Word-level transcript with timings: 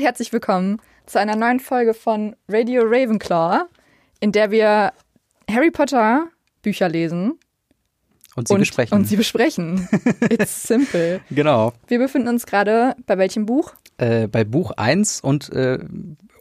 Und 0.00 0.06
herzlich 0.06 0.32
willkommen 0.32 0.80
zu 1.04 1.20
einer 1.20 1.36
neuen 1.36 1.60
Folge 1.60 1.92
von 1.92 2.34
Radio 2.48 2.84
Ravenclaw, 2.86 3.66
in 4.20 4.32
der 4.32 4.50
wir 4.50 4.94
Harry 5.46 5.70
Potter 5.70 6.28
Bücher 6.62 6.88
lesen. 6.88 7.38
Und 8.34 8.48
sie 8.48 8.54
und, 8.54 8.60
besprechen. 8.60 8.96
Und 8.96 9.04
sie 9.04 9.16
besprechen. 9.16 9.86
It's 10.30 10.62
simple. 10.62 11.20
genau. 11.30 11.74
Wir 11.86 11.98
befinden 11.98 12.28
uns 12.28 12.46
gerade 12.46 12.96
bei 13.04 13.18
welchem 13.18 13.44
Buch? 13.44 13.74
Äh, 13.98 14.26
bei 14.26 14.42
Buch 14.42 14.70
1 14.70 15.20
und 15.20 15.52
äh, 15.52 15.78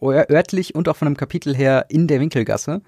örtlich 0.01 0.73
und 0.73 0.87
auch 0.87 0.95
von 0.95 1.09
einem 1.09 1.17
Kapitel 1.17 1.53
her 1.53 1.87
in 1.89 2.07
der 2.07 2.21
Winkelgasse. 2.21 2.81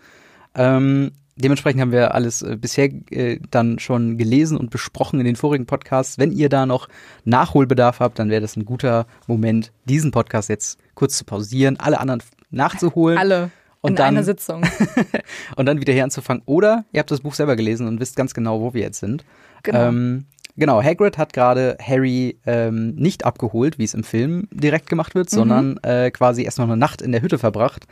Ähm, 0.56 1.12
dementsprechend 1.42 1.82
haben 1.82 1.92
wir 1.92 2.14
alles 2.16 2.42
äh, 2.42 2.56
bisher 2.56 2.90
äh, 3.12 3.40
dann 3.50 3.80
schon 3.80 4.18
gelesen 4.18 4.58
und 4.58 4.70
besprochen 4.70 5.20
in 5.20 5.26
den 5.26 5.36
vorigen 5.36 5.66
Podcasts. 5.66 6.18
Wenn 6.18 6.32
ihr 6.32 6.50
da 6.50 6.66
noch 6.66 6.88
Nachholbedarf 7.26 8.00
habt, 8.00 8.20
dann 8.20 8.30
wäre 8.30 8.42
das 8.42 8.56
ein 8.56 8.66
guter 8.66 9.06
Moment, 9.28 9.72
diesen 9.86 10.12
Podcast 10.12 10.50
jetzt 10.50 10.80
kurz 10.96 11.18
zu 11.18 11.26
pausieren, 11.26 11.80
alle 11.80 12.00
anderen 12.00 12.24
nachzuholen. 12.50 13.18
Alle. 13.18 13.52
Und 13.82 13.92
in 13.92 13.96
dann, 13.96 14.08
einer 14.10 14.24
Sitzung. 14.24 14.64
und 15.56 15.66
dann 15.66 15.82
wieder 15.82 15.92
hier 15.92 16.04
anzufangen. 16.04 16.44
Oder 16.46 16.86
ihr 16.92 17.00
habt 17.00 17.10
das 17.10 17.22
Buch 17.22 17.34
selber 17.34 17.56
gelesen 17.56 17.88
und 17.88 18.00
wisst 18.00 18.16
ganz 18.16 18.34
genau, 18.34 18.62
wo 18.62 18.74
wir 18.74 18.82
jetzt 18.82 19.00
sind. 19.00 19.26
Genau. 19.64 19.88
Ähm, 19.88 20.26
genau, 20.56 20.84
Hagrid 20.84 21.18
hat 21.18 21.34
gerade 21.34 21.78
Harry 21.82 22.38
ähm, 22.46 22.94
nicht 22.96 23.26
abgeholt, 23.26 23.80
wie 23.80 23.84
es 23.84 23.96
im 23.96 24.04
Film 24.04 24.48
direkt 24.52 24.88
gemacht 24.88 25.16
wird, 25.16 25.32
sondern 25.32 25.78
äh, 25.84 26.12
quasi 26.12 26.44
erst 26.44 26.60
noch 26.60 26.66
eine 26.66 26.78
Nacht 26.78 27.02
in 27.02 27.12
der 27.12 27.24
Hütte 27.24 27.40
verbracht. 27.40 27.88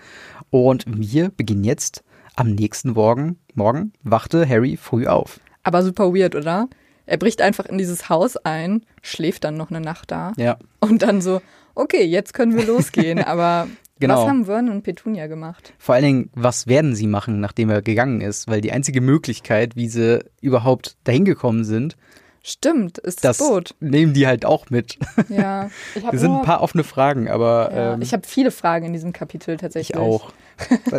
Und 0.52 0.86
wir 0.88 1.30
beginnen 1.30 1.64
jetzt 1.64 2.04
am 2.40 2.52
nächsten 2.52 2.92
Morgen, 2.92 3.38
morgen 3.54 3.94
wachte 4.04 4.48
Harry 4.48 4.78
früh 4.78 5.08
auf. 5.08 5.40
Aber 5.64 5.84
super 5.84 6.14
weird, 6.14 6.36
oder? 6.36 6.68
Er 7.06 7.18
bricht 7.18 7.42
einfach 7.42 7.66
in 7.66 7.78
dieses 7.78 8.08
Haus 8.10 8.38
ein, 8.38 8.86
schläft 9.02 9.44
dann 9.44 9.58
noch 9.58 9.72
eine 9.72 9.82
Nacht 9.82 10.12
da. 10.12 10.34
Ja. 10.38 10.58
Und 10.80 11.02
dann 11.02 11.22
so, 11.22 11.42
okay, 11.76 12.04
jetzt 12.04 12.34
können 12.34 12.56
wir 12.56 12.66
losgehen. 12.66 13.20
Aber 13.24 13.68
Genau. 14.00 14.22
was 14.22 14.30
haben 14.30 14.46
Vernon 14.46 14.76
und 14.76 14.84
Petunia 14.84 15.28
gemacht? 15.28 15.74
Vor 15.78 15.94
allen 15.96 16.06
Dingen, 16.06 16.30
was 16.34 16.68
werden 16.68 16.96
sie 16.96 17.06
machen, 17.08 17.42
nachdem 17.42 17.70
er 17.70 17.82
gegangen 17.82 18.22
ist? 18.22 18.48
Weil 18.48 18.62
die 18.62 18.72
einzige 18.72 19.02
Möglichkeit, 19.02 19.76
wie 19.76 19.90
sie 19.90 20.24
überhaupt 20.42 20.96
dahin 21.04 21.26
gekommen 21.26 21.66
sind, 21.66 21.98
Stimmt, 22.42 22.98
ist 23.00 23.26
das, 23.26 23.40
das 23.40 23.48
Boot. 23.50 23.76
nehmen 23.82 24.14
die 24.14 24.26
halt 24.26 24.46
auch 24.46 24.70
mit. 24.70 24.98
Ja, 25.28 25.70
ich 25.94 26.04
sind 26.20 26.32
ein 26.32 26.44
paar 26.44 26.62
offene 26.62 26.86
Fragen, 26.86 27.28
aber 27.28 27.72
ja, 27.76 27.94
ähm, 27.96 28.02
ich 28.02 28.14
habe 28.14 28.26
viele 28.26 28.52
Fragen 28.52 28.86
in 28.86 28.94
diesem 28.94 29.12
Kapitel 29.12 29.58
tatsächlich. 29.58 29.98
ich 29.98 30.02
auch. 30.02 30.32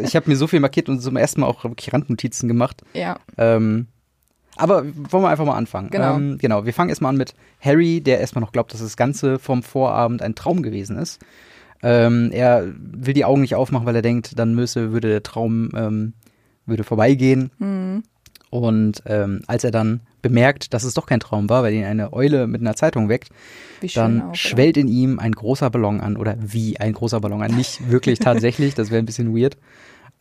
Ich 0.02 0.16
habe 0.16 0.28
mir 0.28 0.36
so 0.36 0.46
viel 0.46 0.60
markiert 0.60 0.88
und 0.88 1.00
zum 1.00 1.16
ersten 1.16 1.40
Mal 1.40 1.46
auch 1.46 1.64
wirklich 1.64 1.92
Randnotizen 1.92 2.48
gemacht. 2.48 2.82
Ja, 2.94 3.18
Ähm, 3.36 3.86
aber 4.56 4.84
wollen 4.84 5.22
wir 5.24 5.28
einfach 5.28 5.46
mal 5.46 5.56
anfangen. 5.56 5.90
Genau. 5.90 6.16
Ähm, 6.16 6.36
genau. 6.38 6.66
Wir 6.66 6.74
fangen 6.74 6.90
erstmal 6.90 7.10
an 7.10 7.16
mit 7.16 7.34
Harry, 7.60 8.00
der 8.00 8.20
erstmal 8.20 8.40
noch 8.40 8.52
glaubt, 8.52 8.72
dass 8.74 8.80
das 8.80 8.96
Ganze 8.96 9.38
vom 9.38 9.62
Vorabend 9.62 10.20
ein 10.22 10.34
Traum 10.34 10.62
gewesen 10.62 10.98
ist. 10.98 11.20
Ähm, 11.82 12.30
er 12.32 12.66
will 12.76 13.14
die 13.14 13.24
Augen 13.24 13.40
nicht 13.40 13.54
aufmachen, 13.54 13.86
weil 13.86 13.96
er 13.96 14.02
denkt, 14.02 14.38
dann 14.38 14.54
müsse, 14.54 14.92
würde 14.92 15.08
der 15.08 15.22
Traum 15.22 15.70
ähm, 15.74 16.12
würde 16.66 16.84
vorbeigehen. 16.84 17.50
hm. 17.58 18.02
Und 18.50 19.02
ähm, 19.06 19.42
als 19.46 19.62
er 19.62 19.70
dann 19.70 20.00
bemerkt, 20.22 20.74
dass 20.74 20.84
es 20.84 20.94
doch 20.94 21.06
kein 21.06 21.20
Traum 21.20 21.48
war, 21.48 21.62
weil 21.62 21.74
ihn 21.74 21.84
eine 21.84 22.12
Eule 22.12 22.46
mit 22.46 22.60
einer 22.60 22.76
Zeitung 22.76 23.08
weckt, 23.08 23.30
dann 23.94 24.20
auch, 24.22 24.26
oder? 24.26 24.34
schwellt 24.34 24.76
in 24.76 24.88
ihm 24.88 25.18
ein 25.18 25.32
großer 25.32 25.70
Ballon 25.70 26.00
an 26.00 26.16
oder 26.16 26.36
wie 26.40 26.78
ein 26.78 26.92
großer 26.92 27.20
Ballon 27.20 27.42
an. 27.42 27.54
Nicht 27.54 27.90
wirklich 27.90 28.18
tatsächlich, 28.20 28.74
das 28.74 28.90
wäre 28.90 29.02
ein 29.02 29.06
bisschen 29.06 29.36
weird. 29.36 29.56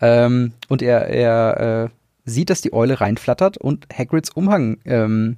Ähm, 0.02 0.54
und 0.68 0.82
er, 0.82 1.08
er 1.08 1.86
äh, 1.86 1.90
sieht, 2.30 2.50
dass 2.50 2.62
die 2.62 2.74
Eule 2.74 3.02
reinflattert 3.02 3.58
und 3.58 3.88
Hagrids 3.94 4.30
Umhang 4.30 4.78
ähm, 4.86 5.38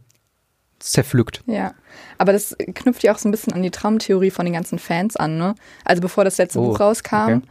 zerpflückt. 0.79 1.43
Ja, 1.45 1.73
aber 2.17 2.33
das 2.33 2.55
knüpft 2.73 3.03
ja 3.03 3.13
auch 3.13 3.17
so 3.17 3.27
ein 3.27 3.31
bisschen 3.31 3.53
an 3.53 3.63
die 3.63 3.71
Traumtheorie 3.71 4.31
von 4.31 4.45
den 4.45 4.53
ganzen 4.53 4.79
Fans 4.79 5.15
an, 5.15 5.37
ne? 5.37 5.55
Also 5.85 6.01
bevor 6.01 6.23
das 6.23 6.37
letzte 6.37 6.59
Oh, 6.59 6.69
Buch 6.69 6.79
rauskam, 6.79 7.15
okay. 7.15 7.41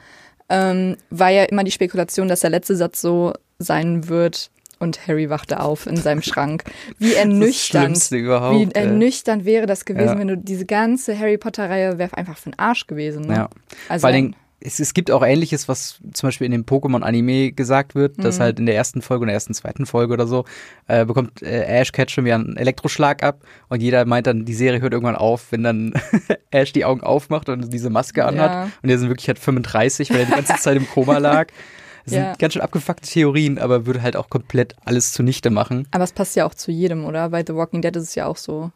ähm, 0.48 0.96
war 1.10 1.30
ja 1.30 1.44
immer 1.44 1.64
die 1.64 1.70
Spekulation, 1.70 2.28
dass 2.28 2.40
der 2.40 2.50
letzte 2.50 2.76
Satz 2.76 3.00
so 3.00 3.32
sein 3.58 4.08
wird 4.08 4.50
und 4.80 5.06
Harry 5.06 5.30
wachte 5.30 5.60
auf 5.60 5.86
in 5.86 5.96
seinem 5.96 6.22
Schrank. 6.22 6.64
Wie 6.98 7.14
ernüchternd, 7.14 8.10
wie 8.10 8.68
ernüchternd 8.74 9.44
wäre 9.44 9.66
das 9.66 9.84
gewesen, 9.84 10.08
Ja. 10.14 10.18
wenn 10.18 10.28
du 10.28 10.36
diese 10.36 10.66
ganze 10.66 11.16
Harry 11.18 11.38
Potter-Reihe 11.38 11.98
wäre 11.98 12.16
einfach 12.16 12.36
für 12.36 12.50
den 12.50 12.58
Arsch 12.58 12.86
gewesen. 12.86 13.26
Ne? 13.26 13.34
Ja. 13.34 13.48
Also 13.88 14.00
Vor 14.02 14.08
allen 14.08 14.16
Dingen, 14.16 14.36
es, 14.62 14.78
es 14.78 14.92
gibt 14.92 15.10
auch 15.10 15.24
Ähnliches, 15.24 15.68
was 15.68 16.00
zum 16.12 16.26
Beispiel 16.26 16.44
in 16.44 16.52
dem 16.52 16.64
Pokémon-Anime 16.64 17.52
gesagt 17.52 17.94
wird, 17.94 18.22
dass 18.22 18.38
Mhm. 18.38 18.42
halt 18.42 18.58
in 18.58 18.66
der 18.66 18.74
ersten 18.74 19.00
Folge 19.00 19.22
oder 19.22 19.32
ersten, 19.32 19.54
zweiten 19.54 19.86
Folge 19.86 20.12
oder 20.12 20.26
so 20.26 20.44
äh, 20.86 21.06
bekommt 21.06 21.42
äh, 21.42 21.62
Ash 21.62 21.92
Ketchum 21.92 22.26
ja 22.26 22.34
einen 22.34 22.58
Elektroschlag 22.58 23.22
ab 23.22 23.40
und 23.70 23.80
jeder 23.82 24.04
meint 24.04 24.26
dann, 24.26 24.44
die 24.44 24.52
Serie 24.52 24.82
hört 24.82 24.92
irgendwann 24.92 25.16
auf, 25.16 25.46
wenn 25.52 25.62
dann 25.62 25.94
Ash 26.50 26.72
die 26.74 26.84
Augen 26.84 27.00
aufmacht 27.02 27.48
und 27.48 27.72
diese 27.72 27.88
Maske 27.88 28.24
anhat 28.26 28.50
Ja. 28.50 28.70
und 28.82 28.90
er 28.90 28.98
sind 28.98 29.08
wirklich 29.08 29.28
halt 29.28 29.38
35, 29.38 30.10
weil 30.10 30.20
er 30.20 30.26
die 30.26 30.32
ganze 30.32 30.56
Zeit 30.56 30.76
im 30.76 30.86
Koma 30.88 31.16
lag. 31.18 31.46
Das 32.04 32.14
sind 32.14 32.22
Ja. 32.22 32.34
ganz 32.38 32.52
schön 32.54 32.62
abgefuckte 32.62 33.08
Theorien, 33.08 33.58
aber 33.58 33.86
würde 33.86 34.02
halt 34.02 34.16
auch 34.16 34.30
komplett 34.30 34.74
alles 34.84 35.12
zunichte 35.12 35.50
machen, 35.50 35.86
aber 35.90 36.04
es 36.04 36.12
passt 36.12 36.36
ja 36.36 36.46
auch 36.46 36.54
zu 36.54 36.70
jedem, 36.70 37.04
oder? 37.04 37.28
Bei 37.30 37.44
The 37.46 37.54
Walking 37.54 37.82
Dead 37.82 37.94
ist 37.96 38.04
es 38.04 38.14
ja 38.14 38.26
auch 38.26 38.36
so, 38.36 38.70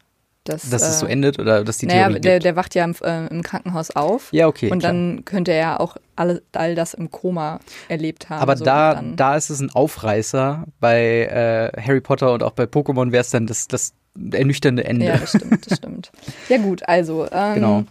dass, 0.45 0.69
dass 0.69 0.83
äh, 0.83 0.87
es 0.87 1.01
so 1.01 1.07
endet 1.07 1.39
oder 1.39 1.65
dass 1.65 1.79
die 1.79 1.87
naja, 1.87 2.09
Theorie 2.09 2.21
der, 2.21 2.39
der 2.39 2.55
wacht 2.57 2.75
ja 2.75 2.84
im, 2.84 2.95
äh, 3.03 3.27
im 3.29 3.43
Krankenhaus 3.43 3.91
auf. 3.93 4.29
ja, 4.33 4.47
okay. 4.47 4.71
und 4.71 4.81
klar. 4.81 4.93
dann 4.93 5.25
könnte 5.25 5.53
er 5.53 5.81
auch 5.81 5.97
alle, 6.17 6.43
all 6.53 6.75
das 6.75 6.93
im 6.95 7.11
Koma 7.11 7.61
erlebt 7.89 8.29
haben. 8.29 8.43
Aber 8.43 8.57
so 8.57 8.65
da, 8.65 9.03
da 9.17 9.37
ist 9.37 9.49
es 9.51 9.61
ein 9.61 9.71
Aufreißer. 9.71 10.65
Bei 10.81 11.73
äh, 11.75 11.81
Harry 11.81 12.01
Potter 12.03 12.33
und 12.34 12.43
auch 12.43 12.53
bei 12.53 12.65
Pokémon 12.65 13.11
wäre 13.11 13.23
es 13.23 13.31
dann 13.31 13.47
das, 13.47 13.69
das 13.69 13.95
ernüchternde 14.33 14.84
Ende. 14.84 15.07
Ja, 15.07 15.17
das 15.17 15.31
stimmt, 15.31 15.69
das 15.69 15.79
stimmt. 15.79 16.13
Ja 16.51 16.59
gut, 16.59 16.87
also 16.87 17.27
ähm, 17.33 17.55
Genau. 17.55 17.84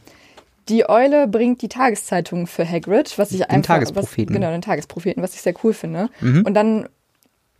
Die 0.69 0.87
Eule 0.89 1.27
bringt 1.27 1.61
die 1.61 1.69
Tageszeitung 1.69 2.47
für 2.47 2.67
Hagrid, 2.67 3.17
was 3.17 3.31
ich 3.31 3.39
Den 3.39 3.49
einfach 3.49 3.75
Tagespropheten. 3.75 4.33
Was, 4.33 4.39
genau, 4.39 4.51
den 4.51 4.61
Tagespropheten, 4.61 5.21
was 5.21 5.33
ich 5.35 5.41
sehr 5.41 5.53
cool 5.63 5.73
finde. 5.73 6.09
Mhm. 6.21 6.43
Und 6.45 6.53
dann 6.53 6.87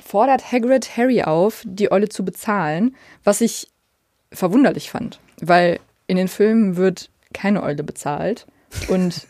fordert 0.03 0.51
Hagrid 0.51 0.97
Harry 0.97 1.23
auf, 1.23 1.63
die 1.65 1.91
Eule 1.91 2.09
zu 2.09 2.25
bezahlen, 2.25 2.95
was 3.23 3.41
ich 3.41 3.67
verwunderlich 4.31 4.89
fand, 4.89 5.19
weil 5.39 5.79
in 6.07 6.17
den 6.17 6.27
Filmen 6.27 6.75
wird 6.75 7.09
keine 7.33 7.63
Eule 7.63 7.83
bezahlt 7.83 8.45
und 8.87 9.27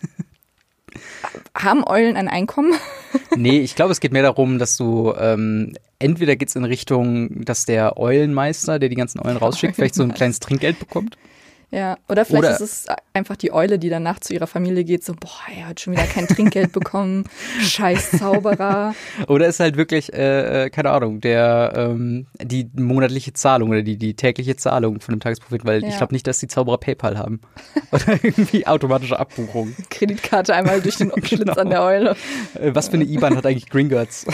haben 1.56 1.84
Eulen 1.86 2.16
ein 2.16 2.28
Einkommen? 2.28 2.74
Nee, 3.36 3.60
ich 3.60 3.76
glaube, 3.76 3.92
es 3.92 4.00
geht 4.00 4.12
mehr 4.12 4.24
darum, 4.24 4.60
dass 4.60 4.78
du 4.78 5.14
ähm, 5.18 5.76
entweder 6.00 6.36
geht's 6.36 6.56
in 6.56 6.66
Richtung, 6.66 7.44
dass 7.46 7.66
der 7.66 7.98
Eulenmeister, 7.98 8.80
der 8.80 8.90
die 8.90 8.96
ganzen 8.96 9.20
Eulen 9.20 9.38
rausschickt, 9.38 9.76
vielleicht 9.76 9.96
so 9.96 10.04
ein 10.04 10.14
kleines 10.14 10.40
Trinkgeld 10.40 10.80
bekommt. 10.80 11.18
Ja, 11.74 11.98
oder 12.08 12.24
vielleicht 12.24 12.44
Oder- 12.44 12.52
ist 12.54 12.62
es 12.62 12.86
einfach 13.14 13.36
die 13.36 13.52
Eule, 13.52 13.80
die 13.80 13.90
danach 13.90 14.20
zu 14.20 14.32
ihrer 14.34 14.46
Familie 14.46 14.84
geht, 14.84 15.04
so, 15.04 15.14
boah, 15.20 15.30
er 15.58 15.70
hat 15.70 15.80
schon 15.80 15.94
wieder 15.94 16.04
kein 16.06 16.28
Trinkgeld 16.28 16.72
bekommen, 16.72 17.24
scheiß 17.62 18.12
Zauberer. 18.20 18.94
Oder 19.28 19.48
ist 19.48 19.60
halt 19.60 19.76
wirklich, 19.76 20.14
äh, 20.14 20.66
äh, 20.66 20.70
keine 20.70 20.92
Ahnung, 20.92 21.20
der 21.20 21.74
ähm, 21.76 22.28
die 22.40 22.70
monatliche 22.76 23.34
Zahlung 23.34 23.70
oder 23.72 23.82
die, 23.82 23.98
die 23.98 24.14
tägliche 24.16 24.56
Zahlung 24.56 25.00
von 25.02 25.16
dem 25.16 25.20
Tagespropheten, 25.20 25.68
weil 25.68 25.84
ich 25.84 25.90
Ja. 25.94 25.98
glaube 25.98 26.14
nicht, 26.14 26.28
dass 26.28 26.38
die 26.38 26.48
Zauberer 26.48 26.78
PayPal 26.78 27.18
haben. 27.18 27.42
Oder 27.92 28.20
irgendwie 28.24 28.68
automatische 28.68 29.18
Abbuchung. 29.18 29.76
Kreditkarte 29.90 30.54
einmal 30.54 30.80
durch 30.82 30.98
den 30.98 31.12
Schlitz 31.26 31.40
Genau. 31.40 31.54
an 31.54 31.70
der 31.72 31.82
Eule. 31.84 32.16
Äh, 32.54 32.76
was 32.76 32.90
für 32.90 32.96
eine 32.96 33.06
IBAN 33.06 33.36
hat 33.36 33.46
eigentlich 33.48 33.70
Gringotts? 33.70 34.26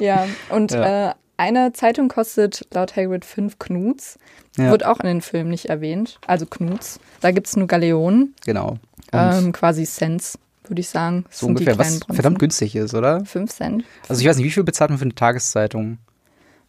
Ja, 0.00 0.26
und 0.50 0.72
Ja. 0.72 1.10
Äh, 1.10 1.14
eine 1.36 1.72
Zeitung 1.72 2.08
kostet 2.08 2.66
laut 2.72 2.94
Hagrid 2.96 3.24
fünf 3.24 3.58
Knuts. 3.58 4.18
Ja. 4.56 4.70
Wird 4.70 4.84
auch 4.86 5.00
in 5.00 5.06
den 5.06 5.20
Filmen 5.20 5.50
nicht 5.50 5.66
erwähnt. 5.66 6.18
Also 6.26 6.46
Knuts. 6.46 7.00
Da 7.20 7.32
gibt's 7.32 7.56
nur 7.56 7.66
Galeonen, 7.66 8.34
Genau. 8.44 8.78
Ähm, 9.12 9.52
quasi 9.52 9.84
Cents, 9.84 10.38
würde 10.66 10.80
ich 10.80 10.88
sagen. 10.88 11.24
Das 11.28 11.40
so 11.40 11.46
ungefähr, 11.46 11.76
was 11.78 11.98
Bronzen. 12.00 12.14
verdammt 12.14 12.38
günstig 12.40 12.74
ist, 12.76 12.94
oder? 12.94 13.24
Fünf 13.24 13.52
Cent. 13.52 13.84
Also 14.08 14.20
ich 14.22 14.28
weiß 14.28 14.36
nicht, 14.36 14.46
wie 14.46 14.50
viel 14.50 14.64
bezahlt 14.64 14.90
man 14.90 14.98
für 14.98 15.04
eine 15.04 15.14
Tageszeitung? 15.14 15.98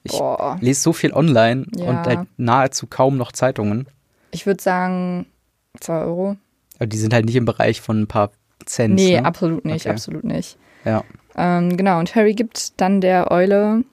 Ich 0.04 0.12
Boah. 0.12 0.58
lese 0.62 0.82
so 0.82 0.94
viel 0.94 1.14
online 1.14 1.66
Ja. 1.76 1.86
und 1.86 1.98
halt 2.06 2.20
nahezu 2.38 2.86
kaum 2.88 3.18
noch 3.18 3.32
Zeitungen. 3.32 3.88
Ich 4.32 4.46
würde 4.46 4.62
sagen, 4.62 5.26
zwei 5.80 6.02
Euro. 6.02 6.36
Aber 6.78 6.88
die 6.88 6.98
sind 6.98 7.14
halt 7.14 7.26
nicht 7.26 7.36
im 7.36 7.46
Bereich 7.46 7.82
von 7.82 8.02
ein 8.02 8.08
paar 8.08 8.32
Cent. 8.66 8.96
Nee, 8.96 9.20
ne? 9.20 9.26
absolut 9.26 9.66
nicht, 9.66 9.86
Okay. 9.86 9.94
absolut 9.94 10.24
nicht. 10.24 10.58
Ja, 10.84 11.04
Ähm, 11.38 11.76
genau, 11.78 12.00
und 12.00 12.16
Harry 12.16 12.34
gibt 12.34 12.80
dann 12.80 13.02
der 13.02 13.32
Eule 13.32 13.84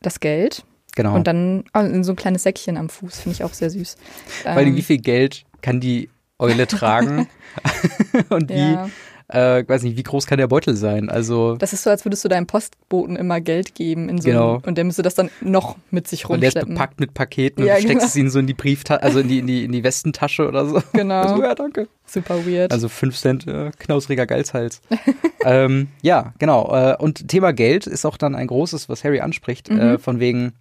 das 0.00 0.20
Geld 0.20 0.64
genau. 0.96 1.14
und 1.14 1.26
dann 1.26 1.64
oh, 1.74 1.80
in 1.80 2.04
so 2.04 2.12
ein 2.12 2.16
kleines 2.16 2.42
Säckchen 2.42 2.76
am 2.76 2.88
Fuß, 2.88 3.20
finde 3.20 3.34
ich 3.34 3.44
auch 3.44 3.52
sehr 3.52 3.70
süß. 3.70 3.96
Weil 4.44 4.68
Ähm, 4.68 4.76
wie 4.76 4.82
viel 4.82 4.98
Geld 4.98 5.44
kann 5.60 5.80
die 5.80 6.08
Eule 6.38 6.66
tragen? 6.66 7.28
und 8.30 8.48
wie, 8.50 8.54
ja, 8.54 8.88
äh, 9.32 9.64
weiß 9.66 9.82
nicht, 9.84 9.96
wie 9.96 10.02
groß 10.02 10.26
kann 10.26 10.38
der 10.38 10.46
Beutel 10.48 10.76
sein? 10.76 11.08
Also, 11.08 11.56
das 11.56 11.72
ist 11.72 11.82
so, 11.84 11.90
als 11.90 12.04
würdest 12.04 12.24
du 12.24 12.28
deinem 12.28 12.46
Postboten 12.46 13.16
immer 13.16 13.40
Geld 13.40 13.74
geben 13.74 14.08
in 14.08 14.18
so 14.20 14.28
Genau. 14.28 14.54
einem, 14.56 14.62
und 14.64 14.76
der 14.76 14.84
müsste 14.84 15.02
das 15.02 15.14
dann 15.14 15.30
noch 15.40 15.76
mit 15.90 16.08
sich 16.08 16.24
und 16.28 16.40
der 16.40 16.48
ist 16.48 16.56
rumschleppen. 16.56 16.74
bepackt 16.74 17.00
mit 17.00 17.14
Paketen 17.14 17.64
Ja, 17.64 17.74
und 17.74 17.82
du 17.82 17.86
steckst 17.88 18.00
genau. 18.00 18.06
es 18.08 18.16
ihnen 18.16 18.30
so 18.30 18.38
in 18.38 18.46
die 18.46 18.54
Brieftasche, 18.54 19.02
also 19.02 19.20
in 19.20 19.28
die, 19.28 19.38
in 19.38 19.46
die, 19.46 19.64
in 19.64 19.72
die 19.72 19.82
Westentasche 19.84 20.46
oder 20.46 20.66
so. 20.66 20.82
Genau. 20.92 21.22
Also, 21.22 21.42
ja, 21.42 21.54
danke. 21.54 21.88
Super 22.06 22.44
weird. 22.46 22.72
Also 22.72 22.88
5 22.88 23.16
Cent 23.16 23.46
äh, 23.46 23.70
knausriger 23.78 24.26
Geizhals. 24.26 24.80
ähm, 25.44 25.88
ja, 26.02 26.32
genau. 26.38 26.74
Äh, 26.74 26.96
und 26.98 27.28
Thema 27.28 27.52
Geld 27.52 27.86
ist 27.86 28.04
auch 28.04 28.16
dann 28.16 28.34
ein 28.34 28.46
großes, 28.48 28.88
was 28.88 29.04
Harry 29.04 29.20
anspricht, 29.20 29.70
Mhm. 29.70 29.78
äh, 29.80 29.98
von 29.98 30.18
wegen, 30.20 30.52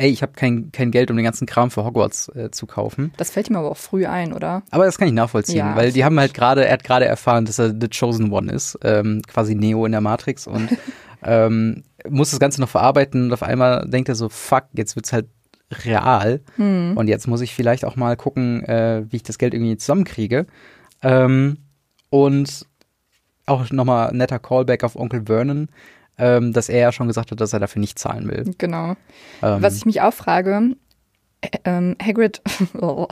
ey, 0.00 0.08
ich 0.10 0.22
habe 0.22 0.32
kein, 0.32 0.72
kein 0.72 0.90
Geld, 0.90 1.10
um 1.10 1.16
den 1.16 1.24
ganzen 1.24 1.46
Kram 1.46 1.70
für 1.70 1.84
Hogwarts 1.84 2.28
äh, 2.34 2.50
zu 2.50 2.66
kaufen. 2.66 3.12
Das 3.18 3.30
fällt 3.30 3.50
ihm 3.50 3.56
aber 3.56 3.70
auch 3.70 3.76
früh 3.76 4.06
ein, 4.06 4.32
oder? 4.32 4.62
Aber 4.70 4.84
das 4.86 4.96
kann 4.98 5.08
ich 5.08 5.14
nachvollziehen, 5.14 5.58
Ja, 5.58 5.76
weil 5.76 5.92
die 5.92 6.04
haben 6.04 6.18
halt 6.18 6.32
gerade, 6.34 6.64
er 6.64 6.72
hat 6.72 6.84
gerade 6.84 7.04
erfahren, 7.04 7.44
dass 7.44 7.58
er 7.58 7.68
The 7.78 7.88
Chosen 7.88 8.32
One 8.32 8.50
ist, 8.50 8.78
ähm, 8.82 9.20
quasi 9.26 9.54
Neo 9.54 9.84
in 9.84 9.92
der 9.92 10.00
Matrix 10.00 10.46
und 10.46 10.70
ähm, 11.22 11.84
muss 12.08 12.30
das 12.30 12.40
Ganze 12.40 12.60
noch 12.62 12.68
verarbeiten 12.70 13.24
und 13.24 13.32
auf 13.32 13.42
einmal 13.42 13.86
denkt 13.88 14.08
er 14.08 14.14
so, 14.14 14.28
fuck, 14.30 14.64
jetzt 14.72 14.96
wird's 14.96 15.12
halt 15.12 15.26
real 15.84 16.40
Hm. 16.56 16.96
und 16.96 17.08
jetzt 17.08 17.28
muss 17.28 17.42
ich 17.42 17.54
vielleicht 17.54 17.84
auch 17.84 17.94
mal 17.96 18.16
gucken, 18.16 18.64
äh, 18.64 19.04
wie 19.10 19.16
ich 19.16 19.22
das 19.22 19.38
Geld 19.38 19.54
irgendwie 19.54 19.76
zusammenkriege. 19.76 20.46
Ähm, 21.02 21.58
und 22.08 22.66
auch 23.46 23.70
nochmal 23.70 24.12
netter 24.14 24.38
Callback 24.38 24.82
auf 24.82 24.96
Onkel 24.96 25.24
Vernon, 25.26 25.68
ähm, 26.20 26.52
dass 26.52 26.68
er 26.68 26.78
ja 26.80 26.92
schon 26.92 27.08
gesagt 27.08 27.30
hat, 27.30 27.40
dass 27.40 27.52
er 27.52 27.60
dafür 27.60 27.80
nicht 27.80 27.98
zahlen 27.98 28.28
will. 28.28 28.54
Genau. 28.58 28.90
Ähm, 29.42 29.62
Was 29.62 29.76
ich 29.76 29.86
mich 29.86 30.00
auch 30.02 30.12
frage, 30.14 30.76
äh, 31.40 31.48
ähm, 31.64 31.96
Hagrid, 32.00 32.42
oh. 32.80 33.08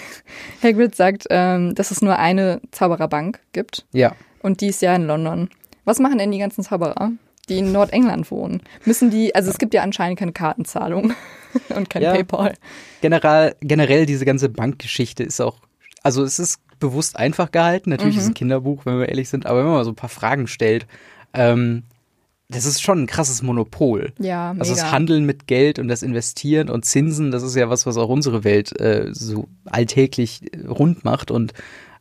Hagrid 0.62 0.94
sagt, 0.94 1.26
ähm, 1.30 1.74
dass 1.74 1.90
es 1.90 2.00
nur 2.02 2.18
eine 2.18 2.60
Zaubererbank 2.70 3.40
gibt 3.52 3.84
ja, 3.92 4.14
und 4.42 4.60
die 4.60 4.68
ist 4.68 4.82
ja 4.82 4.94
in 4.94 5.06
London. 5.06 5.50
Was 5.84 5.98
machen 5.98 6.18
denn 6.18 6.30
die 6.30 6.38
ganzen 6.38 6.62
Zauberer, 6.64 7.12
die 7.48 7.58
in 7.58 7.72
Nordengland 7.72 8.30
wohnen? 8.30 8.62
Müssen 8.84 9.10
die, 9.10 9.34
also 9.34 9.50
es 9.50 9.58
gibt 9.58 9.74
ja 9.74 9.82
anscheinend 9.82 10.18
keine 10.18 10.32
Kartenzahlung 10.32 11.12
und 11.74 11.90
kein 11.90 12.02
Ja. 12.02 12.12
PayPal. 12.12 12.54
generell, 13.02 13.54
generell 13.60 14.06
diese 14.06 14.24
ganze 14.24 14.48
Bankgeschichte 14.48 15.22
ist 15.22 15.40
auch, 15.40 15.58
also 16.02 16.22
es 16.22 16.38
ist 16.38 16.60
bewusst 16.80 17.16
einfach 17.16 17.50
gehalten. 17.52 17.90
Natürlich 17.90 18.16
ist 18.16 18.24
es 18.24 18.28
ein 18.30 18.34
Kinderbuch, 18.34 18.84
wenn 18.86 18.98
wir 18.98 19.08
ehrlich 19.08 19.28
sind, 19.28 19.46
aber 19.46 19.58
wenn 19.60 19.66
man 19.66 19.74
mal 19.76 19.84
so 19.84 19.90
ein 19.92 19.96
paar 19.96 20.08
Fragen 20.10 20.46
stellt, 20.46 20.86
ähm, 21.32 21.84
das 22.54 22.64
ist 22.64 22.80
schon 22.82 23.02
ein 23.02 23.06
krasses 23.06 23.42
Monopol. 23.42 24.12
Ja, 24.18 24.52
mega. 24.52 24.62
Also 24.62 24.74
das 24.74 24.90
Handeln 24.92 25.26
mit 25.26 25.46
Geld 25.46 25.78
und 25.78 25.88
das 25.88 26.02
Investieren 26.02 26.70
und 26.70 26.84
Zinsen, 26.84 27.30
das 27.30 27.42
ist 27.42 27.54
ja 27.56 27.68
was, 27.68 27.84
was 27.86 27.96
auch 27.96 28.08
unsere 28.08 28.44
Welt 28.44 28.78
äh, 28.80 29.08
so 29.12 29.48
alltäglich 29.66 30.42
äh, 30.54 30.66
rund 30.66 31.04
macht 31.04 31.30
und 31.30 31.52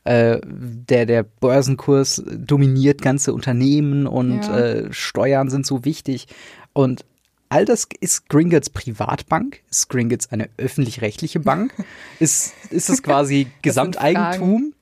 äh, 0.05 0.39
der, 0.45 1.05
der 1.05 1.23
Börsenkurs 1.23 2.23
dominiert 2.27 3.01
ganze 3.01 3.33
Unternehmen 3.33 4.05
und 4.07 4.41
Ja. 4.41 4.59
äh, 4.59 4.93
Steuern 4.93 5.49
sind 5.49 5.65
so 5.65 5.85
wichtig. 5.85 6.27
Und 6.73 7.05
all 7.47 7.63
das 7.65 7.87
ist 8.01 8.27
Gringotts 8.29 8.69
Privatbank? 8.69 9.61
Ist 9.69 9.87
Gringotts 9.89 10.29
eine 10.31 10.49
öffentlich-rechtliche 10.57 11.39
Bank? 11.39 11.71
Ist, 12.19 12.53
ist 12.69 12.89
es 12.89 13.01
quasi 13.03 13.47
Gesamteigentum? 13.61 14.72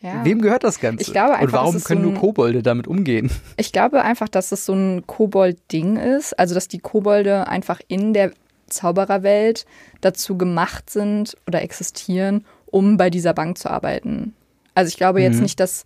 Ja. 0.00 0.24
Wem 0.24 0.40
gehört 0.40 0.64
das 0.64 0.80
Ganze? 0.80 1.02
Ich 1.02 1.12
glaube 1.12 1.34
und 1.34 1.40
einfach, 1.40 1.58
warum 1.58 1.72
das 1.74 1.82
ist 1.82 1.88
können 1.88 2.02
so 2.02 2.08
nur 2.08 2.16
ein- 2.16 2.20
Kobolde 2.20 2.62
damit 2.62 2.86
umgehen? 2.86 3.30
Ich 3.56 3.72
glaube 3.72 4.02
einfach, 4.02 4.28
dass 4.28 4.52
es 4.52 4.64
so 4.64 4.72
ein 4.72 5.06
Kobold-Ding 5.06 5.96
ist. 5.96 6.38
Also, 6.38 6.54
dass 6.54 6.68
die 6.68 6.78
Kobolde 6.78 7.48
einfach 7.48 7.80
in 7.88 8.12
der 8.14 8.32
Zaubererwelt 8.68 9.66
dazu 10.00 10.36
gemacht 10.38 10.90
sind 10.90 11.36
oder 11.46 11.62
existieren, 11.62 12.44
um 12.66 12.96
bei 12.96 13.10
dieser 13.10 13.32
Bank 13.34 13.58
zu 13.58 13.70
arbeiten. 13.70 14.34
Also, 14.74 14.88
ich 14.88 14.96
glaube 14.96 15.20
jetzt 15.22 15.36
Mhm. 15.36 15.42
nicht, 15.42 15.58
dass 15.60 15.84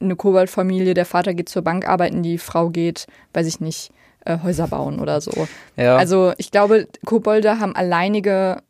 eine 0.00 0.14
Kobold-Familie, 0.16 0.94
der 0.94 1.04
Vater 1.06 1.34
geht 1.34 1.48
zur 1.48 1.62
Bank 1.62 1.86
arbeiten, 1.88 2.22
die 2.22 2.38
Frau 2.38 2.68
geht, 2.70 3.06
weiß 3.34 3.46
ich 3.46 3.60
nicht, 3.60 3.90
äh, 4.24 4.38
Häuser 4.42 4.68
bauen 4.68 5.00
oder 5.00 5.20
so. 5.20 5.48
Ja. 5.76 5.96
Also, 5.96 6.32
ich 6.38 6.50
glaube, 6.50 6.86
Kobolde 7.04 7.58
haben 7.58 7.74
alleinige 7.74 8.62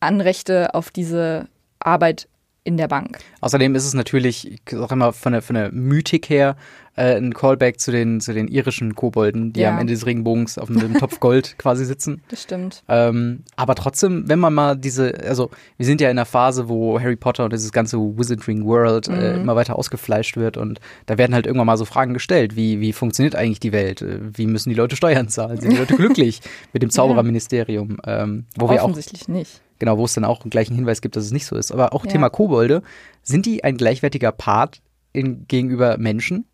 Anrechte 0.00 0.74
auf 0.74 0.90
diese 0.90 1.48
Arbeit 1.80 2.28
in 2.68 2.76
der 2.76 2.86
Bank. 2.88 3.18
Außerdem 3.40 3.74
ist 3.74 3.84
es 3.86 3.94
natürlich, 3.94 4.50
ich 4.52 4.60
sag 4.70 4.92
immer, 4.92 5.12
von 5.12 5.32
der, 5.32 5.42
von 5.42 5.54
der 5.54 5.72
Mythik 5.72 6.28
her 6.28 6.56
äh, 6.96 7.16
ein 7.16 7.32
Callback 7.32 7.78
zu 7.80 7.92
den, 7.92 8.20
zu 8.20 8.34
den 8.34 8.48
irischen 8.48 8.94
Kobolden, 8.94 9.52
die 9.52 9.60
Ja. 9.60 9.70
am 9.70 9.78
Ende 9.78 9.92
des 9.94 10.04
Regenbogens 10.04 10.58
auf 10.58 10.68
einem 10.68 10.94
Topf 10.98 11.18
Gold 11.20 11.54
quasi 11.58 11.84
sitzen. 11.84 12.22
Das 12.28 12.42
stimmt. 12.42 12.82
Ähm, 12.88 13.44
aber 13.56 13.74
trotzdem, 13.76 14.24
wenn 14.28 14.38
man 14.40 14.52
mal 14.52 14.76
diese, 14.76 15.14
also 15.26 15.50
wir 15.76 15.86
sind 15.86 16.00
ja 16.00 16.10
in 16.10 16.18
einer 16.18 16.26
Phase, 16.26 16.68
wo 16.68 17.00
Harry 17.00 17.14
Potter 17.16 17.44
und 17.44 17.52
dieses 17.52 17.70
ganze 17.72 17.98
Wizarding 17.98 18.64
World 18.66 19.08
äh, 19.08 19.34
Mhm. 19.36 19.42
immer 19.42 19.56
weiter 19.56 19.76
ausgefleischt 19.76 20.36
wird 20.36 20.56
und 20.56 20.80
da 21.06 21.16
werden 21.18 21.34
halt 21.34 21.46
irgendwann 21.46 21.66
mal 21.68 21.76
so 21.78 21.84
Fragen 21.84 22.14
gestellt, 22.14 22.54
wie, 22.56 22.80
wie 22.80 22.92
funktioniert 22.92 23.34
eigentlich 23.36 23.60
die 23.60 23.72
Welt? 23.72 24.02
Äh, 24.02 24.18
Wie 24.34 24.46
müssen 24.46 24.68
die 24.70 24.74
Leute 24.76 24.96
Steuern 24.96 25.28
zahlen? 25.28 25.60
Sind 25.60 25.72
die 25.72 25.78
Leute 25.78 25.94
glücklich 25.96 26.40
mit 26.72 26.82
dem 26.82 26.90
Zaubererministerium? 26.90 27.98
Ähm, 28.06 28.44
wo 28.56 28.68
wir 28.68 28.80
auch 28.82 28.88
Offensichtlich 28.88 29.28
nicht. 29.28 29.60
Genau, 29.78 29.98
wo 29.98 30.04
es 30.04 30.14
dann 30.14 30.24
auch 30.24 30.42
einen 30.42 30.50
gleichen 30.50 30.74
Hinweis 30.74 31.00
gibt, 31.00 31.16
dass 31.16 31.24
es 31.24 31.30
nicht 31.32 31.46
so 31.46 31.56
ist. 31.56 31.72
Aber 31.72 31.92
auch 31.92 32.04
Ja. 32.04 32.12
Thema 32.12 32.30
Kobolde, 32.30 32.82
sind 33.22 33.46
die 33.46 33.62
ein 33.64 33.76
gleichwertiger 33.76 34.32
Part 34.32 34.80
in, 35.12 35.46
gegenüber 35.46 35.98
Menschen? 35.98 36.46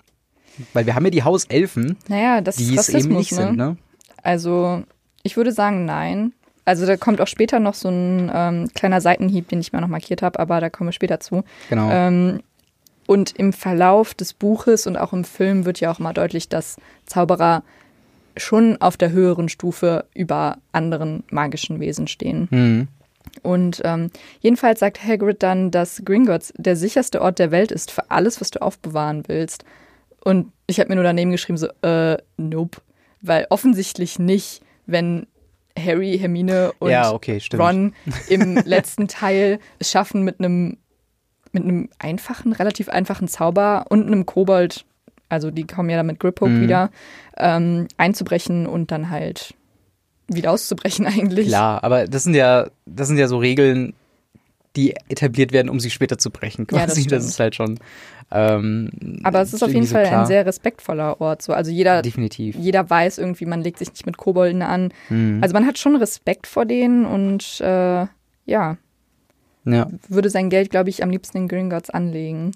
Weil 0.72 0.86
wir 0.86 0.94
haben 0.94 1.04
ja 1.04 1.10
die 1.10 1.24
Hauselfen, 1.24 1.96
Naja, 2.08 2.40
das 2.40 2.56
die 2.56 2.74
ist 2.74 2.88
es 2.88 3.04
eben 3.04 3.16
nicht 3.16 3.32
ne? 3.32 3.36
sind, 3.36 3.56
ne? 3.56 3.76
Also, 4.22 4.82
ich 5.22 5.36
würde 5.36 5.52
sagen, 5.52 5.84
nein. 5.84 6.32
Also, 6.64 6.86
da 6.86 6.96
kommt 6.96 7.20
auch 7.20 7.26
später 7.26 7.60
noch 7.60 7.74
so 7.74 7.88
ein 7.88 8.30
ähm, 8.32 8.68
kleiner 8.74 9.00
Seitenhieb, 9.00 9.48
den 9.48 9.60
ich 9.60 9.72
mir 9.72 9.80
noch 9.80 9.88
markiert 9.88 10.22
habe, 10.22 10.38
aber 10.38 10.60
da 10.60 10.70
kommen 10.70 10.88
wir 10.88 10.92
später 10.92 11.20
zu. 11.20 11.44
Genau. 11.68 11.90
Ähm, 11.90 12.40
und 13.06 13.32
im 13.32 13.52
Verlauf 13.52 14.14
des 14.14 14.32
Buches 14.32 14.86
und 14.86 14.96
auch 14.96 15.12
im 15.12 15.24
Film 15.24 15.66
wird 15.66 15.80
ja 15.80 15.90
auch 15.90 15.98
mal 15.98 16.14
deutlich, 16.14 16.48
dass 16.48 16.76
Zauberer 17.04 17.62
schon 18.36 18.80
auf 18.80 18.96
der 18.96 19.10
höheren 19.10 19.48
Stufe 19.48 20.06
über 20.14 20.58
anderen 20.72 21.22
magischen 21.30 21.80
Wesen 21.80 22.06
stehen. 22.08 22.48
Hm. 22.50 22.88
Und 23.42 23.80
ähm, 23.84 24.10
jedenfalls 24.40 24.80
sagt 24.80 25.02
Hagrid 25.04 25.42
dann, 25.42 25.70
dass 25.70 26.02
Gringotts 26.04 26.52
der 26.56 26.76
sicherste 26.76 27.20
Ort 27.20 27.38
der 27.38 27.50
Welt 27.50 27.72
ist 27.72 27.90
für 27.90 28.10
alles, 28.10 28.40
was 28.40 28.50
du 28.50 28.62
aufbewahren 28.62 29.24
willst. 29.26 29.64
Und 30.24 30.52
ich 30.66 30.78
habe 30.80 30.88
mir 30.88 30.94
nur 30.94 31.04
daneben 31.04 31.30
geschrieben, 31.30 31.58
so, 31.58 31.68
äh, 31.82 32.16
nope. 32.36 32.80
Weil 33.20 33.46
offensichtlich 33.50 34.18
nicht, 34.18 34.62
wenn 34.86 35.26
Harry, 35.78 36.16
Hermine 36.18 36.72
und 36.78 36.90
Ja, 36.90 37.12
okay. 37.12 37.40
Ron 37.54 37.94
im 38.28 38.54
letzten 38.64 39.08
Teil 39.08 39.58
es 39.78 39.90
schaffen, 39.90 40.22
mit 40.22 40.38
einem 40.38 40.78
mit 41.52 41.62
einem 41.62 41.88
einfachen, 42.00 42.52
relativ 42.52 42.88
einfachen 42.88 43.28
Zauber 43.28 43.84
und 43.88 44.06
einem 44.08 44.26
Kobold, 44.26 44.84
also 45.28 45.52
die 45.52 45.64
kommen 45.68 45.88
ja 45.88 45.96
dann 45.96 46.06
mit 46.06 46.18
Griphook 46.18 46.48
Mhm. 46.48 46.60
wieder, 46.60 46.90
ähm, 47.36 47.86
einzubrechen 47.96 48.66
und 48.66 48.90
dann 48.90 49.08
halt 49.08 49.54
wieder 50.28 50.52
auszubrechen 50.52 51.06
eigentlich. 51.06 51.48
Klar, 51.48 51.82
aber 51.84 52.06
das 52.06 52.24
sind 52.24 52.34
ja, 52.34 52.68
das 52.86 53.08
sind 53.08 53.18
ja 53.18 53.28
so 53.28 53.38
Regeln, 53.38 53.94
die 54.76 54.94
etabliert 55.08 55.52
werden, 55.52 55.68
um 55.68 55.78
sie 55.78 55.90
später 55.90 56.18
zu 56.18 56.30
brechen. 56.30 56.66
Ja, 56.72 56.86
das 56.86 56.96
Quasi. 56.96 57.06
das, 57.06 57.24
ist 57.24 57.38
halt 57.38 57.54
schon. 57.54 57.78
Ähm, 58.32 58.90
Aber 59.22 59.40
es 59.40 59.52
ist 59.52 59.62
auf 59.62 59.72
jeden 59.72 59.86
so 59.86 59.94
Fall 59.94 60.06
klar. 60.06 60.22
ein 60.22 60.26
sehr 60.26 60.44
respektvoller 60.44 61.20
Ort. 61.20 61.42
So. 61.42 61.52
Also 61.52 61.70
jeder, 61.70 62.02
Definitiv. 62.02 62.56
jeder 62.56 62.88
weiß 62.88 63.18
irgendwie, 63.18 63.46
man 63.46 63.60
legt 63.60 63.78
sich 63.78 63.90
nicht 63.90 64.06
mit 64.06 64.16
Kobolden 64.16 64.62
an. 64.62 64.92
Mhm. 65.10 65.38
Also 65.42 65.52
man 65.52 65.66
hat 65.66 65.78
schon 65.78 65.94
Respekt 65.94 66.48
vor 66.48 66.64
denen 66.64 67.04
und 67.04 67.60
äh, 67.60 68.06
ja, 68.46 68.76
ja, 69.66 69.88
würde 70.08 70.28
sein 70.28 70.50
Geld, 70.50 70.70
glaube 70.70 70.90
ich, 70.90 71.02
am 71.02 71.10
liebsten 71.10 71.38
in 71.38 71.48
Gringotts 71.48 71.88
anlegen. 71.90 72.52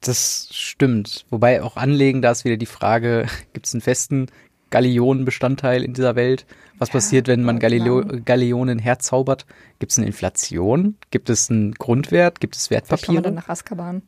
das 0.00 0.48
stimmt. 0.50 1.24
Wobei 1.30 1.62
auch 1.62 1.76
anlegen, 1.76 2.20
da 2.20 2.32
ist 2.32 2.44
wieder 2.44 2.56
die 2.56 2.66
Frage, 2.66 3.26
gibt 3.52 3.66
es 3.66 3.74
einen 3.74 3.80
festen 3.80 4.26
Galeonenbestandteil 4.70 5.82
in 5.84 5.92
dieser 5.94 6.16
Welt? 6.16 6.46
Was 6.78 6.90
passiert, 6.90 7.28
wenn 7.28 7.42
man 7.42 7.58
Galileo 7.58 8.02
klar. 8.02 8.20
Galeonen 8.20 8.78
herzaubert? 8.78 9.46
Gibt 9.78 9.92
es 9.92 9.98
eine 9.98 10.06
Inflation? 10.06 10.96
Gibt 11.10 11.28
es 11.30 11.50
einen 11.50 11.72
Grundwert? 11.74 12.40
Gibt 12.40 12.56
es 12.56 12.68
Vielleicht 12.68 12.88
kommen 12.88 12.98
wir 12.98 13.00
Wertpapiere 13.02 13.22
dann 13.22 13.34
nach 13.34 13.48
Azkaban. 13.48 14.02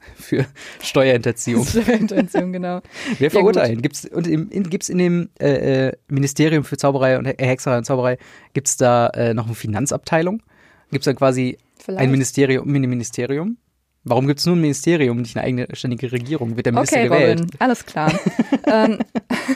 für 0.14 0.46
Steuerhinterziehung? 0.80 1.66
Intention, 1.86 2.52
genau. 2.52 2.80
Wer 3.18 3.26
Ja, 3.26 3.30
verurteilen? 3.30 3.82
Und 4.12 4.26
im, 4.26 4.48
in, 4.50 4.70
gibt's 4.70 4.88
in 4.88 4.98
dem 4.98 5.28
äh, 5.40 5.88
äh, 5.88 5.92
Ministerium 6.08 6.64
für 6.64 6.76
Zauberei 6.76 7.18
und 7.18 7.26
He- 7.26 7.34
Hexerei 7.38 7.78
und 7.78 7.84
Zauberei 7.84 8.18
gibt's 8.54 8.76
da 8.76 9.08
äh, 9.08 9.34
noch 9.34 9.46
eine 9.46 9.54
Finanzabteilung? 9.54 10.42
Gibt's 10.90 11.04
da 11.06 11.12
quasi 11.14 11.58
Vielleicht. 11.78 12.00
ein 12.02 12.10
Ministerium, 12.10 12.66
ein 12.68 12.72
Warum 14.04 14.26
gibt's 14.26 14.46
nur 14.46 14.56
ein 14.56 14.60
Ministerium, 14.60 15.18
nicht 15.18 15.36
eine 15.36 15.44
eigene 15.44 15.66
ständige 15.74 16.10
Regierung? 16.12 16.56
Wird 16.56 16.66
der 16.66 16.72
Minister 16.72 16.96
Okay, 16.98 17.08
gewählt? 17.08 17.40
Robin, 17.40 17.50
alles 17.58 17.84
klar. 17.84 18.12
ähm, 18.66 18.98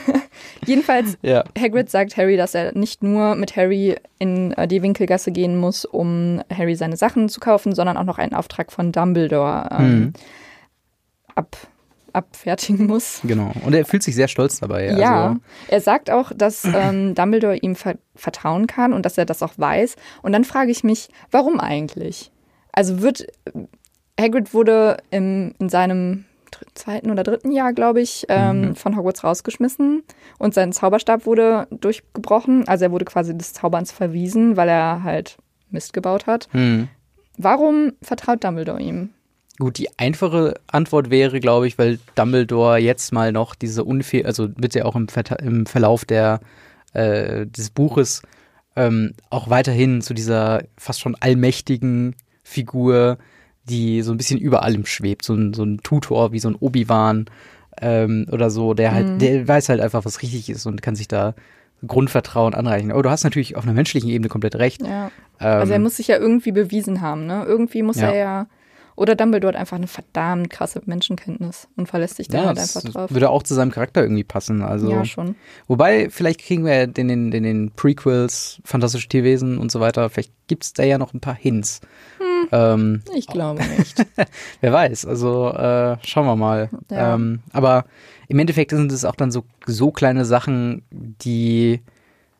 jedenfalls, 0.65 1.17
Ja. 1.21 1.43
Hagrid 1.57 1.89
sagt 1.89 2.17
Harry, 2.17 2.37
dass 2.37 2.53
er 2.53 2.77
nicht 2.77 3.03
nur 3.03 3.35
mit 3.35 3.55
Harry 3.55 3.95
in 4.19 4.51
äh, 4.53 4.67
die 4.67 4.81
Winkelgasse 4.81 5.31
gehen 5.31 5.57
muss, 5.57 5.85
um 5.85 6.41
Harry 6.55 6.75
seine 6.75 6.97
Sachen 6.97 7.29
zu 7.29 7.39
kaufen, 7.39 7.73
sondern 7.73 7.97
auch 7.97 8.03
noch 8.03 8.17
einen 8.17 8.33
Auftrag 8.33 8.71
von 8.71 8.91
Dumbledore 8.91 9.69
ähm, 9.71 9.83
Mhm. 9.99 10.13
ab, 11.35 11.57
abfertigen 12.11 12.85
muss. 12.85 13.21
Genau. 13.23 13.51
Und 13.65 13.73
er 13.73 13.85
fühlt 13.85 14.03
sich 14.03 14.13
sehr 14.15 14.27
stolz 14.27 14.59
dabei. 14.59 14.85
Ja, 14.91 15.27
Also, 15.29 15.39
er 15.67 15.81
sagt 15.81 16.11
auch, 16.11 16.31
dass 16.35 16.63
ähm, 16.65 17.15
Dumbledore 17.15 17.57
ihm 17.57 17.75
ver 17.75 17.95
vertrauen 18.15 18.67
kann 18.67 18.93
und 18.93 19.05
dass 19.05 19.17
er 19.17 19.25
das 19.25 19.41
auch 19.41 19.53
weiß. 19.57 19.95
Und 20.21 20.33
dann 20.33 20.43
frage 20.43 20.69
ich 20.69 20.83
mich, 20.83 21.09
warum 21.31 21.59
eigentlich? 21.59 22.29
Also 22.71 23.01
wird 23.01 23.25
Hagrid 24.19 24.53
wurde 24.53 24.97
im, 25.11 25.53
in 25.59 25.69
seinem 25.69 26.25
zweiten 26.75 27.09
oder 27.09 27.23
dritten 27.23 27.51
Jahr, 27.51 27.73
glaube 27.73 28.01
ich, 28.01 28.25
ähm, 28.29 28.61
Mhm. 28.69 28.75
von 28.75 28.95
Hogwarts 28.95 29.23
rausgeschmissen 29.23 30.03
und 30.37 30.53
sein 30.53 30.71
Zauberstab 30.71 31.25
wurde 31.25 31.67
durchgebrochen. 31.71 32.67
Also 32.67 32.85
er 32.85 32.91
wurde 32.91 33.05
quasi 33.05 33.35
des 33.37 33.53
Zauberns 33.53 33.91
verwiesen, 33.91 34.55
weil 34.55 34.69
er 34.69 35.03
halt 35.03 35.37
Mist 35.71 35.93
gebaut 35.93 36.27
hat. 36.27 36.47
hm. 36.51 36.87
Warum 37.37 37.93
vertraut 38.03 38.43
Dumbledore 38.43 38.79
ihm? 38.79 39.09
Gut, 39.57 39.79
die 39.79 39.89
einfache 39.97 40.53
Antwort 40.67 41.09
wäre, 41.09 41.39
glaube 41.39 41.65
ich, 41.65 41.79
weil 41.79 41.97
Dumbledore 42.13 42.77
jetzt 42.77 43.11
mal 43.11 43.31
noch 43.31 43.55
diese 43.55 43.83
unfair, 43.83 44.27
also 44.27 44.49
wird 44.55 44.75
ja 44.75 44.85
auch 44.85 44.95
im, 44.95 45.07
Verta 45.07 45.35
im 45.37 45.65
Verlauf 45.65 46.05
der 46.05 46.41
äh, 46.93 47.47
des 47.47 47.71
Buches 47.71 48.21
ähm, 48.75 49.15
auch 49.31 49.49
weiterhin 49.49 50.01
zu 50.01 50.13
dieser 50.13 50.63
fast 50.77 51.01
schon 51.01 51.15
allmächtigen 51.19 52.15
Figur, 52.43 53.17
die 53.69 54.01
so 54.01 54.11
ein 54.11 54.17
bisschen 54.17 54.39
über 54.39 54.63
allem 54.63 54.85
schwebt, 54.85 55.23
so 55.25 55.33
ein, 55.33 55.53
so 55.53 55.63
ein 55.63 55.79
Tutor 55.83 56.31
wie 56.31 56.39
so 56.39 56.49
ein 56.49 56.55
Obi-Wan 56.59 57.25
ähm, 57.81 58.27
oder 58.31 58.49
so, 58.49 58.73
der 58.73 58.93
halt, 58.93 59.07
Mhm. 59.07 59.19
der 59.19 59.47
weiß 59.47 59.69
halt 59.69 59.79
einfach, 59.81 60.05
was 60.05 60.21
richtig 60.21 60.49
ist 60.49 60.65
und 60.65 60.81
kann 60.81 60.95
sich 60.95 61.07
da 61.07 61.33
Grundvertrauen 61.85 62.53
anreichen. 62.53 62.91
Aber 62.91 63.03
du 63.03 63.09
hast 63.09 63.23
natürlich 63.23 63.55
auf 63.55 63.63
einer 63.63 63.73
menschlichen 63.73 64.09
Ebene 64.09 64.29
komplett 64.29 64.55
recht. 64.55 64.81
Ja. 64.81 65.07
Ähm, 65.39 65.59
Also 65.59 65.73
er 65.73 65.79
muss 65.79 65.97
sich 65.97 66.07
ja 66.07 66.17
irgendwie 66.17 66.51
bewiesen 66.51 67.01
haben, 67.01 67.25
ne? 67.25 67.43
Irgendwie 67.45 67.83
muss 67.83 67.97
Ja. 67.97 68.09
er 68.11 68.15
ja. 68.15 68.47
Oder 68.95 69.15
Dumbledore 69.15 69.53
hat 69.53 69.59
einfach 69.59 69.77
eine 69.77 69.87
verdammt 69.87 70.49
krasse 70.49 70.81
Menschenkenntnis 70.85 71.67
und 71.75 71.87
verlässt 71.87 72.17
sich 72.17 72.27
da 72.27 72.37
ja, 72.39 72.45
halt 72.47 72.57
das 72.57 72.75
einfach 72.77 72.91
drauf. 72.91 73.11
würde 73.11 73.29
auch 73.29 73.43
zu 73.43 73.53
seinem 73.55 73.71
Charakter 73.71 74.01
irgendwie 74.01 74.23
passen. 74.23 74.61
Also, 74.61 74.91
ja, 74.91 75.03
schon. 75.05 75.35
wobei, 75.67 76.09
vielleicht 76.09 76.41
kriegen 76.41 76.65
wir 76.65 76.83
in 76.83 76.93
den, 77.07 77.31
in 77.31 77.43
den 77.43 77.71
Prequels, 77.71 78.61
Fantastische 78.65 79.07
Tierwesen 79.07 79.57
und 79.57 79.71
so 79.71 79.79
weiter, 79.79 80.09
vielleicht 80.09 80.31
gibt's 80.47 80.73
da 80.73 80.83
ja 80.83 80.97
noch 80.97 81.13
ein 81.13 81.19
paar 81.21 81.35
Hints. 81.35 81.81
Hm. 82.19 82.47
Ähm, 82.51 83.01
Ich 83.15 83.27
glaube 83.27 83.61
nicht. 83.77 84.05
Wer 84.61 84.73
weiß, 84.73 85.05
also 85.05 85.49
äh, 85.49 85.97
schauen 86.05 86.25
wir 86.25 86.35
mal. 86.35 86.69
Ja. 86.91 87.15
Ähm, 87.15 87.39
aber 87.51 87.85
im 88.27 88.39
Endeffekt 88.39 88.71
sind 88.71 88.91
es 88.91 89.05
auch 89.05 89.15
dann 89.15 89.31
so, 89.31 89.43
so 89.65 89.91
kleine 89.91 90.25
Sachen, 90.25 90.83
die, 90.91 91.81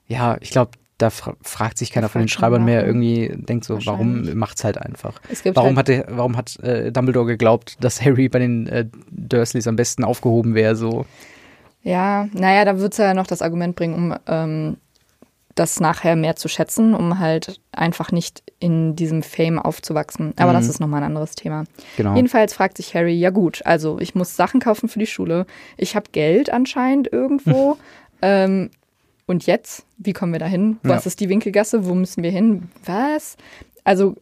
ja, 0.08 0.38
ich 0.42 0.52
glaube, 0.52 0.72
da 1.04 1.10
fra 1.10 1.34
fragt 1.42 1.78
sich 1.78 1.92
keiner 1.92 2.10
von 2.10 2.22
den 2.22 2.28
Schreibern 2.30 2.64
mehr 2.66 2.86
irgendwie, 2.86 3.32
denkt 3.36 3.66
so, 3.66 3.78
warum 3.86 4.34
macht's 4.36 4.64
halt 4.64 4.78
einfach. 4.78 5.20
Es 5.30 5.44
gibt 5.44 5.56
Warum 5.56 5.76
halt, 5.76 5.80
hat, 5.80 5.88
der, 5.90 6.06
warum 6.10 6.38
hat 6.38 6.58
äh, 6.62 6.92
Dumbledore 6.92 7.26
geglaubt, 7.28 7.78
dass 7.82 8.02
Harry 8.02 8.30
bei 8.30 8.40
den 8.40 8.68
äh, 8.68 8.86
Dursleys 9.12 9.68
am 9.68 9.76
besten 9.76 10.04
aufgehoben 10.04 10.56
wäre? 10.56 10.76
So, 10.76 11.06
ja, 11.84 12.28
naja, 12.34 12.66
da 12.66 12.80
wird 12.80 12.94
es 12.94 12.98
ja 12.98 13.14
noch 13.14 13.28
das 13.28 13.42
Argument 13.42 13.76
bringen, 13.76 13.94
um 13.96 14.16
ähm, 14.28 14.78
das 15.56 15.80
nachher 15.80 16.16
mehr 16.16 16.36
zu 16.36 16.48
schätzen, 16.48 16.96
um 16.96 17.20
halt 17.20 17.60
einfach 17.72 18.12
nicht 18.12 18.42
in 18.60 18.96
diesem 18.96 19.22
Fame 19.22 19.60
aufzuwachsen. 19.60 20.34
Aber 20.38 20.52
Mhm. 20.52 20.56
das 20.56 20.68
ist 20.68 20.80
nochmal 20.80 21.02
ein 21.02 21.08
anderes 21.08 21.36
Thema. 21.36 21.66
genau. 21.98 22.16
Jedenfalls 22.16 22.54
fragt 22.56 22.78
sich 22.78 22.96
Harry, 22.96 23.14
ja 23.14 23.30
gut, 23.30 23.62
also 23.66 24.00
ich 24.00 24.16
muss 24.16 24.36
Sachen 24.36 24.60
kaufen 24.62 24.90
für 24.90 24.98
die 25.00 25.06
Schule. 25.06 25.46
Ich 25.78 25.96
habe 25.96 26.06
Geld 26.12 26.52
anscheinend 26.52 27.12
irgendwo. 27.12 27.78
ähm, 28.24 28.72
und 29.26 29.46
jetzt? 29.46 29.86
Wie 29.98 30.14
kommen 30.14 30.32
wir 30.34 30.40
da 30.40 30.46
hin? 30.46 30.78
Was 30.84 31.06
Ja. 31.06 31.08
ist 31.10 31.20
die 31.20 31.30
Winkelgasse? 31.30 31.86
Wo 31.86 31.94
müssen 31.96 32.24
wir 32.24 32.32
hin? 32.32 32.70
Was? 32.86 33.38
Also 33.84 34.16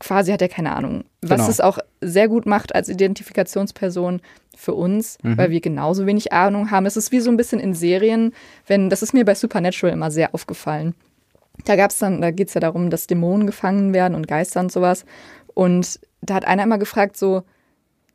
quasi 0.00 0.32
hat 0.32 0.40
er 0.42 0.48
keine 0.48 0.74
Ahnung. 0.74 1.04
Was 1.22 1.38
Genau. 1.40 1.50
es 1.50 1.60
auch 1.60 1.78
sehr 2.00 2.28
gut 2.28 2.46
macht 2.46 2.74
als 2.74 2.88
Identifikationsperson 2.88 4.20
für 4.56 4.74
uns, 4.74 5.18
Mhm. 5.22 5.36
weil 5.38 5.50
wir 5.50 5.60
genauso 5.60 6.06
wenig 6.06 6.32
Ahnung 6.32 6.70
haben. 6.70 6.86
Es 6.86 6.96
ist 6.96 7.12
wie 7.12 7.20
so 7.20 7.30
ein 7.30 7.36
bisschen 7.36 7.60
in 7.60 7.74
Serien, 7.74 8.32
wenn, 8.66 8.88
das 8.90 9.02
ist 9.02 9.12
mir 9.12 9.24
bei 9.24 9.34
Supernatural 9.34 9.92
immer 9.94 10.10
sehr 10.10 10.34
aufgefallen. 10.34 10.94
Da 11.66 11.76
gab's 11.76 11.98
dann, 11.98 12.22
da 12.22 12.30
geht's 12.30 12.54
ja 12.54 12.60
darum, 12.60 12.88
dass 12.88 13.06
Dämonen 13.06 13.46
gefangen 13.46 13.92
werden 13.92 14.14
und 14.14 14.26
Geister 14.26 14.60
und 14.60 14.72
sowas. 14.72 15.04
Und 15.54 16.00
da 16.22 16.34
hat 16.34 16.46
einer 16.46 16.62
immer 16.62 16.78
gefragt, 16.78 17.16
so, 17.18 17.42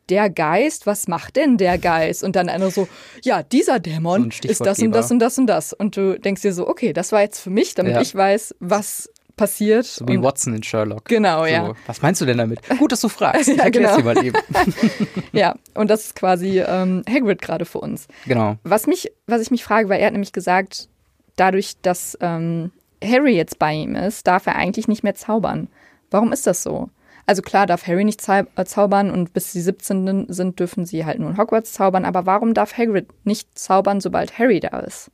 der 0.08 0.30
Geist, 0.30 0.86
was 0.86 1.08
macht 1.08 1.36
denn 1.36 1.56
der 1.56 1.78
Geist? 1.78 2.22
Und 2.24 2.36
dann 2.36 2.48
einer 2.48 2.70
so, 2.70 2.88
ja, 3.22 3.42
dieser 3.42 3.74
So 3.74 3.78
Dämon 3.80 4.22
ein 4.24 4.30
ist 4.48 4.64
das 4.64 4.78
und 4.80 4.92
das 4.92 5.10
und 5.10 5.18
das 5.18 5.38
und 5.38 5.46
das. 5.46 5.72
Und 5.72 5.96
du 5.96 6.18
denkst 6.18 6.42
dir 6.42 6.52
so, 6.52 6.68
okay, 6.68 6.92
das 6.92 7.12
war 7.12 7.22
jetzt 7.22 7.40
für 7.40 7.50
mich, 7.50 7.74
damit 7.74 7.94
Ja. 7.94 8.00
ich 8.00 8.14
weiß, 8.14 8.54
was 8.60 9.10
passiert. 9.36 9.84
so 9.84 10.08
wie 10.08 10.22
Watson 10.22 10.54
in 10.54 10.62
Sherlock. 10.62 11.04
Genau, 11.06 11.40
so, 11.40 11.46
ja. 11.46 11.74
Was 11.86 12.00
meinst 12.00 12.20
du 12.22 12.24
denn 12.24 12.38
damit? 12.38 12.60
Gut, 12.78 12.92
dass 12.92 13.02
du 13.02 13.08
fragst. 13.08 13.48
Ich 13.48 13.56
Ja, 13.58 13.68
genau. 13.68 13.96
dir 13.96 14.04
mal 14.04 14.24
eben. 14.24 14.38
Ja, 15.32 15.56
und 15.74 15.90
das 15.90 16.06
ist 16.06 16.16
quasi 16.16 16.60
ähm, 16.60 17.02
Hagrid 17.08 17.42
gerade 17.42 17.64
für 17.66 17.78
uns. 17.78 18.06
Genau. 18.26 18.56
Was 18.64 18.86
mich, 18.86 19.12
was 19.26 19.42
ich 19.42 19.50
mich 19.50 19.62
frage, 19.64 19.88
weil 19.90 20.00
er 20.00 20.06
hat 20.06 20.12
nämlich 20.12 20.32
gesagt, 20.32 20.88
dadurch, 21.36 21.74
dass 21.82 22.16
ähm, 22.22 22.70
Harry 23.04 23.36
jetzt 23.36 23.58
bei 23.58 23.74
ihm 23.74 23.94
ist, 23.94 24.26
darf 24.26 24.46
er 24.46 24.56
eigentlich 24.56 24.88
nicht 24.88 25.02
mehr 25.02 25.14
zaubern. 25.14 25.68
Warum 26.10 26.32
ist 26.32 26.46
das 26.46 26.62
so? 26.62 26.88
Also 27.26 27.42
klar 27.42 27.66
darf 27.66 27.86
Harry 27.86 28.04
nicht 28.04 28.20
zau 28.20 28.42
äh, 28.54 28.64
zaubern 28.64 29.10
und 29.10 29.32
bis 29.32 29.52
sie 29.52 29.60
17 29.60 30.26
sind, 30.28 30.58
dürfen 30.60 30.86
sie 30.86 31.04
halt 31.04 31.18
nur 31.18 31.30
in 31.30 31.36
Hogwarts 31.38 31.72
zaubern. 31.72 32.04
Aber 32.04 32.24
warum 32.24 32.54
darf 32.54 32.78
Hagrid 32.78 33.08
nicht 33.24 33.58
zaubern, 33.58 34.00
sobald 34.00 34.38
Harry 34.38 34.60
da 34.60 34.78
ist? 34.80 35.10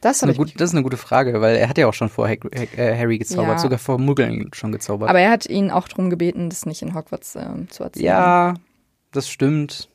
Das 0.00 0.20
Das 0.20 0.30
ist, 0.30 0.38
das 0.60 0.70
ist 0.70 0.74
eine 0.74 0.82
gute 0.84 0.96
Frage, 0.96 1.40
weil 1.40 1.56
er 1.56 1.68
hat 1.68 1.76
ja 1.78 1.88
auch 1.88 1.94
schon 1.94 2.08
vor 2.08 2.28
Hag 2.28 2.44
äh, 2.52 2.96
Harry 2.96 3.18
gezaubert, 3.18 3.56
Ja. 3.56 3.58
sogar 3.58 3.78
vor 3.78 3.98
Muggeln 3.98 4.48
schon 4.52 4.70
gezaubert. 4.70 5.08
Aber 5.08 5.18
er 5.20 5.30
hat 5.30 5.46
ihn 5.46 5.70
auch 5.72 5.88
darum 5.88 6.08
gebeten, 6.10 6.50
das 6.50 6.66
nicht 6.66 6.82
in 6.82 6.94
Hogwarts 6.94 7.34
äh, 7.34 7.46
zu 7.68 7.82
erzählen. 7.84 8.04
ja, 8.06 8.54
das 9.12 9.28
stimmt. 9.28 9.88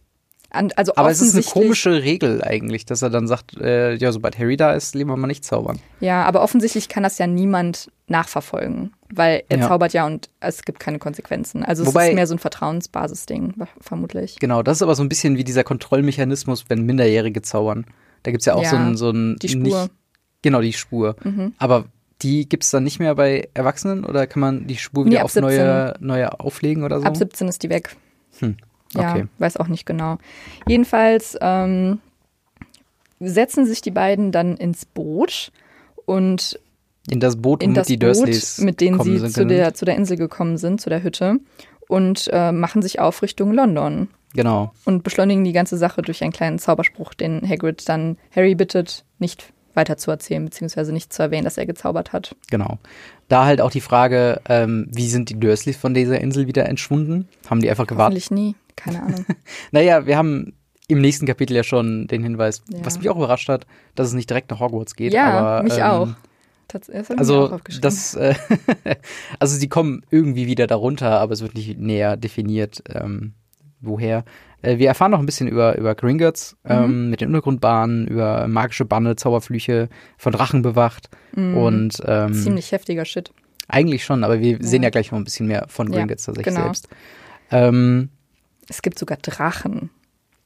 An, 0.49 0.71
also 0.75 0.93
Aber 0.97 1.09
es 1.09 1.19
ist 1.21 1.33
eine 1.35 1.43
komische 1.43 2.03
Regel 2.03 2.43
eigentlich, 2.43 2.85
dass 2.85 3.01
er 3.01 3.09
dann 3.09 3.27
sagt, 3.27 3.57
äh, 3.59 3.95
ja, 3.95 4.11
sobald 4.11 4.37
Harry 4.37 4.55
da 4.57 4.73
ist, 4.73 4.93
lieber 4.93 5.15
mal 5.17 5.27
nicht 5.27 5.43
zaubern. 5.45 5.79
Ja, 5.99 6.23
aber 6.25 6.43
offensichtlich 6.43 6.89
kann 6.89 7.03
das 7.03 7.17
ja 7.17 7.25
niemand 7.25 7.89
nachverfolgen, 8.07 8.93
weil 9.15 9.43
er 9.49 9.59
Ja. 9.59 9.67
zaubert 9.67 9.93
ja 9.93 10.05
und 10.05 10.29
es 10.39 10.63
gibt 10.63 10.79
keine 10.79 10.99
Konsequenzen. 10.99 11.63
Also 11.63 11.83
es 11.83 11.89
Wobei- 11.89 12.09
ist 12.09 12.15
mehr 12.15 12.27
so 12.27 12.35
ein 12.35 12.39
Vertrauensbasis-Ding, 12.39 13.53
vermutlich. 13.81 14.37
Genau, 14.39 14.63
das 14.63 14.77
ist 14.77 14.81
aber 14.81 14.95
so 14.95 15.03
ein 15.03 15.09
bisschen 15.09 15.37
wie 15.37 15.43
dieser 15.43 15.63
Kontrollmechanismus, 15.63 16.65
wenn 16.69 16.85
Minderjährige 16.85 17.41
zaubern. 17.41 17.85
Da 18.23 18.31
gibt's 18.31 18.45
ja 18.45 18.55
auch 18.55 18.63
Ja, 18.63 18.69
so 18.69 18.75
ein, 18.77 18.97
so 18.97 19.09
ein 19.11 19.35
die 19.41 19.49
Spur. 19.49 19.59
Mhm. 19.59 19.63
Nicht, 19.63 19.91
genau, 20.41 20.61
die 20.61 20.73
Spur. 20.73 21.15
Aber 21.57 21.85
die 22.21 22.47
gibt's 22.47 22.71
dann 22.71 22.83
nicht 22.83 22.99
mehr 22.99 23.15
bei 23.15 23.49
Erwachsenen 23.53 24.05
oder 24.05 24.27
kann 24.27 24.39
man 24.39 24.65
die 24.67 24.77
Spur 24.77 25.03
Nee, 25.03 25.11
wieder 25.11 25.19
ab 25.21 25.25
auf 25.25 25.35
neue, 25.35 25.93
neue 25.99 26.39
auflegen 26.39 26.83
oder 26.83 26.99
so? 27.01 27.05
Ab 27.05 27.17
17 27.17 27.47
ist 27.49 27.63
die 27.63 27.69
weg. 27.69 27.95
Hm, 28.39 28.55
Ja, 28.95 29.11
okay. 29.11 29.25
weiß 29.39 29.57
auch 29.57 29.67
nicht 29.67 29.85
genau. 29.85 30.17
Jedenfalls 30.67 31.37
ähm, 31.41 31.99
setzen 33.19 33.65
sich 33.65 33.81
die 33.81 33.91
beiden 33.91 34.31
dann 34.31 34.57
ins 34.57 34.85
Boot 34.85 35.51
und 36.05 36.59
In 37.09 37.19
das 37.19 37.35
Boot, 37.41 37.61
in 37.63 37.73
das 37.73 37.87
die 37.87 37.97
Boot, 37.97 38.09
Dursleys 38.15 38.59
mit 38.59 38.79
denen 38.81 39.01
sie 39.01 39.17
sind 39.19 39.31
zu 39.31 39.39
können. 39.41 39.49
der, 39.49 39.73
zu 39.73 39.85
der 39.85 39.95
Insel 39.95 40.17
gekommen 40.17 40.57
sind, 40.57 40.79
zu 40.79 40.89
der 40.89 41.03
Hütte 41.03 41.37
und 41.89 42.29
äh, 42.31 42.51
machen 42.51 42.81
sich 42.81 42.99
auf 42.99 43.21
Richtung 43.21 43.51
London. 43.53 44.07
Genau. 44.35 44.71
und 44.85 45.03
beschleunigen 45.03 45.43
die 45.43 45.51
ganze 45.53 45.77
Sache 45.77 46.01
durch 46.01 46.23
einen 46.23 46.31
kleinen 46.31 46.57
Zauberspruch, 46.57 47.13
den 47.13 47.47
Hagrid 47.47 47.87
dann 47.87 48.17
Harry 48.35 48.55
bittet, 48.55 49.05
nicht 49.19 49.53
weiter 49.75 49.95
zu 49.97 50.09
erzählen, 50.09 50.43
beziehungsweise 50.43 50.91
nicht 50.91 51.13
zu 51.13 51.21
erwähnen, 51.21 51.43
dass 51.43 51.57
er 51.59 51.67
gezaubert 51.67 52.13
hat. 52.13 52.35
Genau. 52.49 52.79
Da 53.27 53.45
halt 53.45 53.61
auch 53.61 53.69
die 53.69 53.79
Frage, 53.81 54.41
ähm, 54.49 54.87
wie 54.91 55.07
sind 55.07 55.29
die 55.29 55.39
Dursleys 55.39 55.77
von 55.77 55.93
dieser 55.93 56.19
Insel 56.19 56.47
wieder 56.47 56.67
entschwunden? 56.67 57.27
Haben 57.47 57.59
die 57.61 57.69
einfach 57.69 57.85
gewartet? 57.85 58.23
Hoffentlich 58.23 58.31
nie, 58.31 58.55
keine 58.75 59.03
Ahnung. 59.03 59.25
Naja, 59.71 60.07
wir 60.07 60.17
haben 60.17 60.53
im 60.87 60.99
nächsten 60.99 61.27
Kapitel 61.27 61.55
ja 61.55 61.63
schon 61.63 62.07
den 62.07 62.23
Hinweis, 62.23 62.63
Ja. 62.69 62.79
was 62.83 62.97
mich 62.97 63.09
auch 63.09 63.15
überrascht 63.17 63.49
hat, 63.49 63.67
dass 63.93 64.07
es 64.07 64.13
nicht 64.13 64.31
direkt 64.31 64.49
nach 64.49 64.59
Hogwarts 64.59 64.95
geht. 64.95 65.13
ja, 65.13 65.29
aber, 65.31 65.63
mich 65.63 65.77
ähm, 65.77 65.83
auch. 65.83 66.07
Das 66.67 66.89
Also 67.17 67.59
das, 67.81 68.15
äh, 68.15 68.33
also 69.39 69.55
sie 69.57 69.67
kommen 69.69 70.03
irgendwie 70.09 70.47
wieder 70.47 70.65
darunter, 70.67 71.19
aber 71.19 71.33
es 71.33 71.41
wird 71.41 71.53
nicht 71.55 71.77
näher 71.79 72.17
definiert, 72.17 72.81
ähm, 72.89 73.33
woher. 73.81 74.23
Äh, 74.61 74.77
wir 74.77 74.87
erfahren 74.87 75.11
noch 75.11 75.19
ein 75.19 75.25
bisschen 75.25 75.47
über, 75.47 75.77
über 75.77 75.93
Gringotts 75.93 76.55
Mhm. 76.63 76.71
ähm, 76.71 77.09
mit 77.09 77.21
den 77.21 77.27
Untergrundbahnen, 77.29 78.07
über 78.07 78.47
magische 78.47 78.85
Banne, 78.85 79.15
Zauberflüche, 79.15 79.89
von 80.17 80.31
Drachen 80.33 80.61
bewacht 80.61 81.09
und 81.35 82.01
ähm, 82.05 82.29
Mhm. 82.31 82.33
Ziemlich 82.33 82.71
heftiger 82.71 83.05
Shit. 83.05 83.31
eigentlich 83.67 84.03
schon, 84.05 84.23
aber 84.23 84.39
wir 84.39 84.57
sehen 84.61 84.81
Ja. 84.83 84.87
ja 84.87 84.91
gleich 84.91 85.11
noch 85.11 85.17
ein 85.19 85.23
bisschen 85.25 85.47
mehr 85.47 85.65
von 85.67 85.91
Ja, 85.91 85.99
Gringotts 85.99 86.25
tatsächlich 86.25 86.53
genau. 86.55 86.65
selbst. 86.67 86.87
Ähm, 87.51 88.09
Es 88.69 88.81
gibt 88.81 88.97
sogar 88.97 89.17
Drachen. 89.21 89.89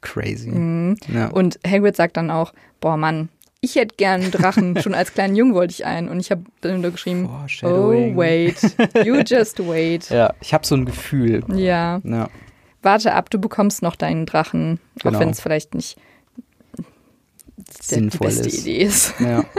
crazy. 0.02 0.50
Mhm. 0.50 0.98
Ja. 1.14 1.28
Und 1.30 1.60
Hagrid 1.66 1.96
sagt 1.96 2.18
dann 2.18 2.32
auch, 2.32 2.54
boah 2.82 2.98
Mann, 2.98 3.30
ich 3.62 3.76
hätte 3.76 3.96
gern 3.96 4.22
einen 4.22 4.32
Drachen. 4.32 4.80
Schon 4.82 4.94
als 4.94 5.14
kleinen 5.14 5.36
Jungen 5.36 5.54
wollte 5.54 5.74
ich 5.74 5.86
einen. 5.86 6.10
Und 6.10 6.20
ich 6.20 6.32
habe 6.32 6.44
dann 6.62 6.82
nur 6.82 6.92
geschrieben, 6.92 7.26
oh 7.26 7.38
Foreshadowing. 7.40 8.16
wait, 8.18 8.56
you 9.06 9.16
just 9.26 9.60
wait. 9.60 10.10
ja, 10.10 10.34
ich 10.42 10.54
habe 10.54 10.66
so 10.66 10.76
ein 10.76 10.86
Gefühl. 10.86 11.44
Ja, 11.56 12.00
Ja. 12.04 12.30
warte 12.82 13.14
ab, 13.14 13.30
du 13.30 13.40
bekommst 13.40 13.82
noch 13.82 13.96
deinen 13.96 14.26
Drachen. 14.26 14.80
Genau. 15.02 15.16
Auch 15.18 15.22
wenn 15.22 15.30
es 15.30 15.42
vielleicht 15.42 15.74
nicht 15.76 15.98
der, 16.78 16.86
die 17.82 17.84
Sinnvoll 17.96 18.28
beste 18.28 18.48
ist. 18.48 18.60
Idee 18.62 18.78
ist. 18.78 19.14
Ja. 19.20 19.44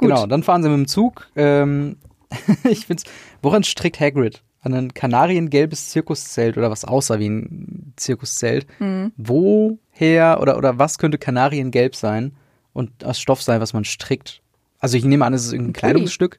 Genau, 0.00 0.26
dann 0.26 0.44
fahren 0.44 0.62
sie 0.62 0.68
mit 0.68 0.78
dem 0.78 0.86
Zug. 0.86 1.26
Ähm, 1.34 1.96
ich 2.70 2.86
find's, 2.86 3.02
woran 3.42 3.64
strickt 3.64 3.98
Hagrid? 3.98 4.44
An 4.60 4.72
ein 4.72 4.94
kanariengelbes 4.94 5.90
Zirkuszelt 5.90 6.56
oder 6.56 6.70
was 6.70 6.84
aussah 6.84 7.18
wie 7.18 7.28
ein 7.28 7.94
Zirkuszelt. 7.96 8.68
Mhm. 8.78 9.10
Woher 9.16 10.38
oder, 10.40 10.56
oder 10.56 10.78
was 10.78 10.98
könnte 10.98 11.18
kanariengelb 11.18 11.96
sein 11.96 12.30
und 12.78 13.04
aus 13.04 13.18
Stoff 13.20 13.42
sein, 13.42 13.60
was 13.60 13.72
man 13.72 13.84
strickt? 13.84 14.40
Also 14.80 14.96
ich 14.96 15.04
nehme 15.04 15.24
an, 15.24 15.34
es 15.34 15.44
ist 15.44 15.52
irgendein 15.52 15.70
Ein. 15.70 15.74
Kleidungsstück. 15.74 16.38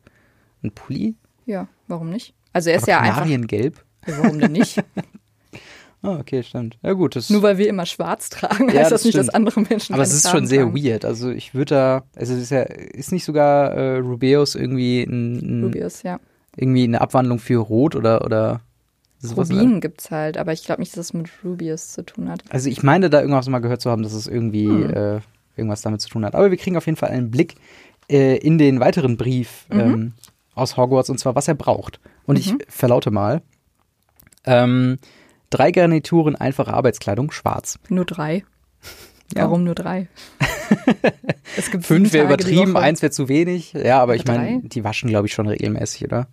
Ein 0.64 0.72
Pulli? 0.72 1.16
Ja, 1.46 1.68
warum 1.88 2.10
nicht? 2.10 2.34
Also 2.54 2.70
er 2.70 2.78
ist 2.78 2.84
Aber 2.84 2.92
ja 2.92 3.00
einfach. 3.02 3.16
kanariengelb? 3.16 3.84
Ja, 4.08 4.14
warum 4.20 4.40
denn 4.40 4.52
nicht? 4.54 4.82
Ah, 6.02 6.18
okay, 6.18 6.44
stimmt. 6.44 6.78
Ja 6.82 6.94
gut, 6.94 7.20
Nur 7.30 7.42
weil 7.42 7.58
wir 7.58 7.68
immer 7.68 7.86
schwarz 7.86 8.30
tragen, 8.30 8.70
Ja, 8.70 8.76
heißt 8.80 8.92
das 8.92 9.02
das 9.02 9.04
nicht, 9.04 9.18
dass 9.18 9.28
andere 9.28 9.60
Menschen 9.60 9.94
Aber 9.94 10.04
es 10.04 10.14
ist 10.14 10.24
Farben 10.24 10.38
schon 10.40 10.48
sehr 10.48 10.64
tragen. 10.64 10.78
weird. 10.82 11.04
Also 11.04 11.30
ich 11.30 11.54
würde 11.54 11.76
da, 11.76 12.04
also 12.16 12.34
es 12.36 12.40
ist 12.44 12.52
ja, 12.52 12.62
ist 12.62 13.12
nicht 13.12 13.26
sogar 13.26 13.74
äh, 13.74 13.98
Rubeus 13.98 14.56
irgendwie 14.56 15.04
ein, 15.04 15.60
ein, 15.60 15.64
Rubius, 15.66 16.04
ja. 16.04 16.22
irgendwie 16.56 16.86
eine 16.86 17.02
Abwandlung 17.02 17.38
für 17.40 17.58
Rot 17.58 17.96
oder 17.98 18.24
oder 18.24 18.62
sowas? 19.20 19.52
Rubin 19.52 19.82
gibt's 19.82 20.10
halt, 20.10 20.38
aber 20.38 20.54
ich 20.54 20.64
glaube 20.64 20.80
nicht, 20.82 20.94
dass 20.96 21.08
das 21.08 21.14
mit 21.14 21.30
Rubius 21.44 21.90
zu 21.92 22.06
tun 22.06 22.30
hat. 22.30 22.44
Also 22.50 22.70
ich 22.70 22.82
meine 22.82 23.10
da 23.10 23.20
irgendwas 23.20 23.50
mal 23.50 23.60
gehört 23.60 23.82
zu 23.82 23.92
haben, 23.92 24.04
dass 24.04 24.14
es 24.14 24.26
irgendwie 24.26 24.68
Hm. 24.70 24.94
äh, 24.94 25.20
irgendwas 25.56 25.82
damit 25.82 26.02
zu 26.02 26.10
tun 26.10 26.26
hat. 26.26 26.36
Aber 26.36 26.52
wir 26.52 26.58
kriegen 26.58 26.78
auf 26.78 26.86
jeden 26.86 26.98
Fall 26.98 27.10
einen 27.10 27.32
Blick 27.32 27.56
äh, 28.10 28.38
in 28.38 28.58
den 28.58 28.80
weiteren 28.80 29.18
Brief 29.18 29.66
Mhm. 29.70 29.80
ähm, 29.80 30.14
aus 30.56 30.78
Hogwarts 30.78 31.10
und 31.10 31.20
zwar, 31.20 31.36
was 31.36 31.48
er 31.48 31.56
braucht. 31.56 32.00
Und 32.26 32.38
ich 32.38 32.54
verlaute 32.68 33.12
mal. 33.12 33.42
Ähm, 34.46 35.00
drei 35.50 35.72
Garnituren, 35.72 36.36
einfache 36.36 36.74
Arbeitskleidung, 36.74 37.32
schwarz. 37.32 37.80
Nur 37.90 38.06
drei. 38.06 38.44
Ja. 39.36 39.44
Warum 39.44 39.64
nur 39.64 39.76
drei? 39.76 40.08
es 41.56 41.70
gibt 41.70 41.86
Fünf 41.86 42.14
wäre 42.14 42.26
übertrieben, 42.26 42.76
eins 42.76 43.04
wäre 43.04 43.12
zu 43.12 43.30
wenig. 43.30 43.74
Ja, 43.74 44.02
aber 44.02 44.16
ich 44.16 44.26
meine, 44.26 44.62
die 44.64 44.84
waschen, 44.84 45.08
glaube 45.08 45.28
ich, 45.28 45.34
schon 45.34 45.48
regelmäßig, 45.48 46.06
oder? 46.06 46.28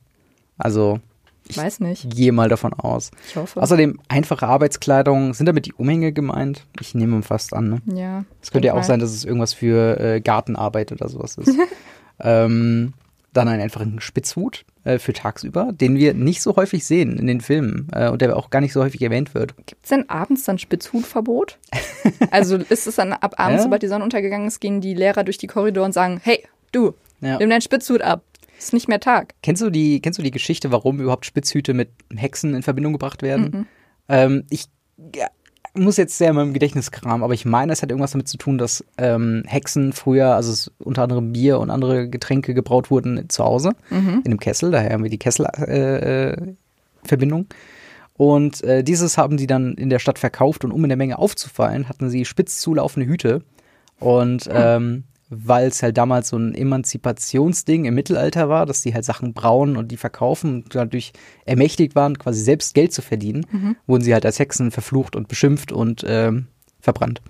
Also, 0.56 1.00
Ich 1.48 1.56
weiß 1.56 1.80
nicht. 1.80 2.10
gehe 2.14 2.32
mal 2.32 2.48
davon 2.48 2.72
aus. 2.74 3.10
Ich 3.28 3.36
hoffe. 3.36 3.62
Außerdem, 3.62 3.98
einfache 4.08 4.46
Arbeitskleidung, 4.46 5.34
sind 5.34 5.46
damit 5.46 5.66
die 5.66 5.72
Umhänge 5.74 6.12
gemeint? 6.12 6.64
Ich 6.80 6.94
nehme 6.94 7.22
fast 7.22 7.52
an, 7.54 7.68
ne? 7.70 7.82
ja. 7.98 8.24
Es 8.42 8.50
könnte 8.50 8.66
ja 8.68 8.72
auch 8.72 8.78
mal. 8.78 8.82
sein, 8.84 9.00
dass 9.00 9.10
es 9.12 9.24
irgendwas 9.24 9.52
für 9.54 9.98
äh, 10.00 10.20
Gartenarbeit 10.20 10.92
oder 10.92 11.08
sowas 11.08 11.36
ist. 11.36 11.56
ähm, 12.20 12.92
dann 13.32 13.48
einen 13.48 13.60
einfachen 13.60 14.00
Spitzhut 14.00 14.64
äh, 14.84 14.98
für 14.98 15.12
tagsüber, 15.12 15.70
den 15.72 15.96
wir 15.96 16.14
nicht 16.14 16.40
so 16.40 16.56
häufig 16.56 16.86
sehen 16.86 17.18
in 17.18 17.26
den 17.26 17.42
Filmen 17.42 17.88
äh, 17.92 18.08
und 18.08 18.22
der 18.22 18.34
auch 18.34 18.48
gar 18.48 18.60
nicht 18.62 18.72
so 18.72 18.82
häufig 18.82 19.02
erwähnt 19.02 19.34
wird. 19.34 19.54
Gibt 19.66 19.82
es 19.84 19.90
denn 19.90 20.08
abends 20.08 20.44
dann 20.44 20.58
Spitzhutverbot? 20.58 21.58
also 22.30 22.56
ist 22.56 22.86
es 22.86 22.96
dann 22.96 23.12
ab 23.12 23.34
abends, 23.38 23.58
Ja. 23.58 23.62
sobald 23.64 23.82
die 23.82 23.88
Sonne 23.88 24.04
untergegangen 24.04 24.48
ist, 24.48 24.60
gehen 24.60 24.80
die 24.80 24.94
Lehrer 24.94 25.22
durch 25.22 25.36
die 25.38 25.48
Korridore 25.48 25.84
und 25.84 25.92
sagen, 25.92 26.18
hey, 26.24 26.42
du, 26.72 26.94
Ja. 27.20 27.36
nimm 27.38 27.50
deinen 27.50 27.60
Spitzhut 27.60 28.00
ab. 28.00 28.22
Ist 28.58 28.72
nicht 28.72 28.88
mehr 28.88 29.00
Tag. 29.00 29.34
Kennst 29.42 29.62
du 29.62 29.70
die, 29.70 30.00
kennst 30.00 30.18
du 30.18 30.22
die 30.22 30.30
Geschichte, 30.30 30.72
warum 30.72 31.00
überhaupt 31.00 31.26
Spitzhüte 31.26 31.74
mit 31.74 31.90
Hexen 32.14 32.54
in 32.54 32.62
Verbindung 32.62 32.92
gebracht 32.92 33.22
werden? 33.22 33.50
Mhm. 33.52 33.66
Ähm, 34.08 34.44
ich 34.50 34.66
ja, 35.14 35.26
muss 35.74 35.98
jetzt 35.98 36.16
sehr 36.16 36.30
in 36.30 36.36
meinem 36.36 36.54
Gedächtnis 36.54 36.90
kramen, 36.90 37.22
aber 37.22 37.34
ich 37.34 37.44
meine, 37.44 37.72
es 37.72 37.82
hat 37.82 37.90
irgendwas 37.90 38.12
damit 38.12 38.28
zu 38.28 38.38
tun, 38.38 38.56
dass 38.56 38.82
ähm, 38.96 39.42
Hexen 39.46 39.92
früher, 39.92 40.34
also 40.34 40.70
unter 40.78 41.02
anderem 41.02 41.32
Bier 41.32 41.58
und 41.58 41.70
andere 41.70 42.08
Getränke 42.08 42.54
gebraut 42.54 42.90
wurden 42.90 43.28
zu 43.28 43.44
Hause 43.44 43.72
Mhm. 43.90 44.22
in 44.24 44.32
einem 44.32 44.40
Kessel, 44.40 44.70
daher 44.70 44.92
haben 44.92 45.02
wir 45.02 45.10
die 45.10 45.18
Kessel-Verbindung. 45.18 45.68
Äh, 45.68 46.54
Verbindung. 47.06 47.46
und 48.14 48.64
äh, 48.64 48.82
dieses 48.82 49.18
haben 49.18 49.36
sie 49.38 49.46
dann 49.46 49.74
in 49.74 49.90
der 49.90 49.98
Stadt 49.98 50.18
verkauft 50.18 50.64
und 50.64 50.72
um 50.72 50.82
in 50.82 50.88
der 50.88 50.96
Menge 50.96 51.18
aufzufallen, 51.18 51.88
hatten 51.88 52.08
sie 52.08 52.24
spitz 52.24 52.58
zulaufende 52.58 53.06
Hüte. 53.06 53.42
Und 53.98 54.48
ähm, 54.52 55.04
weil 55.28 55.68
es 55.68 55.82
halt 55.82 55.96
damals 55.96 56.28
so 56.28 56.36
ein 56.36 56.54
Emanzipationsding 56.54 57.84
im 57.84 57.94
Mittelalter 57.94 58.48
war, 58.48 58.66
dass 58.66 58.82
die 58.82 58.94
halt 58.94 59.04
Sachen 59.04 59.34
brauen 59.34 59.76
und 59.76 59.88
die 59.92 59.96
verkaufen 59.96 60.62
und 60.62 60.74
dadurch 60.74 61.12
ermächtigt 61.44 61.94
waren, 61.94 62.18
quasi 62.18 62.40
selbst 62.40 62.74
Geld 62.74 62.92
zu 62.92 63.02
verdienen, 63.02 63.76
wurden 63.86 64.04
sie 64.04 64.14
halt 64.14 64.24
als 64.24 64.38
Hexen 64.38 64.70
verflucht 64.70 65.16
und 65.16 65.28
beschimpft 65.28 65.72
und 65.72 66.04
ähm, 66.06 66.46
verbrannt. 66.80 67.22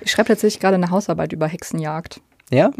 Ich 0.00 0.12
schreibe 0.12 0.28
tatsächlich 0.28 0.60
gerade 0.60 0.76
eine 0.76 0.90
Hausarbeit 0.90 1.32
über 1.32 1.48
Hexenjagd. 1.48 2.20
Ja? 2.50 2.70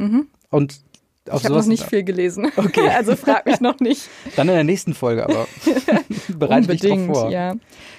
Und 0.51 0.81
auf 1.29 1.41
ich 1.41 1.45
habe 1.45 1.59
noch 1.59 1.67
nicht 1.67 1.85
viel 1.85 2.03
gelesen. 2.03 2.51
Okay. 2.57 2.89
also 2.97 3.17
frag 3.17 3.47
mich 3.47 3.61
noch 3.61 3.81
nicht. 3.81 4.09
Dann 4.37 4.49
in 4.49 4.55
der 4.55 4.65
nächsten 4.65 4.95
Folge, 4.95 5.25
aber 5.25 5.47
bereite 6.29 6.69
dich 6.69 6.81
drauf 6.81 7.07
vor. 7.07 7.31
ja. 7.31 7.55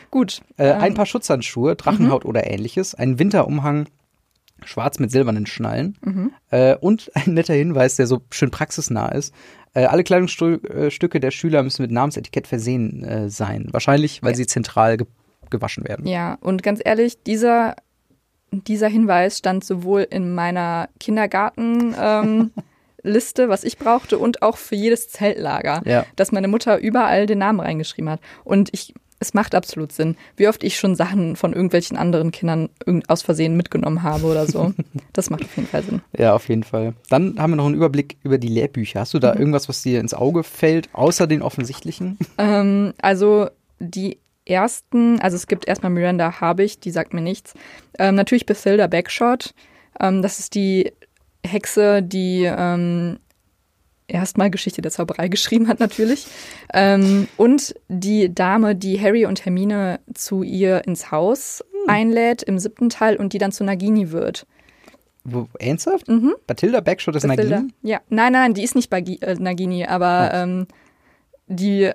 Gut. 0.10 0.42
Äh, 0.58 0.70
ähm, 0.70 0.82
ein 0.82 0.94
paar 0.94 1.06
Schutzhandschuhe, 1.06 1.76
Drachenhaut 1.76 2.26
oder 2.26 2.50
ähnliches, 2.50 2.96
ein 2.96 3.18
Winterumhang, 3.18 3.88
schwarz 4.66 5.00
mit 5.00 5.12
silbernen 5.12 5.46
Schnallen 5.46 5.98
äh, 6.50 6.76
und 6.76 7.12
ein 7.16 7.34
netter 7.34 7.54
Hinweis, 7.54 7.96
der 7.96 8.08
so 8.08 8.22
schön 8.32 8.52
praxisnah 8.52 9.10
ist. 9.10 9.34
Äh, 9.74 9.86
alle 9.86 10.04
Kleidungsstücke 10.04 11.20
der 11.20 11.32
Schüler 11.32 11.64
müssen 11.64 11.82
mit 11.82 11.92
Namensetikett 11.92 12.48
versehen 12.48 13.04
äh, 13.04 13.30
sein. 13.30 13.68
Wahrscheinlich, 13.72 14.22
weil 14.24 14.32
Ja. 14.32 14.38
sie 14.38 14.46
zentral 14.48 14.98
ge 14.98 15.08
gewaschen 15.50 15.86
werden. 15.86 16.06
Ja, 16.08 16.38
und 16.40 16.64
ganz 16.64 16.80
ehrlich, 16.84 17.24
dieser, 17.24 17.76
dieser 18.52 18.88
Hinweis 18.88 19.38
stand 19.38 19.66
sowohl 19.66 20.08
in 20.10 20.34
meiner 20.34 20.88
Kindergarten. 21.00 21.94
Ähm, 22.00 22.52
Liste, 23.04 23.50
was 23.50 23.64
ich 23.64 23.78
brauchte 23.80 24.18
und 24.20 24.44
auch 24.44 24.58
für 24.58 24.76
jedes 24.76 25.10
Zeltlager, 25.10 25.82
Ja. 25.86 26.06
dass 26.16 26.32
meine 26.32 26.48
Mutter 26.48 26.78
überall 26.78 27.26
den 27.26 27.40
Namen 27.40 27.60
reingeschrieben 27.60 28.10
hat. 28.12 28.22
Und 28.44 28.70
ich, 28.74 28.94
es 29.22 29.34
macht 29.34 29.56
absolut 29.56 29.92
Sinn, 29.94 30.18
wie 30.36 30.48
oft 30.50 30.64
ich 30.64 30.78
schon 30.78 30.96
Sachen 30.96 31.36
von 31.38 31.54
irgendwelchen 31.54 31.96
anderen 31.96 32.32
Kindern 32.32 32.70
aus 33.08 33.22
Versehen 33.22 33.56
mitgenommen 33.56 34.04
habe 34.04 34.26
oder 34.26 34.46
so. 34.48 34.74
Das 35.14 35.30
macht 35.30 35.44
auf 35.44 35.56
jeden 35.56 35.68
Fall 35.68 35.84
Sinn. 35.84 36.02
Ja, 36.18 36.34
auf 36.34 36.50
jeden 36.50 36.64
Fall. 36.64 36.94
Dann 37.10 37.38
haben 37.38 37.52
wir 37.52 37.56
noch 37.58 37.66
einen 37.66 37.76
Überblick 37.76 38.18
über 38.24 38.38
die 38.38 38.48
Lehrbücher. 38.48 39.02
Hast 39.02 39.14
du 39.14 39.18
Mhm. 39.18 39.22
da 39.22 39.36
irgendwas, 39.36 39.70
was 39.70 39.82
dir 39.84 40.00
ins 40.00 40.14
Auge 40.14 40.44
fällt, 40.44 40.90
außer 40.94 41.28
den 41.28 41.42
offensichtlichen? 41.42 42.18
Ähm, 42.38 42.94
also 43.02 43.48
die 43.80 44.18
ersten, 44.46 45.20
also 45.20 45.36
es 45.36 45.48
gibt 45.48 45.68
erstmal 45.68 45.92
Miranda 45.92 46.42
Habicht, 46.42 46.84
die 46.86 46.92
sagt 46.92 47.14
mir 47.14 47.22
nichts. 47.22 47.54
Ähm, 48.00 48.16
natürlich 48.16 48.46
Bethilda 48.48 48.88
Backshot. 48.88 49.54
Ähm, 50.00 50.22
das 50.24 50.40
ist 50.40 50.56
die 50.56 50.92
Hexe, 51.46 52.02
die 52.02 52.44
ähm, 52.46 53.20
erstmal 54.12 54.50
Geschichte 54.52 54.82
der 54.82 54.92
Zauberei 54.92 55.28
geschrieben 55.30 55.68
hat, 55.68 55.80
natürlich. 55.80 56.28
Ähm, 56.74 57.28
und 57.38 57.74
die 57.88 58.34
Dame, 58.34 58.76
die 58.76 59.00
Harry 59.02 59.26
und 59.26 59.46
Hermine 59.46 60.00
zu 60.14 60.44
ihr 60.44 60.84
ins 60.86 61.12
Haus 61.12 61.64
einlädt 61.88 62.44
im 62.44 62.60
siebten 62.60 62.90
Teil 62.90 63.16
und 63.18 63.34
die 63.34 63.38
dann 63.40 63.52
zu 63.52 63.64
Nagini 63.64 64.12
wird. 64.12 64.46
Wo, 65.24 65.48
ernsthaft? 65.60 66.08
Bathilda 66.48 66.80
Backshot 66.80 67.16
ist 67.16 67.28
Bethilda. 67.28 67.58
Nagini? 67.58 67.74
Ja, 67.84 68.02
nein, 68.10 68.34
nein, 68.34 68.54
die 68.54 68.64
ist 68.64 68.76
nicht 68.76 68.90
bei 68.90 69.02
Gi- 69.02 69.20
äh, 69.22 69.36
Nagini, 69.36 69.86
aber 69.86 70.32
ähm, 70.34 70.68
die, 71.48 71.92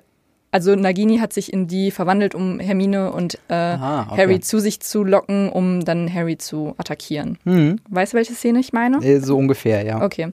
also 0.57 0.75
Nagini 0.75 1.19
hat 1.19 1.35
sich 1.35 1.53
in 1.53 1.67
die 1.67 1.91
verwandelt, 1.91 2.35
um 2.35 2.59
Hermine 2.61 3.13
und 3.13 3.35
äh, 3.49 3.53
Aha, 3.53 4.07
okay. 4.11 4.23
Harry 4.23 4.41
zu 4.41 4.59
sich 4.59 4.81
zu 4.81 5.05
locken, 5.05 5.51
um 5.51 5.85
dann 5.85 6.11
Harry 6.11 6.39
zu 6.39 6.73
attackieren. 6.79 7.37
Mhm. 7.45 7.79
Weißt 7.91 8.15
du, 8.15 8.17
welche 8.17 8.33
Szene 8.33 8.61
ich 8.61 8.73
meine? 8.73 9.21
So 9.21 9.37
ungefähr, 9.37 9.85
ja. 9.85 10.03
Okay, 10.03 10.29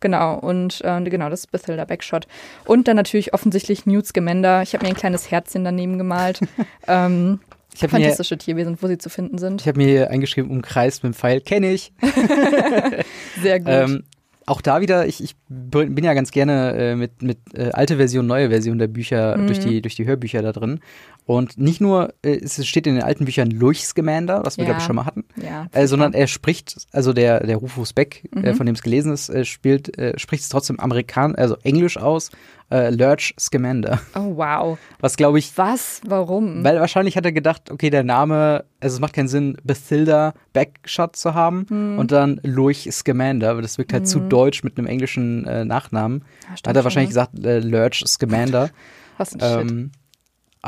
genau. 0.00 0.36
Und 0.36 0.80
äh, 0.82 1.00
genau, 1.02 1.30
das 1.30 1.42
ist 1.42 1.52
Bethilda 1.52 1.84
Backshot. 1.84 2.26
Und 2.64 2.88
dann 2.88 2.96
natürlich 2.96 3.34
offensichtlich 3.34 3.86
Newt 3.86 4.04
Scamander. 4.08 4.62
Ich 4.62 4.74
habe 4.74 4.84
mir 4.84 4.88
ein 4.88 4.96
kleines 4.96 5.30
Herzchen 5.30 5.62
daneben 5.62 5.96
gemalt. 5.96 6.40
ähm, 6.88 7.38
Ich 7.72 7.84
habe 7.84 7.92
mir, 7.96 8.00
fantastische 8.02 8.36
Tierwesen, 8.36 8.76
wo 8.80 8.88
sie 8.88 8.98
zu 8.98 9.10
finden 9.10 9.38
sind. 9.38 9.60
ich 9.60 9.68
hab 9.68 9.76
mir 9.76 9.86
hier 9.86 10.10
eingeschrieben, 10.10 10.50
umkreist 10.50 11.04
mit 11.04 11.12
dem 11.12 11.14
Pfeil, 11.14 11.40
kenne 11.40 11.70
ich. 11.70 11.92
Sehr 13.40 13.60
gut. 13.60 13.68
Ähm, 13.68 14.02
auch 14.48 14.60
da 14.60 14.80
wieder, 14.80 15.06
ich, 15.06 15.22
ich 15.22 15.36
bin 15.48 16.04
ja 16.04 16.14
ganz 16.14 16.30
gerne 16.30 16.74
äh, 16.76 16.96
mit, 16.96 17.22
mit 17.22 17.38
äh, 17.54 17.70
alte 17.72 17.96
Version, 17.96 18.26
neue 18.26 18.48
Version 18.50 18.78
der 18.78 18.88
Bücher 18.88 19.36
Mhm. 19.36 19.46
durch, 19.46 19.60
die, 19.60 19.82
durch 19.82 19.94
die 19.94 20.06
Hörbücher 20.06 20.42
da 20.42 20.52
drin. 20.52 20.80
Und 21.28 21.58
nicht 21.58 21.82
nur, 21.82 22.14
äh, 22.22 22.38
es 22.42 22.66
steht 22.66 22.86
in 22.86 22.94
den 22.94 23.04
alten 23.04 23.26
Büchern 23.26 23.50
Lurch 23.50 23.84
Scamander, 23.84 24.40
was 24.46 24.56
wir, 24.56 24.64
Ja. 24.64 24.68
glaube 24.70 24.80
ich, 24.80 24.86
schon 24.86 24.96
mal 24.96 25.04
hatten, 25.04 25.24
ja, 25.36 25.66
äh, 25.72 25.86
sondern 25.86 26.14
er 26.14 26.26
spricht, 26.26 26.86
also 26.90 27.12
der, 27.12 27.46
der 27.46 27.58
Rufus 27.58 27.92
Beck, 27.92 28.26
äh, 28.34 28.52
Mhm. 28.52 28.54
von 28.56 28.64
dem 28.64 28.74
es 28.74 28.80
gelesen 28.80 29.12
ist, 29.12 29.28
äh, 29.28 29.44
spielt, 29.44 29.98
äh, 29.98 30.18
spricht 30.18 30.42
es 30.44 30.48
trotzdem 30.48 30.80
Amerikan 30.80 31.34
also 31.36 31.58
Englisch 31.64 31.98
aus, 31.98 32.30
äh, 32.70 32.88
Lurch 32.88 33.34
Scamander. 33.38 34.00
oh 34.14 34.36
wow. 34.36 34.78
Was, 35.00 35.18
glaube 35.18 35.38
ich, 35.38 35.52
Was? 35.56 36.00
Warum? 36.06 36.64
weil 36.64 36.80
wahrscheinlich 36.80 37.18
hat 37.18 37.26
er 37.26 37.32
gedacht, 37.32 37.70
okay, 37.70 37.90
der 37.90 38.04
Name, 38.04 38.64
also 38.80 38.94
es 38.96 39.00
macht 39.00 39.12
keinen 39.12 39.28
Sinn, 39.28 39.58
Bethilda 39.62 40.32
Backshot 40.54 41.14
zu 41.14 41.34
haben 41.34 41.66
Hm. 41.68 41.98
und 41.98 42.10
dann 42.10 42.40
Lurch 42.42 42.88
Scamander, 42.90 43.50
aber 43.50 43.60
das 43.60 43.76
wirkt 43.76 43.92
halt 43.92 44.08
zu 44.08 44.20
deutsch 44.20 44.64
mit 44.64 44.78
einem 44.78 44.86
englischen 44.86 45.46
äh, 45.46 45.66
Nachnamen. 45.66 46.24
Ja, 46.44 46.50
hat 46.52 46.66
er 46.68 46.74
schon, 46.74 46.84
wahrscheinlich 46.84 47.14
ne? 47.14 47.26
gesagt, 47.28 47.44
äh, 47.44 47.58
Lurch 47.58 48.02
Scamander. 48.06 48.70
Was 49.18 49.34
ein 49.34 49.40
Shit. 49.40 49.90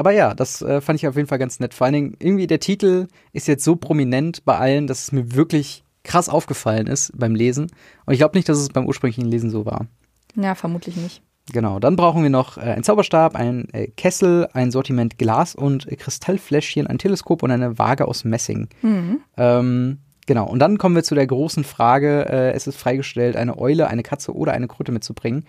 Aber 0.01 0.13
ja, 0.13 0.33
das 0.33 0.63
äh, 0.63 0.81
fand 0.81 0.99
ich 0.99 1.07
auf 1.07 1.17
jeden 1.17 1.29
Fall 1.29 1.39
ganz 1.39 1.61
nett. 1.61 1.75
Vor 1.75 1.85
allen 1.85 1.93
Dingen, 1.93 2.17
irgendwie 2.19 2.47
der 2.47 2.59
Titel 2.59 3.07
ist 3.35 3.47
jetzt 3.47 3.63
so 3.63 3.77
prominent 3.77 4.47
bei 4.47 4.57
allen, 4.57 4.87
dass 4.87 5.03
es 5.03 5.13
mir 5.13 5.35
wirklich 5.35 5.85
krass 6.05 6.31
aufgefallen 6.31 6.87
ist 6.87 7.13
beim 7.15 7.35
Lesen. 7.35 7.71
Und 8.07 8.15
ich 8.15 8.19
glaube 8.19 8.39
nicht, 8.39 8.49
dass 8.49 8.57
es 8.57 8.71
beim 8.71 8.87
ursprünglichen 8.87 9.27
Lesen 9.27 9.51
so 9.51 9.67
war. 9.67 9.89
Ja, 10.37 10.55
vermutlich 10.55 10.97
nicht. 10.97 11.21
Genau, 11.53 11.79
dann 11.81 11.97
brauchen 11.97 12.23
wir 12.23 12.31
noch 12.31 12.57
äh, 12.57 12.63
einen 12.63 12.83
Zauberstab, 12.83 13.37
einen 13.37 13.69
äh, 13.75 13.89
Kessel, 13.89 14.49
ein 14.55 14.71
Sortiment 14.71 15.19
Glas 15.19 15.55
und 15.55 15.87
äh, 15.87 15.97
Kristallfläschchen, 15.97 16.87
ein 16.87 16.97
Teleskop 16.97 17.43
und 17.43 17.51
eine 17.51 17.79
Waage 17.79 18.09
aus 18.09 18.25
Messing. 18.25 18.69
Mhm. 18.81 19.21
Ähm, 19.37 19.99
genau, 20.25 20.49
und 20.49 20.61
dann 20.61 20.79
kommen 20.79 20.95
wir 20.95 21.03
zu 21.03 21.15
der 21.15 21.27
großen 21.27 21.65
Frage, 21.65 22.27
äh, 22.27 22.53
es 22.53 22.67
ist 22.67 22.79
freigestellt, 22.79 23.37
eine 23.37 23.59
Eule, 23.59 23.89
eine 23.89 24.03
Katze 24.03 24.35
oder 24.35 24.53
eine 24.53 24.67
Kröte 24.67 24.93
mitzubringen. 24.93 25.45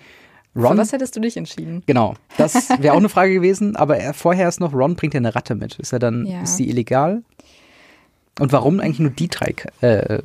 Für 0.54 0.60
Ron, 0.64 0.78
was 0.78 0.92
hättest 0.92 1.16
du 1.16 1.20
dich 1.22 1.38
entschieden? 1.38 1.82
genau, 1.86 2.16
das 2.38 2.70
wäre 2.80 2.94
auch 2.94 2.98
eine 3.00 3.10
Frage 3.10 3.34
gewesen, 3.34 3.76
aber 3.78 3.98
er, 3.98 4.14
vorher 4.14 4.50
ist 4.50 4.60
noch, 4.60 4.74
Ron 4.74 4.96
bringt 4.96 5.14
ja 5.14 5.20
eine 5.20 5.34
Ratte 5.34 5.56
mit. 5.56 5.80
Ist 5.80 5.94
er 5.94 6.00
dann, 6.00 6.26
Ja. 6.26 6.42
ist 6.42 6.58
die 6.58 6.70
illegal? 6.70 7.24
Und 8.40 8.52
warum 8.52 8.80
eigentlich 8.80 9.00
nur 9.00 9.12
die 9.12 9.28
drei 9.30 9.54
äh, 9.82 10.16
Ich, 10.18 10.24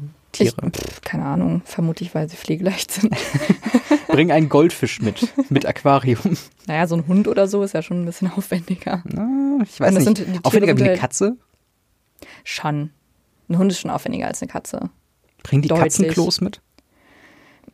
Tiere? 0.54 0.70
pf, 0.70 1.00
keine 1.02 1.24
Ahnung, 1.26 1.62
vermutlich, 1.64 2.14
weil 2.14 2.28
sie 2.28 2.36
pflegeleicht 2.36 2.90
sind. 2.90 3.14
Bring 4.08 4.32
einen 4.32 4.48
Goldfisch 4.48 5.00
mit, 5.00 5.28
mit 5.50 5.66
Aquarium. 5.66 6.36
naja, 6.66 6.86
so 6.86 6.96
ein 6.96 7.06
Hund 7.06 7.28
oder 7.28 7.46
so 7.48 7.62
ist 7.62 7.74
ja 7.74 7.82
schon 7.82 8.02
ein 8.02 8.06
bisschen 8.06 8.30
aufwendiger. 8.30 9.02
Na, 9.04 9.58
ich 9.62 9.78
weiß 9.78 9.94
nicht. 9.94 10.24
Aufwendiger 10.44 10.76
wie 10.76 10.82
eine 10.82 10.90
halt- 10.90 11.00
Katze? 11.00 11.36
Schon. 12.44 12.90
Ein 13.48 13.58
Hund 13.58 13.70
ist 13.70 13.80
schon 13.80 13.90
aufwendiger 13.90 14.26
als 14.26 14.40
eine 14.42 14.50
Katze. 14.50 14.90
Bringen 15.42 15.62
die 15.62 15.68
Deutlich. 15.68 15.84
Katzenklos 15.84 16.40
mit? 16.40 16.60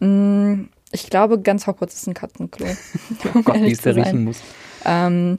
Mm, 0.00 0.64
ich 0.92 1.08
glaube, 1.10 1.40
ganz 1.40 1.66
Hogwarts 1.66 1.94
ist 1.94 2.06
ein 2.06 2.14
Katzenklo. 2.14 2.66
Oh 3.34 3.42
Gott, 3.44 3.60
wie 3.62 3.72
es 3.72 3.80
der 3.80 3.96
riechen 3.96 4.24
muss. 4.24 4.38
Ähm, 4.84 5.38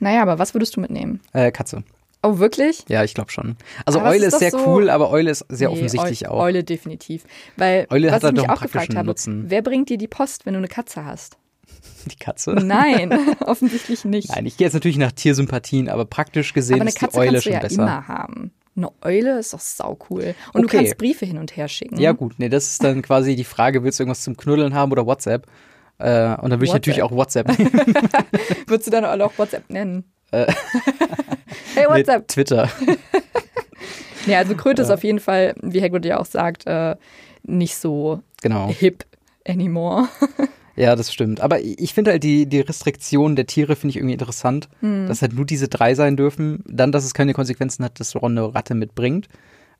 naja, 0.00 0.22
aber 0.22 0.38
was 0.38 0.54
würdest 0.54 0.76
du 0.76 0.80
mitnehmen? 0.80 1.20
Äh, 1.32 1.50
Katze. 1.52 1.82
Oh, 2.22 2.38
wirklich? 2.38 2.84
Ja, 2.88 3.04
ich 3.04 3.12
glaube 3.12 3.30
schon. 3.30 3.56
Also 3.84 4.00
Aber 4.00 4.08
Eule 4.08 4.26
ist 4.26 4.32
ist 4.34 4.38
sehr 4.38 4.50
so- 4.50 4.64
cool, 4.66 4.88
aber 4.88 5.10
Eule 5.10 5.30
ist 5.30 5.44
sehr 5.50 5.68
Nee, 5.68 5.74
offensichtlich 5.74 6.26
Eu 6.26 6.30
auch. 6.32 6.40
Eule 6.44 6.64
definitiv. 6.64 7.24
Weil, 7.56 7.86
Eule 7.90 8.06
was 8.08 8.14
hat 8.14 8.20
ich 8.20 8.24
halt 8.24 8.36
mich 8.36 8.48
auch 8.50 8.62
gefragt 8.62 8.94
habe, 8.96 9.06
Nutzen. 9.06 9.44
wer 9.48 9.60
bringt 9.60 9.90
dir 9.90 9.98
die 9.98 10.08
Post, 10.08 10.46
wenn 10.46 10.54
du 10.54 10.58
eine 10.58 10.68
Katze 10.68 11.04
hast? 11.04 11.36
Die 12.10 12.16
Katze. 12.16 12.52
Nein, 12.52 13.12
offensichtlich 13.40 14.04
nicht. 14.04 14.28
Nein, 14.30 14.46
ich 14.46 14.56
gehe 14.56 14.66
jetzt 14.66 14.74
natürlich 14.74 14.96
nach 14.98 15.12
Tiersympathien, 15.12 15.88
aber 15.88 16.04
praktisch 16.04 16.52
gesehen 16.54 16.74
Aber 16.76 16.82
eine 16.82 16.88
ist 16.90 16.96
die 17.00 17.04
Katze 17.04 17.18
Eule 17.18 17.40
schon 17.42 17.52
ja 17.52 17.58
besser. 17.60 17.82
immer 17.82 18.08
haben. 18.08 18.52
Eine 18.76 18.90
Eule 19.02 19.38
ist 19.38 19.54
doch 19.54 19.60
sau 19.60 19.96
cool. 20.10 20.34
Und 20.52 20.62
Okay. 20.64 20.76
du 20.76 20.76
kannst 20.78 20.98
Briefe 20.98 21.26
hin 21.26 21.38
und 21.38 21.56
her 21.56 21.68
schicken. 21.68 21.96
Ja, 21.98 22.12
gut, 22.12 22.34
nee, 22.38 22.48
das 22.48 22.68
ist 22.68 22.82
dann 22.82 23.02
quasi 23.02 23.36
die 23.36 23.44
Frage, 23.44 23.84
willst 23.84 23.98
du 23.98 24.02
irgendwas 24.02 24.22
zum 24.22 24.36
Knuddeln 24.36 24.74
haben 24.74 24.90
oder 24.92 25.06
WhatsApp? 25.06 25.46
Äh, 25.98 26.34
und 26.36 26.50
dann 26.50 26.52
würde 26.58 26.64
ich 26.64 26.72
natürlich 26.72 27.02
auch 27.02 27.12
WhatsApp 27.12 27.56
nehmen. 27.56 27.72
Würdest 28.66 28.88
du 28.88 28.90
dann 28.90 29.04
auch 29.20 29.32
WhatsApp 29.38 29.70
nennen? 29.70 30.04
Äh. 30.32 30.46
hey, 31.76 31.86
WhatsApp. 31.86 32.22
Mit 32.22 32.28
Twitter. 32.28 32.68
Nee, 34.26 34.36
also 34.36 34.54
Kröte 34.56 34.80
ist 34.80 34.90
auf 34.90 35.04
jeden 35.04 35.20
Fall, 35.20 35.54
wie 35.60 35.82
Hagrid 35.82 36.06
ja 36.06 36.18
auch 36.18 36.24
sagt, 36.24 36.66
äh, 36.66 36.96
nicht 37.42 37.76
so 37.76 38.20
Genau. 38.40 38.70
hip 38.70 39.04
anymore. 39.46 40.08
Ja, 40.76 40.96
das 40.96 41.12
stimmt. 41.12 41.40
Aber 41.40 41.60
ich 41.60 41.94
finde 41.94 42.10
halt 42.12 42.24
die, 42.24 42.46
die 42.46 42.60
Restriktion 42.60 43.36
der 43.36 43.46
Tiere 43.46 43.76
finde 43.76 43.90
ich 43.90 43.96
irgendwie 43.96 44.14
interessant, 44.14 44.68
Hm. 44.80 45.06
dass 45.06 45.22
halt 45.22 45.34
nur 45.34 45.44
diese 45.44 45.68
drei 45.68 45.94
sein 45.94 46.16
dürfen. 46.16 46.64
Dann, 46.66 46.90
dass 46.92 47.04
es 47.04 47.14
keine 47.14 47.32
Konsequenzen 47.34 47.84
hat, 47.84 48.00
dass 48.00 48.16
Ron 48.16 48.36
eine 48.36 48.54
Ratte 48.54 48.74
mitbringt. 48.74 49.28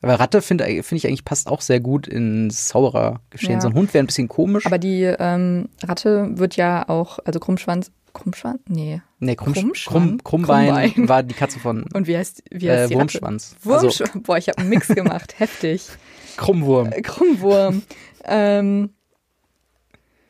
Aber 0.03 0.21
Ratte 0.21 0.43
finde 0.43 0.65
finde 0.65 0.97
ich 0.97 1.07
eigentlich 1.07 1.25
passt 1.25 1.49
auch 1.49 1.63
sehr 1.63 1.81
gut 1.81 2.07
ins 2.07 2.69
Zauberergeschehen. 2.69 3.55
Ja. 3.55 3.61
So 3.61 3.69
ein 3.69 3.75
Hund 3.75 3.95
wäre 3.95 4.05
ein 4.05 4.07
bisschen 4.07 4.29
komisch. 4.29 4.67
Aber 4.67 4.79
die 4.79 5.03
ähm, 5.03 5.69
Ratte 5.83 6.31
wird 6.39 6.57
ja 6.57 6.89
auch, 6.89 7.19
also 7.25 7.41
Krummschwanz, 7.41 7.91
Krummschwanz? 8.13 8.61
Nee. 8.69 9.01
nee, 9.19 9.35
Krumm, 9.35 9.55
Krummschwanz? 9.55 9.87
Krumm, 9.91 10.23
Krummbein, 10.23 10.93
Krummbein. 10.93 11.09
war 11.09 11.23
die 11.23 11.35
Katze 11.35 11.59
von 11.59 11.85
Und 11.95 12.07
wie 12.07 12.17
heißt, 12.17 12.43
wie 12.51 12.71
heißt 12.71 12.85
äh, 12.85 12.89
die 12.89 12.95
Ratte? 12.95 12.99
Wurmschwanz. 13.15 13.57
Also 13.65 13.83
Wurmschwanz. 13.83 14.11
Boah, 14.23 14.37
ich 14.37 14.49
habe 14.49 14.59
einen 14.59 14.69
Mix 14.69 14.89
gemacht. 14.89 15.35
Heftig. 15.39 15.87
Krummwurm. 16.37 16.93
Äh, 16.93 17.01
Krummwurm. 17.03 17.83
ähm, 18.25 18.91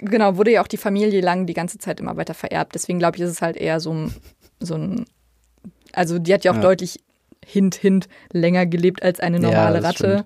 genau, 0.05 0.37
wurde 0.37 0.53
ja 0.53 0.63
auch 0.63 0.67
die 0.69 0.77
Familie 0.77 1.21
lang 1.21 1.47
die 1.47 1.55
ganze 1.55 1.79
Zeit 1.79 2.01
immer 2.01 2.17
weiter 2.17 2.35
vererbt. 2.35 2.75
Deswegen 2.75 2.99
glaube 2.99 3.17
ich, 3.17 3.23
ist 3.23 3.31
es 3.31 3.43
halt 3.43 3.57
eher 3.57 3.81
so 3.81 3.93
ein, 3.93 4.15
so 4.61 4.75
ein 4.75 5.05
also 5.93 6.19
die 6.19 6.33
hat 6.35 6.45
ja 6.45 6.51
auch 6.53 6.57
Ja. 6.57 6.63
deutlich 6.63 7.01
hint, 7.45 7.75
hint 7.77 8.09
länger 8.33 8.67
gelebt 8.67 9.03
als 9.03 9.21
eine 9.21 9.39
normale 9.41 9.81
das 9.81 9.85
Ratte. 9.85 9.97
stimmt. 10.19 10.25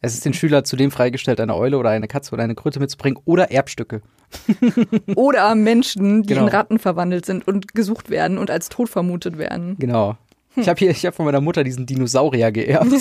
Es 0.00 0.14
ist 0.14 0.24
den 0.24 0.32
Schüler 0.34 0.62
zudem 0.62 0.90
freigestellt, 0.92 1.40
eine 1.40 1.56
Eule 1.56 1.76
oder 1.76 1.90
eine 1.90 2.06
Katze 2.06 2.32
oder 2.32 2.44
eine 2.44 2.54
Kröte 2.54 2.78
mitzubringen 2.78 3.20
oder 3.24 3.50
Erbstücke. 3.50 4.00
Oder 5.16 5.54
Menschen, 5.54 6.22
die 6.22 6.34
Genau. 6.34 6.42
in 6.46 6.48
Ratten 6.52 6.78
verwandelt 6.78 7.24
sind 7.26 7.48
und 7.48 7.74
gesucht 7.74 8.10
werden 8.10 8.36
und 8.38 8.50
als 8.50 8.68
tot 8.68 8.88
vermutet 8.90 9.38
werden. 9.38 9.76
Genau. 9.78 10.16
Hm. 10.54 10.62
Ich 10.62 10.68
habe 10.68 10.78
hier, 10.78 10.90
ich 10.90 11.04
habe 11.06 11.16
von 11.16 11.24
meiner 11.24 11.40
Mutter 11.40 11.64
diesen 11.64 11.86
Dinosaurier 11.86 12.52
geerbt. 12.52 12.92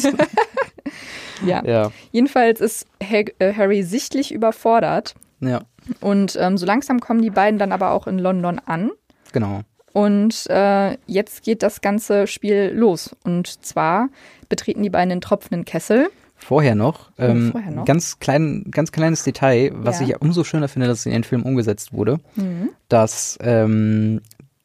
Ja. 1.45 1.63
ja, 1.63 1.91
Jedenfalls 2.11 2.61
ist 2.61 2.87
äh, 2.99 3.25
Harry 3.53 3.83
sichtlich 3.83 4.33
überfordert. 4.33 5.13
Ja, 5.39 5.61
Und 6.01 6.37
ähm, 6.39 6.57
so 6.57 6.65
langsam 6.65 6.99
kommen 6.99 7.21
die 7.21 7.29
beiden 7.29 7.59
dann 7.59 7.71
aber 7.71 7.91
auch 7.91 8.07
in 8.07 8.19
London 8.19 8.59
an. 8.65 8.91
genau. 9.33 9.61
Und 9.93 10.45
äh, 10.51 10.95
jetzt 11.07 11.41
geht 11.43 11.63
das 11.63 11.81
ganze 11.81 12.27
Spiel 12.27 12.71
los. 12.75 13.15
Und 13.23 13.65
zwar 13.65 14.09
betreten 14.47 14.83
die 14.83 14.91
beiden 14.91 15.09
den 15.09 15.21
tropfenden 15.21 15.65
Kessel. 15.65 16.09
Vorher 16.35 16.75
noch, 16.75 17.09
ähm, 17.17 17.51
vorher 17.51 17.71
noch? 17.71 17.85
ganz 17.85 18.19
klein, 18.19 18.65
ganz 18.69 18.91
kleines 18.91 19.23
Detail, 19.23 19.71
was 19.73 19.99
Ja. 20.01 20.05
ich 20.07 20.21
umso 20.21 20.43
schöner 20.43 20.67
finde, 20.67 20.87
dass 20.87 20.99
es 20.99 21.05
in 21.07 21.13
den 21.13 21.23
Film 21.23 21.41
umgesetzt 21.41 21.93
wurde, 21.93 22.19
Mhm. 22.35 22.69
dass 22.89 23.39
ähm, 23.41 24.21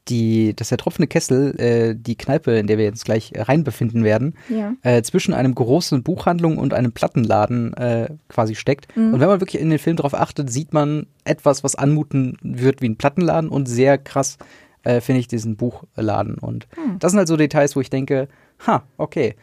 die, 0.08 0.54
dass 0.54 0.70
der 0.70 0.78
tropfende 0.78 1.06
Kessel, 1.06 1.58
äh, 1.60 1.94
die 1.96 2.16
Kneipe, 2.16 2.52
in 2.52 2.66
der 2.66 2.76
wir 2.76 2.84
jetzt 2.84 3.04
gleich 3.04 3.32
rein 3.36 3.62
befinden 3.62 4.02
werden, 4.02 4.34
Ja. 4.48 4.74
äh, 4.82 5.02
zwischen 5.02 5.32
einem 5.32 5.54
großen 5.54 6.02
Buchhandlung 6.02 6.58
und 6.58 6.74
einem 6.74 6.92
Plattenladen 6.92 7.72
äh, 7.74 8.08
quasi 8.28 8.54
steckt. 8.56 8.94
Mhm. 8.96 9.14
Und 9.14 9.20
wenn 9.20 9.28
man 9.28 9.40
wirklich 9.40 9.62
in 9.62 9.70
den 9.70 9.78
Film 9.78 9.96
darauf 9.96 10.14
achtet, 10.14 10.50
sieht 10.50 10.72
man 10.72 11.06
etwas, 11.24 11.62
was 11.62 11.76
anmuten 11.76 12.36
wird 12.42 12.82
wie 12.82 12.88
ein 12.88 12.96
Plattenladen 12.96 13.48
und 13.48 13.66
sehr 13.66 13.96
krass 13.98 14.38
äh, 14.84 15.00
finde 15.00 15.20
ich 15.20 15.28
diesen 15.28 15.54
Buchladen. 15.56 16.34
Und 16.38 16.66
Hm. 16.74 16.98
das 16.98 17.12
sind 17.12 17.18
halt 17.18 17.28
so 17.28 17.36
Details, 17.36 17.76
wo 17.76 17.80
ich 17.80 17.88
denke, 17.90 18.26
ha, 18.66 18.82
okay. 18.96 19.36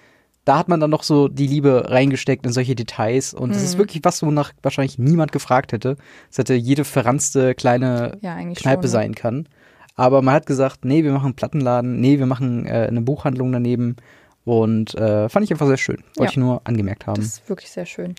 Da 0.44 0.58
hat 0.58 0.68
man 0.68 0.82
dann 0.82 0.90
noch 0.90 1.04
so 1.04 1.30
die 1.30 1.48
Liebe 1.48 1.90
reingesteckt 1.90 2.46
in 2.46 2.52
solche 2.52 2.76
Details 2.76 3.34
und 3.34 3.52
es 3.52 3.64
ist 3.64 3.76
Mhm. 3.76 3.80
wirklich 3.80 4.00
was, 4.04 4.22
wonach 4.22 4.52
wahrscheinlich 4.64 4.98
niemand 5.00 5.32
gefragt 5.32 5.72
hätte. 5.72 5.96
Es 6.30 6.40
hätte 6.40 6.56
jede 6.56 6.84
verranzte 6.84 7.56
kleine 7.56 8.18
Ja, 8.22 8.36
Kneipe 8.54 8.84
schon. 8.84 8.90
sein 8.92 9.16
kann. 9.16 9.48
Aber 10.00 10.22
man 10.22 10.34
hat 10.34 10.46
gesagt, 10.46 10.86
nee, 10.86 11.04
wir 11.04 11.12
machen 11.12 11.26
einen 11.26 11.34
Plattenladen, 11.36 12.00
nee, 12.00 12.20
wir 12.20 12.26
machen 12.26 12.66
äh, 12.66 12.88
eine 12.88 13.02
Buchhandlung 13.02 13.52
daneben. 13.52 13.98
Und 14.46 14.96
äh, 14.96 15.28
fand 15.28 15.44
ich 15.44 15.52
einfach 15.52 15.68
sehr 15.68 15.78
schön. 15.78 15.98
Wollte 16.16 16.24
Ja. 16.24 16.30
ich 16.30 16.38
nur 16.38 16.62
angemerkt 16.64 17.06
haben. 17.06 17.18
Das 17.18 17.26
ist 17.26 17.50
wirklich 17.50 17.70
sehr 17.70 17.86
schön. 17.86 18.16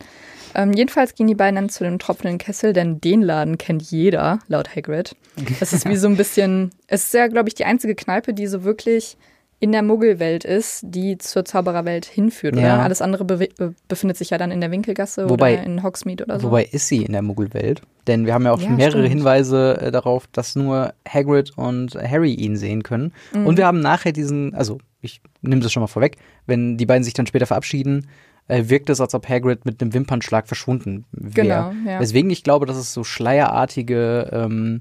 Ähm, 0.55 0.73
jedenfalls 0.75 1.15
gehen 1.15 1.27
die 1.27 1.35
beiden 1.35 1.57
dann 1.57 1.69
zu 1.71 1.83
dem 1.83 1.99
tropfenden 1.99 2.37
Kessel, 2.39 2.73
denn 2.75 3.01
den 3.01 3.23
Laden 3.23 3.57
kennt 3.57 3.83
jeder, 3.91 4.41
laut 4.47 4.77
Hagrid. 4.77 5.17
Das 5.59 5.73
ist 5.73 5.89
wie 5.89 5.97
so 5.97 6.07
ein 6.07 6.17
bisschen, 6.19 6.71
es 6.87 7.05
ist 7.05 7.15
ja, 7.15 7.27
glaube 7.29 7.49
ich, 7.49 7.55
die 7.55 7.65
einzige 7.65 7.95
Kneipe, 7.95 8.35
die 8.35 8.47
so 8.47 8.63
wirklich 8.63 9.17
in 9.63 9.73
der 9.73 9.83
Muggelwelt 9.83 10.45
ist, 10.45 10.81
die 10.83 11.19
zur 11.19 11.45
Zaubererwelt 11.45 12.07
hinführt. 12.07 12.57
Ja. 12.57 12.77
Oder? 12.77 12.83
Alles 12.83 13.03
andere 13.03 13.27
be 13.27 13.37
be 13.57 13.75
befindet 13.89 14.17
sich 14.17 14.31
ja 14.31 14.39
dann 14.39 14.51
in 14.51 14.61
der 14.63 14.71
Winkelgasse 14.71 15.29
Wobei- 15.29 15.59
oder 15.59 15.65
in 15.65 15.83
Hogsmeade 15.83 16.25
oder 16.25 16.41
so. 16.41 16.47
Wobei 16.47 16.65
ist 16.65 16.89
sie 16.89 17.05
in 17.05 17.13
der 17.13 17.21
Muggelwelt? 17.21 17.83
Denn 18.07 18.25
wir 18.25 18.33
haben 18.33 18.45
ja 18.45 18.53
auch 18.53 18.61
Ja, 18.61 18.71
mehrere 18.71 19.01
stimmt. 19.03 19.09
Hinweise 19.09 19.79
äh, 19.81 19.91
darauf, 19.91 20.27
dass 20.33 20.57
nur 20.57 20.95
Hagrid 21.07 21.53
und 21.59 21.95
Harry 21.95 22.33
ihn 22.33 22.57
sehen 22.57 22.83
können. 22.83 23.13
Mhm. 23.35 23.47
Und 23.47 23.59
wir 23.59 23.67
haben 23.67 23.81
nachher 23.81 24.13
diesen, 24.13 24.55
also 24.55 24.79
ich 25.03 25.21
nehme 25.43 25.61
das 25.61 25.73
schon 25.73 25.83
mal 25.83 25.89
vorweg, 25.89 26.17
wenn 26.47 26.79
die 26.79 26.87
beiden 26.87 27.05
sich 27.05 27.13
dann 27.13 27.27
später 27.27 27.47
verabschieden, 27.47 28.09
äh, 28.49 28.65
wirkt 28.69 28.89
es, 28.89 29.01
als 29.01 29.15
ob 29.15 29.29
Hagrid 29.29 29.67
mit 29.67 29.83
einem 29.83 29.93
Wimpernschlag 29.93 30.47
verschwunden 30.47 31.05
wäre. 31.13 31.35
Genau, 31.35 31.73
ja. 31.87 32.01
Weswegen 32.01 32.31
ich 32.31 32.43
glaube, 32.43 32.65
dass 32.65 32.79
es 32.79 32.95
so 32.95 33.05
schleierartige, 33.05 34.31
ähm, 34.33 34.81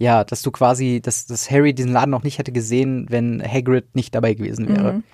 ja, 0.00 0.24
dass 0.24 0.40
du 0.42 0.50
quasi, 0.50 1.00
dass, 1.00 1.26
dass 1.26 1.50
Harry 1.50 1.74
diesen 1.74 1.92
Laden 1.92 2.10
noch 2.10 2.22
nicht 2.24 2.38
hätte 2.38 2.52
gesehen, 2.52 3.06
wenn 3.10 3.40
Hagrid 3.40 3.94
nicht 3.94 4.14
dabei 4.14 4.34
gewesen 4.34 4.66
wäre. 4.68 4.94
Mhm. 4.94 5.04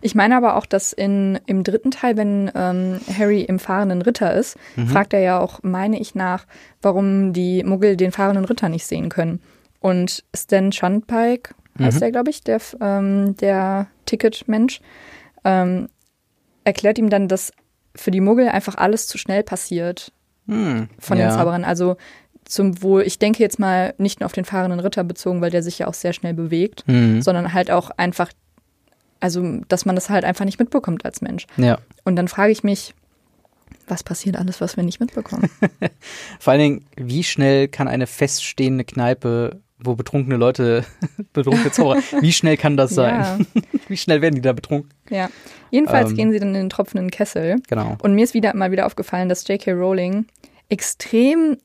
Ich 0.00 0.16
meine 0.16 0.36
aber 0.36 0.56
auch, 0.56 0.66
dass 0.66 0.92
in, 0.92 1.38
im 1.46 1.62
dritten 1.62 1.92
Teil, 1.92 2.16
wenn 2.16 2.50
ähm, 2.56 2.98
Harry 3.16 3.42
im 3.42 3.60
fahrenden 3.60 4.02
Ritter 4.02 4.34
ist, 4.34 4.56
Mhm. 4.76 4.88
fragt 4.88 5.12
er 5.14 5.20
ja 5.20 5.38
auch, 5.40 5.60
meine 5.62 6.00
ich 6.00 6.16
nach, 6.16 6.44
warum 6.82 7.32
die 7.32 7.62
Muggel 7.62 7.96
den 7.96 8.10
fahrenden 8.10 8.44
Ritter 8.44 8.68
nicht 8.68 8.84
sehen 8.84 9.08
können. 9.10 9.40
Und 9.78 10.24
Stan 10.34 10.72
Shunpike, 10.72 11.54
heißt 11.78 11.96
Mhm. 11.96 12.00
der, 12.00 12.10
glaube 12.10 12.30
ich, 12.30 12.42
der, 12.42 12.58
ähm, 12.80 13.36
der 13.36 13.86
Ticketmensch, 14.06 14.80
ähm, 15.44 15.88
erklärt 16.64 16.98
ihm 16.98 17.10
dann, 17.10 17.28
dass 17.28 17.52
für 17.94 18.10
die 18.10 18.20
Muggel 18.20 18.48
einfach 18.48 18.76
alles 18.76 19.06
zu 19.06 19.18
schnell 19.18 19.42
passiert 19.44 20.12
Hm, 20.48 20.88
von 20.98 21.16
ja. 21.18 21.28
den 21.28 21.36
Zauberern. 21.38 21.64
Also 21.64 21.96
zum 22.44 22.82
Wohl, 22.82 23.02
ich 23.02 23.18
denke 23.18 23.42
jetzt 23.42 23.58
mal 23.58 23.94
nicht 23.98 24.20
nur 24.20 24.26
auf 24.26 24.32
den 24.32 24.44
fahrenden 24.44 24.80
Ritter 24.80 25.04
bezogen, 25.04 25.40
weil 25.40 25.50
der 25.50 25.62
sich 25.62 25.78
ja 25.78 25.86
auch 25.86 25.94
sehr 25.94 26.12
schnell 26.12 26.34
bewegt, 26.34 26.84
Mhm. 26.86 27.22
sondern 27.22 27.52
halt 27.52 27.70
auch 27.70 27.90
einfach, 27.96 28.30
also 29.20 29.60
dass 29.68 29.84
man 29.84 29.94
das 29.94 30.10
halt 30.10 30.24
einfach 30.24 30.44
nicht 30.44 30.58
mitbekommt 30.58 31.04
als 31.04 31.20
Mensch. 31.20 31.46
Ja. 31.56 31.78
Und 32.04 32.16
dann 32.16 32.28
frage 32.28 32.52
ich 32.52 32.64
mich, 32.64 32.94
was 33.88 34.02
passiert 34.04 34.36
alles, 34.36 34.60
was 34.60 34.76
wir 34.76 34.84
nicht 34.84 35.00
mitbekommen? 35.00 35.48
Vor 36.40 36.52
allen 36.52 36.60
Dingen, 36.60 36.84
wie 36.96 37.24
schnell 37.24 37.68
kann 37.68 37.88
eine 37.88 38.06
feststehende 38.06 38.84
Kneipe, 38.84 39.60
wo 39.78 39.94
betrunkene 39.96 40.36
Leute, 40.36 40.84
betrunkene 41.32 41.72
Zauberer, 41.72 42.00
wie 42.20 42.32
schnell 42.32 42.56
kann 42.56 42.76
das 42.76 42.90
sein? 42.90 43.46
Wie 43.88 43.96
schnell 43.96 44.22
werden 44.22 44.36
die 44.36 44.40
da 44.40 44.52
betrunken? 44.54 44.88
Ja. 45.10 45.28
Jedenfalls 45.70 46.10
Ähm. 46.10 46.16
gehen 46.16 46.32
sie 46.32 46.38
dann 46.38 46.48
in 46.50 46.54
den 46.54 46.70
tropfenden 46.70 47.10
Kessel. 47.10 47.56
Genau. 47.68 47.98
Und 48.00 48.14
mir 48.14 48.24
ist 48.24 48.32
wieder 48.32 48.54
mal 48.56 48.70
wieder 48.70 48.86
aufgefallen, 48.86 49.28
dass 49.28 49.46
J.K. 49.46 49.72
Rowling 49.72 50.24
extrem 50.70 51.58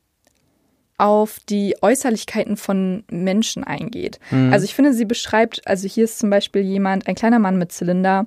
auf 0.98 1.40
die 1.48 1.76
Äußerlichkeiten 1.82 2.58
von 2.58 3.04
Menschen 3.12 3.64
eingeht. 3.64 4.20
Mhm. 4.32 4.52
Also 4.52 4.66
ich 4.66 4.74
finde, 4.74 4.94
sie 4.94 5.06
beschreibt, 5.06 5.68
also 5.68 5.88
hier 5.88 6.06
ist 6.06 6.20
zum 6.20 6.30
Beispiel 6.30 6.62
jemand, 6.62 7.08
ein 7.08 7.16
kleiner 7.16 7.40
Mann 7.40 7.58
mit 7.58 7.72
Zylinder, 7.72 8.26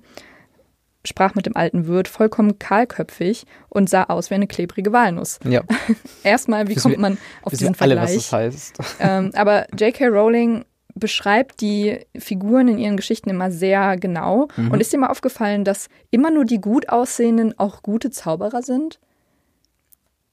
sprach 1.04 1.34
mit 1.34 1.46
dem 1.46 1.56
alten 1.56 1.86
Wirt, 1.86 2.06
vollkommen 2.08 2.58
kahlköpfig 2.58 3.44
und 3.70 3.88
sah 3.90 4.04
aus 4.04 4.30
wie 4.30 4.34
eine 4.34 4.46
klebrige 4.46 4.92
Walnuss. 4.92 5.38
Ja, 5.44 5.62
Erstmal, 6.22 6.68
wie 6.68 6.74
kommt 6.76 6.98
man 6.98 7.18
auf 7.42 7.50
diesen 7.52 7.68
alle, 7.68 7.96
Vergleich? 7.96 8.02
was 8.04 8.14
das 8.14 8.32
heißt. 8.32 8.78
ähm, 9.00 9.30
aber 9.34 9.66
J.K. 9.76 10.06
Rowling 10.08 10.64
beschreibt 10.94 11.62
die 11.62 12.00
Figuren 12.18 12.68
in 12.68 12.78
ihren 12.78 12.96
Geschichten 12.96 13.30
immer 13.30 13.50
sehr 13.50 13.96
genau. 13.96 14.48
Mhm. 14.56 14.70
Und 14.72 14.80
ist 14.80 14.92
dir 14.92 14.98
mal 14.98 15.08
aufgefallen, 15.08 15.64
dass 15.64 15.88
immer 16.10 16.30
nur 16.30 16.44
die 16.44 16.60
gut 16.60 16.88
aussehenden 16.90 17.58
auch 17.58 17.82
gute 17.82 18.10
Zauberer 18.10 18.62
sind? 18.62 19.00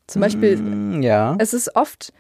Zum 0.07 0.21
Beispiel, 0.21 0.57
Mm, 0.57 1.01
Ja. 1.01 1.35
es 1.39 1.53
ist 1.53 1.75
oft, 1.75 2.11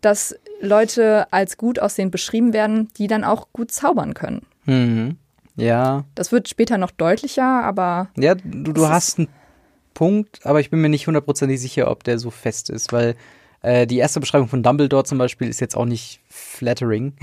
dass 0.00 0.34
Leute 0.60 1.26
als 1.32 1.56
gut 1.56 1.78
aussehend 1.78 2.12
beschrieben 2.12 2.52
werden, 2.52 2.88
die 2.98 3.06
dann 3.06 3.24
auch 3.24 3.48
gut 3.52 3.70
zaubern 3.70 4.14
können. 4.14 4.46
Mhm. 4.66 5.16
Ja. 5.56 6.04
Das 6.14 6.32
wird 6.32 6.48
später 6.48 6.78
noch 6.78 6.90
deutlicher, 6.90 7.62
aber 7.64 8.08
Ja, 8.16 8.34
du, 8.34 8.72
du 8.72 8.88
hast 8.88 9.18
einen 9.18 9.28
Punkt, 9.94 10.40
aber 10.44 10.60
ich 10.60 10.70
bin 10.70 10.80
mir 10.80 10.88
nicht 10.88 11.06
hundertprozentig 11.06 11.60
sicher, 11.60 11.90
ob 11.90 12.04
der 12.04 12.18
so 12.18 12.30
fest 12.30 12.70
ist, 12.70 12.92
weil 12.92 13.16
äh, 13.62 13.86
die 13.86 13.98
erste 13.98 14.20
Beschreibung 14.20 14.48
von 14.48 14.62
Dumbledore 14.62 15.04
zum 15.04 15.18
Beispiel 15.18 15.48
ist 15.48 15.60
jetzt 15.60 15.76
auch 15.76 15.84
nicht 15.84 16.20
flattering. 16.28 17.14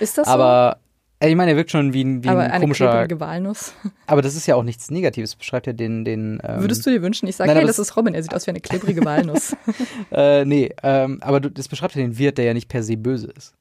ist 0.00 0.16
das 0.16 0.26
so? 0.26 0.32
aber 0.32 0.78
Äh, 0.78 0.87
Ich 1.20 1.34
meine, 1.34 1.50
er 1.50 1.56
wirkt 1.56 1.72
schon 1.72 1.92
wie 1.92 2.04
ein, 2.04 2.22
wie 2.22 2.28
Aber 2.28 2.40
ein 2.42 2.50
eine 2.52 2.60
komischer. 2.60 2.90
klebrige 2.90 3.18
Walnuss. 3.18 3.72
Aber 4.06 4.22
das 4.22 4.36
ist 4.36 4.46
ja 4.46 4.54
auch 4.54 4.62
nichts 4.62 4.90
Negatives. 4.90 5.34
Beschreibt 5.34 5.66
ja 5.66 5.72
den. 5.72 6.04
den 6.04 6.40
ähm, 6.44 6.60
Würdest 6.60 6.86
du 6.86 6.90
dir 6.90 7.02
wünschen, 7.02 7.28
ich 7.28 7.34
sage, 7.36 7.52
hey, 7.52 7.66
das 7.66 7.78
ist 7.80 7.96
Robin, 7.96 8.14
er 8.14 8.22
sieht 8.22 8.34
aus 8.34 8.46
wie 8.46 8.50
eine 8.50 8.60
klebrige 8.60 9.04
Walnuss. 9.04 9.56
Äh, 10.12 10.44
nee, 10.44 10.72
ähm, 10.82 11.18
aber 11.20 11.40
du, 11.40 11.50
das 11.50 11.68
beschreibt 11.68 11.94
ja 11.96 12.00
den 12.02 12.16
Wirt, 12.18 12.38
der 12.38 12.44
ja 12.46 12.54
nicht 12.54 12.68
per 12.68 12.82
se 12.82 12.96
böse 12.96 13.28
ist. 13.36 13.52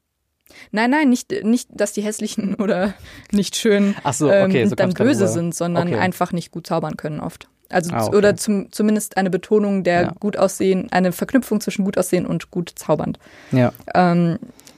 nein, 0.72 0.90
nein, 0.92 1.10
nicht, 1.10 1.34
nicht, 1.44 1.68
dass 1.72 1.94
die 1.94 2.02
hässlichen 2.02 2.56
oder 2.60 2.94
nicht 3.32 3.56
schön 3.56 3.96
Ach 4.04 4.14
so, 4.14 4.28
okay, 4.28 4.62
ähm, 4.62 4.70
so 4.70 4.76
dann 4.76 4.94
böse 4.94 5.22
rüber. 5.22 5.28
sind, 5.28 5.56
sondern 5.56 5.88
Okay. 5.90 5.98
einfach 5.98 6.32
nicht 6.32 6.52
gut 6.52 6.68
zaubern 6.68 6.96
können 6.96 7.20
oft. 7.20 7.50
Also 7.70 7.92
Ah, 7.94 8.06
okay. 8.06 8.16
oder 8.16 8.38
zum, 8.38 8.72
zumindest 8.72 9.18
eine 9.18 9.30
Betonung 9.30 9.84
der 9.84 10.02
Ja. 10.04 10.14
gut 10.20 10.38
aussehen, 10.38 10.88
eine 10.92 11.12
Verknüpfung 11.12 11.60
zwischen 11.60 11.84
gut 11.84 11.98
aussehen 11.98 12.26
und 12.26 12.50
gut 12.52 12.72
zaubernd. 12.76 13.20
Ja, 13.52 13.74
Ähm, 13.94 14.38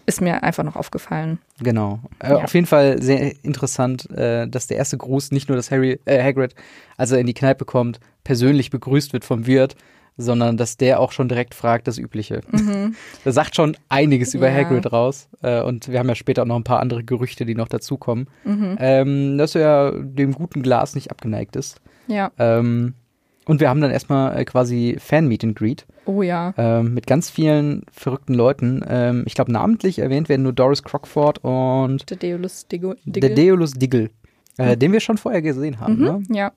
ist 0.10 0.22
mir 0.22 0.44
einfach 0.44 0.64
noch 0.64 0.76
aufgefallen. 0.76 1.40
genau. 1.62 2.00
Äh, 2.20 2.30
Ja. 2.32 2.44
Auf 2.44 2.54
jeden 2.54 2.66
Fall 2.68 3.02
sehr 3.02 3.34
interessant, 3.44 4.10
äh, 4.12 4.48
dass 4.48 4.68
der 4.68 4.78
erste 4.78 4.98
Gruß 4.98 5.32
nicht 5.32 5.48
nur, 5.50 5.56
dass 5.56 5.72
Harry, 5.72 6.00
äh, 6.06 6.22
Hagrid, 6.22 6.54
als 6.98 7.12
er 7.12 7.20
in 7.20 7.28
die 7.28 7.34
Kneipe 7.34 7.64
kommt, 7.66 8.00
persönlich 8.24 8.70
begrüßt 8.70 9.14
wird 9.14 9.24
vom 9.26 9.46
Wirt, 9.48 9.76
sondern 10.18 10.58
dass 10.58 10.76
der 10.76 11.00
auch 11.00 11.14
schon 11.14 11.30
direkt 11.30 11.56
fragt, 11.56 11.88
das 11.88 11.98
Übliche. 11.98 12.42
Das 13.24 13.36
sagt 13.36 13.56
schon 13.56 13.78
einiges 13.88 14.34
über 14.34 14.50
Ja. 14.50 14.56
Hagrid 14.56 14.92
raus. 14.92 15.30
Äh, 15.42 15.62
und 15.62 15.88
wir 15.90 16.00
haben 16.00 16.10
ja 16.10 16.16
später 16.16 16.42
auch 16.42 16.48
noch 16.48 16.56
ein 16.58 16.64
paar 16.66 16.80
andere 16.82 17.04
Gerüchte, 17.04 17.46
die 17.46 17.56
noch 17.56 17.70
dazukommen. 17.70 18.28
Mhm. 18.44 18.76
Ähm, 18.80 19.38
dass 19.38 19.56
er 19.56 19.94
dem 20.04 20.34
guten 20.34 20.62
Glas 20.62 20.96
nicht 20.96 21.12
abgeneigt 21.12 21.56
ist. 21.56 21.80
Ja. 22.08 22.32
Ähm, 22.38 22.96
und 23.50 23.60
wir 23.60 23.68
haben 23.70 23.82
dann 23.82 23.92
erstmal 23.92 24.38
äh, 24.38 24.46
quasi 24.46 24.98
Fan-Meet 25.00 25.44
and 25.44 25.56
Greet. 25.58 25.86
Oh 26.06 26.22
ja. 26.22 26.54
ähm, 26.58 26.94
mit 26.94 27.06
ganz 27.08 27.30
vielen 27.30 27.84
verrückten 27.92 28.34
Leuten. 28.34 28.84
Ähm, 28.88 29.24
ich 29.26 29.34
glaube, 29.36 29.52
namentlich 29.52 30.00
erwähnt 30.00 30.30
werden 30.30 30.44
nur 30.44 30.54
Doris 30.54 30.84
Crockford 30.84 31.40
und 31.44 32.10
Der 32.10 32.18
Deolus 32.18 32.68
Diggle. 32.68 32.96
der 33.06 33.30
Deolus 33.32 33.74
Diggle, 33.74 34.10
äh, 34.58 34.78
den 34.78 34.92
wir 34.92 35.00
schon 35.00 35.18
vorher 35.18 35.42
gesehen 35.42 35.80
haben. 35.80 36.00
Ne? 36.00 36.24
Mhm, 36.28 36.34
ja. 36.36 36.52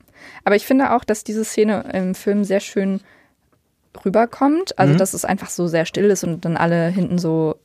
Aber 0.44 0.57
ich 0.57 0.64
finde 0.66 0.92
auch, 0.94 1.05
dass 1.05 1.24
diese 1.24 1.44
Szene 1.44 1.85
im 1.92 2.14
Film 2.14 2.44
sehr 2.44 2.61
schön 2.61 3.00
rüberkommt. 4.05 4.78
Also, 4.78 4.94
Mhm. 4.94 4.98
dass 4.98 5.14
es 5.14 5.24
einfach 5.24 5.50
so 5.50 5.66
sehr 5.66 5.85
still 5.87 6.07
ist 6.11 6.24
und 6.24 6.44
dann 6.44 6.57
alle 6.57 6.88
hinten 6.88 7.18
so 7.18 7.57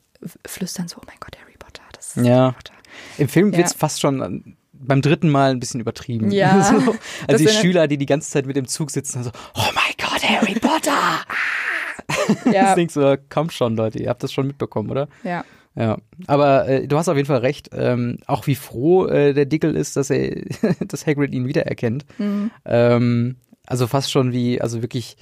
flüstern 0.46 0.88
so, 0.88 0.98
oh 0.98 1.04
mein 1.06 1.16
Gott, 1.20 1.36
Harry 1.40 1.54
Potter, 1.58 1.82
das 1.94 2.16
ist 2.16 2.26
Ja. 2.26 2.36
Harry 2.42 2.52
Potter. 2.54 2.74
Im 3.18 3.28
Film 3.28 3.52
Ja. 3.52 3.58
wird's 3.58 3.72
fast 3.72 4.00
schon 4.00 4.20
äh, 4.20 4.52
beim 4.80 5.02
dritten 5.02 5.28
Mal 5.28 5.50
ein 5.50 5.60
bisschen 5.60 5.80
übertrieben. 5.80 6.30
Ja. 6.30 6.62
so, 6.84 6.94
also 7.26 7.44
die 7.44 7.50
Schüler, 7.50 7.88
die 7.88 7.98
die 7.98 8.06
ganze 8.06 8.30
Zeit 8.30 8.46
mit 8.46 8.56
dem 8.56 8.66
Zug 8.66 8.90
sitzen 8.90 9.22
so, 9.24 9.30
oh 9.54 9.70
mein 9.74 9.94
Gott, 9.98 10.22
Harry 10.22 10.54
Potter! 10.58 10.92
Ja, 12.50 12.66
Das 12.66 12.74
denkst 12.76 12.94
du, 12.94 13.18
komm 13.28 13.50
schon, 13.50 13.76
Leute, 13.76 13.98
ihr 13.98 14.08
habt 14.08 14.22
das 14.22 14.32
schon 14.32 14.46
mitbekommen, 14.46 14.90
oder? 14.90 15.08
ja. 15.24 15.44
Ja, 15.76 15.96
aber 16.26 16.66
äh, 16.66 16.88
du 16.88 16.96
hast 16.98 17.08
auf 17.08 17.16
jeden 17.16 17.28
Fall 17.28 17.38
recht. 17.38 17.70
Ähm, 17.72 18.18
auch 18.26 18.48
wie 18.48 18.56
froh 18.56 19.06
äh, 19.06 19.32
der 19.32 19.46
Dickel 19.46 19.76
ist, 19.76 19.96
dass 19.96 20.10
er, 20.10 20.34
dass 20.80 21.06
Hagrid 21.06 21.32
ihn 21.32 21.46
wiedererkennt. 21.46 22.04
Mhm. 22.18 22.50
Ähm, 22.64 23.36
also 23.64 23.86
fast 23.86 24.10
schon 24.10 24.32
wie, 24.32 24.60
also 24.60 24.82
wirklich 24.82 25.16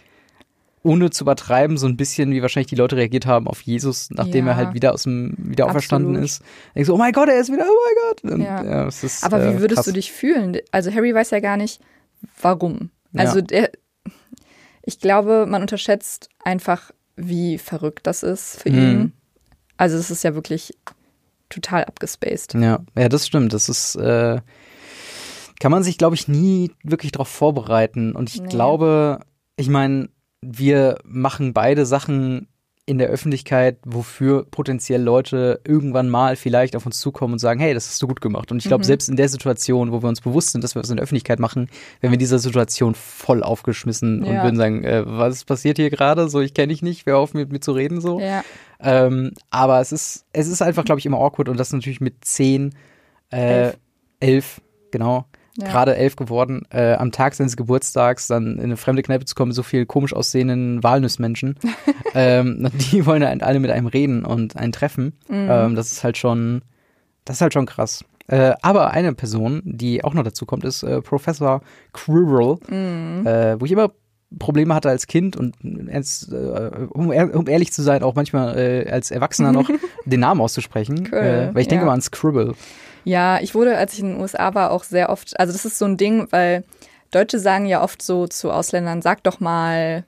ohne 0.86 1.10
zu 1.10 1.24
übertreiben, 1.24 1.76
so 1.76 1.86
ein 1.86 1.96
bisschen 1.96 2.30
wie 2.30 2.42
wahrscheinlich 2.42 2.68
die 2.68 2.76
Leute 2.76 2.96
reagiert 2.96 3.26
haben 3.26 3.46
auf 3.48 3.60
Jesus, 3.62 4.08
nachdem 4.10 4.46
Ja. 4.46 4.52
er 4.52 4.56
halt 4.56 4.74
wieder 4.74 4.94
aus 4.94 5.02
dem 5.02 5.34
wieder 5.38 5.66
auferstanden 5.66 6.14
ist. 6.16 6.42
Denkst 6.74 6.86
du, 6.88 6.94
oh 6.94 6.98
mein 6.98 7.12
Gott, 7.12 7.28
er 7.28 7.38
ist 7.40 7.52
wieder, 7.52 7.64
oh 7.68 7.76
mein 7.86 7.94
Gott. 8.08 8.32
Und, 8.32 8.40
Ja. 8.42 8.64
ja. 8.64 8.86
ist, 8.88 9.24
Aber 9.24 9.40
äh, 9.42 9.54
wie 9.54 9.60
würdest 9.60 9.76
krass. 9.78 9.86
du 9.86 9.92
dich 9.92 10.12
fühlen? 10.12 10.56
Also, 10.70 10.92
Harry 10.94 11.14
weiß 11.14 11.30
ja 11.30 11.40
gar 11.40 11.56
nicht, 11.56 11.80
warum. 12.40 12.90
Also, 13.14 13.40
der, 13.40 13.70
ich 14.82 15.00
glaube, 15.00 15.46
man 15.48 15.62
unterschätzt 15.62 16.28
einfach, 16.44 16.90
wie 17.16 17.58
verrückt 17.58 18.06
das 18.06 18.22
ist 18.22 18.62
für 18.62 18.70
Mhm. 18.70 18.78
ihn. 18.78 19.12
Also, 19.76 19.96
es 19.96 20.10
ist 20.10 20.22
ja 20.24 20.34
wirklich 20.34 20.72
total 21.48 21.84
abgespaced. 21.84 22.54
Ja, 22.54 22.80
ja, 22.96 23.08
das 23.08 23.26
stimmt. 23.26 23.52
Das 23.52 23.68
ist, 23.68 23.96
äh, 23.96 24.40
kann 25.60 25.70
man 25.72 25.82
sich, 25.82 25.96
glaube 25.98 26.14
ich, 26.14 26.28
nie 26.28 26.70
wirklich 26.82 27.12
darauf 27.12 27.28
vorbereiten. 27.28 28.14
Und 28.14 28.28
ich 28.28 28.42
Nee. 28.42 28.48
glaube, 28.48 29.20
ich 29.56 29.68
meine, 29.68 30.08
wir 30.48 30.98
machen 31.04 31.52
beide 31.52 31.86
Sachen 31.86 32.48
in 32.88 32.98
der 32.98 33.08
Öffentlichkeit, 33.08 33.78
wofür 33.84 34.46
potenziell 34.48 35.02
Leute 35.02 35.60
irgendwann 35.66 36.08
mal 36.08 36.36
vielleicht 36.36 36.76
auf 36.76 36.86
uns 36.86 37.00
zukommen 37.00 37.32
und 37.32 37.38
sagen, 37.40 37.58
hey, 37.58 37.74
das 37.74 37.88
hast 37.88 38.00
du 38.00 38.06
gut 38.06 38.20
gemacht. 38.20 38.52
Und 38.52 38.58
ich 38.58 38.66
glaube, 38.66 38.82
Mhm. 38.82 38.86
selbst 38.86 39.08
in 39.08 39.16
der 39.16 39.28
Situation, 39.28 39.90
wo 39.90 40.02
wir 40.04 40.08
uns 40.08 40.20
bewusst 40.20 40.52
sind, 40.52 40.62
dass 40.62 40.76
wir 40.76 40.82
was 40.82 40.90
in 40.90 40.96
der 40.96 41.02
Öffentlichkeit 41.02 41.40
machen, 41.40 41.68
wären 42.00 42.12
wir 42.12 42.14
in 42.14 42.20
dieser 42.20 42.38
Situation 42.38 42.94
voll 42.94 43.42
aufgeschmissen 43.42 44.22
und 44.22 44.34
Ja. 44.36 44.42
würden 44.44 44.54
sagen, 44.56 44.84
äh, 44.84 45.02
was 45.04 45.44
passiert 45.44 45.78
hier 45.78 45.90
gerade? 45.90 46.28
So, 46.28 46.40
ich 46.40 46.54
kenne 46.54 46.68
dich 46.68 46.80
nicht, 46.80 47.06
wer 47.06 47.18
auf 47.18 47.34
mit 47.34 47.50
mir 47.50 47.58
zu 47.58 47.72
reden 47.72 48.00
so. 48.00 48.20
Ja, 48.20 48.44
Ähm, 48.78 49.32
aber 49.50 49.80
es 49.80 49.90
ist, 49.90 50.24
es 50.32 50.46
ist 50.46 50.62
einfach, 50.62 50.84
glaube 50.84 51.00
ich, 51.00 51.06
immer 51.06 51.18
awkward 51.18 51.48
und 51.48 51.58
das 51.58 51.72
natürlich 51.72 52.00
mit 52.00 52.24
zehn, 52.24 52.72
äh, 53.32 53.62
Elf. 53.70 53.78
elf, 54.20 54.60
genau, 54.92 55.24
Ja. 55.58 55.68
gerade 55.68 55.96
elf 55.96 56.16
geworden, 56.16 56.62
äh, 56.70 56.94
am 56.94 57.12
Tag 57.12 57.34
seines 57.34 57.56
Geburtstags 57.56 58.26
dann 58.26 58.58
in 58.58 58.64
eine 58.64 58.76
fremde 58.76 59.02
Kneipe 59.02 59.24
zu 59.24 59.34
kommen 59.34 59.52
so 59.52 59.62
viel 59.62 59.86
komisch 59.86 60.12
aussehenden 60.12 60.82
Walnussmenschen. 60.82 61.58
ähm, 62.14 62.68
die 62.92 63.06
wollen 63.06 63.24
halt 63.24 63.42
alle 63.42 63.60
mit 63.60 63.70
einem 63.70 63.86
reden 63.86 64.24
und 64.24 64.56
einen 64.56 64.72
treffen. 64.72 65.14
Mhm. 65.28 65.48
Ähm, 65.50 65.74
das 65.76 65.92
ist 65.92 66.04
halt 66.04 66.18
schon, 66.18 66.62
das 67.24 67.36
ist 67.36 67.40
halt 67.40 67.52
schon 67.52 67.66
krass. 67.66 68.04
Äh, 68.28 68.54
aber 68.60 68.90
eine 68.90 69.14
Person, 69.14 69.62
die 69.64 70.02
auch 70.04 70.12
noch 70.14 70.24
dazu 70.24 70.46
kommt, 70.46 70.64
ist 70.64 70.82
äh, 70.82 71.00
Professor 71.00 71.62
Quirrell, 71.92 72.56
Mhm. 72.68 73.26
äh, 73.26 73.60
wo 73.60 73.64
ich 73.64 73.72
immer 73.72 73.92
Probleme 74.38 74.74
hatte 74.74 74.88
als 74.88 75.06
Kind 75.06 75.36
und 75.36 75.54
ernst, 75.88 76.32
äh, 76.32 76.70
um, 76.90 77.10
um 77.10 77.48
ehrlich 77.48 77.72
zu 77.72 77.82
sein, 77.82 78.02
auch 78.02 78.16
manchmal 78.16 78.58
äh, 78.58 78.90
als 78.90 79.12
Erwachsener 79.12 79.52
noch 79.52 79.70
den 80.04 80.20
Namen 80.20 80.40
auszusprechen. 80.40 81.04
Quirrell, 81.04 81.50
äh, 81.50 81.54
weil 81.54 81.62
ich 81.62 81.68
denke 81.68 81.82
ja. 81.84 81.86
mal 81.86 81.94
an 81.94 82.02
Scribble. 82.02 82.54
Ja, 83.06 83.38
ich 83.40 83.54
wurde, 83.54 83.76
als 83.78 83.92
ich 83.94 84.00
in 84.00 84.12
den 84.14 84.20
USA 84.20 84.52
war, 84.54 84.72
auch 84.72 84.82
sehr 84.82 85.10
oft, 85.10 85.38
also 85.38 85.52
das 85.52 85.64
ist 85.64 85.78
so 85.78 85.84
ein 85.84 85.96
Ding, 85.96 86.26
weil 86.30 86.64
Deutsche 87.12 87.38
sagen 87.38 87.66
ja 87.66 87.80
oft 87.82 88.02
so 88.02 88.26
zu 88.26 88.50
Ausländern, 88.50 89.00
sag 89.00 89.22
doch 89.22 89.38
mal 89.38 90.04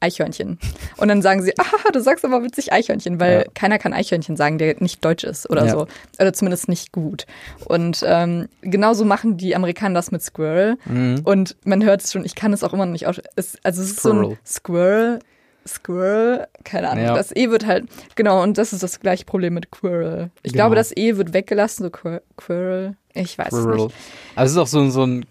Eichhörnchen. 0.00 0.58
Und 0.96 1.08
dann 1.08 1.20
sagen 1.20 1.42
sie, 1.42 1.52
ah, 1.58 1.90
du 1.92 2.00
sagst 2.00 2.24
aber 2.24 2.42
witzig 2.42 2.72
Eichhörnchen, 2.72 3.20
weil 3.20 3.40
Ja. 3.40 3.44
keiner 3.54 3.78
kann 3.78 3.92
Eichhörnchen 3.92 4.34
sagen, 4.36 4.56
der 4.56 4.76
nicht 4.78 5.04
deutsch 5.04 5.24
ist 5.24 5.50
oder 5.50 5.66
Ja. 5.66 5.72
so. 5.72 5.86
Oder 6.18 6.32
zumindest 6.32 6.68
nicht 6.70 6.90
gut. 6.92 7.26
Und 7.66 8.02
ähm, 8.06 8.48
genauso 8.62 9.04
machen 9.04 9.36
die 9.36 9.54
Amerikaner 9.54 9.96
das 9.96 10.10
mit 10.10 10.22
Squirrel. 10.22 10.78
Mhm. 10.86 11.20
Und 11.24 11.56
man 11.64 11.84
hört 11.84 12.02
es 12.02 12.12
schon, 12.12 12.24
ich 12.24 12.34
kann 12.34 12.54
es 12.54 12.64
auch 12.64 12.72
immer 12.72 12.86
noch 12.86 12.92
nicht 12.92 13.06
aus. 13.06 13.16
Also 13.62 13.82
es 13.82 13.90
ist 13.90 14.00
so 14.02 14.12
ein 14.12 14.38
Squirrel. 14.46 15.18
Squirrel, 15.66 16.46
keine 16.64 16.88
Ahnung. 16.90 17.04
Ja. 17.04 17.14
Das 17.14 17.34
E 17.34 17.50
wird 17.50 17.66
halt, 17.66 17.86
genau, 18.14 18.42
und 18.42 18.56
das 18.58 18.72
ist 18.72 18.82
das 18.82 19.00
gleiche 19.00 19.24
Problem 19.24 19.54
mit 19.54 19.70
Quirrell. 19.70 20.30
Ich 20.42 20.52
Genau. 20.52 20.64
glaube, 20.64 20.76
das 20.76 20.96
E 20.96 21.16
wird 21.16 21.32
weggelassen, 21.34 21.84
so 21.84 21.90
Quir 21.90 22.22
Quirrell. 22.36 22.96
Ich 23.14 23.36
weiß 23.38 23.52
es 23.52 23.62
Squirrel. 23.62 23.84
nicht. 23.86 23.94
Aber 24.36 24.44
es 24.46 24.52
ist 24.52 24.58
auch 24.58 24.66
so, 24.66 24.88
so 24.90 25.04
ein 25.04 25.26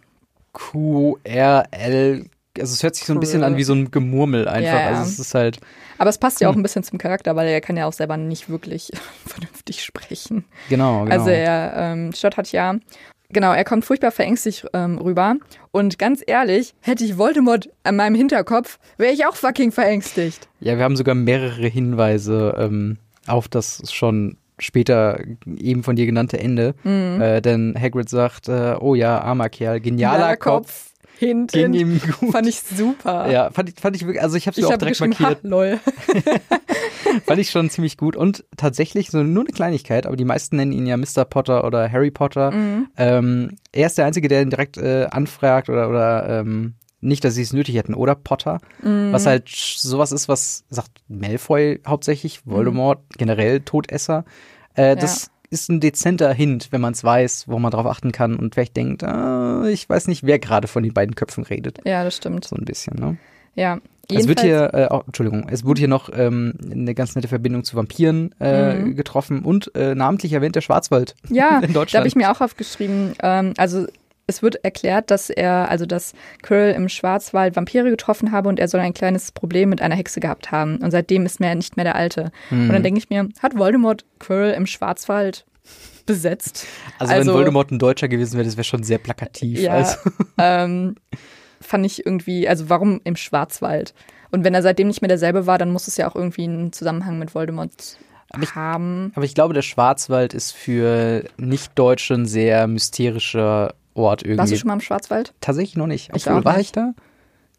Q-R-L. 0.53 2.25
Also 2.59 2.73
es 2.73 2.81
hört 2.81 2.95
sich 2.95 3.05
so 3.05 3.13
ein 3.13 3.19
bisschen 3.19 3.39
Quirrell. 3.41 3.53
an 3.53 3.57
wie 3.57 3.63
so 3.63 3.73
ein 3.73 3.91
Gemurmel 3.91 4.47
einfach. 4.47 4.73
Ja, 4.73 4.79
ja. 4.79 4.87
Also 4.97 5.03
es 5.03 5.19
ist 5.19 5.35
halt, 5.35 5.59
Aber 5.99 6.09
es 6.09 6.17
passt 6.17 6.41
ja 6.41 6.49
auch 6.49 6.53
Hm. 6.53 6.59
ein 6.59 6.63
bisschen 6.63 6.83
zum 6.83 6.97
Charakter, 6.97 7.35
weil 7.35 7.47
er 7.47 7.61
kann 7.61 7.77
ja 7.77 7.85
auch 7.85 7.93
selber 7.93 8.17
nicht 8.17 8.49
wirklich 8.49 8.91
vernünftig 9.27 9.83
sprechen. 9.83 10.43
genau, 10.69 11.03
genau. 11.03 11.11
Also 11.15 11.29
er 11.29 11.73
ähm, 11.75 12.13
stottert 12.13 12.51
ja. 12.51 12.75
Genau, 13.29 13.51
er 13.51 13.65
kommt 13.65 13.83
furchtbar 13.83 14.11
verängstigt 14.11 14.65
ähm, 14.73 14.97
rüber. 14.97 15.35
Und 15.71 15.99
ganz 15.99 16.23
ehrlich, 16.25 16.73
hätte 16.81 17.03
ich 17.03 17.17
Voldemort 17.17 17.69
an 17.83 17.97
meinem 17.97 18.15
Hinterkopf, 18.15 18.79
wäre 18.97 19.13
ich 19.13 19.25
auch 19.25 19.35
fucking 19.35 19.71
verängstigt. 19.71 20.47
ja, 20.59 20.77
wir 20.77 20.83
haben 20.83 20.95
sogar 20.95 21.15
mehrere 21.15 21.67
Hinweise 21.67 22.55
ähm, 22.57 22.97
auf 23.27 23.47
das 23.47 23.91
schon 23.91 24.37
später 24.59 25.19
eben 25.45 25.83
von 25.83 25.95
dir 25.95 26.05
genannte 26.05 26.39
Ende. 26.39 26.73
Mhm. 26.83 27.21
Äh, 27.21 27.41
denn 27.41 27.75
Hagrid 27.79 28.09
sagt, 28.09 28.49
äh, 28.49 28.75
oh 28.79 28.95
ja, 28.95 29.19
armer 29.19 29.49
Kerl, 29.49 29.79
genialer 29.79 30.17
Genialer 30.17 30.37
Kopf. 30.37 30.86
Hinten. 31.17 31.71
Ging 31.71 31.73
ihm 31.73 32.01
gut. 32.19 32.31
Fand 32.31 32.47
ich 32.47 32.59
super. 32.61 33.29
Ja, 33.31 33.49
fand 33.51 33.69
ich, 33.69 33.75
fand 33.79 33.95
ich 33.95 34.05
wirklich, 34.05 34.21
also 34.21 34.37
ich 34.37 34.47
habe 34.47 34.55
sie 34.55 34.61
Ich 34.61 34.67
auch 34.67 34.71
habe 34.71 34.79
direkt 34.85 34.99
markiert. 34.99 35.43
ha, 35.43 35.47
lol. 35.47 35.79
Fand 37.25 37.39
ich 37.39 37.49
schon 37.49 37.69
ziemlich 37.69 37.97
gut. 37.97 38.15
Und 38.15 38.45
tatsächlich, 38.57 39.09
so 39.09 39.23
nur 39.23 39.43
eine 39.43 39.53
Kleinigkeit, 39.53 40.05
aber 40.05 40.15
die 40.15 40.25
meisten 40.25 40.57
nennen 40.57 40.71
ihn 40.71 40.85
ja 40.85 40.97
Mr. 40.97 41.25
Potter 41.25 41.63
oder 41.63 41.91
Harry 41.91 42.11
Potter. 42.11 42.51
Mhm. 42.51 42.87
Ähm, 42.97 43.55
er 43.71 43.87
ist 43.87 43.97
der 43.97 44.05
Einzige, 44.05 44.27
der 44.27 44.41
ihn 44.41 44.49
direkt 44.49 44.77
äh, 44.77 45.07
anfragt 45.09 45.69
oder, 45.69 45.89
oder 45.89 46.41
ähm, 46.41 46.75
nicht, 46.99 47.23
dass 47.23 47.35
sie 47.35 47.43
es 47.43 47.53
nötig 47.53 47.75
hätten, 47.75 47.93
oder 47.93 48.15
Potter. 48.15 48.59
Mhm. 48.81 49.11
Was 49.11 49.25
halt 49.25 49.49
sowas 49.49 50.11
ist, 50.11 50.27
was 50.27 50.65
sagt 50.69 51.01
Malfoy 51.07 51.79
hauptsächlich, 51.87 52.45
Voldemort, 52.45 52.99
generell 53.17 53.61
Todesser. 53.61 54.25
Äh, 54.75 54.95
das 54.95 55.31
ist 55.49 55.69
ein 55.69 55.79
dezenter 55.79 56.33
Hint, 56.33 56.69
wenn 56.71 56.81
man 56.81 56.93
es 56.93 57.03
weiß, 57.03 57.45
wo 57.47 57.57
man 57.59 57.71
drauf 57.71 57.85
achten 57.85 58.11
kann 58.11 58.35
und 58.35 58.53
vielleicht 58.55 58.75
denkt, 58.77 59.03
ah, 59.03 59.65
ich 59.67 59.87
weiß 59.89 60.07
nicht, 60.07 60.23
wer 60.23 60.39
gerade 60.39 60.67
von 60.67 60.83
den 60.83 60.93
beiden 60.93 61.15
Köpfen 61.15 61.43
redet. 61.43 61.79
Ja, 61.85 62.03
das 62.03 62.17
stimmt. 62.17 62.45
So 62.45 62.55
ein 62.55 62.65
bisschen, 62.65 62.95
ne? 62.99 63.17
Ja. 63.55 63.79
Es 64.09 64.27
wird 64.27 64.39
hier, 64.39 64.73
äh, 64.73 64.87
oh, 64.89 65.01
Entschuldigung, 65.05 65.49
es 65.49 65.65
wurde 65.65 65.79
hier 65.79 65.89
noch 65.89 66.09
ähm, 66.13 66.53
eine 66.71 66.95
ganz 66.95 67.15
nette 67.15 67.27
Verbindung 67.27 67.65
zu 67.65 67.75
Vampiren 67.75 68.33
äh, 68.39 68.75
Mhm. 68.75 68.95
getroffen 68.95 69.43
und 69.43 69.75
äh, 69.75 69.95
namentlich 69.95 70.31
erwähnt 70.31 70.55
der 70.55 70.61
Schwarzwald 70.61 71.13
Ja, 71.29 71.57
in 71.61 71.73
da 71.73 71.79
Deutschland. 71.79 71.99
habe 72.01 72.07
ich 72.07 72.15
mir 72.15 72.31
auch 72.31 72.39
aufgeschrieben, 72.39 73.15
ähm, 73.21 73.53
also 73.57 73.85
es 74.27 74.41
wird 74.43 74.63
erklärt, 74.63 75.09
dass 75.09 75.29
er, 75.29 75.69
also 75.69 75.85
dass 75.85 76.13
Quirrell 76.43 76.73
im 76.75 76.89
Schwarzwald 76.89 77.55
Vampire 77.55 77.89
getroffen 77.89 78.31
habe 78.31 78.49
und 78.49 78.59
er 78.59 78.67
soll 78.67 78.81
ein 78.81 78.93
kleines 78.93 79.31
Problem 79.31 79.69
mit 79.69 79.81
einer 79.81 79.95
Hexe 79.95 80.19
gehabt 80.19 80.51
haben. 80.51 80.77
Und 80.77 80.91
seitdem 80.91 81.25
ist 81.25 81.39
er 81.41 81.55
nicht 81.55 81.77
mehr 81.77 81.85
der 81.85 81.95
Alte. 81.95 82.31
Mhm. 82.49 82.67
Und 82.67 82.73
dann 82.73 82.83
denke 82.83 82.99
ich 82.99 83.09
mir, 83.09 83.29
hat 83.41 83.57
Voldemort 83.57 84.05
Quirrell 84.19 84.53
im 84.53 84.65
Schwarzwald 84.67 85.45
besetzt. 86.05 86.65
Also, 86.99 87.13
Also- 87.13 87.27
wenn 87.31 87.33
Voldemort 87.35 87.71
ein 87.71 87.79
Deutscher 87.79 88.07
gewesen 88.07 88.33
wäre, 88.37 88.45
das 88.45 88.57
wäre 88.57 88.63
schon 88.65 88.83
sehr 88.83 88.97
plakativ. 88.97 89.59
Ja, 89.59 89.73
Also, 89.73 89.97
ähm, 90.37 90.95
fand 91.61 91.85
ich 91.85 92.05
irgendwie, 92.05 92.47
also 92.47 92.69
warum 92.69 93.01
im 93.03 93.15
Schwarzwald? 93.15 93.93
Und 94.31 94.43
wenn 94.43 94.53
er 94.53 94.61
seitdem 94.61 94.87
nicht 94.87 95.01
mehr 95.01 95.07
derselbe 95.09 95.47
war, 95.47 95.57
dann 95.57 95.71
muss 95.71 95.87
es 95.87 95.95
ja 95.97 96.09
auch 96.09 96.15
irgendwie 96.15 96.43
einen 96.43 96.73
Zusammenhang 96.73 97.17
mit 97.17 97.33
Voldemort 97.33 97.71
ich- 98.41 98.55
haben. 98.55 99.11
aber 99.15 99.23
ich 99.25 99.35
glaube, 99.35 99.53
der 99.53 99.61
Schwarzwald 99.61 100.33
ist 100.33 100.51
für 100.51 101.23
Nicht-Deutsche 101.37 102.13
ein 102.13 102.25
sehr 102.25 102.67
mysterischer 102.67 103.73
Ort 103.97 104.23
irgendwie. 104.23 104.37
Warst 104.39 104.51
du 104.53 104.57
schon 104.57 104.67
mal 104.67 104.73
im 104.75 104.81
Schwarzwald? 104.81 105.33
Tatsächlich 105.41 105.75
noch 105.77 105.87
nicht. 105.87 106.09
Ich 106.15 106.25
Obwohl, 106.27 106.41
auch 106.41 106.45
war 106.45 106.57
nicht. 106.57 106.67
ich 106.67 106.71
da? 106.71 106.93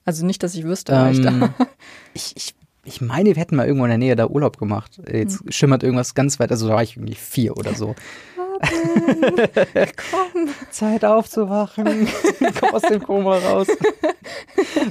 Also 0.04 0.24
nicht, 0.24 0.42
dass 0.42 0.54
ich 0.54 0.64
wüsste, 0.64 0.92
war 0.92 1.10
ich 1.10 1.20
da. 1.20 1.28
Ähm, 1.28 1.48
ich, 2.14 2.32
ich, 2.36 2.54
ich 2.84 3.00
meine, 3.00 3.28
wir 3.34 3.40
hätten 3.40 3.56
mal 3.56 3.66
irgendwo 3.66 3.84
in 3.84 3.90
der 3.90 3.98
Nähe 3.98 4.16
da 4.16 4.26
Urlaub 4.26 4.56
gemacht. 4.58 5.00
Jetzt 5.12 5.40
Hm. 5.40 5.50
schimmert 5.52 5.82
irgendwas 5.82 6.14
ganz 6.14 6.38
weit, 6.40 6.50
also 6.50 6.66
da 6.68 6.74
war 6.74 6.82
ich 6.82 6.96
irgendwie 6.96 7.14
vier 7.14 7.56
oder 7.56 7.74
so. 7.74 7.94
Komm. 10.10 10.48
Zeit 10.70 11.04
aufzuwachen. 11.04 12.08
Komm 12.60 12.74
aus 12.74 12.82
dem 12.82 13.00
Koma 13.02 13.36
raus. 13.38 13.68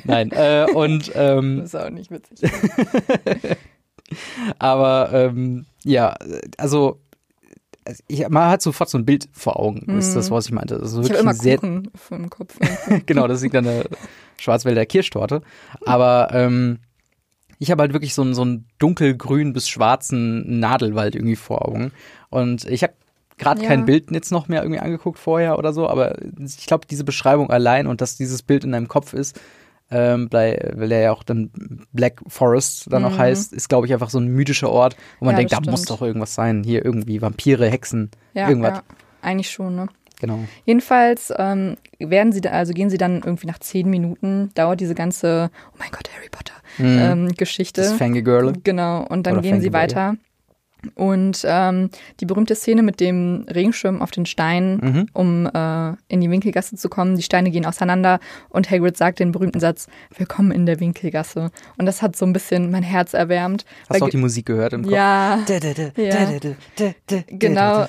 Nein, 0.06 0.32
äh, 0.32 0.68
und 0.74 1.12
ähm, 1.16 1.58
Das 1.62 1.74
ist 1.74 1.76
auch 1.76 1.90
nicht 1.90 2.10
witzig. 2.12 2.50
aber 4.60 5.10
ähm, 5.14 5.66
ja, 5.84 6.16
also 6.58 7.00
ich, 8.08 8.28
man 8.30 8.50
hat 8.50 8.62
sofort 8.62 8.90
so 8.90 8.98
ein 8.98 9.06
Bild 9.06 9.28
vor 9.32 9.60
Augen, 9.60 9.98
ist 9.98 10.16
das, 10.16 10.32
was 10.32 10.46
ich 10.46 10.52
meinte. 10.52 10.76
Also 10.80 11.00
Mhm. 11.00 11.04
Ich 11.06 11.10
wirklich 11.10 11.20
habe 11.20 11.30
immer 11.32 11.34
sehr, 11.34 11.58
Kuchen 11.58 11.92
im 12.12 12.30
Kopf. 12.30 12.58
genau, 13.06 13.28
das 13.28 13.42
liegt 13.42 13.56
an 13.56 13.66
der 13.66 13.86
Schwarzwälder 14.40 14.86
Kirschtorte. 14.86 15.42
Aber 15.86 16.30
ähm, 16.34 16.80
ich 17.60 17.72
habe 17.72 17.82
halt 17.82 17.94
wirklich 17.94 18.14
so 18.14 18.22
einen, 18.22 18.34
so 18.34 18.44
einen 18.44 18.66
dunkelgrün 18.80 19.54
bis 19.54 19.68
schwarzen 19.70 20.60
Nadelwald 20.60 21.16
irgendwie 21.16 21.36
vor 21.36 21.68
Augen. 21.68 21.92
Und 22.30 22.66
ich 22.66 22.84
habe 22.84 22.94
gerade 23.38 23.62
Ja. 23.62 23.68
kein 23.68 23.86
Bild 23.86 24.12
jetzt 24.12 24.32
noch 24.32 24.48
mehr 24.48 24.62
irgendwie 24.64 24.80
angeguckt 24.80 25.20
vorher 25.20 25.58
oder 25.60 25.72
so, 25.74 25.88
aber 25.88 26.16
ich 26.40 26.66
glaube, 26.66 26.88
diese 26.90 27.04
Beschreibung 27.04 27.50
allein 27.52 27.86
und 27.88 28.02
dass 28.02 28.18
dieses 28.18 28.42
Bild 28.42 28.64
in 28.64 28.72
deinem 28.72 28.88
Kopf 28.88 29.14
ist, 29.14 29.40
ähm, 29.90 30.28
bei, 30.30 30.72
weil 30.76 30.90
der 30.90 31.00
ja 31.02 31.12
auch 31.14 31.24
dann 31.24 31.50
Black 31.94 32.22
Forest 32.28 32.92
dann 32.92 33.06
auch 33.06 33.18
heißt, 33.18 33.54
ist, 33.54 33.70
glaube 33.70 33.88
ich, 33.88 33.94
einfach 33.94 34.10
so 34.10 34.20
ein 34.20 34.28
mythischer 34.28 34.70
Ort, 34.70 34.96
wo 35.20 35.26
man 35.26 35.34
Mhm. 35.34 35.38
Ja, 35.38 35.38
denkt, 35.40 35.54
da 35.54 35.58
das 35.60 35.68
muss 35.72 35.84
stimmt. 35.84 36.00
doch 36.02 36.06
irgendwas 36.06 36.36
sein. 36.36 36.64
Hier 36.64 36.84
irgendwie 36.84 37.22
Vampire, 37.22 37.68
Hexen, 37.70 38.12
Ja, 38.34 38.50
irgendwas. 38.50 38.78
ja, 38.78 38.84
eigentlich 39.22 39.50
schon, 39.50 39.76
ne? 39.76 39.88
Genau. 40.20 40.40
Jedenfalls 40.66 41.32
ähm, 41.38 41.78
werden 42.00 42.32
sie 42.32 42.42
da, 42.42 42.50
also 42.50 42.74
gehen 42.74 42.90
sie 42.90 42.98
dann 42.98 43.22
irgendwie 43.24 43.46
nach 43.48 43.60
zehn 43.60 43.88
Minuten, 43.90 44.50
dauert 44.56 44.80
diese 44.82 44.96
ganze, 44.96 45.52
oh 45.74 45.76
mein 45.80 45.90
Gott, 45.92 46.10
Harry 46.16 46.30
Potter 46.32 46.54
ähm, 46.80 47.30
Geschichte. 47.38 47.82
Mhm. 47.82 47.86
Das 47.86 47.94
Fangirl. 47.94 48.54
Genau, 48.64 49.04
und 49.08 49.28
dann 49.28 49.34
Oder 49.34 49.42
gehen 49.44 49.62
sie 49.62 49.70
Fangirl. 49.70 49.82
weiter. 49.92 50.16
Und 50.96 51.44
ähm, 51.48 51.90
die 52.20 52.26
berühmte 52.26 52.56
Szene 52.56 52.84
mit 52.84 53.00
dem 53.00 53.46
Regenschirm 53.54 54.02
auf 54.02 54.12
den 54.12 54.26
Steinen, 54.26 54.78
Mhm. 54.78 55.06
um 55.14 55.46
äh, 55.46 55.94
in 56.08 56.22
die 56.22 56.30
Winkelgasse 56.30 56.76
zu 56.76 56.90
kommen. 56.90 57.16
Die 57.16 57.24
Steine 57.24 57.52
gehen 57.52 57.66
auseinander 57.66 58.20
und 58.50 58.70
Hagrid 58.72 58.98
sagt 58.98 59.20
den 59.20 59.32
berühmten 59.32 59.60
Satz, 59.60 59.88
willkommen 60.18 60.52
in 60.52 60.66
der 60.66 60.80
Winkelgasse. 60.80 61.52
Und 61.78 61.86
das 61.86 62.02
hat 62.02 62.16
so 62.16 62.26
ein 62.26 62.34
bisschen 62.34 62.72
mein 62.72 62.84
Herz 62.84 63.14
erwärmt. 63.14 63.66
Hast 63.90 64.02
du 64.02 64.06
auch 64.06 64.10
die 64.10 64.18
Musik 64.18 64.46
gehört 64.46 64.74
im 64.74 64.84
Kopf? 64.84 64.92
Ja. 64.94 65.40
genau 67.28 67.88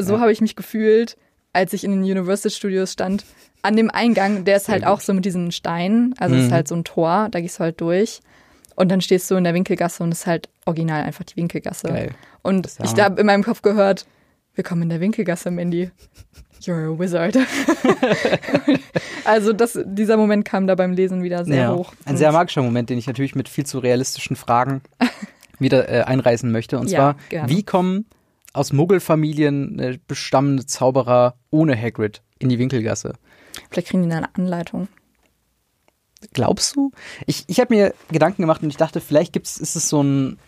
so 0.00 0.20
habe 0.20 0.30
ich 0.32 0.40
mich 0.40 0.54
gefühlt, 0.56 1.16
als 1.52 1.72
ich 1.72 1.82
in 1.84 1.90
den 1.90 2.02
Universal 2.02 2.50
Studios 2.52 2.92
stand. 2.92 3.24
An 3.62 3.74
dem 3.74 3.90
Eingang, 3.90 4.44
der 4.44 4.56
ist 4.56 4.68
halt 4.68 4.86
auch 4.86 5.00
so 5.00 5.12
mit 5.12 5.24
diesen 5.24 5.50
Steinen, 5.50 6.14
also 6.18 6.36
es 6.36 6.42
ist 6.44 6.50
Mhm. 6.50 6.54
halt 6.54 6.68
so 6.68 6.76
ein 6.76 6.84
Tor, 6.84 7.28
da 7.32 7.40
gehst 7.40 7.58
du 7.58 7.64
halt 7.64 7.80
durch. 7.80 8.20
Und 8.78 8.90
dann 8.90 9.00
stehst 9.00 9.28
du 9.28 9.34
in 9.34 9.42
der 9.42 9.54
Winkelgasse 9.54 10.04
und 10.04 10.12
es 10.12 10.20
ist 10.20 10.26
halt 10.28 10.48
original 10.64 11.02
einfach 11.02 11.24
die 11.24 11.34
Winkelgasse. 11.34 11.88
Geil. 11.88 12.14
Und 12.42 12.68
ich 12.80 13.00
habe 13.02 13.20
in 13.20 13.26
meinem 13.26 13.42
Kopf 13.42 13.60
gehört, 13.60 14.06
willkommen 14.54 14.82
in 14.82 14.88
der 14.88 15.00
Winkelgasse, 15.00 15.50
Mandy. 15.50 15.90
You're 16.60 16.94
a 16.94 16.96
wizard. 16.96 17.36
also 19.24 19.52
das, 19.52 19.80
dieser 19.84 20.16
Moment 20.16 20.44
kam 20.44 20.68
da 20.68 20.76
beim 20.76 20.92
Lesen 20.92 21.24
wieder 21.24 21.44
sehr 21.44 21.56
ja. 21.56 21.74
hoch. 21.74 21.92
Ein 22.04 22.16
sehr 22.16 22.30
magischer 22.30 22.62
Moment, 22.62 22.88
den 22.88 22.98
ich 22.98 23.08
natürlich 23.08 23.34
mit 23.34 23.48
viel 23.48 23.66
zu 23.66 23.80
realistischen 23.80 24.36
Fragen 24.36 24.80
wieder 25.58 25.88
äh, 25.88 26.02
einreißen 26.02 26.52
möchte. 26.52 26.78
Und 26.78 26.88
Ja, 26.88 26.98
zwar, 26.98 27.16
gerne. 27.30 27.48
wie 27.48 27.64
kommen 27.64 28.06
aus 28.52 28.72
Muggelfamilien 28.72 29.78
äh, 29.80 29.98
bestammende 30.06 30.66
Zauberer 30.66 31.34
ohne 31.50 31.76
Hagrid 31.76 32.22
in 32.38 32.48
die 32.48 32.60
Winkelgasse? 32.60 33.14
Vielleicht 33.70 33.88
kriegen 33.88 34.08
die 34.08 34.14
eine 34.14 34.32
Anleitung. 34.36 34.86
Glaubst 36.32 36.76
du? 36.76 36.90
Ich, 37.26 37.44
ich 37.46 37.60
habe 37.60 37.74
mir 37.74 37.94
Gedanken 38.10 38.42
gemacht 38.42 38.62
und 38.62 38.70
ich 38.70 38.76
dachte, 38.76 39.00
vielleicht 39.00 39.32
gibt's, 39.32 39.58
ist 39.58 39.76
es 39.76 39.88
so 39.88 40.02
ein 40.02 40.38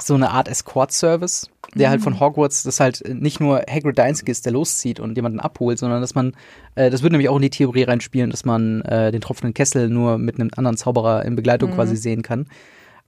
so 0.00 0.14
eine 0.14 0.30
Art 0.30 0.46
Escort-Service, 0.46 1.50
der 1.74 1.90
halt 1.90 1.98
Mhm. 1.98 2.04
von 2.04 2.20
Hogwarts, 2.20 2.62
das 2.62 2.78
halt 2.78 3.02
nicht 3.08 3.40
nur 3.40 3.62
Hagrid 3.68 3.98
der 3.98 4.04
Einzige 4.04 4.30
ist, 4.30 4.44
der 4.44 4.52
loszieht 4.52 5.00
und 5.00 5.16
jemanden 5.16 5.40
abholt, 5.40 5.78
sondern 5.78 6.00
dass 6.00 6.14
man, 6.14 6.34
äh, 6.76 6.88
das 6.88 7.02
würde 7.02 7.14
nämlich 7.14 7.28
auch 7.28 7.36
in 7.36 7.42
die 7.42 7.50
Theorie 7.50 7.82
reinspielen, 7.82 8.30
dass 8.30 8.44
man 8.44 8.82
äh, 8.82 9.10
den 9.10 9.20
tropfenden 9.20 9.54
Kessel 9.54 9.88
nur 9.90 10.18
mit 10.18 10.38
einem 10.38 10.50
anderen 10.56 10.76
Zauberer 10.76 11.24
in 11.24 11.34
Begleitung 11.34 11.72
quasi 11.72 11.96
sehen 11.96 12.22
kann. 12.22 12.46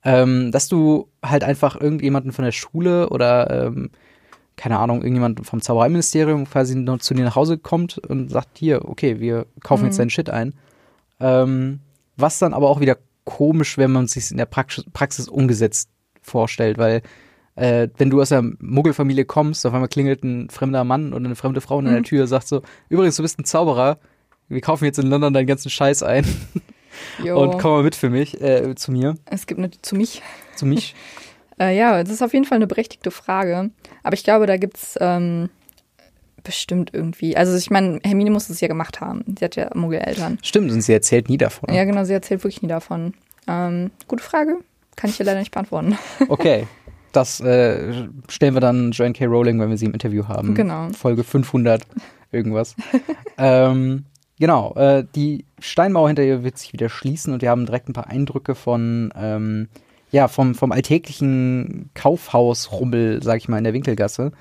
Ähm, 0.03 0.51
dass 0.51 0.67
du 0.67 1.09
halt 1.23 1.45
einfach 1.45 1.81
irgendjemanden 1.81 2.33
von 2.33 2.45
der 2.45 2.53
Schule 2.53 3.11
oder 3.11 3.67
ähm, 3.69 3.91
keine 4.57 4.79
Ahnung, 4.79 5.03
irgendjemand 5.03 5.47
vom 5.47 5.63
Zaubereiministerium 5.63 6.45
quasi 6.47 6.75
zu 6.99 7.15
dir 7.15 7.25
nach 7.25 7.37
Hause 7.37 7.57
kommt 7.57 7.99
und 7.99 8.31
sagt, 8.31 8.59
hier, 8.59 8.89
okay, 8.89 9.21
wir 9.21 9.47
kaufen 9.63 9.85
jetzt 9.87 9.99
deinen 9.99 10.11
Shit 10.11 10.29
ein. 10.29 10.55
Ähm, 11.21 11.81
was 12.17 12.39
dann 12.39 12.55
aber 12.55 12.69
auch 12.69 12.81
wieder 12.81 12.97
komisch, 13.25 13.79
wenn 13.79 13.93
man 13.93 14.07
sich 14.07 14.31
in 14.31 14.37
der 14.37 14.47
Praxis, 14.47 14.85
Praxis 14.93 15.29
umgesetzt 15.29 15.91
vorstellt, 16.23 16.79
weil 16.79 17.03
äh, 17.57 17.89
wenn 17.97 18.11
du 18.11 18.21
aus 18.21 18.31
der 18.31 18.43
Muggelfamilie 18.43 19.25
kommst, 19.25 19.67
auf 19.67 19.75
einmal 19.75 19.89
klingelt 19.89 20.25
ein 20.25 20.51
fremder 20.51 20.85
Mann 20.85 21.13
oder 21.13 21.25
eine 21.25 21.37
fremde 21.37 21.61
Frau 21.61 21.79
an 21.79 21.87
der 21.87 22.03
Tür, 22.03 22.27
sagt 22.27 22.49
so, 22.49 22.63
übrigens, 22.89 23.17
du 23.17 23.23
bist 23.23 23.39
ein 23.39 23.45
Zauberer, 23.45 23.99
wir 24.49 24.61
kaufen 24.61 24.85
jetzt 24.85 24.99
in 24.99 25.07
London 25.07 25.33
deinen 25.33 25.47
ganzen 25.47 25.71
Scheiß 25.71 26.03
ein 26.03 26.25
Jo, 27.25 27.41
und 27.41 27.59
komm 27.59 27.73
mal 27.73 27.83
mit 27.83 27.95
für 27.95 28.11
mich, 28.11 28.41
äh, 28.41 28.75
zu 28.75 28.91
mir, 28.93 29.15
es 29.27 29.47
gibt 29.47 29.59
eine 29.59 29.71
zu 29.71 29.95
mich. 29.95 30.23
zu 30.57 30.67
mich. 30.67 30.95
Äh, 31.61 31.77
ja, 31.77 32.03
das 32.03 32.15
ist 32.15 32.23
auf 32.23 32.33
jeden 32.33 32.47
Fall 32.47 32.57
eine 32.57 32.67
berechtigte 32.67 33.11
Frage. 33.11 33.69
Aber 34.03 34.15
ich 34.15 34.25
glaube, 34.25 34.47
da 34.47 34.57
gibt's 34.57 34.97
ähm, 34.99 35.51
bestimmt 36.43 36.91
irgendwie. 36.93 37.37
Also 37.37 37.57
ich 37.57 37.71
meine, 37.71 38.01
Hermine 38.05 38.31
muss 38.31 38.51
es 38.51 38.61
ja 38.61 38.69
gemacht 38.69 39.01
haben. 39.01 39.25
Sie 39.39 39.45
hat 39.45 39.57
ja 39.57 39.71
Muggeleltern. 39.75 40.39
Stimmt, 40.43 40.71
und 40.71 40.81
sie 40.81 40.93
erzählt 40.93 41.29
nie 41.29 41.39
davon. 41.39 41.73
Ja, 41.73 41.85
genau, 41.85 42.05
sie 42.05 42.13
erzählt 42.13 42.43
wirklich 42.45 42.63
nie 42.63 42.69
davon. 42.69 43.15
Ähm, 43.49 43.91
gute 44.09 44.23
Frage. 44.23 44.59
Kann 44.97 45.11
ich 45.11 45.17
dir 45.17 45.25
leider 45.25 45.39
nicht 45.39 45.53
beantworten. 45.53 45.97
Okay, 46.29 46.67
das 47.13 47.41
äh, 47.41 48.09
stellen 48.29 48.55
wir 48.55 48.61
dann 48.61 48.93
Joanne 48.93 49.15
K. 49.15 49.25
Rowling, 49.27 49.59
wenn 49.61 49.71
wir 49.71 49.77
sie 49.77 49.87
im 49.87 49.93
Interview 49.93 50.29
haben. 50.29 50.55
Genau. 50.55 50.89
Folge 50.91 51.25
500 51.25 51.83
irgendwas. 52.31 52.77
ähm, 53.39 54.05
genau, 54.39 54.75
äh, 54.75 55.05
die 55.15 55.45
Steinmauer 55.59 56.09
hinter 56.09 56.23
ihr 56.23 56.45
wird 56.45 56.59
sich 56.59 56.73
wieder 56.73 56.89
schließen 56.89 57.33
und 57.33 57.43
wir 57.43 57.51
haben 57.51 57.67
direkt 57.67 57.89
ein 57.89 57.95
paar 57.95 58.09
Eindrücke 58.09 58.55
von, 58.55 59.13
ähm, 59.17 59.69
ja, 60.11 60.29
vom, 60.29 60.55
vom 60.55 60.73
alltäglichen 60.73 61.91
Kaufhausrummel, 61.95 63.23
sag 63.23 63.39
ich 63.39 63.49
mal, 63.49 63.59
in 63.59 63.65
der 63.65 63.73
Winkelgasse. 63.73 64.33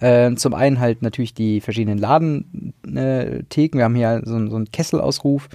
Ähm, 0.00 0.36
zum 0.36 0.54
einen 0.54 0.80
halt 0.80 1.02
natürlich 1.02 1.34
die 1.34 1.60
verschiedenen 1.60 1.98
Ladentheken. 1.98 3.76
Äh, 3.76 3.78
wir 3.78 3.84
haben 3.84 3.94
hier 3.94 4.22
so, 4.24 4.34
einen- 4.36 4.50
so 4.50 4.56
einen 4.56 4.70
Kesselausruf, 4.70 5.48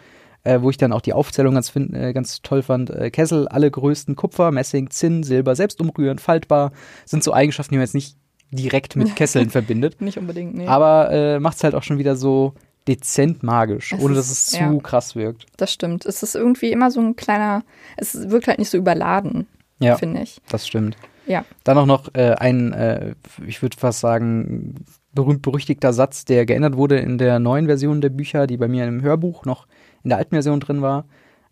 äh, 0.43 0.61
wo 0.61 0.69
ich 0.69 0.77
dann 0.77 0.93
auch 0.93 1.01
die 1.01 1.13
Aufzählung 1.13 1.55
ganz, 1.55 1.75
äh, 1.75 2.13
ganz 2.13 2.41
toll 2.41 2.61
fand. 2.61 2.89
Äh, 2.89 3.09
Kessel, 3.11 3.47
alle 3.47 3.69
größten 3.71 4.15
Kupfer, 4.15 4.51
Messing, 4.51 4.89
Zinn, 4.91 5.23
Silber, 5.23 5.55
selbst 5.55 5.81
umrühren, 5.81 6.19
faltbar, 6.19 6.71
sind 7.05 7.23
so 7.23 7.33
Eigenschaften, 7.33 7.73
die 7.73 7.77
man 7.77 7.85
jetzt 7.85 7.95
nicht 7.95 8.17
direkt 8.51 8.95
mit 8.95 9.07
Kesseln 9.15 9.49
verbindet. 9.49 10.01
nicht 10.01 10.17
unbedingt, 10.19 10.55
nee. 10.55 10.67
Aber 10.67 11.11
äh, 11.11 11.39
macht 11.39 11.57
es 11.57 11.63
halt 11.63 11.73
auch 11.75 11.83
schon 11.83 11.97
wieder 11.97 12.15
so 12.15 12.53
dezent 12.87 13.41
magisch, 13.41 13.93
Es 13.93 13.99
ohne 13.99 14.13
ist- 14.13 14.19
dass 14.19 14.31
es 14.31 14.45
zu 14.47 14.57
ja. 14.57 14.77
krass 14.83 15.15
wirkt. 15.15 15.47
das 15.57 15.73
stimmt. 15.73 16.05
Es 16.05 16.21
ist 16.21 16.35
irgendwie 16.35 16.71
immer 16.71 16.91
so 16.91 16.99
ein 17.01 17.15
kleiner, 17.15 17.63
es 17.97 18.29
wirkt 18.29 18.47
halt 18.47 18.59
nicht 18.59 18.69
so 18.69 18.77
überladen, 18.77 19.47
Ja, 19.79 19.95
finde 19.97 20.21
ich. 20.21 20.39
das 20.49 20.67
stimmt. 20.67 20.95
Ja. 21.25 21.45
Dann 21.63 21.77
auch 21.77 21.85
noch 21.85 22.13
äh, 22.13 22.31
ein, 22.33 22.73
äh, 22.73 23.15
ich 23.45 23.61
würde 23.61 23.77
fast 23.77 23.99
sagen, 23.99 24.85
berühmt-berüchtigter 25.13 25.93
Satz, 25.93 26.25
der 26.25 26.45
geändert 26.45 26.77
wurde 26.77 26.97
in 26.97 27.17
der 27.17 27.39
neuen 27.39 27.65
Version 27.65 28.01
der 28.01 28.09
Bücher, 28.09 28.47
die 28.47 28.57
bei 28.57 28.67
mir 28.67 28.85
im 28.85 29.01
Hörbuch 29.01 29.45
noch 29.45 29.67
in 30.03 30.09
der 30.09 30.17
alten 30.19 30.35
Version 30.35 30.59
drin 30.59 30.81
war. 30.81 31.05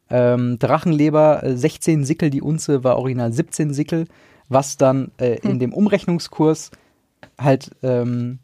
Ähm, 0.10 0.60
Drachenleber, 0.60 1.44
äh, 1.44 1.56
16 1.56 2.06
Sickel 2.06 2.30
die 2.30 2.42
Unze, 2.42 2.84
war 2.84 2.98
original 2.98 3.34
17 3.34 3.74
Sickel, 3.74 4.06
was 4.50 4.78
dann 4.78 5.12
äh, 5.18 5.40
in 5.40 5.60
dem 5.60 5.74
Umrechnungskurs 5.74 6.72
halt 7.40 7.72
ähm, 7.82 8.40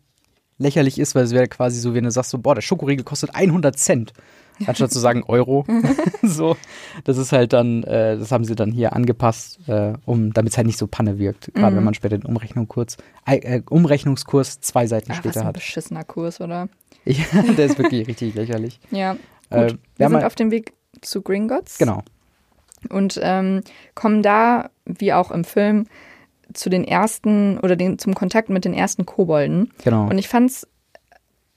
lächerlich 0.57 0.99
ist, 0.99 1.15
weil 1.15 1.25
es 1.25 1.34
wäre 1.34 1.47
quasi 1.47 1.80
so, 1.80 1.93
wenn 1.93 2.05
du 2.05 2.11
sagst, 2.11 2.32
so, 2.32 2.38
boah, 2.38 2.55
der 2.55 2.61
Schokoriegel 2.61 3.03
kostet 3.03 3.36
100 3.36 3.77
Cent, 3.77 4.13
anstatt 4.66 4.91
zu 4.91 4.99
sagen 4.99 5.24
Euro. 5.28 5.66
so, 6.24 6.55
das 7.03 7.18
ist 7.18 7.32
halt 7.32 7.53
dann, 7.53 7.84
äh, 7.84 8.18
das 8.18 8.32
haben 8.32 8.43
sie 8.43 8.55
dann 8.55 8.72
hier 8.72 8.93
angepasst, 8.93 9.60
äh, 9.68 9.93
um, 10.05 10.34
damit 10.34 10.51
es 10.53 10.57
halt 10.57 10.68
nicht 10.68 10.78
so 10.78 10.88
Panne 10.88 11.18
wirkt, 11.18 11.53
gerade 11.53 11.76
wenn 11.76 11.84
man 11.84 11.93
später 11.93 12.18
den 12.18 12.26
Umrechnungskurs, 12.26 12.97
äh, 13.26 13.62
Umrechnungskurs 13.70 14.60
zwei 14.62 14.88
Seiten 14.88 15.12
Ach, 15.12 15.16
was 15.16 15.18
später 15.20 15.41
ein 15.41 15.47
hat. 15.47 15.53
beschissener 15.55 16.03
Kurs, 16.03 16.41
oder? 16.41 16.70
Ja, 17.05 17.24
der 17.57 17.66
ist 17.66 17.78
wirklich 17.78 18.07
richtig 18.07 18.36
lächerlich. 18.36 18.80
Ja, 18.91 19.14
gut. 19.14 19.22
Äh, 19.51 19.55
wir 19.55 19.68
wir 19.95 20.07
sind 20.10 20.12
mal- 20.12 20.26
auf 20.26 20.36
dem 20.36 20.51
Weg 20.51 20.74
zu 21.01 21.22
Gringotts. 21.22 21.78
Genau. 21.78 22.03
Und 22.89 23.20
ähm, 23.24 23.62
kommen 23.95 24.22
da, 24.22 24.70
wie 24.86 25.14
auch 25.14 25.32
im 25.32 25.43
Film, 25.43 25.88
zu 26.53 26.70
den 26.70 26.84
ersten 26.84 27.57
oder 27.60 27.76
den, 27.76 27.99
zum 27.99 28.16
Kontakt 28.16 28.49
mit 28.49 28.66
den 28.66 28.74
ersten 28.74 29.05
Kobolden. 29.05 29.72
Genau. 29.84 30.07
Und 30.07 30.18
ich 30.18 30.28
fand 30.28 30.49
es 30.49 30.68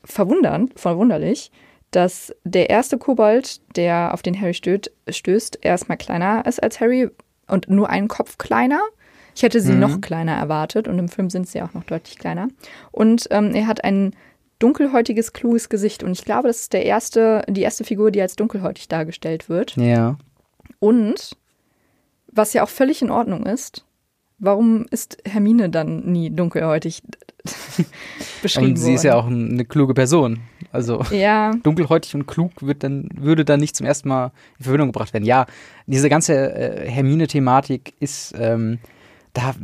verwundernd, 0.05 0.79
verwunderlich, 0.79 1.51
dass 1.93 2.35
der 2.45 2.69
erste 2.71 2.99
Kobold, 2.99 3.61
der 3.77 4.13
auf 4.13 4.23
den 4.23 4.39
Harry 4.41 4.55
stößt, 4.55 4.91
stößt 5.09 5.59
erstmal 5.63 5.99
kleiner 5.99 6.45
ist 6.47 6.63
als 6.63 6.81
Harry 6.81 7.09
und 7.49 7.71
nur 7.71 7.89
einen 7.89 8.09
Kopf 8.09 8.39
kleiner. 8.39 8.81
Ich 9.35 9.43
hätte 9.43 9.61
sie 9.61 9.73
Mhm. 9.75 9.81
noch 9.81 10.01
kleiner 10.01 10.33
erwartet 10.35 10.89
und 10.89 10.99
im 10.99 11.09
Film 11.09 11.31
sind 11.31 11.49
sie 11.49 11.63
auch 11.63 11.73
noch 11.75 11.85
deutlich 11.85 12.19
kleiner. 12.19 12.49
Und 12.91 13.29
ähm, 13.31 13.55
er 13.55 13.67
hat 13.67 13.85
ein 13.85 14.15
dunkelhäutiges, 14.59 15.33
kluges 15.33 15.69
Gesicht 15.69 16.03
und 16.03 16.13
ich 16.13 16.25
glaube, 16.25 16.49
das 16.49 16.61
ist 16.61 16.73
der 16.73 16.85
erste, 16.85 17.43
die 17.49 17.63
erste 17.63 17.85
Figur, 17.85 18.11
die 18.11 18.21
als 18.23 18.37
dunkelhäutig 18.37 18.89
dargestellt 18.89 19.49
wird. 19.49 19.77
ja. 19.77 20.17
Und 20.79 21.37
was 22.35 22.53
ja 22.55 22.65
auch 22.65 22.69
völlig 22.69 23.03
in 23.03 23.11
Ordnung 23.11 23.45
ist, 23.47 23.85
warum 24.43 24.87
ist 24.91 25.19
Hermine 25.25 25.71
dann 25.71 26.05
nie 26.13 26.29
dunkelhäutig 26.31 27.03
beschrieben 28.43 28.71
Und 28.71 28.77
sie 28.77 28.95
ist 28.95 29.05
worden? 29.05 29.07
ja 29.07 29.17
auch 29.17 29.27
eine 29.27 29.65
kluge 29.65 29.95
Person. 29.95 30.41
Also 30.71 31.03
Ja, 31.11 31.53
dunkelhäutig 31.63 32.15
und 32.15 32.27
klug 32.27 32.53
wird 32.61 32.83
dann, 32.83 33.09
würde 33.15 33.45
dann 33.45 33.61
nicht 33.61 33.77
zum 33.77 33.87
ersten 33.87 34.09
Mal 34.09 34.33
in 34.59 34.65
Verbindung 34.65 34.89
gebracht 34.89 35.13
werden. 35.15 35.25
Ja, 35.25 35.47
diese 35.87 36.09
ganze 36.09 36.35
äh, 36.55 36.89
Hermine-Thematik 36.91 37.95
ist, 38.01 38.35
ähm, 38.37 38.79
da, 39.33 39.55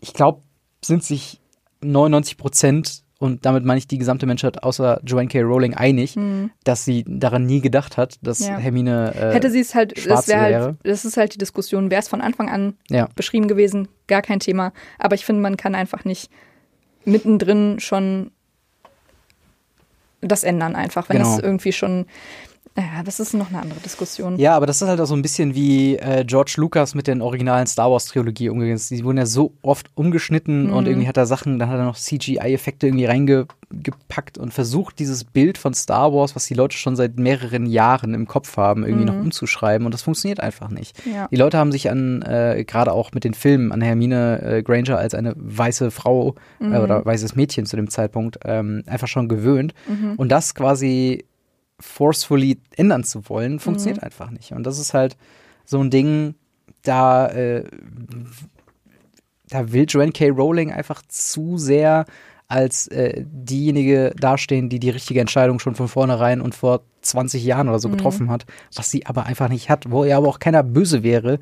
ich 0.00 0.12
glaube, 0.12 0.42
sind 0.84 1.02
sich 1.02 1.40
99 1.80 2.36
Prozent, 2.36 3.02
und 3.18 3.46
damit 3.46 3.64
meine 3.64 3.78
ich 3.78 3.86
die 3.86 3.98
gesamte 3.98 4.26
Menschheit 4.26 4.62
außer 4.62 5.00
Joanne 5.04 5.28
K. 5.28 5.40
Rowling 5.40 5.74
einig, 5.74 6.16
dass 6.64 6.84
sie 6.84 7.04
daran 7.08 7.46
nie 7.46 7.60
gedacht 7.60 7.96
hat, 7.96 8.18
dass. 8.22 8.40
Ja. 8.40 8.58
Hermine 8.58 9.14
äh, 9.14 9.32
hätte 9.34 9.50
sie 9.50 9.60
es 9.60 9.74
halt, 9.74 9.96
das 9.96 10.04
schwarz 10.04 10.28
wäre. 10.28 10.40
halt, 10.64 10.76
das 10.82 11.04
ist 11.04 11.16
halt 11.16 11.32
die 11.34 11.38
Diskussion, 11.38 11.90
wäre 11.90 12.00
es 12.00 12.08
von 12.08 12.20
Anfang 12.20 12.48
an 12.50 12.74
Ja. 12.90 13.08
beschrieben 13.14 13.48
gewesen, 13.48 13.88
gar 14.06 14.22
kein 14.22 14.40
Thema. 14.40 14.72
Aber 14.98 15.14
ich 15.14 15.24
finde, 15.24 15.40
man 15.42 15.56
kann 15.56 15.74
einfach 15.74 16.04
nicht 16.04 16.30
mittendrin 17.04 17.80
schon 17.80 18.30
das 20.20 20.44
ändern 20.44 20.74
einfach, 20.74 21.08
wenn 21.08 21.18
Genau. 21.18 21.36
es 21.36 21.42
irgendwie 21.42 21.72
schon, 21.72 22.06
naja, 22.76 23.02
das 23.02 23.20
ist 23.20 23.32
noch 23.32 23.48
eine 23.48 23.62
andere 23.62 23.80
Diskussion. 23.80 24.38
Ja, 24.38 24.54
aber 24.54 24.66
das 24.66 24.82
ist 24.82 24.88
halt 24.88 25.00
auch 25.00 25.06
so 25.06 25.16
ein 25.16 25.22
bisschen 25.22 25.54
wie 25.54 25.96
äh, 25.96 26.24
George 26.26 26.54
Lucas 26.58 26.94
mit 26.94 27.06
den 27.06 27.22
originalen 27.22 27.66
Star 27.66 27.90
Wars 27.90 28.04
Trilogie 28.04 28.50
umgegangen 28.50 28.76
ist. 28.76 28.90
Die 28.90 29.02
wurden 29.02 29.16
ja 29.16 29.24
so 29.24 29.54
oft 29.62 29.90
umgeschnitten 29.94 30.68
und 30.70 30.86
irgendwie 30.86 31.08
hat 31.08 31.16
er 31.16 31.24
Sachen, 31.24 31.58
dann 31.58 31.70
hat 31.70 31.78
er 31.78 31.86
noch 31.86 31.96
CGI-Effekte 31.96 32.88
irgendwie 32.88 33.06
reingepackt 33.06 34.36
und 34.36 34.52
versucht, 34.52 34.98
dieses 34.98 35.24
Bild 35.24 35.56
von 35.56 35.72
Star 35.72 36.12
Wars, 36.12 36.36
was 36.36 36.44
die 36.44 36.54
Leute 36.54 36.76
schon 36.76 36.96
seit 36.96 37.18
mehreren 37.18 37.64
Jahren 37.64 38.12
im 38.12 38.26
Kopf 38.26 38.58
haben, 38.58 38.84
irgendwie 38.84 39.06
noch 39.06 39.14
umzuschreiben 39.14 39.86
und 39.86 39.94
das 39.94 40.02
funktioniert 40.02 40.40
einfach 40.40 40.68
nicht. 40.68 41.02
Ja. 41.06 41.28
Die 41.30 41.36
Leute 41.36 41.56
haben 41.56 41.72
sich 41.72 41.90
an, 41.90 42.20
äh, 42.22 42.62
gerade 42.66 42.92
auch 42.92 43.12
mit 43.12 43.24
den 43.24 43.32
Filmen, 43.32 43.72
an 43.72 43.80
Hermine 43.80 44.42
äh, 44.42 44.62
Granger 44.62 44.98
als 44.98 45.14
eine 45.14 45.32
weiße 45.34 45.90
Frau 45.90 46.34
äh, 46.60 46.76
oder 46.76 47.06
weißes 47.06 47.36
Mädchen 47.36 47.64
zu 47.64 47.76
dem 47.76 47.88
Zeitpunkt 47.88 48.38
ähm, 48.44 48.82
einfach 48.86 49.08
schon 49.08 49.28
gewöhnt. 49.28 49.72
Und 50.16 50.30
das 50.30 50.54
quasi 50.54 51.24
forcefully 51.80 52.58
ändern 52.76 53.04
zu 53.04 53.28
wollen, 53.28 53.58
funktioniert 53.60 54.02
einfach 54.02 54.30
nicht. 54.30 54.52
Und 54.52 54.64
das 54.64 54.78
ist 54.78 54.94
halt 54.94 55.16
so 55.64 55.80
ein 55.80 55.90
Ding, 55.90 56.34
da, 56.82 57.28
äh, 57.28 57.64
da 59.48 59.72
will 59.72 59.84
Joanne 59.88 60.12
K. 60.12 60.28
Rowling 60.30 60.72
einfach 60.72 61.02
zu 61.08 61.58
sehr 61.58 62.06
als 62.48 62.86
äh, 62.88 63.24
diejenige 63.26 64.12
dastehen, 64.18 64.68
die 64.68 64.78
die 64.78 64.90
richtige 64.90 65.20
Entscheidung 65.20 65.58
schon 65.58 65.74
von 65.74 65.88
vornherein 65.88 66.40
und 66.40 66.54
vor 66.54 66.82
20 67.02 67.44
Jahren 67.44 67.68
oder 67.68 67.80
so 67.80 67.88
getroffen 67.88 68.30
hat, 68.30 68.46
was 68.74 68.90
sie 68.90 69.04
aber 69.06 69.26
einfach 69.26 69.48
nicht 69.48 69.68
hat, 69.68 69.90
wo 69.90 70.04
ihr 70.04 70.16
aber 70.16 70.28
auch 70.28 70.38
keiner 70.38 70.62
böse 70.62 71.02
wäre, 71.02 71.38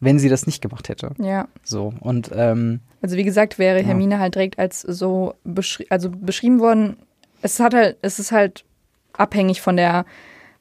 wenn 0.00 0.18
sie 0.18 0.28
das 0.28 0.46
nicht 0.46 0.60
gemacht 0.60 0.88
hätte. 0.88 1.12
Ja. 1.18 1.48
So, 1.62 1.92
und 2.00 2.30
ähm, 2.34 2.80
Also 3.02 3.16
wie 3.16 3.24
gesagt, 3.24 3.58
wäre 3.58 3.82
Hermine 3.82 4.18
halt 4.18 4.34
direkt 4.34 4.58
als 4.58 4.80
so 4.80 5.34
beschri 5.44 5.86
also 5.90 6.10
beschrieben 6.10 6.60
worden. 6.60 6.96
Es 7.40 7.60
hat 7.60 7.74
halt, 7.74 7.98
es 8.02 8.18
ist 8.18 8.32
halt 8.32 8.64
abhängig 9.18 9.60
von 9.60 9.76
der 9.76 10.04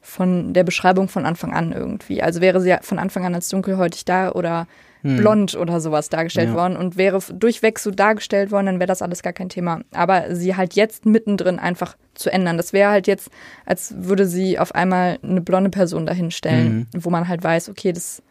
von 0.02 0.54
der 0.54 0.64
Beschreibung 0.64 1.10
von 1.10 1.26
Anfang 1.26 1.54
an 1.54 1.74
irgendwie. 1.74 2.22
Also 2.24 2.40
wäre 2.40 2.62
sie 2.62 2.70
ja 2.70 2.80
von 2.82 2.98
Anfang 3.00 3.26
an 3.26 3.36
als 3.36 3.50
dunkelhäutig 3.50 4.06
da 4.06 4.32
oder 4.32 4.68
blond 5.04 5.56
oder 5.56 5.80
sowas 5.80 6.10
dargestellt 6.10 6.50
Hm. 6.50 6.56
Ja. 6.56 6.62
worden 6.62 6.76
und 6.78 6.98
wäre 6.98 7.20
durchweg 7.34 7.80
so 7.80 7.92
dargestellt 7.92 8.52
worden, 8.52 8.66
dann 8.66 8.80
wäre 8.80 8.88
das 8.88 9.02
alles 9.02 9.22
gar 9.22 9.32
kein 9.32 9.48
Thema. 9.48 9.82
Aber 9.94 10.36
sie 10.36 10.56
halt 10.58 10.74
jetzt 10.74 11.06
mittendrin 11.06 11.60
einfach 11.60 11.96
zu 12.14 12.30
ändern, 12.30 12.58
das 12.58 12.74
wäre 12.74 12.92
halt 12.92 13.08
jetzt, 13.08 13.30
als 13.66 13.94
würde 13.98 14.26
sie 14.26 14.60
auf 14.60 14.76
einmal 14.76 15.20
eine 15.24 15.40
blonde 15.42 15.70
Person 15.70 16.06
dahinstellen, 16.06 16.88
wo 16.94 17.10
man 17.10 17.28
halt 17.28 17.44
weiß, 17.44 17.70
okay, 17.70 17.94
das 17.94 18.22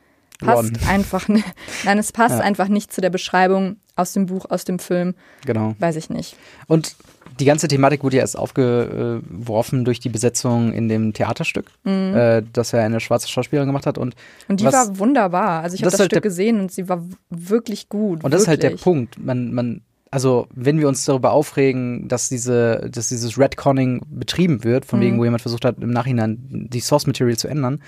passt 0.40 0.64
Hm. 0.64 0.72
Blond. 0.72 0.88
einfach 0.90 1.28
nicht. 1.28 1.46
Nein, 1.84 1.98
es 1.98 2.12
passt 2.12 2.38
Ja. 2.38 2.44
einfach 2.44 2.68
nicht 2.68 2.92
zu 2.92 3.00
der 3.00 3.10
Beschreibung 3.10 3.76
aus 3.94 4.12
dem 4.12 4.26
Buch, 4.26 4.46
aus 4.50 4.64
dem 4.64 4.78
Film. 4.78 5.14
genau. 5.46 5.74
Weiß 5.78 5.96
ich 5.96 6.10
nicht. 6.10 6.36
Und 6.66 6.96
die 7.38 7.44
ganze 7.44 7.68
Thematik 7.68 8.02
wurde 8.04 8.16
ja 8.16 8.22
erst 8.22 8.38
aufgeworfen 8.38 9.84
durch 9.84 10.00
die 10.00 10.08
Besetzung 10.08 10.72
in 10.72 10.88
dem 10.88 11.12
Theaterstück, 11.12 11.66
äh, 11.84 12.42
das 12.52 12.72
ja 12.72 12.80
eine 12.80 13.00
schwarze 13.00 13.28
Schauspielerin 13.28 13.68
gemacht 13.68 13.86
hat. 13.86 13.98
Und, 13.98 14.14
Und 14.48 14.60
die 14.60 14.64
was, 14.64 14.74
war 14.74 14.98
wunderbar. 14.98 15.62
Also 15.62 15.74
ich 15.74 15.80
habe 15.82 15.86
Das 15.86 15.92
das, 15.94 16.00
halt 16.00 16.10
Stück 16.12 16.22
der- 16.22 16.28
gesehen 16.30 16.60
und 16.60 16.72
sie 16.72 16.88
war 16.88 17.02
wirklich 17.30 17.88
gut. 17.88 18.24
und 18.24 18.32
das 18.32 18.42
ist 18.42 18.48
halt 18.48 18.62
der. 18.62 18.70
Punkt. 18.70 19.18
Man, 19.22 19.52
man, 19.52 19.80
also 20.10 20.46
wenn 20.54 20.78
wir 20.78 20.88
uns 20.88 21.04
darüber 21.04 21.32
aufregen, 21.32 22.08
dass 22.08 22.28
diese, 22.28 22.88
dass 22.92 23.08
dieses 23.08 23.38
Redconning 23.38 24.02
betrieben 24.08 24.64
wird, 24.64 24.84
von 24.84 25.00
wegen, 25.00 25.18
wo 25.18 25.24
jemand 25.24 25.42
versucht 25.42 25.64
hat, 25.64 25.76
im 25.80 25.90
Nachhinein 25.90 26.38
die 26.70 26.80
Source 26.80 27.06
Material 27.06 27.36
zu 27.36 27.48
ändern, 27.48 27.80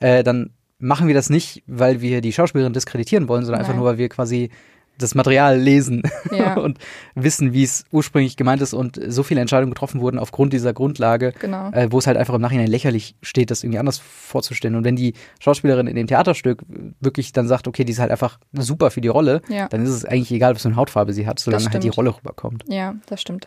äh, 0.00 0.22
dann 0.24 0.50
machen 0.78 1.06
wir 1.06 1.14
das 1.14 1.30
nicht, 1.30 1.62
weil 1.66 2.00
wir 2.00 2.20
die 2.20 2.32
Schauspielerin 2.32 2.72
diskreditieren 2.72 3.28
wollen, 3.28 3.44
sondern 3.44 3.60
einfach 3.60 3.72
Nein. 3.72 3.80
nur, 3.80 3.88
weil 3.90 3.98
wir 3.98 4.08
quasi 4.08 4.50
das 4.98 5.14
Material 5.14 5.58
lesen 5.58 6.02
Ja. 6.30 6.54
und 6.58 6.78
wissen, 7.14 7.52
wie 7.52 7.62
es 7.62 7.84
ursprünglich 7.92 8.36
gemeint 8.36 8.62
ist 8.62 8.72
und 8.74 8.98
so 9.08 9.22
viele 9.22 9.40
Entscheidungen 9.40 9.72
getroffen 9.72 10.00
wurden 10.00 10.18
aufgrund 10.18 10.52
dieser 10.52 10.72
Grundlage, 10.72 11.32
Genau. 11.38 11.70
äh, 11.72 11.90
wo 11.90 11.98
es 11.98 12.06
halt 12.06 12.16
einfach 12.16 12.34
im 12.34 12.40
Nachhinein 12.40 12.66
lächerlich 12.68 13.14
steht, 13.22 13.50
das 13.50 13.62
irgendwie 13.62 13.78
anders 13.78 13.98
vorzustellen. 13.98 14.74
Und 14.74 14.84
wenn 14.84 14.96
die 14.96 15.14
Schauspielerin 15.40 15.86
in 15.86 15.96
dem 15.96 16.06
Theaterstück 16.06 16.62
wirklich 17.00 17.32
dann 17.32 17.46
sagt, 17.48 17.68
okay, 17.68 17.84
die 17.84 17.92
ist 17.92 17.98
halt 17.98 18.10
einfach 18.10 18.38
super 18.52 18.90
für 18.90 19.00
die 19.00 19.08
Rolle, 19.08 19.42
Ja. 19.48 19.68
dann 19.68 19.82
ist 19.82 19.90
es 19.90 20.04
eigentlich 20.04 20.32
egal, 20.32 20.54
was 20.54 20.62
für 20.62 20.68
eine 20.68 20.76
Hautfarbe 20.76 21.12
sie 21.12 21.26
hat, 21.26 21.38
solange 21.38 21.64
halt 21.70 21.82
die. 21.82 21.88
Rolle 21.88 22.16
rüberkommt. 22.16 22.64
Ja, 22.68 22.94
das 23.06 23.20
stimmt. 23.20 23.46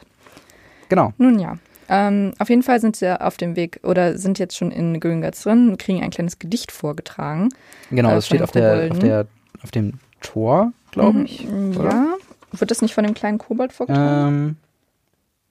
Genau. 0.90 1.14
Nun 1.18 1.40
ja. 1.40 1.58
Ähm, 1.92 2.34
auf 2.40 2.50
jeden 2.50 2.62
Fall 2.64 2.80
sind 2.80 2.96
sie 2.96 3.20
auf 3.20 3.38
dem 3.38 3.56
Weg 3.56 3.80
oder 3.84 4.18
sind 4.18 4.38
jetzt 4.40 4.56
schon 4.56 4.72
in 4.72 5.00
Gringotts 5.00 5.44
drin 5.44 5.70
und 5.70 5.80
kriegen 5.80 6.04
ein 6.04 6.12
kleines 6.12 6.38
Gedicht 6.40 6.72
vorgetragen. 6.72 7.50
Genau, 7.90 8.12
Äh, 8.12 8.16
das 8.16 8.28
steht 8.28 8.42
auf 8.44 8.52
der, 8.52 8.90
auf 8.92 9.00
der, 9.00 9.26
auf 9.64 9.72
dem 9.72 9.94
Tor, 10.22 10.74
glaube 10.92 11.24
ich. 11.24 11.48
oder? 11.48 11.90
Ja. 11.90 12.18
Wird 12.52 12.72
das 12.72 12.82
nicht 12.82 12.94
von 12.94 13.04
dem 13.04 13.14
kleinen 13.14 13.38
Kobold 13.38 13.72
vorgetragen? 13.74 14.28
Ähm, 14.28 14.56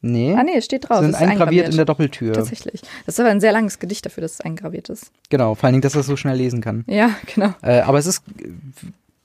nee. 0.01 0.35
ah, 0.37 0.43
nee, 0.43 0.57
es 0.57 0.65
steht 0.65 0.89
drauf. 0.89 0.99
sind 1.01 1.11
es 1.15 1.21
ist 1.21 1.27
eingraviert 1.27 1.69
in 1.69 1.77
der 1.77 1.85
Doppeltür. 1.85 2.33
Tatsächlich. 2.33 2.81
Das 3.07 3.15
ist 3.15 3.21
aber 3.21 3.31
ein 3.31 3.41
sehr 3.41 3.53
langes 3.53 3.79
Gedicht 3.79 4.05
dafür, 4.05 4.23
dass 4.23 4.33
es 4.35 4.41
eingraviert 4.41 4.89
ist. 4.89 5.13
Genau, 5.31 5.55
vor 5.55 5.65
allen 5.67 5.75
Dingen, 5.75 5.83
dass 5.83 5.95
er 5.95 6.01
es 6.01 6.07
so 6.07 6.17
schnell 6.17 6.37
lesen 6.37 6.61
kann. 6.61 6.85
Ja, 6.89 7.11
genau. 7.35 7.55
Äh, 7.63 7.81
aber 7.81 7.99
es 7.99 8.07
ist 8.07 8.23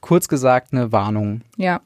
kurz 0.02 0.28
gesagt 0.28 0.70
eine 0.72 0.92
Warnung. 0.92 1.42
Ja. 1.58 1.82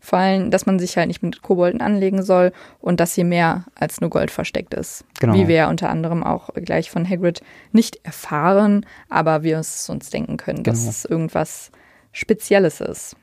Vor 0.00 0.20
allem, 0.20 0.52
dass 0.52 0.66
man 0.66 0.78
sich 0.78 0.96
halt 0.96 1.08
nicht 1.08 1.22
mit 1.24 1.42
Kobolden 1.42 1.80
anlegen 1.80 2.22
soll 2.22 2.52
und 2.80 3.00
dass 3.00 3.14
hier 3.14 3.24
mehr 3.24 3.64
als 3.74 4.00
nur 4.00 4.08
Gold 4.08 4.30
versteckt 4.30 4.72
ist. 4.72 5.04
Genau. 5.18 5.34
Wie 5.34 5.48
wir 5.48 5.56
ja 5.56 5.68
unter 5.68 5.90
anderem 5.90 6.22
auch 6.22 6.50
gleich 6.54 6.90
von 6.92 7.08
Hagrid 7.08 7.40
nicht 7.72 7.98
erfahren, 8.04 8.86
aber 9.08 9.42
wir 9.42 9.58
es 9.58 9.88
uns 9.90 10.08
denken 10.10 10.36
können, 10.36 10.62
dass 10.62 10.78
Genau. 10.78 10.90
es 10.90 11.04
irgendwas 11.06 11.70
Spezielles 12.16 12.80
ist. 12.80 13.16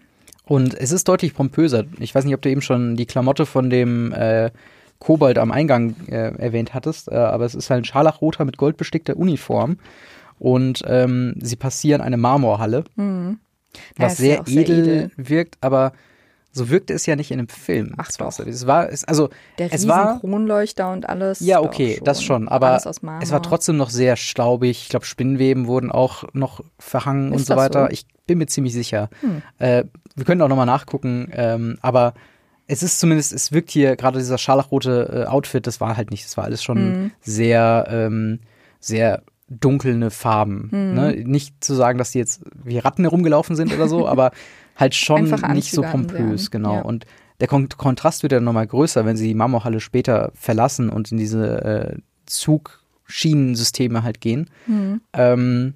Und 0.46 0.74
es 0.76 0.92
ist 0.92 1.08
deutlich 1.08 1.34
pompöser. 1.34 1.86
Ich 2.00 2.14
weiß 2.14 2.26
nicht, 2.26 2.36
ob 2.36 2.42
du 2.42 2.50
eben 2.50 2.62
schon 2.62 2.96
die 2.96 3.06
Klamotte 3.06 3.46
von 3.46 3.70
dem 3.70 4.14
äh, 4.14 4.52
Kobold 5.00 5.38
am 5.38 5.52
Eingang 5.52 5.96
äh, 6.08 6.32
erwähnt 6.38 6.74
hattest, 6.74 7.10
äh, 7.12 7.16
aber 7.16 7.46
es 7.46 7.56
ist 7.56 7.70
halt 7.70 7.82
ein 7.82 7.86
scharlachroter 7.86 8.46
mit 8.46 8.58
gold 8.58 8.78
bestickter 8.78 9.18
Uniform. 9.18 9.78
Und 10.40 10.84
ähm, 10.88 11.36
sie 11.42 11.56
passieren 11.56 12.02
eine 12.02 12.18
Marmorhalle, 12.18 12.84
Ja, 12.98 13.36
was 13.98 14.18
sehr, 14.18 14.42
auch 14.42 14.46
sehr 14.48 14.62
edel, 14.64 14.80
edel. 14.80 15.12
wirkt, 15.16 15.58
aber 15.62 15.94
so 16.52 16.70
wirkte 16.70 16.94
es 16.94 17.06
ja 17.06 17.16
nicht 17.16 17.32
in 17.32 17.38
dem 17.38 17.48
Film. 17.48 17.94
Ach 17.98 18.10
Es 18.10 18.20
war 18.20 18.28
doch. 18.28 18.34
so- 18.34 18.44
Es 18.44 18.68
war, 18.68 18.90
es, 18.92 19.04
also 19.06 19.30
Der 19.58 19.72
es 19.74 19.88
war 19.88 20.20
Kronleuchter 20.20 20.92
und 20.92 21.08
alles. 21.10 21.40
Ja, 21.40 21.62
okay, 21.62 22.00
das 22.04 22.22
schon. 22.22 22.48
Aber 22.50 22.76
es 23.22 23.32
war 23.32 23.42
trotzdem 23.42 23.78
noch 23.78 23.90
sehr 23.90 24.18
staubig. 24.18 24.82
Ich 24.84 24.90
glaube, 24.90 25.06
Spinnweben 25.06 25.66
wurden 25.68 25.92
auch 25.92 26.26
noch 26.34 26.62
verhangen 26.78 27.32
Ist 27.34 27.40
und 27.42 27.46
so 27.48 27.56
weiter. 27.56 27.86
so? 27.86 27.92
Ich 27.92 28.06
bin 28.28 28.38
mir 28.38 28.48
ziemlich 28.48 28.74
sicher. 28.74 29.10
Hm. 29.22 29.42
Äh, 29.60 29.84
wir 30.16 30.26
können 30.26 30.42
auch 30.42 30.48
nochmal 30.48 30.66
nachgucken. 30.66 31.30
Ähm, 31.34 31.78
aber 31.82 32.14
es 32.68 32.84
ist 32.84 33.00
zumindest, 33.00 33.34
es 33.34 33.52
wirkt 33.52 33.72
hier 33.72 33.96
gerade 33.96 34.20
dieser 34.20 34.38
scharlachrote 34.38 35.26
äh, 35.26 35.30
Outfit, 35.30 35.68
das 35.68 35.82
war 35.82 35.98
halt 35.98 36.12
nicht. 36.12 36.26
Das 36.26 36.38
war 36.38 36.46
alles 36.46 36.64
schon 36.64 36.78
Hm. 36.78 37.12
sehr, 37.22 37.88
ähm, 37.90 38.40
sehr 38.80 39.24
dunkelne 39.50 40.10
Farben. 40.12 40.70
Hm. 40.72 40.94
Ne? 40.94 41.24
Nicht 41.26 41.64
zu 41.64 41.74
sagen, 41.74 41.98
dass 41.98 42.12
die 42.12 42.20
jetzt 42.20 42.42
wie 42.64 42.78
Ratten 42.80 43.04
herumgelaufen 43.04 43.56
sind 43.56 43.74
oder 43.74 43.88
so, 43.88 44.08
aber 44.14 44.32
halt 44.76 44.96
schon 44.96 45.30
nicht 45.54 45.72
so 45.72 45.82
pompös, 45.82 46.50
genau. 46.50 46.76
Ja. 46.76 46.82
Und 46.82 47.06
der 47.40 47.48
Kon 47.48 47.68
Kontrast 47.70 48.24
wird 48.24 48.32
ja 48.32 48.40
nochmal 48.40 48.68
größer, 48.68 49.06
wenn 49.06 49.18
sie 49.18 49.28
die 49.28 49.34
Marmorhalle 49.34 49.80
später 49.80 50.32
verlassen 50.34 50.90
und 50.90 51.12
in 51.12 51.18
diese 51.18 51.64
äh, 51.64 51.98
Zugschienensysteme 52.26 54.04
halt 54.04 54.22
gehen. 54.22 54.50
Hm. 54.66 55.02
Ähm, 55.14 55.74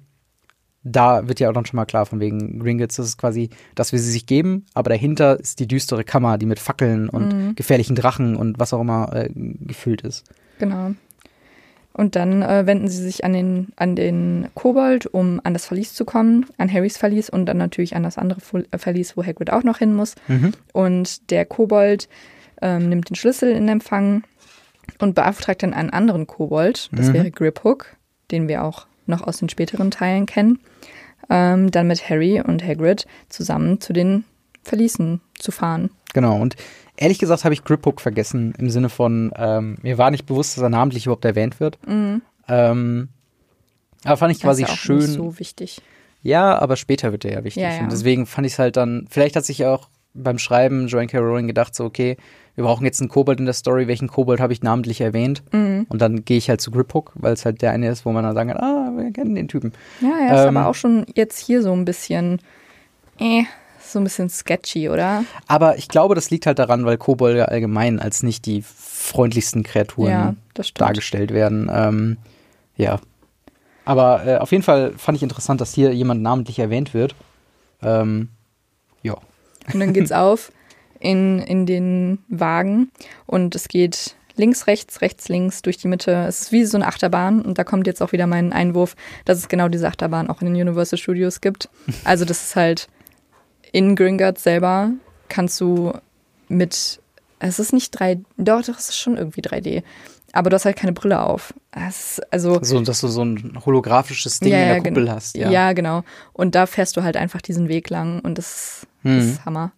da 0.88 1.28
wird 1.28 1.40
ja 1.40 1.48
auch 1.48 1.52
dann 1.54 1.66
schon 1.66 1.76
mal 1.76 1.84
klar 1.84 2.06
von 2.06 2.20
wegen 2.20 2.58
Gringotts, 2.58 2.96
das 2.96 3.06
ist 3.06 3.18
quasi, 3.18 3.50
dass 3.74 3.92
wir 3.92 3.98
sie 3.98 4.10
sich 4.10 4.26
geben, 4.26 4.66
aber 4.74 4.90
dahinter 4.90 5.38
ist 5.38 5.60
die 5.60 5.68
düstere 5.68 6.04
Kammer, 6.04 6.38
die 6.38 6.46
mit 6.46 6.58
Fackeln 6.58 7.08
und 7.08 7.32
Mhm. 7.32 7.54
gefährlichen 7.54 7.94
Drachen 7.96 8.36
und 8.36 8.58
was 8.58 8.72
auch 8.72 8.80
immer 8.80 9.10
äh, 9.14 9.28
gefüllt 9.34 10.02
ist. 10.02 10.24
Genau. 10.58 10.92
Und 11.92 12.14
dann 12.14 12.42
äh, 12.42 12.64
wenden 12.66 12.86
sie 12.88 13.02
sich 13.02 13.24
an 13.24 13.32
den, 13.32 13.68
an 13.74 13.96
den 13.96 14.46
Kobold, 14.54 15.06
um 15.06 15.40
an 15.42 15.52
das 15.52 15.66
Verlies 15.66 15.94
zu 15.94 16.04
kommen, 16.04 16.46
an 16.56 16.72
Harrys 16.72 16.96
Verlies 16.96 17.28
und 17.28 17.46
dann 17.46 17.56
natürlich 17.56 17.96
an 17.96 18.04
das 18.04 18.18
andere 18.18 18.40
äh, 18.70 18.78
Verlies, 18.78 19.16
wo 19.16 19.24
Hagrid 19.24 19.50
auch 19.50 19.64
noch 19.64 19.78
hin 19.78 19.94
muss. 19.94 20.14
Mhm. 20.28 20.52
Und 20.72 21.30
der 21.30 21.44
Kobold 21.44 22.08
ähm, 22.62 22.88
nimmt 22.88 23.10
den 23.10 23.16
Schlüssel 23.16 23.50
in 23.50 23.68
Empfang 23.68 24.22
und 25.00 25.14
beauftragt 25.16 25.62
dann 25.64 25.74
einen 25.74 25.90
anderen 25.90 26.26
Kobold, 26.28 26.88
das 26.92 27.08
Mhm. 27.08 27.12
wäre 27.14 27.30
Griphook, 27.32 27.86
den 28.30 28.46
wir 28.46 28.62
auch 28.64 28.86
noch 29.08 29.22
aus 29.22 29.38
den 29.38 29.48
späteren 29.48 29.90
Teilen 29.90 30.26
kennen, 30.26 30.60
ähm, 31.30 31.70
dann 31.70 31.86
mit 31.88 32.08
Harry 32.08 32.40
und 32.40 32.62
Hagrid 32.64 33.06
zusammen 33.28 33.80
zu 33.80 33.92
den 33.92 34.24
Verließen 34.62 35.20
zu 35.38 35.50
fahren. 35.50 35.90
Genau, 36.14 36.40
und 36.40 36.56
ehrlich 36.96 37.18
gesagt 37.18 37.44
habe 37.44 37.54
ich 37.54 37.64
Griphook 37.64 38.00
vergessen, 38.00 38.54
im 38.58 38.70
Sinne 38.70 38.88
von, 38.88 39.32
ähm, 39.36 39.78
mir 39.82 39.98
war 39.98 40.10
nicht 40.10 40.26
bewusst, 40.26 40.56
dass 40.56 40.62
er 40.62 40.68
namentlich 40.70 41.06
überhaupt 41.06 41.24
erwähnt 41.24 41.60
wird. 41.60 41.78
Ähm, 41.86 43.08
aber 44.04 44.16
fand 44.16 44.32
ich 44.32 44.38
Mhm. 44.38 44.40
Das 44.40 44.46
quasi 44.48 44.62
ist 44.62 44.68
ja 44.68 44.74
auch 44.74 44.78
schön. 44.78 44.96
nicht 44.98 45.12
so 45.12 45.38
wichtig. 45.38 45.82
Ja, 46.22 46.58
aber 46.58 46.76
später 46.76 47.12
wird 47.12 47.24
er 47.24 47.32
ja 47.32 47.44
wichtig. 47.44 47.62
Ja, 47.62 47.74
ja. 47.74 47.82
Und 47.82 47.92
deswegen 47.92 48.26
fand 48.26 48.46
ich 48.46 48.54
es 48.54 48.58
halt 48.58 48.76
dann, 48.76 49.06
vielleicht 49.10 49.36
hat 49.36 49.44
sich 49.44 49.64
auch 49.66 49.88
beim 50.14 50.38
Schreiben 50.38 50.88
Joanne 50.88 51.06
K. 51.08 51.18
Rowling 51.18 51.46
gedacht, 51.46 51.74
so, 51.74 51.84
okay, 51.84 52.16
wir 52.58 52.64
brauchen 52.64 52.84
jetzt 52.84 53.00
einen 53.00 53.08
Kobold 53.08 53.38
in 53.38 53.44
der 53.44 53.54
Story, 53.54 53.86
welchen 53.86 54.08
Kobold 54.08 54.40
habe 54.40 54.52
ich 54.52 54.62
namentlich 54.62 55.00
erwähnt? 55.00 55.44
Mhm. 55.52 55.86
Und 55.88 56.02
dann 56.02 56.24
gehe 56.24 56.36
ich 56.36 56.50
halt 56.50 56.60
zu 56.60 56.72
Griphook, 56.72 57.12
weil 57.14 57.32
es 57.32 57.44
halt 57.44 57.62
der 57.62 57.70
eine 57.70 57.88
ist, 57.88 58.04
wo 58.04 58.10
man 58.10 58.24
dann 58.24 58.34
sagen 58.34 58.50
kann, 58.50 58.58
ah, 58.58 58.90
wir 58.96 59.12
kennen 59.12 59.36
den 59.36 59.46
Typen. 59.46 59.72
Ja, 60.00 60.08
er 60.18 60.34
ist 60.34 60.48
Ähm, 60.48 60.56
aber 60.56 60.66
auch 60.66 60.74
schon 60.74 61.06
jetzt 61.14 61.38
hier 61.38 61.62
so 61.62 61.72
ein 61.72 61.84
bisschen, 61.84 62.40
äh, 63.20 63.44
so 63.80 64.00
ein 64.00 64.02
bisschen 64.02 64.28
sketchy, 64.28 64.88
oder? 64.88 65.22
Aber 65.46 65.78
ich 65.78 65.86
glaube, 65.86 66.16
das 66.16 66.30
liegt 66.30 66.46
halt 66.46 66.58
daran, 66.58 66.84
weil 66.84 66.98
Kobolde 66.98 67.46
allgemein 67.46 68.00
als 68.00 68.24
nicht 68.24 68.44
die 68.44 68.64
freundlichsten 68.64 69.62
Kreaturen 69.62 70.10
Ja, 70.10 70.34
dargestellt 70.74 71.32
werden. 71.32 71.70
Ähm, 71.72 72.16
ja. 72.76 72.98
Aber 73.84 74.26
äh, 74.26 74.38
auf 74.38 74.50
jeden 74.50 74.64
Fall 74.64 74.94
fand 74.96 75.14
ich 75.14 75.22
interessant, 75.22 75.60
dass 75.60 75.74
hier 75.74 75.94
jemand 75.94 76.22
namentlich 76.22 76.58
erwähnt 76.58 76.92
wird. 76.92 77.14
Ähm, 77.82 78.30
ja. 79.02 79.14
Und 79.72 79.78
dann 79.78 79.92
geht's 79.92 80.10
auf 80.12 80.50
in, 81.00 81.38
in 81.40 81.66
den 81.66 82.18
Wagen 82.28 82.90
und 83.26 83.54
es 83.54 83.68
geht 83.68 84.14
links, 84.36 84.66
rechts, 84.68 85.00
rechts, 85.00 85.28
links 85.28 85.62
durch 85.62 85.76
die 85.78 85.88
Mitte. 85.88 86.12
Es 86.28 86.42
ist 86.42 86.52
wie 86.52 86.64
so 86.64 86.76
eine 86.78 86.86
Achterbahn 86.86 87.42
und 87.42 87.58
da 87.58 87.64
kommt 87.64 87.86
jetzt 87.86 88.00
auch 88.02 88.12
wieder 88.12 88.26
mein 88.26 88.52
Einwurf, 88.52 88.94
dass 89.24 89.38
es 89.38 89.48
genau 89.48 89.68
diese 89.68 89.88
Achterbahn 89.88 90.30
auch 90.30 90.40
in 90.42 90.52
den 90.52 90.68
Universal 90.68 90.98
Studios 90.98 91.40
gibt. 91.40 91.68
Also 92.04 92.24
das 92.24 92.42
ist 92.42 92.56
halt 92.56 92.88
in 93.72 93.96
Gringotts 93.96 94.42
selber 94.44 94.92
kannst 95.28 95.60
du 95.60 95.92
mit, 96.48 97.00
es 97.38 97.58
ist 97.58 97.72
nicht 97.72 98.00
3D, 98.00 98.22
doch, 98.38 98.62
doch, 98.62 98.78
es 98.78 98.88
ist 98.88 98.96
schon 98.98 99.16
irgendwie 99.16 99.42
3D. 99.42 99.82
Aber 100.32 100.50
du 100.50 100.54
hast 100.54 100.64
halt 100.66 100.76
keine 100.76 100.92
Brille 100.92 101.22
auf. 101.22 101.52
Also 102.30 102.58
So, 102.62 102.80
dass 102.80 103.00
du 103.00 103.08
so 103.08 103.24
ein 103.24 103.58
holographisches 103.64 104.40
Ding 104.40 104.52
in 104.52 104.58
der 104.58 104.80
gen- 104.80 104.94
Kuppel 104.94 105.10
hast. 105.10 105.36
Ja. 105.36 105.50
ja, 105.50 105.72
genau. 105.72 106.02
Und 106.32 106.54
da 106.54 106.66
fährst 106.66 106.96
du 106.96 107.02
halt 107.02 107.16
einfach 107.16 107.40
diesen 107.42 107.68
Weg 107.68 107.90
lang 107.90 108.20
und 108.20 108.38
das, 108.38 108.86
das 109.02 109.12
Mhm. 109.12 109.18
ist 109.30 109.44
Hammer. 109.44 109.72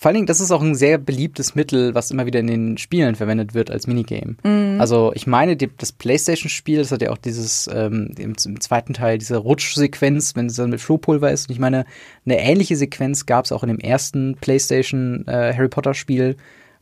Vor 0.00 0.10
allen 0.10 0.14
Dingen, 0.14 0.26
das 0.28 0.40
ist 0.40 0.52
auch 0.52 0.62
ein 0.62 0.76
sehr 0.76 0.96
beliebtes 0.96 1.56
Mittel, 1.56 1.92
was 1.92 2.12
immer 2.12 2.24
wieder 2.24 2.38
in 2.38 2.46
den 2.46 2.78
Spielen 2.78 3.16
verwendet 3.16 3.52
wird 3.52 3.68
als 3.68 3.88
Minigame. 3.88 4.36
Also 4.78 5.10
ich 5.16 5.26
meine, 5.26 5.56
die, 5.56 5.68
das 5.76 5.90
PlayStation-Spiel, 5.90 6.78
das 6.78 6.92
hat 6.92 7.02
ja 7.02 7.10
auch 7.10 7.18
dieses 7.18 7.68
ähm, 7.74 8.14
im, 8.16 8.34
im 8.44 8.60
zweiten 8.60 8.94
Teil 8.94 9.18
diese 9.18 9.38
Rutschsequenz, 9.38 10.36
wenn 10.36 10.46
es 10.46 10.54
dann 10.54 10.70
mit 10.70 10.80
Flohpulver 10.80 11.32
ist. 11.32 11.48
Und 11.48 11.52
ich 11.52 11.58
meine, 11.58 11.84
eine 12.24 12.38
ähnliche 12.38 12.76
Sequenz 12.76 13.26
gab 13.26 13.44
es 13.44 13.50
auch 13.50 13.64
in 13.64 13.70
dem 13.70 13.80
ersten 13.80 14.36
PlayStation 14.40 15.26
äh, 15.26 15.52
Harry 15.52 15.68
Potter 15.68 15.94
Spiel, 15.94 16.36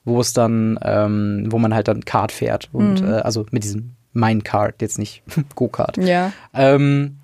wo 0.05 0.21
es 0.21 0.35
dann, 0.35 0.79
ähm, 0.83 1.47
wo 1.49 1.59
man 1.59 1.73
halt 1.73 1.89
dann 1.89 2.05
Kart 2.05 2.33
fährt 2.33 2.69
und 2.75 3.01
äh, 3.01 3.07
also 3.07 3.47
mit 3.51 3.65
diesem 3.65 3.93
Minecart, 4.13 4.83
jetzt 4.83 4.99
nicht 4.99 5.23
Go-Kart. 5.55 5.97
Ja. 5.97 6.35
Ähm, 6.53 7.17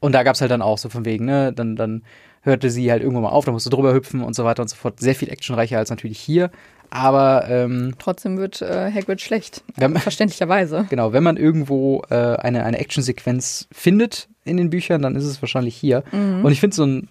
und 0.00 0.10
da 0.10 0.24
gab's 0.24 0.40
halt 0.40 0.50
dann 0.50 0.62
auch 0.62 0.78
so 0.78 0.88
von 0.88 1.04
wegen, 1.04 1.24
ne, 1.24 1.52
dann, 1.52 1.76
dann 1.76 2.02
hörte 2.46 2.70
sie 2.70 2.90
halt 2.90 3.02
irgendwann 3.02 3.24
mal 3.24 3.28
auf, 3.30 3.44
da 3.44 3.52
musst 3.52 3.66
du 3.66 3.70
drüber 3.70 3.92
hüpfen 3.92 4.22
und 4.22 4.34
so 4.34 4.44
weiter 4.44 4.62
und 4.62 4.68
so 4.68 4.76
fort. 4.76 4.98
Sehr 5.00 5.14
viel 5.14 5.28
actionreicher 5.28 5.76
als 5.78 5.90
natürlich 5.90 6.18
hier. 6.18 6.50
Aber 6.88 7.46
ähm, 7.50 7.94
Trotzdem 7.98 8.38
wird 8.38 8.62
äh, 8.62 8.90
Hagrid 8.92 9.20
schlecht. 9.20 9.62
Man- 9.78 9.96
Verständlicherweise. 9.96 10.86
genau, 10.90 11.12
wenn 11.12 11.24
man 11.24 11.36
irgendwo 11.36 12.02
äh, 12.08 12.14
eine, 12.14 12.64
eine 12.64 12.78
Actionsequenz 12.78 13.66
findet 13.72 14.28
in 14.44 14.56
den 14.56 14.70
Büchern, 14.70 15.02
dann 15.02 15.16
ist 15.16 15.24
es 15.24 15.42
wahrscheinlich 15.42 15.76
hier. 15.76 16.04
Und 16.12 16.50
ich 16.52 16.60
finde 16.60 16.76
so 16.76 16.86
ein, 16.86 17.08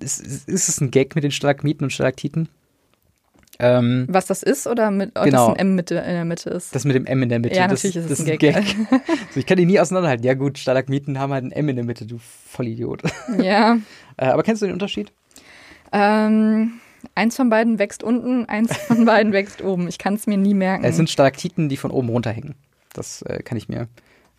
ist, 0.00 0.20
ist 0.20 0.48
ist 0.48 0.68
es 0.68 0.80
ein 0.80 0.90
Gag 0.90 1.14
mit 1.14 1.22
den 1.24 1.30
Stalagmiten 1.30 1.84
und 1.84 1.90
Stalaktiten? 1.92 2.48
Ähm, 3.60 4.06
Was 4.08 4.26
das 4.26 4.42
ist 4.44 4.66
oder 4.68 4.90
mit, 4.92 5.18
ob 5.18 5.24
Genau. 5.24 5.48
das 5.48 5.56
ein 5.56 5.60
M 5.70 5.74
Mitte, 5.74 5.96
in 5.96 6.04
der 6.14 6.24
Mitte 6.24 6.50
ist? 6.50 6.74
das 6.74 6.84
mit 6.84 6.94
dem 6.94 7.06
M 7.06 7.22
in 7.24 7.28
der 7.28 7.40
Mitte. 7.40 7.56
Ja, 7.56 7.66
das, 7.66 7.82
natürlich 7.82 7.96
ist 7.96 8.10
es 8.10 8.18
das 8.18 8.28
ein 8.28 8.38
Gag. 8.38 8.76
so, 9.34 9.40
ich 9.40 9.46
kann 9.46 9.56
die 9.58 9.66
nie 9.66 9.80
auseinanderhalten. 9.80 10.24
Ja 10.24 10.34
gut, 10.34 10.58
Stalagmiten 10.58 11.18
haben 11.18 11.32
halt 11.32 11.44
ein 11.44 11.52
M 11.52 11.68
in 11.68 11.76
der 11.76 11.84
Mitte, 11.84 12.06
du 12.06 12.18
Vollidiot. 12.18 13.02
ja. 13.42 13.78
äh, 14.16 14.26
aber 14.26 14.42
kennst 14.44 14.62
du 14.62 14.66
den 14.66 14.74
Unterschied? 14.74 15.12
Ähm, 15.92 16.74
eins 17.14 17.36
von 17.36 17.50
beiden 17.50 17.78
wächst 17.78 18.02
unten, 18.02 18.44
eins 18.46 18.76
von 18.76 19.04
beiden 19.04 19.32
wächst 19.32 19.62
oben. 19.62 19.88
Ich 19.88 19.98
kann 19.98 20.14
es 20.14 20.26
mir 20.26 20.36
nie 20.36 20.54
merken. 20.54 20.84
Es 20.84 20.96
sind 20.96 21.10
Stalaktiten, 21.10 21.68
die 21.68 21.76
von 21.76 21.90
oben 21.90 22.08
runterhängen. 22.10 22.54
Das 22.92 23.22
äh, 23.22 23.42
kann 23.42 23.58
ich 23.58 23.68
mir. 23.68 23.88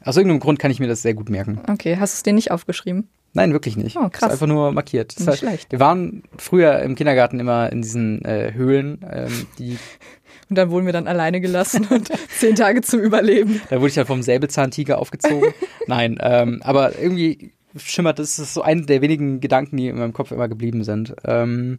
Aus 0.04 0.16
irgendeinem 0.16 0.40
Grund 0.40 0.60
kann 0.60 0.72
ich 0.72 0.80
mir 0.80 0.88
das 0.88 1.02
sehr 1.02 1.14
gut 1.14 1.30
merken. 1.30 1.60
okay, 1.68 1.98
hast 2.00 2.14
du 2.14 2.18
es 2.20 2.24
dir 2.24 2.34
nicht 2.34 2.52
aufgeschrieben? 2.52 3.10
Nein, 3.34 3.54
wirklich 3.54 3.78
nicht. 3.78 3.96
Oh, 3.96 4.10
krass. 4.10 4.30
Ist 4.30 4.34
einfach 4.34 4.48
nur 4.48 4.72
markiert. 4.72 5.12
Das 5.14 5.20
Nicht 5.20 5.30
heißt, 5.30 5.40
schlecht. 5.40 5.72
Wir 5.72 5.80
waren 5.80 6.24
früher 6.38 6.80
im 6.80 6.96
Kindergarten 6.96 7.40
immer 7.40 7.72
in 7.72 7.82
diesen 7.82 8.26
äh, 8.26 8.54
Höhlen, 8.54 9.06
ähm, 9.10 9.48
die, 9.60 9.78
Und 10.50 10.58
dann 10.58 10.72
wurden 10.72 10.88
wir 10.88 10.94
dann 10.94 11.08
alleine 11.08 11.42
gelassen 11.42 11.86
und 11.90 12.10
zehn 12.40 12.56
Tage 12.56 12.82
zum 12.82 13.00
Überleben. 13.02 13.62
da 13.70 13.78
wurde 13.78 13.90
ich 13.90 13.98
halt 13.98 14.08
vom 14.08 14.24
Säbelzahntiger 14.24 14.98
aufgezogen. 14.98 15.54
Nein, 15.88 16.18
ähm, 16.22 16.62
aber 16.64 16.98
irgendwie 16.98 17.52
schimmert, 17.78 18.18
das 18.18 18.40
ist 18.40 18.56
so 18.56 18.64
ein 18.64 18.88
der 18.88 19.02
wenigen 19.02 19.42
Gedanken, 19.42 19.78
die 19.78 19.88
in 19.88 19.98
meinem 19.98 20.14
Kopf 20.14 20.32
immer 20.32 20.48
geblieben 20.48 20.84
sind. 20.84 21.16
Ähm, 21.24 21.78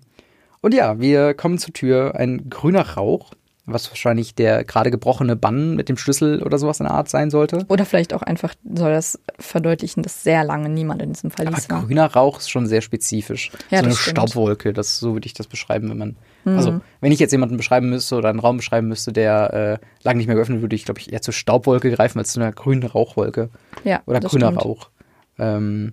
und 0.60 0.72
ja, 0.72 1.00
wir 1.00 1.34
kommen 1.34 1.58
zur 1.58 1.72
Tür, 1.72 2.14
ein 2.14 2.48
grüner 2.48 2.90
Rauch, 2.90 3.32
was 3.72 3.90
wahrscheinlich 3.90 4.34
der 4.34 4.64
gerade 4.64 4.90
gebrochene 4.90 5.36
Bann 5.36 5.76
mit 5.76 5.88
dem 5.88 5.96
Schlüssel 5.96 6.42
oder 6.42 6.58
sowas 6.58 6.80
in 6.80 6.84
der 6.84 6.94
Art 6.94 7.08
sein 7.08 7.30
sollte. 7.30 7.64
Oder 7.68 7.84
vielleicht 7.84 8.14
auch 8.14 8.22
einfach 8.22 8.54
soll 8.64 8.92
das 8.92 9.18
verdeutlichen, 9.38 10.02
dass 10.02 10.22
sehr 10.22 10.44
lange 10.44 10.68
niemand 10.68 11.02
in 11.02 11.12
diesem 11.12 11.30
Verlies 11.30 11.66
Aber 11.70 11.76
war. 11.76 11.86
grüner 11.86 12.06
Rauch 12.06 12.38
ist 12.38 12.50
schon 12.50 12.66
sehr 12.66 12.80
spezifisch. 12.80 13.50
Ja, 13.70 13.78
so 13.78 13.84
eine 13.86 13.94
stimmt. 13.94 14.18
Staubwolke, 14.18 14.72
das, 14.72 14.98
so 14.98 15.14
würde 15.14 15.26
ich 15.26 15.34
das 15.34 15.46
beschreiben, 15.46 15.90
wenn 15.90 15.98
man. 15.98 16.16
Mhm. 16.44 16.56
Also, 16.56 16.80
wenn 17.00 17.12
ich 17.12 17.18
jetzt 17.18 17.32
jemanden 17.32 17.56
beschreiben 17.56 17.90
müsste 17.90 18.16
oder 18.16 18.30
einen 18.30 18.40
Raum 18.40 18.56
beschreiben 18.58 18.88
müsste, 18.88 19.12
der 19.12 19.80
äh, 19.80 19.86
lange 20.02 20.18
nicht 20.18 20.26
mehr 20.26 20.36
geöffnet 20.36 20.60
würde, 20.60 20.76
ich 20.76 20.84
glaube 20.84 21.00
ich 21.00 21.12
eher 21.12 21.22
zur 21.22 21.34
Staubwolke 21.34 21.90
greifen 21.90 22.18
als 22.18 22.32
zu 22.32 22.40
einer 22.40 22.52
grünen 22.52 22.82
Rauchwolke. 22.82 23.50
Ja, 23.84 24.02
Oder 24.06 24.20
grüner 24.20 24.48
stimmt. 24.48 24.64
Rauch. 24.64 24.90
Ähm, 25.38 25.92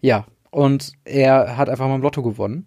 ja, 0.00 0.26
und 0.50 0.92
er 1.04 1.56
hat 1.56 1.68
einfach 1.68 1.88
mal 1.88 1.94
im 1.94 2.02
Lotto 2.02 2.22
gewonnen. 2.22 2.66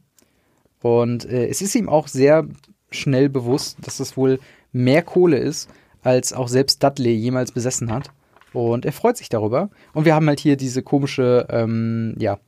Und 0.82 1.26
äh, 1.26 1.48
es 1.48 1.62
ist 1.62 1.74
ihm 1.76 1.90
auch 1.90 2.08
sehr 2.08 2.48
schnell 2.96 3.30
bewusst, 3.30 3.78
dass 3.82 4.00
es 4.00 4.18
wohl 4.18 4.40
mehr 4.72 5.02
Kohle 5.04 5.38
ist, 5.38 5.70
als 6.04 6.34
auch 6.34 6.48
selbst 6.48 6.84
Dudley 6.84 7.14
jemals 7.14 7.52
besessen 7.52 7.92
hat. 7.92 8.12
Und 8.54 8.86
er 8.86 8.94
freut 8.94 9.18
sich 9.18 9.30
darüber. 9.30 9.70
Und 9.94 10.06
wir 10.06 10.16
haben 10.16 10.28
halt 10.28 10.40
hier 10.40 10.56
diese 10.58 10.82
komische, 10.82 11.46
ähm, 11.50 12.16
ja, 12.18 12.40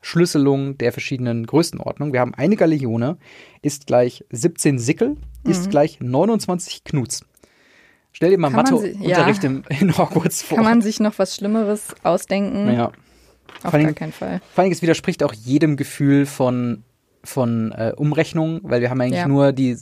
Aufschlüsselung 0.00 0.78
der 0.78 0.92
verschiedenen 0.92 1.46
Größenordnungen. 1.46 2.12
Wir 2.12 2.20
haben 2.20 2.34
eine 2.34 2.56
Galeone, 2.56 3.16
ist 3.62 3.86
gleich 3.86 4.24
17 4.30 4.78
Sickel, 4.78 5.16
ist 5.44 5.70
gleich 5.70 5.98
29 6.00 6.84
Knuts. 6.84 7.24
Stell 8.12 8.30
dir 8.30 8.38
mal 8.38 8.50
Mhm. 8.50 8.56
Matheunterricht 8.56 9.44
im 9.44 9.62
in 9.80 9.96
Hogwarts 9.96 10.42
vor. 10.42 10.56
Kann 10.56 10.64
man 10.64 10.82
sich 10.82 10.98
noch 11.00 11.18
was 11.18 11.36
Schlimmeres 11.36 11.94
ausdenken? 12.02 12.72
ja. 12.72 12.92
Auf 13.62 13.74
allem- 13.74 13.86
gar 13.86 13.94
keinen 13.94 14.12
Fall. 14.12 14.40
Vor 14.54 14.62
allem, 14.62 14.72
es 14.72 14.82
widerspricht 14.82 15.22
auch 15.24 15.32
jedem 15.32 15.76
Gefühl 15.76 16.26
von, 16.26 16.84
von 17.24 17.72
äh, 17.72 17.92
Umrechnung, 17.96 18.60
weil 18.62 18.80
wir 18.80 18.90
haben 18.90 19.00
eigentlich 19.00 19.20
Ja. 19.20 19.28
nur 19.28 19.52
die, 19.52 19.76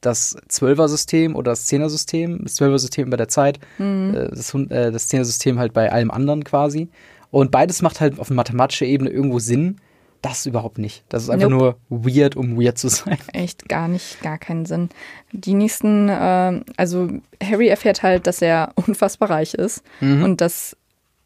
das 0.00 0.36
Zwölfer-System 0.48 1.34
oder 1.34 1.52
das 1.52 1.66
Zehner-System. 1.66 2.40
Das 2.44 2.54
Zwölfer-System 2.56 3.10
bei 3.10 3.16
der 3.16 3.28
Zeit, 3.28 3.58
Mhm. 3.78 4.14
äh, 4.14 4.28
das, 4.30 4.54
äh, 4.54 4.92
das 4.92 5.08
Zehner-System 5.08 5.58
halt 5.58 5.72
bei 5.72 5.90
allem 5.90 6.10
anderen 6.10 6.44
quasi. 6.44 6.88
Und 7.30 7.50
beides 7.50 7.82
macht 7.82 8.00
halt 8.00 8.18
auf 8.20 8.30
mathematischer 8.30 8.86
Ebene 8.86 9.10
irgendwo 9.10 9.38
Sinn. 9.38 9.76
Das 10.22 10.46
überhaupt 10.46 10.78
nicht. 10.78 11.04
Das 11.08 11.22
ist 11.24 11.30
einfach 11.30 11.48
Nope. 11.50 11.76
nur 11.90 12.04
weird, 12.04 12.36
um 12.36 12.56
weird 12.60 12.78
zu 12.78 12.88
sein. 12.88 13.18
Echt 13.32 13.68
gar 13.68 13.86
nicht, 13.88 14.22
gar 14.22 14.38
keinen 14.38 14.64
Sinn. 14.64 14.88
Die 15.32 15.54
nächsten, 15.54 16.08
ähm, 16.10 16.64
also 16.76 17.08
Harry 17.42 17.68
erfährt 17.68 18.02
halt, 18.02 18.26
dass 18.26 18.40
er 18.42 18.72
unfassbar 18.86 19.30
reich 19.30 19.54
ist 19.54 19.82
Mhm. 20.00 20.22
und 20.22 20.40
das 20.40 20.76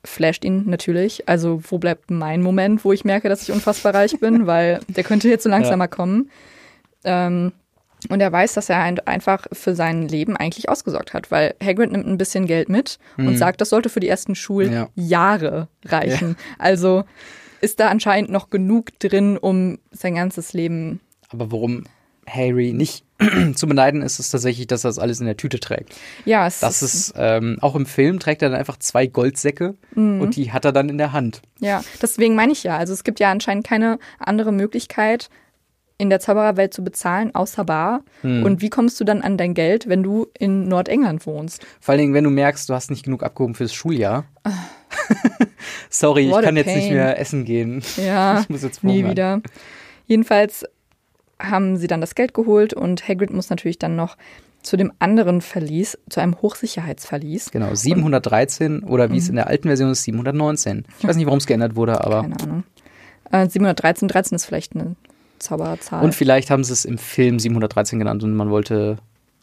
flasht 0.05 0.45
ihn 0.45 0.65
natürlich. 0.67 1.29
Also 1.29 1.61
wo 1.69 1.79
bleibt 1.79 2.11
mein 2.11 2.43
Moment, 2.43 2.85
wo 2.85 2.93
ich 2.93 3.05
merke, 3.05 3.29
dass 3.29 3.43
ich 3.43 3.53
unfassbar 3.53 3.95
reich 3.95 4.19
bin, 4.21 4.47
weil 4.47 4.81
der 4.89 5.05
könnte 5.05 5.29
jetzt 5.29 5.43
so 5.45 5.51
langsam 5.51 5.73
Ja. 5.73 5.77
mal 5.77 5.89
kommen. 5.89 6.31
Ähm, 7.05 7.53
Und 8.09 8.21
er 8.23 8.33
weiß, 8.33 8.55
dass 8.55 8.71
er 8.71 8.79
ein, 8.83 8.99
einfach 9.01 9.47
für 9.53 9.75
sein 9.75 10.09
Leben 10.09 10.35
eigentlich 10.35 10.71
ausgesorgt 10.71 11.13
hat, 11.13 11.31
weil 11.31 11.55
Hagrid 11.63 11.93
nimmt 11.93 12.07
ein 12.07 12.17
bisschen 12.17 12.47
Geld 12.47 12.71
mit 12.71 12.99
und 13.19 13.37
sagt, 13.37 13.61
das 13.61 13.69
sollte 13.69 13.91
für 13.91 14.01
die 14.01 14.09
ersten 14.09 14.35
Schuljahre 14.35 15.69
reichen. 15.85 16.37
Also 16.59 17.05
ist 17.61 17.79
da 17.79 17.89
anscheinend 17.89 18.31
noch 18.31 18.49
genug 18.49 18.99
drin, 19.01 19.37
um 19.37 19.79
sein 19.91 20.15
ganzes 20.15 20.55
Leben. 20.55 21.01
Aber 21.29 21.51
worum 21.53 21.85
Harry 22.27 22.73
nicht 22.73 23.05
zu 23.55 23.67
beneiden 23.67 24.03
ist, 24.03 24.19
ist 24.19 24.31
tatsächlich, 24.31 24.67
dass 24.67 24.85
er 24.85 24.89
das 24.89 24.99
alles 24.99 25.21
in 25.21 25.27
der 25.27 25.37
Tüte 25.37 25.61
trägt. 25.61 25.95
Ja, 26.25 26.47
es 26.47 26.61
Das 26.61 26.83
ist, 26.83 27.15
ähm, 27.17 27.59
auch 27.61 27.75
im 27.75 27.87
Film 27.87 28.19
trägt 28.19 28.43
er 28.43 28.51
dann 28.51 28.59
einfach 28.59 28.79
zwei 28.79 29.07
Goldsäcke 29.07 29.75
und 29.95 30.37
die 30.37 30.53
hat 30.53 30.65
er 30.65 30.73
dann 30.73 30.89
in 30.89 30.99
der 30.99 31.13
Hand. 31.13 31.43
Ja, 31.59 31.83
deswegen 32.01 32.35
meine 32.35 32.53
ich 32.53 32.63
ja. 32.63 32.77
Also 32.77 32.93
es 32.93 33.05
gibt 33.05 33.21
ja 33.21 33.31
anscheinend 33.31 33.67
keine 33.67 33.99
andere 34.19 34.53
Möglichkeit, 34.53 35.29
in 36.01 36.09
der 36.09 36.19
Zaubererwelt 36.19 36.73
zu 36.73 36.83
bezahlen, 36.83 37.35
außer 37.35 37.65
bar. 37.65 38.03
Hm. 38.23 38.43
Und 38.43 38.63
wie 38.63 38.71
kommst 38.71 38.99
du 39.01 39.05
dann 39.05 39.21
an 39.21 39.37
dein 39.37 39.53
Geld, 39.53 39.87
wenn 39.87 40.03
du 40.03 40.29
in 40.39 40.67
Nordengland 40.67 41.27
wohnst? 41.27 41.63
Vor 41.79 41.93
allen 41.93 42.01
Dingen, 42.01 42.15
wenn 42.15 42.25
du 42.25 42.31
merkst, 42.31 42.71
du 42.71 42.75
hast 42.75 42.91
nicht 42.91 43.05
genug 43.05 43.23
abgehoben 43.23 43.55
fürs 43.55 43.75
Schuljahr. 43.75 44.25
Sorry, 45.91 46.27
ich 46.27 46.31
What 46.31 46.39
a 46.39 46.47
kann 46.47 46.57
jetzt 46.57 46.75
nicht 46.75 46.91
mehr 46.91 47.19
essen 47.21 47.45
gehen. 47.45 47.83
Ja, 47.99 48.41
Ich 48.41 48.49
muss 48.49 48.63
jetzt 48.63 48.83
nie 48.83 49.05
wieder. 49.05 49.43
Jedenfalls 50.07 50.65
haben 51.41 51.77
sie 51.77 51.87
dann 51.87 52.01
das 52.01 52.15
Geld 52.15 52.35
geholt 52.35 52.75
und 52.75 53.07
Hagrid 53.09 53.33
muss 53.33 53.51
natürlich 53.51 53.79
dann 53.79 53.97
noch 53.97 54.17
zu 54.63 54.77
dem 54.77 54.93
anderen 54.99 55.41
Verlies, 55.41 55.99
zu 56.09 56.21
einem 56.21 56.37
Hochsicherheitsverlies. 56.41 57.51
Genau, 57.51 57.75
713 57.75 58.83
oder 58.83 59.11
wie 59.11 59.17
es 59.17 59.29
in 59.29 59.37
der 59.37 59.47
alten 59.47 59.69
Version 59.69 59.91
ist, 59.91 60.05
719. 60.05 60.85
Ich 60.99 61.07
weiß 61.07 61.17
nicht, 61.17 61.27
warum 61.27 61.39
es 61.39 61.47
geändert 61.47 61.77
wurde, 61.77 62.05
aber. 62.05 62.23
Keine 62.23 62.41
Ahnung. 62.41 62.65
Äh, 63.33 63.49
713, 63.49 64.09
13 64.09 64.37
ist 64.37 64.45
vielleicht 64.45 64.75
eine 64.75 64.97
Zaubererzahl. 65.39 66.05
Und 66.05 66.15
vielleicht 66.15 66.51
haben 66.51 66.65
sie 66.65 66.73
es 66.73 66.85
im 66.85 66.99
Film 66.99 67.39
713 67.39 67.99
genannt 67.99 68.23
und 68.23 68.35
man 68.35 68.51
wollte 68.51 68.99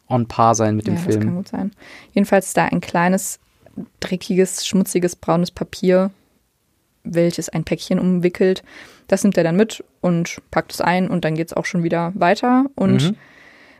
on 0.08 0.28
par 0.28 0.56
sein 0.56 0.76
mit 0.76 0.88
dem 0.88 0.96
ja, 0.96 1.02
Das 1.04 1.14
kann 1.14 1.22
Film. 1.22 1.36
gut 1.36 1.48
sein. 1.48 1.72
Jedenfalls 2.14 2.54
da 2.54 2.66
ein 2.66 2.82
kleines, 2.82 3.40
dreckiges, 4.00 4.66
schmutziges, 4.66 5.16
braunes 5.16 5.52
Papier, 5.52 6.12
welches 7.04 7.50
ein 7.50 7.64
Päckchen 7.64 8.00
umwickelt. 8.00 8.64
Das 9.08 9.24
nimmt 9.24 9.38
er 9.38 9.44
dann 9.44 9.56
mit 9.56 9.84
und 10.02 10.42
packt 10.52 10.74
es 10.74 10.82
ein 10.82 11.10
und 11.10 11.24
dann 11.26 11.36
geht 11.36 11.48
es 11.48 11.54
auch 11.54 11.66
schon 11.66 11.84
wieder 11.84 12.12
weiter. 12.16 12.66
Und 12.76 13.04
Mhm. 13.12 13.16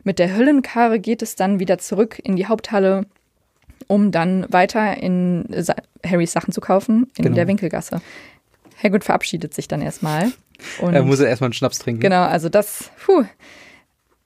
mit 0.04 0.18
der 0.18 0.34
Höllenkarre 0.34 0.98
geht 1.00 1.22
es 1.22 1.36
dann 1.36 1.60
wieder 1.60 1.78
zurück 1.78 2.18
in 2.22 2.36
die 2.36 2.46
Haupthalle, 2.46 3.06
um 3.86 4.10
dann 4.10 4.46
weiter 4.52 4.96
in 4.96 5.44
Sa 5.62 5.74
Harrys 6.04 6.32
Sachen 6.32 6.52
zu 6.52 6.60
kaufen 6.60 7.10
in 7.16 7.24
Genau. 7.24 7.34
der 7.36 7.46
Winkelgasse. 7.48 8.00
Hagrid 8.82 9.04
verabschiedet 9.04 9.52
sich 9.54 9.66
dann 9.68 9.82
erstmal. 9.82 10.32
Und 10.80 10.94
Er 10.94 11.02
muss 11.04 11.20
ja 11.20 11.26
erstmal 11.26 11.46
einen 11.48 11.54
Schnaps 11.54 11.78
trinken. 11.78 12.00
genau, 12.00 12.22
also 12.24 12.48
das, 12.48 12.90
puh. 13.04 13.24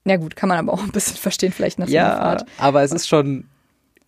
Na 0.04 0.16
gut, 0.16 0.34
kann 0.36 0.48
man 0.48 0.58
aber 0.58 0.72
auch 0.72 0.82
ein 0.82 0.90
bisschen 0.92 1.16
verstehen, 1.18 1.52
vielleicht 1.52 1.78
nach 1.78 1.88
so 1.88 1.96
einer 1.96 2.06
Ja, 2.08 2.16
Fahrt. 2.16 2.46
aber 2.58 2.82
es 2.82 2.92
ist 2.92 3.08
schon 3.08 3.44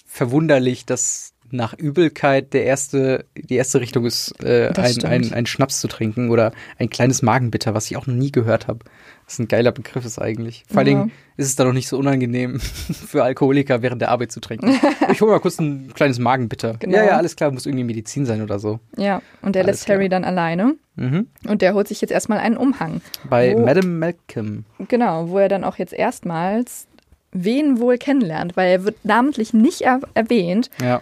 verwunderlich, 0.06 0.86
dass 0.86 1.33
nach 1.54 1.72
Übelkeit 1.74 2.52
der 2.52 2.64
erste, 2.64 3.24
die 3.36 3.54
erste 3.56 3.80
Richtung 3.80 4.04
ist, 4.04 4.42
äh, 4.44 4.72
Das 4.72 4.98
ein, 4.98 5.04
ein, 5.24 5.32
ein 5.32 5.46
Schnaps 5.46 5.80
zu 5.80 5.88
trinken 5.88 6.30
oder 6.30 6.52
ein 6.78 6.90
kleines 6.90 7.22
Magenbitter, 7.22 7.74
was 7.74 7.90
ich 7.90 7.96
auch 7.96 8.06
noch 8.06 8.14
nie 8.14 8.30
gehört 8.32 8.66
habe. 8.68 8.80
Was 9.26 9.38
ein 9.38 9.48
geiler 9.48 9.72
Begriff 9.72 10.04
ist 10.04 10.18
eigentlich. 10.20 10.64
Vor 10.68 10.78
allen 10.78 10.86
Ja. 10.86 10.92
Dingen 11.00 11.12
ist 11.38 11.46
es 11.46 11.56
dann 11.56 11.66
noch 11.66 11.72
nicht 11.72 11.88
so 11.88 11.96
unangenehm 11.98 12.60
für 12.60 13.24
Alkoholiker 13.24 13.80
während 13.80 14.02
der 14.02 14.10
Arbeit 14.10 14.32
zu 14.32 14.40
trinken. 14.40 14.78
ich 15.10 15.20
hole 15.22 15.32
mal 15.32 15.40
kurz 15.40 15.58
ein 15.58 15.92
kleines 15.94 16.18
Magenbitter. 16.18 16.74
Genau. 16.78 16.96
Ja, 16.98 17.04
ja, 17.04 17.16
alles 17.16 17.34
klar, 17.34 17.50
muss 17.50 17.64
irgendwie 17.66 17.84
Medizin 17.84 18.26
sein 18.26 18.42
oder 18.42 18.58
so. 18.58 18.80
Ja, 18.98 19.22
und 19.40 19.54
der 19.54 19.62
Alles 19.64 19.80
lässt 19.80 19.88
Harry 19.88 20.08
dann 20.08 20.24
alleine 20.24 20.74
Mhm. 20.96 21.26
und 21.48 21.60
der 21.60 21.74
holt 21.74 21.88
sich 21.88 22.00
jetzt 22.02 22.12
erstmal 22.12 22.38
einen 22.38 22.56
Umhang. 22.56 23.00
Bei 23.28 23.54
Wo- 23.54 23.64
Madame 23.64 23.88
Malcolm. 23.88 24.64
Genau, 24.86 25.28
wo 25.28 25.38
er 25.38 25.48
dann 25.48 25.64
auch 25.64 25.76
jetzt 25.76 25.92
erstmals 25.92 26.86
wen 27.32 27.80
wohl 27.80 27.98
kennenlernt, 27.98 28.56
weil 28.56 28.70
er 28.70 28.84
wird 28.84 29.04
namentlich 29.04 29.52
nicht 29.52 29.80
er 29.80 29.98
erwähnt. 30.14 30.70
Ja. 30.80 31.00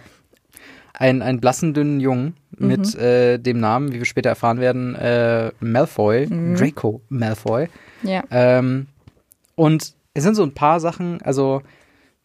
Ein, 1.03 1.21
ein 1.21 1.39
blassen, 1.41 1.73
dünnen 1.73 1.99
Jungen 1.99 2.35
mit 2.57 2.95
äh, 2.95 3.37
dem 3.39 3.59
Namen, 3.59 3.91
wie 3.93 3.99
wir 3.99 4.05
später 4.05 4.29
erfahren 4.29 4.59
werden, 4.59 4.95
äh, 4.95 5.51
Malfoy, 5.59 6.27
Draco 6.55 7.01
Malfoy. 7.09 7.67
Ja, 8.03 8.23
Ähm, 8.31 8.87
und 9.55 9.93
es 10.13 10.23
sind 10.23 10.35
so 10.35 10.43
ein 10.43 10.53
paar 10.53 10.79
Sachen, 10.79 11.21
also 11.23 11.61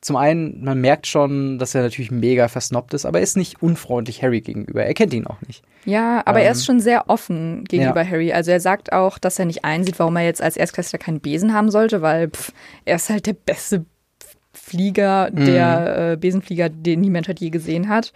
zum 0.00 0.14
einen, 0.16 0.62
man 0.62 0.80
merkt 0.80 1.08
schon, 1.08 1.58
dass 1.58 1.74
er 1.74 1.82
natürlich 1.82 2.12
mega 2.12 2.46
versnobbt 2.46 2.94
ist, 2.94 3.04
aber 3.04 3.18
er 3.18 3.24
ist 3.24 3.36
nicht 3.36 3.60
unfreundlich 3.62 4.22
Harry 4.22 4.40
gegenüber. 4.42 4.84
Er 4.84 4.94
kennt 4.94 5.12
ihn 5.12 5.26
auch 5.26 5.40
nicht. 5.46 5.64
ja 5.84 6.22
aber 6.24 6.40
er 6.40 6.52
ist 6.52 6.60
Ähm, 6.60 6.64
schon 6.66 6.80
sehr 6.80 7.08
offen 7.10 7.64
gegenüber 7.64 8.02
ja. 8.02 8.08
Harry. 8.10 8.32
Also 8.32 8.52
er 8.52 8.60
sagt 8.60 8.92
auch, 8.92 9.18
dass 9.18 9.38
er 9.40 9.46
nicht 9.46 9.64
einsieht, 9.64 9.98
warum 9.98 10.14
er 10.16 10.22
jetzt 10.24 10.40
als 10.40 10.56
Erstklässler 10.56 11.00
keinen 11.00 11.18
Besen 11.20 11.52
haben 11.52 11.70
sollte, 11.72 12.00
weil 12.00 12.28
pff, 12.30 12.52
er 12.84 12.94
ist 12.96 13.10
halt 13.10 13.26
der 13.26 13.32
beste 13.32 13.84
Flieger, 14.52 15.30
Mhm. 15.32 15.44
der 15.46 16.12
äh, 16.12 16.16
Besenflieger, 16.16 16.68
den 16.68 17.02
die 17.02 17.10
Menschheit 17.10 17.40
je 17.40 17.50
gesehen 17.50 17.88
hat. 17.88 18.12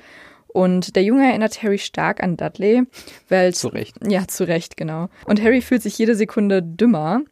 Und 0.53 0.97
der 0.97 1.03
Junge 1.03 1.27
erinnert 1.27 1.63
Harry 1.63 1.79
stark 1.79 2.23
an 2.23 2.37
Dudley, 2.37 2.83
weil 3.29 3.55
Zu 3.55 3.69
Recht. 3.69 3.97
Ja, 4.07 4.27
zu 4.29 4.45
Recht, 4.45 4.77
genau. 4.77 5.09
Und 5.25 5.43
Harry 5.43 5.63
fühlt 5.63 5.83
sich 5.83 5.97
jede 5.99 6.15
Sekunde 6.15 6.63
dümmer. 6.63 7.23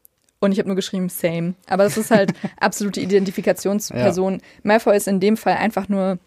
Und 0.41 0.53
ich 0.53 0.59
habe 0.59 0.69
nur 0.69 0.77
geschrieben, 0.77 1.11
same. 1.11 1.55
Aber 1.69 1.85
das 1.85 1.99
ist 1.99 2.11
halt 2.11 2.33
absolute 2.61 3.01
Identifikationsperson. 3.01 4.41
Malfoy 4.63 4.97
ist 4.97 5.07
in 5.07 5.21
dem 5.21 5.37
Fall 5.37 5.57
einfach 5.57 5.89
nur 5.89 6.19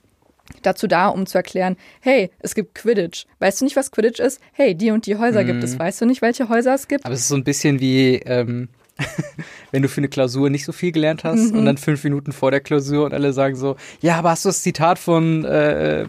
dazu 0.62 0.88
da, 0.88 1.08
um 1.08 1.26
zu 1.26 1.38
erklären, 1.38 1.78
hey, 2.00 2.30
es 2.40 2.54
gibt 2.54 2.76
Quidditch. 2.76 3.26
Weißt 3.40 3.62
du 3.62 3.66
nicht, 3.66 3.76
was 3.76 3.92
Quidditch 3.92 4.20
ist? 4.20 4.40
Hey, 4.52 4.76
die 4.76 4.92
und 4.92 5.08
die 5.08 5.18
Häuser 5.18 5.44
gibt 5.44 5.64
es. 5.64 5.80
Weißt 5.80 6.02
du 6.02 6.06
nicht, 6.06 6.22
welche 6.22 6.48
Häuser 6.50 6.76
es 6.76 6.88
gibt? 6.88 7.06
Aber 7.06 7.14
es 7.14 7.22
ist 7.22 7.30
so 7.30 7.36
ein 7.36 7.44
bisschen 7.44 7.80
wie, 7.80 8.18
ähm, 8.18 8.70
wenn 9.72 9.82
du 9.82 9.90
für 9.90 10.00
eine 10.02 10.08
Klausur 10.08 10.50
nicht 10.50 10.66
so 10.66 10.72
viel 10.72 10.92
gelernt 10.92 11.24
hast 11.24 11.52
Mhm. 11.52 11.60
und 11.60 11.66
dann 11.66 11.78
fünf 11.78 12.04
Minuten 12.04 12.32
vor 12.32 12.52
der 12.52 12.60
Klausur 12.62 13.06
und 13.06 13.14
alle 13.14 13.34
sagen 13.34 13.56
so, 13.56 13.76
ja, 14.02 14.16
aber 14.18 14.30
hast 14.32 14.46
du 14.46 14.50
das 14.50 14.62
Zitat 14.62 15.00
von 15.00 15.44
äh, 15.46 16.06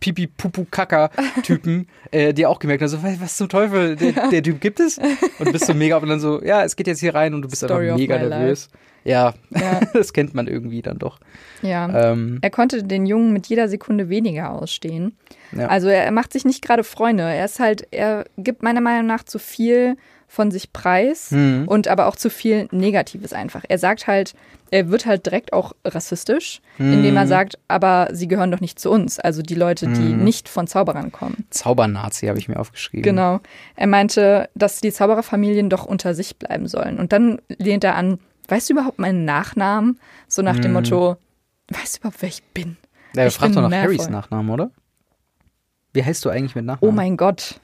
Pipi 0.00 0.26
Pupu 0.26 0.66
Kaka 0.70 1.10
Typen 1.42 1.86
äh, 2.10 2.32
dir 2.34 2.50
auch 2.50 2.58
gemerkt? 2.58 2.82
Also, 2.82 3.02
was 3.02 3.20
was 3.20 3.36
zum 3.36 3.48
Teufel, 3.48 3.96
der, 3.96 4.28
der 4.30 4.42
Typ 4.42 4.60
gibt 4.60 4.80
es? 4.80 4.98
Und 4.98 5.46
du 5.48 5.52
bist 5.52 5.66
so 5.66 5.74
mega 5.74 5.96
und 5.98 6.08
dann 6.08 6.20
so, 6.20 6.42
ja, 6.42 6.64
es 6.64 6.76
geht 6.76 6.86
jetzt 6.86 7.00
hier 7.00 7.14
rein 7.14 7.34
und 7.34 7.42
du 7.42 7.48
bist 7.48 7.62
Story 7.62 7.86
einfach 7.86 7.98
mega 7.98 8.18
nervös. 8.18 8.68
Ja, 9.04 9.32
Ja. 9.50 9.80
das 9.94 10.12
kennt 10.12 10.34
man 10.34 10.46
irgendwie 10.46 10.82
dann 10.82 10.98
doch. 10.98 11.20
Ja. 11.62 12.12
Ähm, 12.12 12.38
Er 12.42 12.50
konnte 12.50 12.82
den 12.82 13.06
Jungen 13.06 13.32
mit 13.32 13.46
jeder 13.46 13.68
Sekunde 13.68 14.08
weniger 14.10 14.50
ausstehen. 14.50 15.16
Ja. 15.56 15.68
Also 15.68 15.88
er, 15.88 16.04
er 16.04 16.10
macht 16.10 16.32
sich 16.34 16.44
nicht 16.44 16.60
gerade 16.62 16.84
Freunde. 16.84 17.22
Er 17.22 17.44
ist 17.46 17.60
halt, 17.60 17.86
er 17.92 18.26
gibt 18.36 18.62
meiner 18.62 18.82
Meinung 18.82 19.06
nach 19.06 19.22
zu 19.24 19.38
viel 19.38 19.96
von 20.32 20.52
sich 20.52 20.72
preis 20.72 21.32
Mhm. 21.32 21.66
und 21.66 21.88
aber 21.88 22.06
auch 22.06 22.14
zu 22.14 22.30
viel 22.30 22.68
Negatives 22.70 23.32
einfach. 23.32 23.64
Er 23.68 23.78
sagt 23.78 24.06
halt, 24.06 24.34
er 24.70 24.88
wird 24.88 25.04
halt 25.04 25.26
direkt 25.26 25.52
auch 25.52 25.72
rassistisch, 25.84 26.60
indem 26.78 27.10
Mhm. 27.10 27.16
er 27.16 27.26
sagt, 27.26 27.58
aber 27.66 28.08
sie 28.12 28.28
gehören 28.28 28.52
doch 28.52 28.60
nicht 28.60 28.78
zu 28.78 28.90
uns. 28.92 29.18
Also 29.18 29.42
die 29.42 29.56
Leute, 29.56 29.88
die 29.88 30.12
nicht 30.12 30.48
von 30.48 30.68
Zauberern 30.68 31.10
kommen. 31.10 31.46
Zaubernazi 31.50 32.26
habe 32.28 32.38
ich 32.38 32.48
mir 32.48 32.60
aufgeschrieben. 32.60 33.02
Genau. 33.02 33.40
Er 33.74 33.88
meinte, 33.88 34.48
dass 34.54 34.80
die 34.80 34.92
Zaubererfamilien 34.92 35.68
doch 35.68 35.84
unter 35.84 36.14
sich 36.14 36.36
bleiben 36.36 36.68
sollen. 36.68 37.00
Und 37.00 37.12
dann 37.12 37.40
lehnt 37.48 37.82
er 37.82 37.96
an, 37.96 38.20
weißt 38.46 38.68
du 38.70 38.74
überhaupt 38.74 39.00
meinen 39.00 39.24
Nachnamen? 39.24 39.98
So 40.28 40.42
nach 40.42 40.60
dem 40.60 40.72
Motto, 40.74 41.16
weißt 41.70 41.96
du 41.96 41.98
überhaupt, 42.02 42.22
wer 42.22 42.28
ich 42.28 42.44
bin? 42.54 42.76
Ja, 43.16 43.26
Ich 43.26 43.34
fragt 43.34 43.56
doch 43.56 43.68
nach. 43.68 43.72
Harrys 43.82 44.08
Nachnamen, 44.08 44.48
oder? 44.52 44.70
Wie 45.92 46.04
heißt 46.04 46.24
du 46.24 46.30
eigentlich 46.30 46.54
mit 46.54 46.64
Nachnamen? 46.66 46.88
Oh 46.88 46.96
mein 46.96 47.16
Gott. 47.16 47.60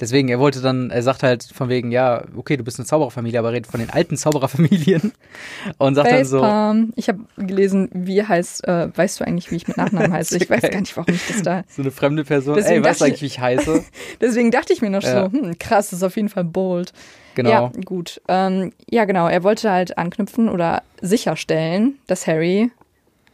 Deswegen, 0.00 0.28
er 0.28 0.38
wollte 0.38 0.62
dann, 0.62 0.90
er 0.90 1.02
sagt 1.02 1.22
halt 1.22 1.44
von 1.44 1.68
wegen, 1.68 1.92
ja, 1.92 2.24
okay, 2.34 2.56
du 2.56 2.64
bist 2.64 2.78
eine 2.78 2.86
Zaubererfamilie, 2.86 3.38
aber 3.38 3.52
redet 3.52 3.70
von 3.70 3.80
den 3.80 3.90
alten 3.90 4.16
Zaubererfamilien 4.16 5.12
und 5.78 5.94
sagt 5.94 6.10
dann 6.10 6.24
so, 6.24 6.40
Facepalm. 6.40 6.92
Ich 6.96 7.08
habe 7.08 7.20
gelesen, 7.36 7.90
wie 7.92 8.22
heißt, 8.22 8.66
äh, 8.66 8.88
weißt 8.96 9.20
du 9.20 9.26
eigentlich, 9.26 9.50
wie 9.50 9.56
ich 9.56 9.68
mit 9.68 9.76
Nachnamen 9.76 10.12
heiße? 10.12 10.38
Ich 10.38 10.48
weiß 10.50 10.62
gar 10.62 10.80
nicht, 10.80 10.96
warum 10.96 11.12
ich 11.14 11.26
das 11.28 11.42
da. 11.42 11.64
so 11.68 11.82
eine 11.82 11.90
fremde 11.90 12.24
Person, 12.24 12.54
Deswegen 12.54 12.82
ey, 12.82 12.88
weißt 12.88 13.00
du 13.00 13.04
dachte 13.04 13.10
eigentlich, 13.10 13.22
wie 13.22 13.26
ich 13.26 13.40
heiße? 13.40 13.84
Deswegen 14.20 14.50
dachte 14.50 14.72
ich 14.72 14.80
mir 14.80 14.90
noch 14.90 15.02
Ja. 15.02 15.28
so, 15.28 15.32
hm, 15.32 15.58
krass, 15.58 15.90
das 15.90 15.98
ist 15.98 16.02
auf 16.02 16.16
jeden 16.16 16.30
Fall 16.30 16.44
bold. 16.44 16.94
Genau. 17.34 17.50
Ja, 17.50 17.72
gut. 17.84 18.22
Ähm, 18.28 18.72
ja, 18.90 19.04
genau. 19.04 19.28
Er 19.28 19.44
wollte 19.44 19.70
halt 19.70 19.98
anknüpfen 19.98 20.48
oder 20.48 20.82
sicherstellen, 21.00 21.98
dass 22.06 22.26
Harry 22.26 22.70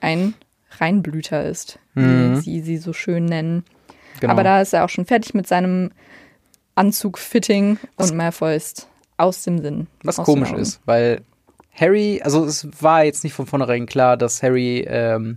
ein 0.01 0.35
Reinblüter 0.79 1.45
ist, 1.45 1.79
wie 1.95 2.37
sie 2.37 2.61
sie 2.61 2.77
so 2.77 2.93
schön 2.93 3.25
nennen. 3.25 3.65
genau. 4.21 4.33
Aber 4.33 4.45
da 4.45 4.61
ist 4.61 4.75
er 4.75 4.85
auch 4.85 4.91
schon 4.91 5.07
fertig 5.07 5.33
mit 5.33 5.47
seinem 5.47 5.93
Anzug-Fitting 6.77 7.79
und 7.97 8.15
Malfoy 8.15 8.55
ist 8.57 8.89
aus 9.17 9.43
dem 9.43 9.59
Sinn. 9.59 9.87
Was 10.03 10.17
komisch 10.17 10.53
ist, 10.53 10.81
weil 10.85 11.23
Harry, 11.75 12.21
also 12.23 12.45
es 12.45 12.69
war 12.81 13.05
jetzt 13.05 13.25
nicht 13.25 13.33
von 13.35 13.47
vornherein 13.47 13.87
klar, 13.87 14.17
dass 14.17 14.43
Harry 14.43 14.85
ähm, 14.89 15.37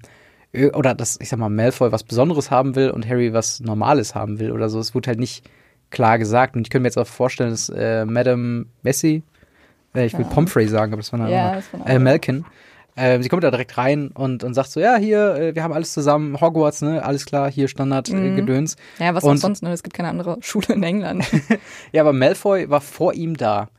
oder 0.73 0.93
dass, 0.95 1.17
ich 1.21 1.29
sag 1.29 1.39
mal, 1.39 1.49
Malfoy 1.49 1.91
was 1.91 2.03
Besonderes 2.03 2.51
haben 2.51 2.75
will 2.75 2.91
und 2.91 3.07
Harry 3.07 3.33
was 3.33 3.59
Normales 3.59 4.15
haben 4.15 4.39
will 4.39 4.51
oder 4.51 4.69
so. 4.69 4.79
Es 4.79 4.93
wurde 4.95 5.07
halt 5.09 5.19
nicht 5.19 5.49
klar 5.91 6.17
gesagt. 6.19 6.55
Und 6.55 6.61
ich 6.63 6.69
könnte 6.69 6.83
mir 6.83 6.87
jetzt 6.87 6.97
auch 6.97 7.07
vorstellen, 7.07 7.51
dass 7.51 7.69
äh, 7.69 8.05
Madame 8.05 8.65
Messi, 8.83 9.23
äh, 9.95 10.05
ich 10.05 10.17
will 10.17 10.25
Pomfrey 10.25 10.67
sagen, 10.67 10.93
aber 10.93 11.01
das 11.01 11.11
war 11.13 11.19
eine 11.21 11.31
Ja, 11.31 11.61
andere. 11.73 11.89
äh. 11.89 11.99
Malkin. 11.99 12.45
Äh, 12.99 13.21
sie 13.23 13.29
kommt 13.29 13.43
da 13.43 13.51
direkt 13.51 13.77
rein 13.77 14.09
und, 14.09 14.43
und 14.43 14.53
sagt 14.53 14.71
so, 14.71 14.79
ja, 14.79 14.97
hier, 14.97 15.35
äh, 15.35 15.55
wir 15.55 15.63
haben 15.63 15.73
alles 15.73 15.93
zusammen, 15.93 16.41
Hogwarts, 16.41 16.81
ne, 16.81 17.03
alles 17.03 17.25
klar, 17.25 17.49
hier 17.49 17.67
Standard 17.69 18.09
äh, 18.09 18.35
Gedöns. 18.35 18.75
Ja, 18.99 19.15
was 19.15 19.23
Und- 19.23 19.37
auch 19.37 19.41
sonst, 19.41 19.63
ne? 19.63 19.71
Es 19.71 19.83
gibt 19.83 19.95
keine 19.95 20.09
andere 20.09 20.37
Schule 20.41 20.67
in 20.73 20.83
England. 20.83 21.25
Ja, 21.91 22.01
aber 22.01 22.13
Malfoy 22.13 22.69
war 22.69 22.81
vor 22.81 23.13
ihm 23.13 23.37
da. 23.37 23.69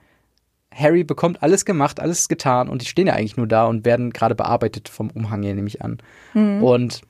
Harry 0.74 1.02
bekommt 1.04 1.42
alles 1.42 1.64
gemacht, 1.64 1.98
alles 2.00 2.28
getan 2.28 2.68
und 2.68 2.80
die 2.82 2.86
stehen 2.86 3.08
ja 3.08 3.14
eigentlich 3.14 3.36
nur 3.36 3.46
da 3.48 3.66
und 3.66 3.84
werden 3.84 4.10
gerade 4.12 4.34
bearbeitet 4.36 4.88
vom 4.88 5.10
Umhang 5.10 5.42
hier, 5.42 5.54
nehme 5.54 5.66
ich 5.68 5.82
an. 5.82 5.98
Mhm. 6.32 6.62
Und 6.62 7.00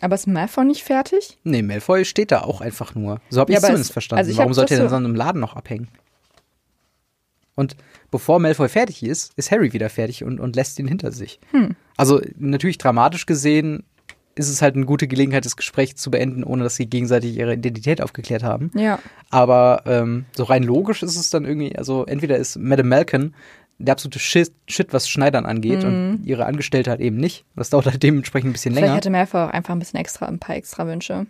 Aber 0.00 0.14
ist 0.14 0.26
Malfoy 0.26 0.64
nicht 0.64 0.82
fertig? 0.82 1.38
nee, 1.44 1.62
Malfoy 1.62 2.04
steht 2.06 2.32
da 2.32 2.40
auch 2.42 2.60
einfach 2.62 2.94
nur. 2.94 3.20
So 3.28 3.40
habe 3.40 3.52
Ja, 3.52 3.58
ich 3.58 3.62
es 3.62 3.66
zumindest 3.66 3.90
es- 3.90 3.92
verstanden. 3.92 4.18
also 4.20 4.30
ich 4.32 4.38
Warum 4.38 4.54
sollte 4.54 4.74
er 4.74 4.80
denn 4.80 4.88
so- 4.88 4.94
so 4.94 4.98
in 4.98 5.04
einem 5.04 5.14
Laden 5.14 5.40
noch 5.40 5.54
abhängen? 5.54 5.88
Und 7.54 7.76
bevor 8.14 8.38
Malfoy 8.38 8.68
fertig 8.68 9.02
ist, 9.02 9.32
ist 9.34 9.50
Harry 9.50 9.72
wieder 9.72 9.90
fertig 9.90 10.22
und, 10.22 10.38
und 10.38 10.54
lässt 10.54 10.78
ihn 10.78 10.86
hinter 10.86 11.10
sich. 11.10 11.40
Hm. 11.50 11.74
Also 11.96 12.20
natürlich 12.38 12.78
dramatisch 12.78 13.26
gesehen 13.26 13.82
ist 14.36 14.48
es 14.48 14.62
halt 14.62 14.76
eine 14.76 14.84
gute 14.86 15.08
Gelegenheit, 15.08 15.44
das 15.44 15.56
Gespräch 15.56 15.96
zu 15.96 16.12
beenden, 16.12 16.44
ohne 16.44 16.62
dass 16.62 16.76
sie 16.76 16.86
gegenseitig 16.86 17.36
ihre 17.36 17.54
Identität 17.54 18.00
aufgeklärt 18.00 18.44
haben. 18.44 18.70
Ja. 18.74 19.00
Aber 19.30 19.82
ähm, 19.86 20.26
so 20.36 20.44
rein 20.44 20.62
logisch 20.62 21.02
ist 21.02 21.16
es 21.16 21.30
dann 21.30 21.44
irgendwie, 21.44 21.76
also 21.76 22.04
entweder 22.06 22.36
ist 22.36 22.56
Madame 22.56 22.88
Malkin 22.88 23.34
der 23.78 23.92
absolute 23.92 24.20
Shit, 24.20 24.52
Shit 24.68 24.92
was 24.92 25.08
Schneidern 25.08 25.44
angeht 25.46 25.82
und 25.82 26.22
ihre 26.24 26.46
Angestellte 26.46 26.90
halt 26.90 27.00
eben 27.00 27.16
nicht. 27.16 27.44
Das 27.56 27.70
dauert 27.70 27.86
halt 27.86 28.00
dementsprechend 28.04 28.50
ein 28.50 28.52
bisschen 28.52 28.72
Mhm. 28.72 28.76
Vielleicht 28.76 28.86
länger. 28.86 28.96
hätte 28.96 29.10
Malfoy 29.10 29.40
auch 29.42 29.50
einfach 29.50 29.74
ein 29.74 29.80
bisschen 29.80 29.98
extra, 29.98 30.26
ein 30.26 30.38
paar 30.38 30.54
extra 30.54 30.86
Wünsche. 30.86 31.26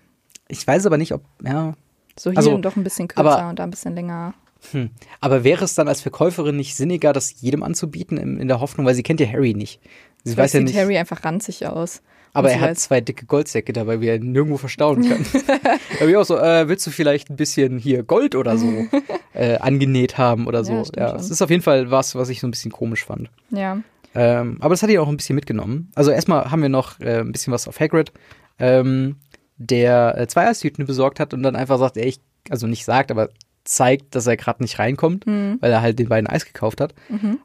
Ich 0.48 0.66
weiß 0.66 0.84
aber 0.84 0.98
nicht, 0.98 1.12
ob, 1.12 1.22
ja. 1.42 1.72
So 2.18 2.30
hier 2.30 2.36
Also, 2.38 2.58
doch 2.58 2.76
ein 2.76 2.84
bisschen 2.84 3.08
kürzer 3.08 3.20
aber- 3.38 3.48
und 3.48 3.58
da 3.58 3.64
ein 3.64 3.70
bisschen 3.70 3.94
länger. 3.94 4.34
Hm. 4.72 4.90
Aber 5.20 5.44
wäre 5.44 5.64
es 5.64 5.74
dann 5.74 5.88
als 5.88 6.00
Verkäuferin 6.00 6.56
nicht 6.56 6.74
sinniger, 6.76 7.12
das 7.12 7.40
jedem 7.40 7.62
anzubieten, 7.62 8.16
in, 8.18 8.38
in 8.38 8.48
der 8.48 8.60
Hoffnung, 8.60 8.86
weil 8.86 8.94
sie 8.94 9.02
kennt 9.02 9.20
ja 9.20 9.26
Harry 9.26 9.54
nicht. 9.54 9.80
Sie 10.24 10.32
Vielleicht 10.32 10.38
weiß 10.38 10.52
ja 10.54 10.58
sieht 10.60 10.68
nicht, 10.68 10.78
Harry 10.78 10.96
einfach 10.96 11.24
ranzig 11.24 11.66
aus. 11.66 12.02
aber 12.32 12.50
er 12.50 12.60
hat 12.60 12.78
zwei 12.78 13.00
dicke 13.00 13.26
Goldsäcke 13.26 13.72
dabei, 13.72 14.00
wie 14.00 14.08
er 14.08 14.18
nirgendwo 14.18 14.56
verstauen 14.56 15.06
kann. 15.08 15.26
da 15.46 15.98
bin 16.00 16.08
ich 16.10 16.16
auch 16.16 16.24
so, 16.24 16.38
äh, 16.38 16.66
willst 16.68 16.86
du 16.86 16.90
vielleicht 16.90 17.30
ein 17.30 17.36
bisschen 17.36 17.78
hier 17.78 18.02
Gold 18.02 18.34
oder 18.34 18.56
so 18.56 18.86
äh, 19.34 19.56
angenäht 19.58 20.16
haben 20.18 20.46
oder 20.46 20.64
so? 20.64 20.82
Ja, 20.96 21.10
Ja, 21.10 21.16
es 21.16 21.30
ist 21.30 21.42
auf 21.42 21.50
jeden 21.50 21.62
Fall 21.62 21.90
was, 21.90 22.14
was 22.14 22.28
ich 22.30 22.40
so 22.40 22.46
ein 22.46 22.50
bisschen 22.50 22.72
komisch 22.72 23.04
fand. 23.04 23.28
Ja. 23.50 23.78
Ähm, 24.14 24.56
aber 24.60 24.70
das 24.74 24.82
hat 24.82 24.90
ihn 24.90 24.98
auch 24.98 25.08
ein 25.08 25.16
bisschen 25.16 25.34
mitgenommen. 25.34 25.90
Also 25.94 26.10
erstmal 26.10 26.50
haben 26.50 26.62
wir 26.62 26.68
noch 26.68 27.00
äh, 27.00 27.18
ein 27.20 27.32
bisschen 27.32 27.52
was 27.52 27.68
auf 27.68 27.78
Hagrid, 27.80 28.12
ähm, 28.58 29.16
der 29.56 30.16
äh, 30.18 30.26
zwei 30.26 30.46
Eistüten 30.48 30.86
besorgt 30.86 31.20
hat 31.20 31.34
und 31.34 31.42
dann 31.42 31.56
einfach 31.56 31.78
sagt, 31.78 31.96
ey, 31.96 32.06
ich, 32.06 32.20
also 32.48 32.66
nicht 32.66 32.84
sagt, 32.84 33.10
aber 33.10 33.28
zeigt, 33.64 34.14
dass 34.14 34.26
er 34.26 34.36
gerade 34.36 34.62
nicht 34.62 34.78
reinkommt, 34.78 35.26
Mhm. 35.26 35.56
weil 35.60 35.72
er 35.72 35.80
halt 35.80 35.98
den 35.98 36.08
beiden 36.08 36.26
Eis 36.28 36.44
gekauft 36.44 36.80
hat. 36.82 36.94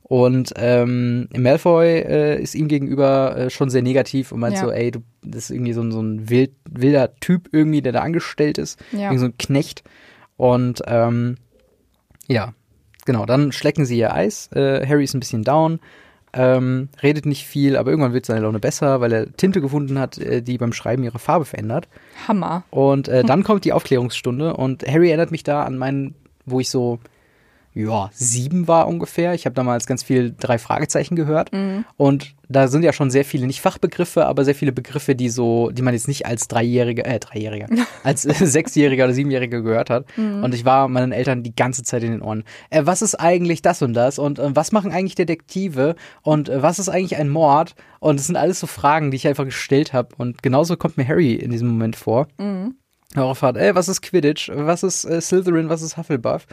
Und 0.04 0.52
ähm, 0.58 1.30
Malfoy 1.38 1.88
äh, 2.00 2.42
ist 2.42 2.56
ihm 2.56 2.68
gegenüber 2.68 3.38
äh, 3.38 3.50
schon 3.50 3.70
sehr 3.70 3.82
negativ 3.82 4.32
und 4.32 4.42
meint 4.42 4.56
Ja. 4.56 4.62
so, 4.62 4.72
ey, 4.72 4.92
du, 4.92 5.00
das 5.24 5.46
ist 5.46 5.52
irgendwie 5.52 5.74
so, 5.74 5.82
ein- 5.82 5.92
so 5.92 6.02
ein 6.02 6.30
wild, 6.30 6.52
wilder 6.70 7.16
Typ 7.22 7.50
irgendwie, 7.54 7.82
der 7.82 7.94
da 7.94 8.02
angestellt 8.02 8.58
ist. 8.58 8.80
Ja. 8.92 9.04
Irgendwie 9.04 9.18
so 9.20 9.26
ein 9.28 9.38
Knecht. 9.38 9.84
Und 10.36 10.82
ähm, 10.88 11.38
ja, 12.28 12.54
genau, 13.06 13.26
dann 13.26 13.52
schlecken 13.52 13.86
sie 13.86 13.98
ihr 13.98 14.14
Eis. 14.14 14.48
Äh, 14.54 14.86
Harry 14.86 15.06
ist 15.06 15.14
ein 15.14 15.20
bisschen 15.22 15.44
down, 15.44 15.80
ähm, 16.34 16.90
redet 17.02 17.26
nicht 17.26 17.46
viel, 17.46 17.76
aber 17.76 17.92
irgendwann 17.92 18.14
wird 18.14 18.26
seine 18.26 18.42
Laune 18.42 18.60
besser, 18.60 19.02
weil 19.02 19.12
er 19.12 19.34
Tinte 19.36 19.62
gefunden 19.62 20.00
hat, 20.00 20.18
äh, 20.18 20.42
die 20.42 20.58
beim 20.58 20.74
Schreiben 20.74 21.04
ihre 21.04 21.20
Farbe 21.20 21.46
verändert. 21.46 21.88
Hammer. 22.28 22.64
Und 22.70 23.08
äh, 23.08 23.24
dann 23.26 23.44
kommt 23.44 23.66
die 23.66 23.74
Aufklärungsstunde 23.74 24.56
und 24.56 24.88
Harry 24.88 25.10
erinnert 25.10 25.32
mich 25.32 25.44
da 25.44 25.64
an 25.64 25.78
meinen, 25.78 26.16
wo 26.46 26.60
ich 26.60 26.70
so, 26.70 27.00
ja, 27.74 28.10
sieben 28.12 28.68
war 28.68 28.88
ungefähr. 28.88 29.34
Ich 29.34 29.46
habe 29.46 29.54
damals 29.54 29.86
ganz 29.86 30.04
viel 30.04 30.34
drei 30.38 30.58
Fragezeichen 30.58 31.16
gehört. 31.16 31.52
Und 31.98 32.36
da 32.50 32.68
sind 32.68 32.84
ja 32.84 32.94
schon 32.94 33.12
sehr 33.12 33.24
viele, 33.26 33.46
nicht 33.46 33.62
Fachbegriffe, 33.62 34.26
aber 34.26 34.44
sehr 34.44 34.56
viele 34.56 34.72
Begriffe, 34.72 35.16
die 35.16 35.30
so, 35.30 35.70
die 35.70 35.84
man 35.84 35.94
jetzt 35.94 36.08
nicht 36.08 36.26
als 36.26 36.48
Dreijähriger, 36.48 37.06
äh, 37.06 37.20
Dreijähriger, 37.20 37.68
als 38.04 38.26
äh, 38.26 38.34
Sechsjähriger 38.46 39.06
oder 39.06 39.14
Siebenjähriger 39.14 39.62
gehört 39.62 39.90
hat. 39.90 40.06
Und 40.44 40.56
ich 40.56 40.66
war 40.66 40.88
meinen 40.88 41.12
Eltern 41.12 41.44
die 41.44 41.56
ganze 41.56 41.84
Zeit 41.84 42.04
in 42.04 42.12
den 42.12 42.22
Ohren. 42.22 42.44
Äh, 42.72 42.82
was 42.86 43.02
ist 43.02 43.16
eigentlich 43.16 43.62
das 43.62 43.82
und 43.82 43.94
das? 43.94 44.18
Und 44.18 44.40
äh, 44.40 44.56
was 44.56 44.72
machen 44.72 44.92
eigentlich 44.92 45.16
Detektive? 45.16 45.96
Und 46.24 46.50
äh, 46.50 46.62
was 46.64 46.80
ist 46.80 46.90
eigentlich 46.90 47.18
ein 47.18 47.30
Mord? 47.30 47.76
Und 48.00 48.20
es 48.20 48.28
sind 48.28 48.36
alles 48.36 48.60
so 48.60 48.68
Fragen, 48.68 49.12
die 49.12 49.18
ich 49.18 49.28
einfach 49.28 49.46
gestellt 49.46 49.94
habe. 49.94 50.10
Und 50.18 50.42
genauso 50.42 50.76
kommt 50.76 50.98
mir 50.98 51.08
Harry 51.08 51.36
in 51.36 51.52
diesem 51.52 51.68
Moment 51.68 51.96
vor. 51.96 52.28
Darauf 53.14 53.40
fragt, 53.40 53.58
ey, 53.58 53.74
was 53.76 53.88
ist 53.88 54.02
Quidditch? 54.02 54.50
Was 54.54 54.84
ist 54.84 55.04
äh, 55.06 55.20
Slytherin? 55.20 55.70
Was 55.70 55.82
ist 55.82 55.98
Hufflepuff? 55.98 56.46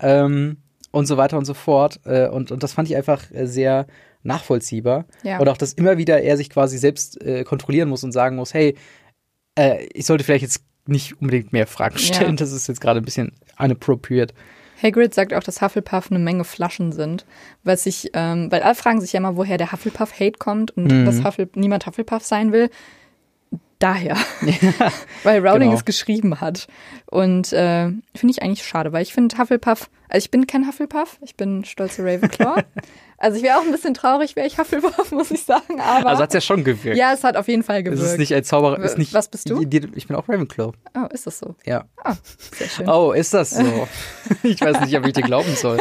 Ähm, 0.00 0.58
und 0.90 1.06
so 1.06 1.16
weiter 1.16 1.38
und 1.38 1.46
so 1.46 1.54
fort. 1.54 2.00
Äh, 2.04 2.28
und, 2.28 2.50
und 2.52 2.62
das 2.62 2.74
fand 2.74 2.88
ich 2.88 2.96
einfach 2.96 3.30
äh, 3.32 3.46
sehr 3.46 3.86
nachvollziehbar. 4.22 5.06
Ja. 5.22 5.38
Und 5.38 5.48
auch, 5.48 5.56
dass 5.56 5.72
immer 5.72 5.96
wieder 5.98 6.20
er 6.20 6.36
sich 6.36 6.50
quasi 6.50 6.78
selbst 6.78 7.20
äh, 7.22 7.44
kontrollieren 7.44 7.88
muss 7.88 8.04
und 8.04 8.12
sagen 8.12 8.36
muss, 8.36 8.52
hey, 8.54 8.76
äh, 9.58 9.86
ich 9.94 10.06
sollte 10.06 10.24
vielleicht 10.24 10.42
jetzt 10.42 10.62
nicht 10.86 11.20
unbedingt 11.20 11.52
mehr 11.52 11.66
Fragen 11.66 11.96
Ja. 11.96 12.14
stellen. 12.14 12.36
Das 12.36 12.52
ist 12.52 12.66
jetzt 12.68 12.80
gerade 12.80 13.00
ein 13.00 13.04
bisschen 13.04 13.32
inappropriate. 13.58 14.34
Hagrid 14.82 15.14
sagt 15.14 15.32
auch, 15.32 15.42
dass 15.44 15.62
Hufflepuff 15.62 16.10
eine 16.10 16.18
Menge 16.18 16.42
Flaschen 16.44 16.90
sind, 16.92 17.24
was 17.62 17.86
ich, 17.86 18.10
ähm, 18.14 18.50
weil 18.50 18.62
alle 18.62 18.74
fragen 18.74 19.00
sich 19.00 19.12
ja 19.12 19.18
immer, 19.18 19.36
woher 19.36 19.56
der 19.56 19.70
Hufflepuff-Hate 19.70 20.38
kommt 20.38 20.72
und 20.72 20.88
Mhm. 20.92 21.04
dass 21.04 21.24
Huffle 21.24 21.48
niemand 21.54 21.86
Hufflepuff 21.86 22.24
sein 22.24 22.50
will. 22.52 22.68
Daher, 23.82 24.16
weil 25.24 25.44
Rowling 25.44 25.62
genau. 25.62 25.74
es 25.74 25.84
geschrieben 25.84 26.40
hat. 26.40 26.68
Und 27.10 27.52
äh, 27.52 27.86
finde 28.14 28.30
ich 28.30 28.40
eigentlich 28.40 28.64
schade, 28.64 28.92
weil 28.92 29.02
ich 29.02 29.12
finde 29.12 29.36
Hufflepuff, 29.36 29.90
also 30.08 30.24
ich 30.24 30.30
bin 30.30 30.46
kein 30.46 30.68
Hufflepuff, 30.68 31.18
ich 31.20 31.36
bin 31.36 31.64
stolze 31.64 32.04
Ravenclaw. 32.04 32.62
also 33.18 33.36
ich 33.38 33.42
wäre 33.42 33.58
auch 33.58 33.64
ein 33.64 33.72
bisschen 33.72 33.94
traurig, 33.94 34.36
wäre 34.36 34.46
ich 34.46 34.56
Hufflepuff, 34.56 35.10
muss 35.10 35.32
ich 35.32 35.42
sagen, 35.42 35.80
aber 35.80 36.10
Also 36.10 36.22
hat's 36.22 36.32
ja 36.32 36.40
schon 36.40 36.62
gewirkt. 36.62 36.96
ja, 36.96 37.12
es 37.12 37.24
hat 37.24 37.36
auf 37.36 37.48
jeden 37.48 37.64
Fall 37.64 37.78
es 37.78 37.84
gewirkt. 37.86 38.04
ist 38.04 38.18
nicht 38.18 38.32
ein 38.32 38.44
Zauberer, 38.44 38.78
ist 38.78 38.98
nicht. 38.98 39.14
Was 39.14 39.26
bist 39.26 39.50
du? 39.50 39.60
Ich 39.60 40.06
bin 40.06 40.14
auch 40.14 40.28
Ravenclaw. 40.28 40.70
oh, 40.94 41.06
ist 41.12 41.26
das 41.26 41.40
so? 41.40 41.56
Ja. 41.66 41.86
Ah, 41.96 42.14
sehr 42.52 42.68
schön. 42.68 42.88
Oh, 42.88 43.10
ist 43.10 43.34
das 43.34 43.50
so? 43.50 43.88
ich 44.44 44.60
weiß 44.60 44.82
nicht, 44.82 44.96
ob 44.96 45.04
ich 45.08 45.12
dir 45.12 45.22
glauben 45.22 45.56
soll. 45.56 45.78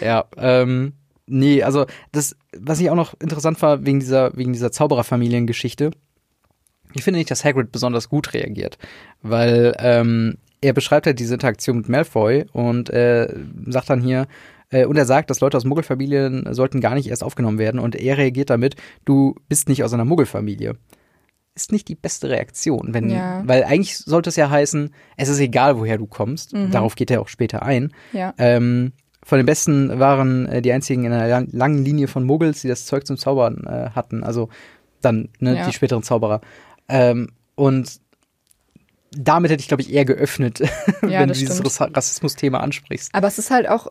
Ja, 0.00 0.24
ähm, 0.38 0.94
nee, 1.26 1.62
also 1.62 1.84
das, 2.12 2.34
was 2.56 2.80
ich 2.80 2.88
auch 2.88 2.94
noch 2.94 3.12
interessant 3.20 3.60
war 3.60 3.84
wegen 3.84 4.00
dieser, 4.00 4.34
wegen 4.38 4.54
dieser 4.54 4.72
Zaubererfamiliengeschichte, 4.72 5.90
ich 6.96 7.04
finde 7.04 7.18
nicht, 7.18 7.30
dass 7.30 7.44
Hagrid 7.44 7.72
besonders 7.72 8.08
gut 8.08 8.34
reagiert, 8.34 8.78
weil 9.22 9.74
ähm, 9.78 10.38
er 10.60 10.72
beschreibt 10.72 11.06
halt 11.06 11.18
diese 11.18 11.34
Interaktion 11.34 11.76
mit 11.78 11.88
Malfoy 11.88 12.46
und 12.52 12.90
äh, 12.90 13.28
sagt 13.66 13.90
dann 13.90 14.00
hier, 14.02 14.26
äh, 14.70 14.84
und 14.86 14.96
er 14.96 15.04
sagt, 15.04 15.30
dass 15.30 15.40
Leute 15.40 15.56
aus 15.56 15.64
Muggelfamilien 15.64 16.52
sollten 16.52 16.80
gar 16.80 16.94
nicht 16.94 17.08
erst 17.08 17.22
aufgenommen 17.22 17.58
werden 17.58 17.78
und 17.78 17.94
er 17.94 18.16
reagiert 18.18 18.50
damit, 18.50 18.74
du 19.04 19.34
bist 19.48 19.68
nicht 19.68 19.84
aus 19.84 19.92
einer 19.92 20.04
Muggelfamilie. 20.04 20.74
Ist 21.54 21.72
nicht 21.72 21.88
die 21.88 21.94
beste 21.94 22.28
Reaktion, 22.28 22.88
wenn, 22.92 23.08
Ja. 23.08 23.42
weil 23.46 23.64
eigentlich 23.64 23.96
sollte 23.96 24.28
es 24.28 24.36
ja 24.36 24.50
heißen, 24.50 24.90
es 25.16 25.28
ist 25.30 25.38
egal, 25.40 25.78
woher 25.78 25.96
du 25.96 26.06
kommst. 26.06 26.52
Darauf 26.70 26.96
geht 26.96 27.10
er 27.10 27.22
auch 27.22 27.28
später 27.28 27.62
ein. 27.62 27.92
Ja. 28.12 28.34
Ähm, 28.36 28.92
von 29.22 29.38
den 29.38 29.46
Besten 29.46 29.98
waren 29.98 30.46
äh, 30.46 30.60
die 30.62 30.70
einzigen 30.72 31.04
in 31.06 31.12
einer 31.12 31.28
lang- 31.28 31.48
langen 31.52 31.82
Linie 31.82 32.08
von 32.08 32.24
Muggels, 32.24 32.60
die 32.60 32.68
das 32.68 32.84
Zeug 32.84 33.06
zum 33.06 33.16
Zaubern 33.16 33.64
äh, 33.66 33.90
hatten. 33.94 34.22
Also 34.22 34.50
dann 35.00 35.30
ne, 35.40 35.56
Ja. 35.56 35.66
die 35.66 35.72
späteren 35.72 36.02
Zauberer. 36.02 36.42
Ähm, 36.88 37.32
und 37.54 38.00
damit 39.10 39.50
hätte 39.50 39.60
ich, 39.60 39.68
glaube 39.68 39.82
ich, 39.82 39.92
eher 39.92 40.04
geöffnet, 40.04 40.60
wenn 41.00 41.28
du 41.28 41.34
dieses 41.34 41.80
Rassismus-Thema 41.80 42.60
ansprichst. 42.60 43.14
Aber 43.14 43.26
es 43.26 43.38
ist 43.38 43.50
halt 43.50 43.68
auch, 43.68 43.90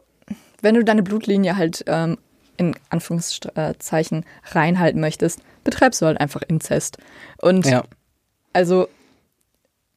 wenn 0.61 0.75
du 0.75 0.83
deine 0.83 1.03
Blutlinie 1.03 1.57
halt 1.57 1.83
ähm, 1.87 2.17
in 2.57 2.75
Anführungszeichen 2.89 4.25
reinhalten 4.51 5.01
möchtest, 5.01 5.39
betreibst 5.63 6.01
du 6.01 6.05
halt 6.05 6.19
einfach 6.19 6.41
Inzest. 6.47 6.97
Und 7.41 7.65
Ja, 7.65 7.83
also 8.53 8.87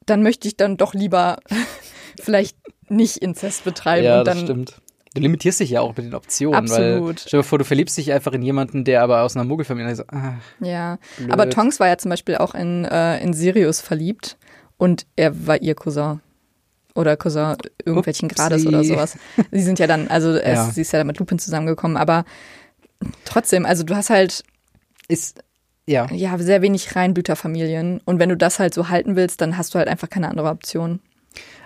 dann 0.05 0.23
möchte 0.23 0.47
ich 0.47 0.57
dann 0.57 0.77
doch 0.77 0.93
lieber 0.93 1.39
vielleicht 2.19 2.57
nicht 2.89 3.17
Inzest 3.17 3.63
betreiben 3.63 4.05
ja 4.05 4.19
und 4.19 4.27
das 4.27 4.35
dann 4.35 4.45
stimmt. 4.45 4.81
Du 5.13 5.21
limitierst 5.21 5.59
dich 5.59 5.71
ja 5.71 5.81
auch 5.81 5.95
mit 5.97 6.05
den 6.05 6.13
Optionen, 6.13 6.69
weil 6.69 6.93
Absolut. 6.93 7.19
stell 7.21 7.39
dir 7.39 7.43
vor, 7.43 7.57
du 7.57 7.65
verliebst 7.65 7.97
dich 7.97 8.11
einfach 8.11 8.31
in 8.33 8.41
jemanden, 8.43 8.83
der 8.83 9.01
aber 9.01 9.23
aus 9.23 9.35
einer 9.35 9.43
Muggelfamilie 9.43 9.91
ist. 9.91 10.03
Ah, 10.13 10.35
ja. 10.59 10.99
Blöd. 11.17 11.31
Aber 11.31 11.49
Tonks 11.49 11.79
war 11.79 11.87
ja 11.87 11.97
zum 11.97 12.09
Beispiel 12.09 12.35
auch 12.37 12.53
in, 12.53 12.85
äh, 12.85 13.19
in 13.23 13.33
Sirius 13.33 13.81
verliebt 13.81 14.37
und 14.77 15.07
er 15.15 15.47
war 15.47 15.61
ihr 15.61 15.73
Cousin. 15.75 16.19
Oder 16.95 17.17
Cousin 17.17 17.55
irgendwelchen 17.85 18.29
Upsi. 18.29 18.35
Grades 18.35 18.65
oder 18.67 18.83
sowas. 18.83 19.17
Sie 19.51 19.61
sind 19.61 19.79
ja 19.79 19.87
dann, 19.87 20.09
also 20.09 20.31
es, 20.33 20.43
Ja. 20.57 20.65
sie 20.71 20.81
ist 20.81 20.91
ja 20.91 20.99
dann 20.99 21.07
mit 21.07 21.17
Lupin 21.17 21.39
zusammengekommen, 21.39 21.97
aber 21.97 22.25
trotzdem, 23.25 23.65
also 23.65 23.83
du 23.83 23.95
hast 23.95 24.09
halt 24.09 24.43
ist, 25.07 25.43
ja. 25.87 26.07
ja, 26.11 26.37
sehr 26.37 26.61
wenig 26.61 26.95
Reinblüterfamilien. 26.95 28.01
Und 28.05 28.19
wenn 28.19 28.29
du 28.29 28.37
das 28.37 28.59
halt 28.59 28.73
so 28.73 28.89
halten 28.89 29.15
willst, 29.15 29.41
dann 29.41 29.57
hast 29.57 29.73
du 29.73 29.79
halt 29.79 29.87
einfach 29.87 30.09
keine 30.09 30.29
andere 30.29 30.49
Option. 30.49 30.99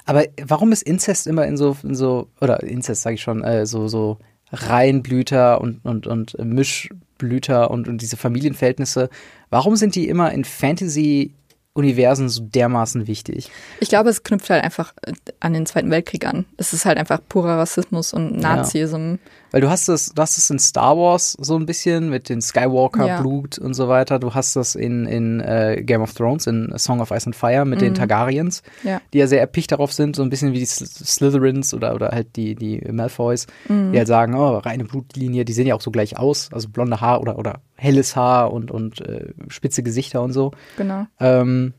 Aber 0.05 0.25
warum 0.45 0.71
ist 0.71 0.83
Inzest 0.83 1.27
immer 1.27 1.45
in 1.45 1.57
so, 1.57 1.77
in 1.83 1.95
so 1.95 2.27
oder 2.41 2.61
Inzest 2.63 3.03
sage 3.03 3.15
ich 3.15 3.21
schon, 3.21 3.43
äh, 3.43 3.65
so, 3.65 3.87
so 3.87 4.17
Reihenblüter 4.51 5.61
und, 5.61 5.83
und, 5.83 6.07
und 6.07 6.37
Mischblüter 6.37 7.71
und, 7.71 7.87
und 7.87 8.01
diese 8.01 8.17
Familienverhältnisse, 8.17 9.09
warum 9.49 9.75
sind 9.75 9.95
die 9.95 10.07
immer 10.07 10.31
in 10.31 10.43
Fantasy-Universen 10.45 12.29
so 12.29 12.43
dermaßen 12.43 13.07
wichtig? 13.07 13.49
Ich 13.79 13.89
glaube, 13.89 14.09
es 14.09 14.23
knüpft 14.23 14.49
halt 14.49 14.63
einfach 14.63 14.93
äh, 15.01 15.13
an 15.39 15.53
den 15.53 15.65
Zweiten 15.65 15.89
Weltkrieg 15.89 16.27
an. 16.27 16.45
Es 16.57 16.73
ist 16.73 16.85
halt 16.85 16.97
einfach 16.97 17.19
purer 17.27 17.57
Rassismus 17.57 18.13
und 18.13 18.37
Nazism. 18.37 19.15
Weil 19.53 19.61
du 19.61 19.69
hast 19.69 19.87
es, 19.87 20.09
du 20.13 20.19
hast 20.21 20.37
es 20.39 20.49
in 20.49 20.57
Star 20.57 20.97
Wars 20.97 21.37
so 21.39 21.55
ein 21.55 21.65
bisschen 21.67 22.09
mit 22.09 22.27
den 22.27 22.41
Skywalker-Blut 22.41 23.59
und 23.59 23.75
so 23.75 23.87
weiter. 23.87 24.17
Du 24.17 24.33
hast 24.33 24.55
das 24.55 24.73
in, 24.73 25.05
in 25.05 25.39
äh, 25.41 25.83
Game 25.85 26.01
of 26.01 26.11
Thrones, 26.13 26.47
in 26.47 26.73
Song 26.77 26.99
of 27.01 27.11
Ice 27.11 27.27
and 27.27 27.35
Fire 27.35 27.63
mit 27.63 27.79
den 27.79 27.93
Targaryens, 27.93 28.63
Ja. 28.83 28.99
die 29.13 29.19
ja 29.19 29.27
sehr 29.27 29.39
erpicht 29.41 29.71
darauf 29.71 29.93
sind, 29.93 30.15
so 30.15 30.23
ein 30.23 30.31
bisschen 30.31 30.53
wie 30.53 30.59
die 30.59 30.65
Sl- 30.65 30.87
Slytherins 31.05 31.73
oder, 31.75 31.93
oder 31.93 32.09
halt 32.09 32.35
die, 32.35 32.55
die 32.55 32.81
Malfoys, 32.91 33.45
die 33.69 33.95
halt 33.97 34.07
sagen, 34.07 34.33
oh, 34.33 34.57
reine 34.57 34.85
Blutlinie, 34.85 35.45
die 35.45 35.53
sehen 35.53 35.67
ja 35.67 35.75
auch 35.75 35.81
so 35.81 35.91
gleich 35.91 36.17
aus, 36.17 36.49
also 36.51 36.69
blonde 36.69 36.99
Haar 36.99 37.21
oder, 37.21 37.37
oder 37.37 37.61
helles 37.75 38.15
Haar 38.15 38.51
und, 38.51 38.71
und 38.71 39.01
äh, 39.01 39.33
spitze 39.49 39.83
Gesichter 39.83 40.23
und 40.23 40.33
so. 40.33 40.49
Genau. 40.77 41.05
Ähm, 41.19 41.73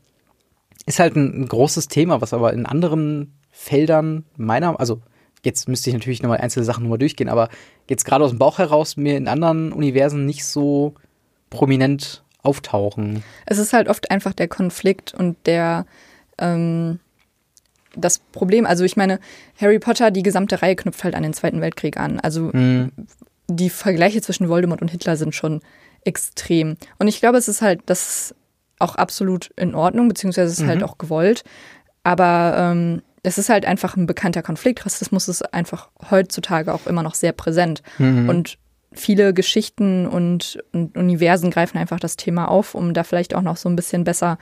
ist 0.85 0.99
halt 0.99 1.17
ein, 1.17 1.41
ein 1.41 1.47
großes 1.49 1.89
Thema, 1.89 2.21
was 2.21 2.33
aber 2.33 2.53
in 2.53 2.65
anderen 2.65 3.33
Feldern 3.51 4.23
meiner, 4.37 4.79
also 4.79 5.01
jetzt 5.45 5.67
müsste 5.67 5.89
ich 5.89 5.93
natürlich 5.93 6.21
nochmal 6.21 6.39
einzelne 6.39 6.65
Sachen 6.65 6.83
nochmal 6.83 6.97
durchgehen, 6.97 7.29
aber 7.29 7.49
jetzt 7.89 8.03
gerade 8.03 8.25
aus 8.25 8.31
dem 8.31 8.39
Bauch 8.39 8.57
heraus 8.57 8.97
mir 8.97 9.15
in 9.15 9.27
anderen 9.27 9.71
Universen 9.71 10.25
nicht 10.25 10.45
so 10.45 10.95
prominent 11.49 12.23
auftauchen. 12.43 13.23
Es 13.45 13.57
ist 13.57 13.73
halt 13.73 13.87
oft 13.87 14.11
einfach 14.11 14.33
der 14.33 14.47
Konflikt 14.47 15.13
und 15.13 15.37
der 15.45 15.85
ähm, 16.37 16.99
das 17.95 18.19
Problem. 18.19 18.65
Also 18.65 18.83
ich 18.83 18.97
meine, 18.97 19.19
Harry 19.59 19.79
Potter, 19.79 20.11
die 20.11 20.23
gesamte 20.23 20.61
Reihe 20.61 20.75
knüpft 20.75 21.03
halt 21.03 21.15
an 21.15 21.23
den 21.23 21.33
Zweiten 21.33 21.61
Weltkrieg 21.61 21.97
an. 21.97 22.19
Also 22.19 22.51
Hm, 22.51 22.91
die 23.47 23.69
Vergleiche 23.69 24.21
zwischen 24.21 24.49
Voldemort 24.49 24.81
und 24.81 24.89
Hitler 24.89 25.17
sind 25.17 25.35
schon 25.35 25.61
extrem. 26.03 26.77
Und 26.99 27.07
ich 27.07 27.19
glaube, 27.19 27.37
es 27.37 27.47
ist 27.47 27.61
halt, 27.61 27.81
das 27.85 28.07
ist 28.07 28.35
auch 28.79 28.95
absolut 28.95 29.51
in 29.55 29.75
Ordnung, 29.75 30.07
beziehungsweise 30.07 30.51
es 30.51 30.59
ist 30.59 30.67
halt 30.67 30.83
auch 30.83 30.97
gewollt. 30.97 31.43
Aber 32.03 32.55
ähm, 32.57 33.01
es 33.25 33.37
ist 33.37 33.49
halt 33.49 33.65
einfach 33.65 33.97
ein 33.97 34.05
bekannter 34.05 34.41
Konflikt. 34.43 34.85
Rassismus 34.85 35.27
ist 35.27 35.53
einfach 35.53 35.89
heutzutage 36.09 36.73
auch 36.73 36.85
immer 36.87 37.03
noch 37.03 37.15
sehr 37.15 37.31
präsent. 37.31 37.81
Und 37.99 38.57
viele 38.93 39.33
Geschichten 39.33 40.07
und, 40.07 40.59
und 40.71 40.95
Universen 40.97 41.51
greifen 41.51 41.77
einfach 41.77 41.99
das 41.99 42.15
Thema 42.15 42.45
auf, 42.47 42.75
um 42.75 42.93
da 42.93 43.03
vielleicht 43.03 43.35
auch 43.35 43.41
noch 43.41 43.57
so 43.57 43.67
ein 43.67 43.75
bisschen 43.75 44.03
besser 44.03 44.37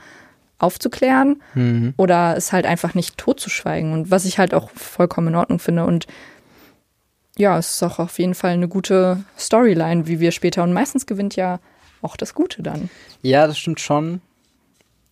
aufzuklären 0.58 1.42
Mhm. 1.54 1.94
oder 1.96 2.36
es 2.36 2.52
halt 2.52 2.64
einfach 2.66 2.94
nicht 2.94 3.18
totzuschweigen. 3.18 3.92
Und 3.92 4.10
was 4.10 4.24
ich 4.24 4.38
halt 4.38 4.54
auch 4.54 4.70
vollkommen 4.70 5.28
in 5.28 5.34
Ordnung 5.34 5.58
finde. 5.58 5.84
Und 5.84 6.06
ja, 7.36 7.58
es 7.58 7.74
ist 7.74 7.82
auch 7.82 7.98
auf 7.98 8.18
jeden 8.18 8.34
Fall 8.34 8.52
eine 8.52 8.68
gute 8.68 9.24
Storyline, 9.36 10.06
wie 10.06 10.20
wir 10.20 10.30
später. 10.30 10.62
Und 10.62 10.72
meistens 10.72 11.06
gewinnt 11.06 11.34
ja 11.36 11.58
auch 12.02 12.16
das 12.16 12.34
Gute 12.34 12.62
dann. 12.62 12.90
Ja, 13.22 13.46
das 13.46 13.58
stimmt 13.58 13.80
schon. 13.80 14.20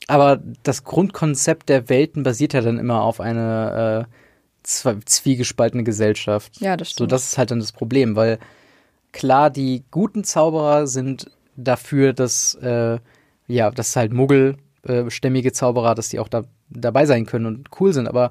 Aber 0.08 0.40
das 0.62 0.84
Grundkonzept 0.84 1.68
der 1.68 1.88
Welten 1.88 2.22
basiert 2.22 2.52
ja 2.52 2.60
dann 2.60 2.78
immer 2.78 3.02
auf 3.02 3.20
eine 3.20 4.06
äh, 4.06 4.12
zwiegespaltene 4.64 5.84
Gesellschaft. 5.84 6.60
Ja, 6.60 6.76
das 6.76 6.90
So, 6.90 6.92
stimmt. 6.94 7.12
das 7.12 7.24
ist 7.24 7.38
halt 7.38 7.50
dann 7.50 7.60
das 7.60 7.72
Problem, 7.72 8.16
weil 8.16 8.38
klar, 9.12 9.50
die 9.50 9.84
guten 9.90 10.24
Zauberer 10.24 10.86
sind 10.86 11.30
dafür, 11.56 12.12
dass, 12.12 12.54
äh, 12.56 12.98
ja, 13.46 13.70
dass 13.70 13.96
halt 13.96 14.12
Muggelstämmige 14.12 15.52
Zauberer, 15.52 15.94
dass 15.94 16.08
die 16.08 16.18
auch 16.18 16.28
da 16.28 16.44
dabei 16.70 17.06
sein 17.06 17.26
können 17.26 17.46
und 17.46 17.68
cool 17.80 17.92
sind, 17.92 18.08
aber 18.08 18.30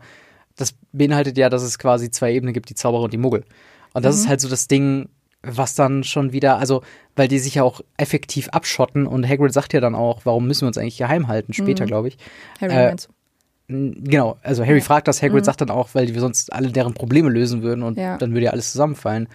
das 0.55 0.73
beinhaltet 0.91 1.37
ja, 1.37 1.49
dass 1.49 1.63
es 1.63 1.77
quasi 1.79 2.09
zwei 2.09 2.33
Ebenen 2.33 2.53
gibt, 2.53 2.69
die 2.69 2.75
Zauberer 2.75 3.03
und 3.03 3.13
die 3.13 3.17
Muggel. 3.17 3.45
Und 3.93 4.03
das 4.05 4.15
ist 4.15 4.27
halt 4.27 4.41
so 4.41 4.49
das 4.49 4.67
Ding, 4.67 5.09
was 5.43 5.75
dann 5.75 6.03
schon 6.03 6.33
wieder, 6.33 6.57
also, 6.57 6.83
weil 7.15 7.27
die 7.27 7.39
sich 7.39 7.55
ja 7.55 7.63
auch 7.63 7.81
effektiv 7.97 8.49
abschotten 8.49 9.07
und 9.07 9.27
Hagrid 9.27 9.53
sagt 9.53 9.73
ja 9.73 9.79
dann 9.79 9.95
auch, 9.95 10.21
warum 10.23 10.47
müssen 10.47 10.61
wir 10.61 10.67
uns 10.67 10.77
eigentlich 10.77 10.97
geheim 10.97 11.27
halten, 11.27 11.53
später, 11.53 11.85
glaube 11.85 12.09
ich. 12.09 12.17
Harry 12.59 12.73
äh, 12.73 12.87
meinst 12.87 13.09
Genau, 13.67 14.37
also 14.43 14.65
Harry 14.65 14.81
fragt 14.81 15.07
das, 15.07 15.21
Hagrid 15.21 15.45
sagt 15.45 15.61
dann 15.61 15.69
auch, 15.69 15.89
weil 15.93 16.13
wir 16.13 16.19
sonst 16.19 16.51
alle 16.51 16.71
deren 16.71 16.93
Probleme 16.93 17.29
lösen 17.29 17.61
würden 17.63 17.83
und 17.83 17.97
Ja. 17.97 18.17
dann 18.17 18.33
würde 18.33 18.45
ja 18.45 18.51
alles 18.51 18.71
zusammenfallen. 18.71 19.29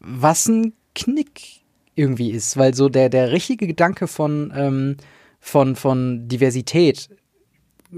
Was 0.00 0.46
ein 0.48 0.72
Knick 0.94 1.60
irgendwie 1.94 2.30
ist, 2.30 2.56
weil 2.56 2.74
so 2.74 2.88
der, 2.88 3.10
der 3.10 3.32
richtige 3.32 3.66
Gedanke 3.66 4.06
von, 4.06 4.52
ähm, 4.56 4.96
von, 5.38 5.76
von 5.76 6.26
Diversität 6.28 7.10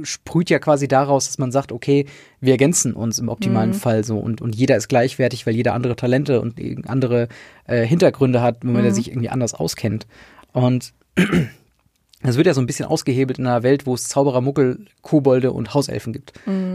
sprüht 0.03 0.51
ja 0.51 0.59
quasi 0.59 0.89
daraus, 0.89 1.27
dass 1.27 1.39
man 1.39 1.53
sagt, 1.53 1.73
okay, 1.73 2.07
wir 2.41 2.53
ergänzen 2.53 2.95
uns 2.95 3.19
im 3.19 3.29
optimalen 3.29 3.75
Fall 3.75 4.05
so 4.05 4.19
und, 4.19 4.41
und 4.41 4.55
jeder 4.55 4.77
ist 4.77 4.89
gleichwertig, 4.89 5.47
weil 5.47 5.55
jeder 5.55 5.75
andere 5.75 5.97
Talente 5.97 6.41
und 6.41 6.61
andere 6.87 7.29
äh, 7.67 7.85
Hintergründe 7.85 8.43
hat, 8.43 8.59
wenn 8.63 8.73
man 8.73 8.95
sich 8.95 9.09
irgendwie 9.09 9.29
anders 9.29 9.55
auskennt. 9.55 10.07
Und 10.53 10.93
das 12.23 12.37
wird 12.37 12.47
ja 12.47 12.55
so 12.55 12.61
ein 12.61 12.67
bisschen 12.67 12.87
ausgehebelt 12.87 13.39
in 13.39 13.47
einer 13.47 13.63
Welt, 13.63 13.87
wo 13.87 13.95
es 13.95 14.09
Zauberer, 14.09 14.41
Muggel, 14.41 14.87
Kobolde 15.03 15.53
und 15.53 15.75
Hauselfen 15.75 16.13
gibt, 16.13 16.33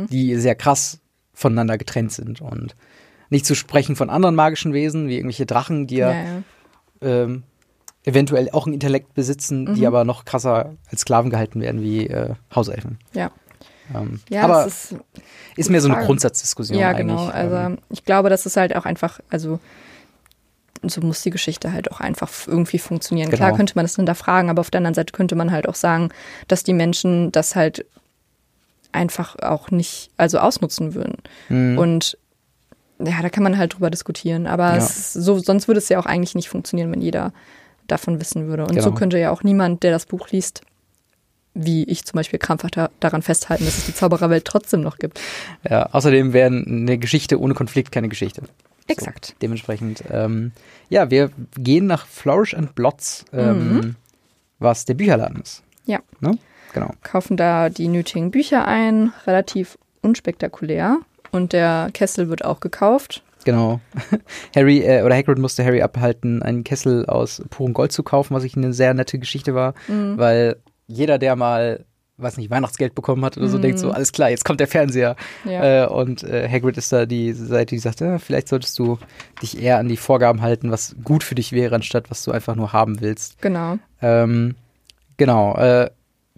die 0.08 0.36
sehr 0.36 0.56
krass 0.56 1.00
voneinander 1.34 1.78
getrennt 1.78 2.12
sind. 2.12 2.42
Und 2.42 2.76
nicht 3.30 3.46
zu 3.46 3.56
sprechen 3.56 3.96
von 3.96 4.10
anderen 4.10 4.36
magischen 4.36 4.74
Wesen, 4.74 5.08
wie 5.08 5.16
irgendwelche 5.16 5.46
Drachen, 5.46 5.88
die 5.88 5.98
ja, 5.98 6.12
Ja, 6.12 6.24
ja. 6.24 6.44
Ähm, 7.02 7.44
eventuell 8.04 8.50
auch 8.52 8.66
ein 8.68 8.74
Intellekt 8.74 9.14
besitzen, 9.14 9.76
die 9.76 9.86
aber 9.86 10.04
noch 10.06 10.26
krasser 10.26 10.74
als 10.92 11.02
Sklaven 11.02 11.30
gehalten 11.30 11.62
werden 11.62 11.82
wie 11.82 12.08
äh, 12.08 12.34
Hauselfen. 12.56 12.98
Ja, 13.14 13.32
Ähm, 13.94 14.20
ja 14.30 14.44
aber 14.44 14.66
ist 14.66 14.96
ist 15.56 15.70
mehr 15.70 15.82
so 15.82 15.88
eine 15.88 15.96
Frage. 15.96 16.08
Grundsatzdiskussion 16.08 16.80
Ja, 16.80 16.90
eigentlich. 16.90 17.08
genau. 17.08 17.28
Also 17.28 17.56
Ähm, 17.56 17.78
ich 17.90 18.04
glaube, 18.06 18.30
das 18.30 18.46
ist 18.46 18.58
halt 18.58 18.76
auch 18.76 18.86
einfach, 18.86 19.20
also 19.30 19.60
so 20.84 21.02
muss 21.02 21.22
die 21.22 21.30
Geschichte 21.30 21.72
halt 21.74 21.92
auch 21.92 22.00
einfach 22.00 22.32
irgendwie 22.48 22.80
funktionieren. 22.80 23.30
Klar 23.30 23.50
Genau. 23.50 23.58
könnte 23.58 23.74
man 23.76 23.86
das 23.86 23.96
hinterfragen, 23.98 24.50
aber 24.50 24.62
auf 24.62 24.72
der 24.72 24.80
anderen 24.80 24.96
Seite 24.96 25.12
könnte 25.12 25.36
man 25.36 25.52
halt 25.52 25.70
auch 25.70 25.76
sagen, 25.76 26.10
dass 26.48 26.64
die 26.64 26.74
Menschen 26.74 27.32
das 27.32 27.56
halt 27.56 27.86
einfach 28.92 29.38
auch 29.44 29.70
nicht, 29.70 30.10
also 30.18 30.40
ausnutzen 30.40 30.96
würden. 30.96 31.18
Mhm. 31.50 31.78
Und 31.78 32.18
ja, 33.00 33.22
da 33.22 33.30
kann 33.30 33.44
man 33.44 33.58
halt 33.58 33.76
drüber 33.76 33.90
diskutieren. 33.92 34.48
Aber 34.48 34.70
Ja. 34.72 34.78
es 34.78 35.14
so, 35.14 35.38
sonst 35.40 35.68
würde 35.68 35.78
es 35.78 35.90
ja 35.90 36.00
auch 36.00 36.06
eigentlich 36.08 36.34
nicht 36.36 36.50
funktionieren, 36.50 36.92
wenn 36.92 37.02
jeder 37.02 37.32
davon 37.92 38.20
wissen 38.20 38.48
würde. 38.48 38.64
Und 38.64 38.82
so 38.82 38.90
Genau. 38.90 38.96
könnte 38.98 39.20
ja 39.20 39.32
auch 39.32 39.44
niemand, 39.44 39.84
der 39.84 39.92
das 39.92 40.06
Buch 40.06 40.30
liest, 40.30 40.62
wie 41.54 41.84
ich 41.84 42.06
zum 42.06 42.16
Beispiel 42.18 42.40
krampfhaft 42.40 42.78
da- 42.78 42.90
daran 43.00 43.22
festhalten, 43.22 43.66
dass 43.66 43.78
es 43.78 43.86
die 43.86 43.94
Zaubererwelt 43.94 44.46
trotzdem 44.46 44.82
noch 44.82 44.98
gibt. 44.98 45.20
ja, 45.70 45.88
außerdem 45.92 46.34
wäre 46.34 46.48
eine 46.48 46.98
Geschichte 46.98 47.40
ohne 47.40 47.54
Konflikt 47.54 47.92
keine 47.92 48.08
Geschichte. 48.10 48.44
Exakt. 48.88 49.26
So, 49.28 49.34
dementsprechend, 49.42 50.04
ähm, 50.10 50.52
ja, 50.90 51.10
wir 51.12 51.30
gehen 51.58 51.86
nach 51.88 52.08
Flourish 52.08 52.54
and 52.54 52.74
Blots, 52.76 53.26
ähm, 53.32 53.96
was 54.60 54.86
der 54.86 54.96
Bücherladen 54.96 55.42
ist. 55.42 55.62
Ja. 55.86 56.00
Ne? 56.20 56.38
Genau. 56.74 56.92
kaufen 57.04 57.36
da 57.36 57.68
die 57.70 57.90
nötigen 57.90 58.32
Bücher 58.32 58.66
ein, 58.66 59.12
relativ 59.28 59.78
unspektakulär. 60.02 61.00
Und 61.32 61.52
der 61.54 61.90
Kessel 61.94 62.30
wird 62.30 62.46
auch 62.46 62.62
gekauft. 62.62 63.24
Genau. 63.46 63.80
Harry 64.56 64.80
äh, 64.80 65.04
oder 65.04 65.16
Hagrid 65.16 65.40
musste 65.40 65.64
Harry 65.64 65.82
abhalten, 65.82 66.42
einen 66.44 66.64
Kessel 66.64 67.06
aus 67.06 67.42
purem 67.50 67.74
Gold 67.74 67.92
zu 67.92 68.04
kaufen, 68.04 68.36
was 68.36 68.44
ich 68.44 68.56
eine 68.56 68.74
sehr 68.74 68.94
nette 68.94 69.20
Geschichte 69.20 69.56
war, 69.56 69.74
weil 69.88 70.58
jeder, 70.88 71.18
der 71.18 71.36
mal, 71.36 71.86
weiß 72.18 72.38
nicht, 72.38 72.52
Weihnachtsgeld 72.52 72.94
bekommen 72.94 73.24
hat 73.26 73.38
oder 73.38 73.48
so, 73.48 73.58
denkt 73.58 73.80
so, 73.80 73.92
alles 73.92 74.12
klar, 74.12 74.30
jetzt 74.30 74.46
kommt 74.46 74.60
der 74.60 74.68
Fernseher. 74.68 75.16
Ja. 75.46 75.86
Äh, 75.86 75.88
und 75.88 76.24
äh, 76.24 76.48
Hagrid 76.50 76.78
ist 76.78 76.92
da 76.92 77.06
die 77.06 77.34
Seite, 77.34 77.76
die 77.76 77.80
sagt, 77.80 78.02
ja, 78.02 78.20
vielleicht 78.20 78.48
solltest 78.48 78.78
du 78.78 78.98
dich 79.42 79.62
eher 79.62 79.80
an 79.80 79.88
die 79.88 79.98
Vorgaben 79.98 80.42
halten, 80.42 80.72
was 80.72 80.96
gut 81.04 81.24
für 81.24 81.36
dich 81.36 81.52
wäre, 81.52 81.76
anstatt 81.76 82.12
was 82.12 82.24
du 82.24 82.32
einfach 82.32 82.56
nur 82.56 82.74
haben 82.74 83.02
willst. 83.02 83.42
Genau. 83.42 83.78
Ähm, 84.02 84.56
genau. 85.18 85.56
Äh, 85.56 85.90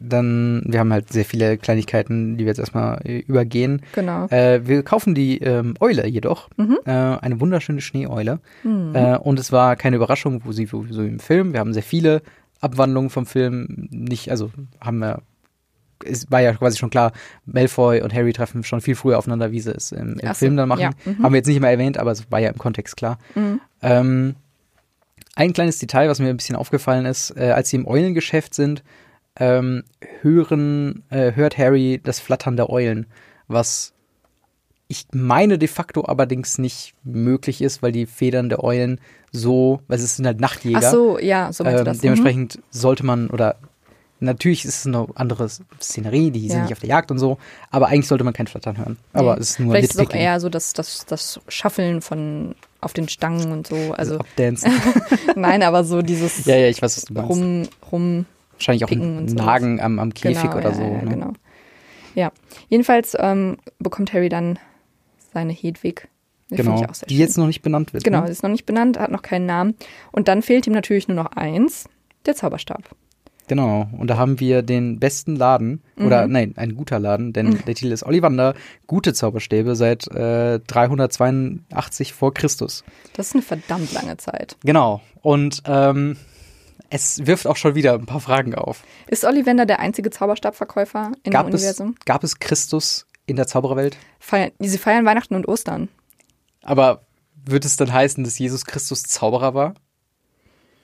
dann, 0.04 0.64
wir 0.66 0.80
haben 0.80 0.92
halt 0.92 1.12
sehr 1.12 1.26
viele 1.26 1.58
Kleinigkeiten, 1.58 2.38
die 2.38 2.44
wir 2.44 2.50
jetzt 2.50 2.60
erstmal 2.60 3.00
äh, 3.06 3.20
übergehen. 3.20 3.82
Genau. 3.94 4.28
Äh, 4.28 4.68
wir 4.68 4.84
kaufen 4.84 5.16
die 5.16 5.40
ähm, 5.40 5.76
Eule 5.80 6.06
jedoch. 6.08 6.50
Mhm. 6.58 6.78
Äh, 6.86 6.92
eine 6.92 7.40
wunderschöne 7.40 7.82
Schneeeule. 7.82 8.40
Äh, 8.94 9.18
und 9.18 9.40
es 9.40 9.52
war 9.52 9.76
keine 9.76 9.96
Überraschung, 9.96 10.42
wo 10.44 10.52
sie 10.52 10.66
so 10.66 10.84
im 10.84 11.20
Film. 11.20 11.54
Wir 11.54 11.60
haben 11.60 11.74
sehr 11.74 11.84
viele 11.84 12.22
Abwandlungen 12.60 13.10
vom 13.10 13.26
Film. 13.26 13.88
Nicht, 13.90 14.30
also 14.30 14.52
haben 14.80 15.00
wir. 15.00 15.22
Es 16.06 16.30
war 16.30 16.42
ja 16.42 16.52
quasi 16.54 16.78
schon 16.78 16.90
klar, 16.90 17.14
Malfoy 17.46 18.02
und 18.02 18.14
Harry 18.14 18.34
treffen 18.34 18.66
schon 18.66 18.82
viel 18.82 18.96
früher 18.96 19.18
aufeinander, 19.18 19.54
wie 19.54 19.62
sie 19.62 19.72
es 19.72 19.94
im, 19.94 20.20
im 20.20 20.36
Film 20.36 20.58
dann 20.58 20.68
machen. 20.68 20.82
ja, 20.82 20.90
mhm. 21.06 21.24
Haben 21.24 21.32
wir 21.32 21.38
jetzt 21.38 21.48
nicht 21.48 21.62
mehr 21.62 21.70
erwähnt, 21.70 21.98
aber 21.98 22.12
es 22.12 22.30
war 22.30 22.40
ja 22.40 22.50
im 22.50 22.58
Kontext 22.58 22.98
klar. 22.98 23.20
Ähm, 23.82 24.36
ein 25.36 25.54
kleines 25.54 25.80
Detail, 25.80 26.10
was 26.10 26.20
mir 26.20 26.28
ein 26.28 26.36
bisschen 26.36 26.58
aufgefallen 26.58 27.06
ist, 27.06 27.36
äh, 27.38 27.52
als 27.52 27.70
sie 27.70 27.78
im 27.78 27.88
Eulengeschäft 27.88 28.54
sind, 28.54 28.84
ähm, 29.40 29.84
hören, 30.22 31.04
äh, 31.10 31.34
hört 31.34 31.58
Harry 31.58 32.00
das 32.04 32.20
Flattern 32.20 32.56
der 32.58 32.70
Eulen, 32.70 33.08
was 33.48 33.94
ich 34.88 35.06
meine 35.12 35.58
de 35.58 35.68
facto 35.68 36.02
allerdings 36.02 36.58
nicht 36.60 36.94
möglich 37.04 37.62
ist, 37.62 37.82
weil 37.82 37.92
die 37.92 38.06
Federn 38.06 38.50
der 38.50 38.64
Eulen 38.64 39.00
so, 39.32 39.82
weil 39.88 39.98
es 39.98 40.16
sind 40.18 40.26
halt 40.28 40.40
Nachtjäger. 40.40 40.80
Ach 40.84 40.92
so, 40.92 41.18
ja, 41.20 41.52
so 41.52 41.64
ähm, 41.66 41.84
das. 41.84 41.98
Mhm. 41.98 42.02
dementsprechend 42.02 42.60
sollte 42.70 43.04
man 43.06 43.30
oder 43.30 43.56
natürlich 44.20 44.64
ist 44.66 44.80
es 44.80 44.86
eine 44.86 45.08
andere 45.16 45.50
Szenerie, 45.82 46.30
die 46.32 46.42
sind 46.48 46.58
Ja. 46.58 46.64
nicht 46.64 46.74
auf 46.74 46.80
der 46.80 46.90
Jagd 46.90 47.10
und 47.12 47.18
so, 47.18 47.38
aber 47.72 47.88
eigentlich 47.88 48.08
sollte 48.08 48.24
man 48.24 48.34
kein 48.34 48.46
Flattern 48.48 48.78
hören. 48.78 48.98
Aber 49.14 49.34
Nee. 49.36 49.42
es 49.42 49.50
ist 49.52 49.60
nur 49.60 49.72
Vielleicht 49.74 49.96
ist 49.96 50.00
es 50.00 50.08
auch 50.08 50.14
eher 50.14 50.40
so 50.40 50.50
das, 50.50 50.74
das, 50.74 51.06
das 51.08 51.40
Schaffeln 51.48 52.02
von 52.02 52.54
auf 52.80 52.94
den 52.94 53.10
Stangen 53.10 53.52
und 53.52 53.66
so. 53.68 53.94
Also 53.98 54.20
Updancen. 54.20 54.72
nein, 55.36 55.64
aber 55.64 55.84
so 55.84 56.02
dieses 56.04 56.46
ja, 56.46 56.56
ja, 56.56 56.68
ich 56.68 56.82
weiß, 56.82 56.98
was 56.98 57.06
du 57.06 57.14
meinst. 57.14 57.30
rum, 57.32 57.68
rum 57.92 58.26
Wahrscheinlich 58.68 58.86
auch 58.86 58.92
ein. 58.92 59.26
Nagen 59.26 59.82
am, 59.82 60.00
am 60.00 60.14
Käfig 60.14 60.44
genau, 60.44 60.58
oder 60.58 60.70
ja, 60.70 60.76
so. 60.76 60.82
Ja, 60.84 61.02
ne? 61.02 61.10
genau. 61.10 61.34
Ja, 62.16 62.32
jedenfalls 62.70 63.16
ähm, 63.20 63.58
bekommt 63.80 64.14
Harry 64.14 64.30
dann 64.30 64.60
seine 65.34 65.52
Hedwig 65.52 66.08
Die 66.50 66.56
genau. 66.56 66.76
auch 66.76 66.94
sehr 66.94 67.08
Die 67.08 67.18
jetzt 67.18 67.38
noch 67.38 67.48
nicht 67.48 67.62
benannt 67.62 67.94
wird. 67.94 68.04
Genau, 68.04 68.22
Ne? 68.22 68.28
sie 68.28 68.32
ist 68.32 68.44
noch 68.44 68.52
nicht 68.52 68.66
benannt, 68.66 69.00
hat 69.00 69.12
noch 69.12 69.24
keinen 69.24 69.46
Namen. 69.46 69.76
Und 70.12 70.28
dann 70.28 70.42
fehlt 70.42 70.68
ihm 70.68 70.74
natürlich 70.74 71.08
nur 71.08 71.16
noch 71.16 71.32
eins, 71.32 71.90
der 72.26 72.36
Zauberstab. 72.36 72.96
Genau. 73.48 73.90
Und 73.98 74.10
da 74.10 74.18
haben 74.18 74.40
wir 74.40 74.62
den 74.62 75.00
besten 75.00 75.36
Laden. 75.36 75.82
Mhm. 75.96 76.06
Oder 76.06 76.28
nein, 76.28 76.54
ein 76.56 76.76
guter 76.76 77.00
Laden, 77.00 77.34
denn 77.34 77.60
der 77.68 77.76
Titel 77.76 77.92
ist 77.92 78.04
Ollivander, 78.06 78.54
gute 78.88 79.14
Zauberstäbe 79.14 79.76
seit 79.76 80.08
äh, 80.08 80.60
382 80.60 82.14
vor 82.14 82.34
Christus. 82.34 82.84
Das 83.14 83.28
ist 83.28 83.34
eine 83.34 83.42
verdammt 83.42 83.92
lange 83.92 84.18
Zeit. 84.18 84.56
Genau. 84.64 85.02
Und 85.22 85.64
ähm, 85.66 86.18
es 86.94 87.26
wirft 87.26 87.48
auch 87.48 87.56
schon 87.56 87.76
wieder 87.76 87.94
ein 87.94 88.06
paar 88.06 88.20
Fragen 88.20 88.54
auf. 88.56 88.84
Ist 89.08 89.26
Ollivander 89.26 89.66
der 89.66 89.80
einzige 89.80 90.10
Zauberstabverkäufer 90.12 91.12
in 91.24 91.32
Gab 91.32 91.48
dem 91.48 91.56
es, 91.56 91.62
Universum? 91.62 91.96
gab 92.06 92.24
es 92.24 92.40
Christus 92.40 93.08
in 93.26 93.36
der 93.36 93.48
Zaubererwelt? 93.48 93.98
Feiern, 94.20 94.52
sie 94.60 94.78
feiern 94.78 95.06
Weihnachten 95.06 95.36
und 95.36 95.48
Ostern. 95.48 95.90
Aber 96.62 97.02
wird 97.46 97.66
es 97.66 97.76
dann 97.76 97.92
heißen, 97.92 98.24
dass 98.24 98.38
Jesus 98.38 98.66
Christus 98.66 99.04
Zauberer 99.04 99.54
war? 99.54 99.74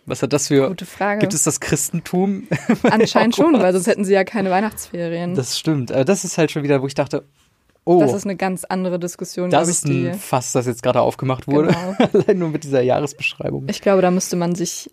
Was 0.06 0.24
hat 0.24 0.34
das 0.34 0.48
für. 0.48 0.68
Gute 0.70 0.88
Frage. 0.88 1.20
Gibt 1.20 1.36
es 1.36 1.44
das 1.44 1.60
Christentum? 1.60 2.48
Anscheinend 2.84 3.36
schon, 3.36 3.54
weil 3.60 3.72
sonst 3.74 3.86
hätten 3.86 4.04
sie 4.04 4.14
ja 4.14 4.24
keine 4.24 4.50
Weihnachtsferien. 4.50 5.36
Das, 5.36 5.50
Das 5.50 5.60
stimmt. 5.60 5.92
Aber 5.92 6.04
das 6.06 6.26
ist 6.26 6.40
halt 6.40 6.50
schon 6.50 6.64
wieder, 6.64 6.82
wo 6.82 6.88
ich 6.88 6.96
dachte, 6.96 7.26
oh, 7.86 8.02
ist 8.02 8.26
eine 8.26 8.36
ganz 8.36 8.64
andere 8.64 8.98
Diskussion, 8.98 9.52
das 9.52 9.68
ich, 9.68 9.76
ist 9.76 9.88
die. 9.88 10.10
ein 10.10 10.18
Fass, 10.18 10.52
das 10.54 10.66
jetzt 10.66 10.82
gerade 10.82 11.02
aufgemacht 11.02 11.48
wurde. 11.48 11.68
Genau. 11.68 11.96
Allein 12.24 12.40
nur 12.40 12.50
mit 12.50 12.64
dieser 12.64 12.82
Jahresbeschreibung. 12.82 13.68
Ich 13.70 13.82
glaube, 13.82 14.02
da 14.02 14.10
müsste 14.10 14.36
man 14.36 14.56
sich. 14.56 14.90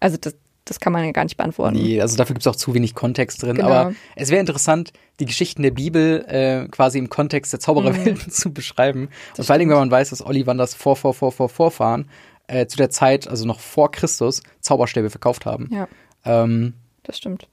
Also, 0.00 0.16
das, 0.16 0.34
das 0.64 0.80
kann 0.80 0.92
man 0.92 1.04
ja 1.04 1.12
gar 1.12 1.24
nicht 1.24 1.36
beantworten. 1.36 1.76
Nee, 1.76 2.00
also 2.00 2.16
dafür 2.16 2.34
gibt 2.34 2.46
es 2.46 2.46
auch 2.46 2.56
zu 2.56 2.74
wenig 2.74 2.94
Kontext 2.94 3.42
drin. 3.42 3.56
Genau. 3.56 3.68
Aber 3.68 3.94
es 4.16 4.30
wäre 4.30 4.40
interessant, 4.40 4.92
die 5.20 5.26
Geschichten 5.26 5.62
der 5.62 5.70
Bibel 5.70 6.24
äh, 6.26 6.68
quasi 6.68 6.98
im 6.98 7.10
Kontext 7.10 7.52
der 7.52 7.60
Zaubererwelten 7.60 8.30
zu 8.30 8.52
beschreiben. 8.52 9.08
Und 9.36 9.44
vor 9.44 9.54
allem, 9.54 9.68
wenn 9.68 9.76
man 9.76 9.90
weiß, 9.90 10.10
dass 10.10 10.24
Ollivanders 10.24 10.74
vor, 10.74 10.96
vor, 10.96 11.12
vor, 11.12 11.32
vor, 11.32 11.48
Vorfahren 11.48 12.08
äh, 12.46 12.66
zu 12.66 12.76
der 12.76 12.90
Zeit, 12.90 13.28
also 13.28 13.46
noch 13.46 13.60
vor 13.60 13.90
Christus, 13.90 14.42
Zauberstäbe 14.60 15.10
verkauft 15.10 15.44
haben. 15.44 15.68
Ja, 15.70 15.88
Ähm, 16.24 16.74
das 17.02 17.18
stimmt. 17.18 17.46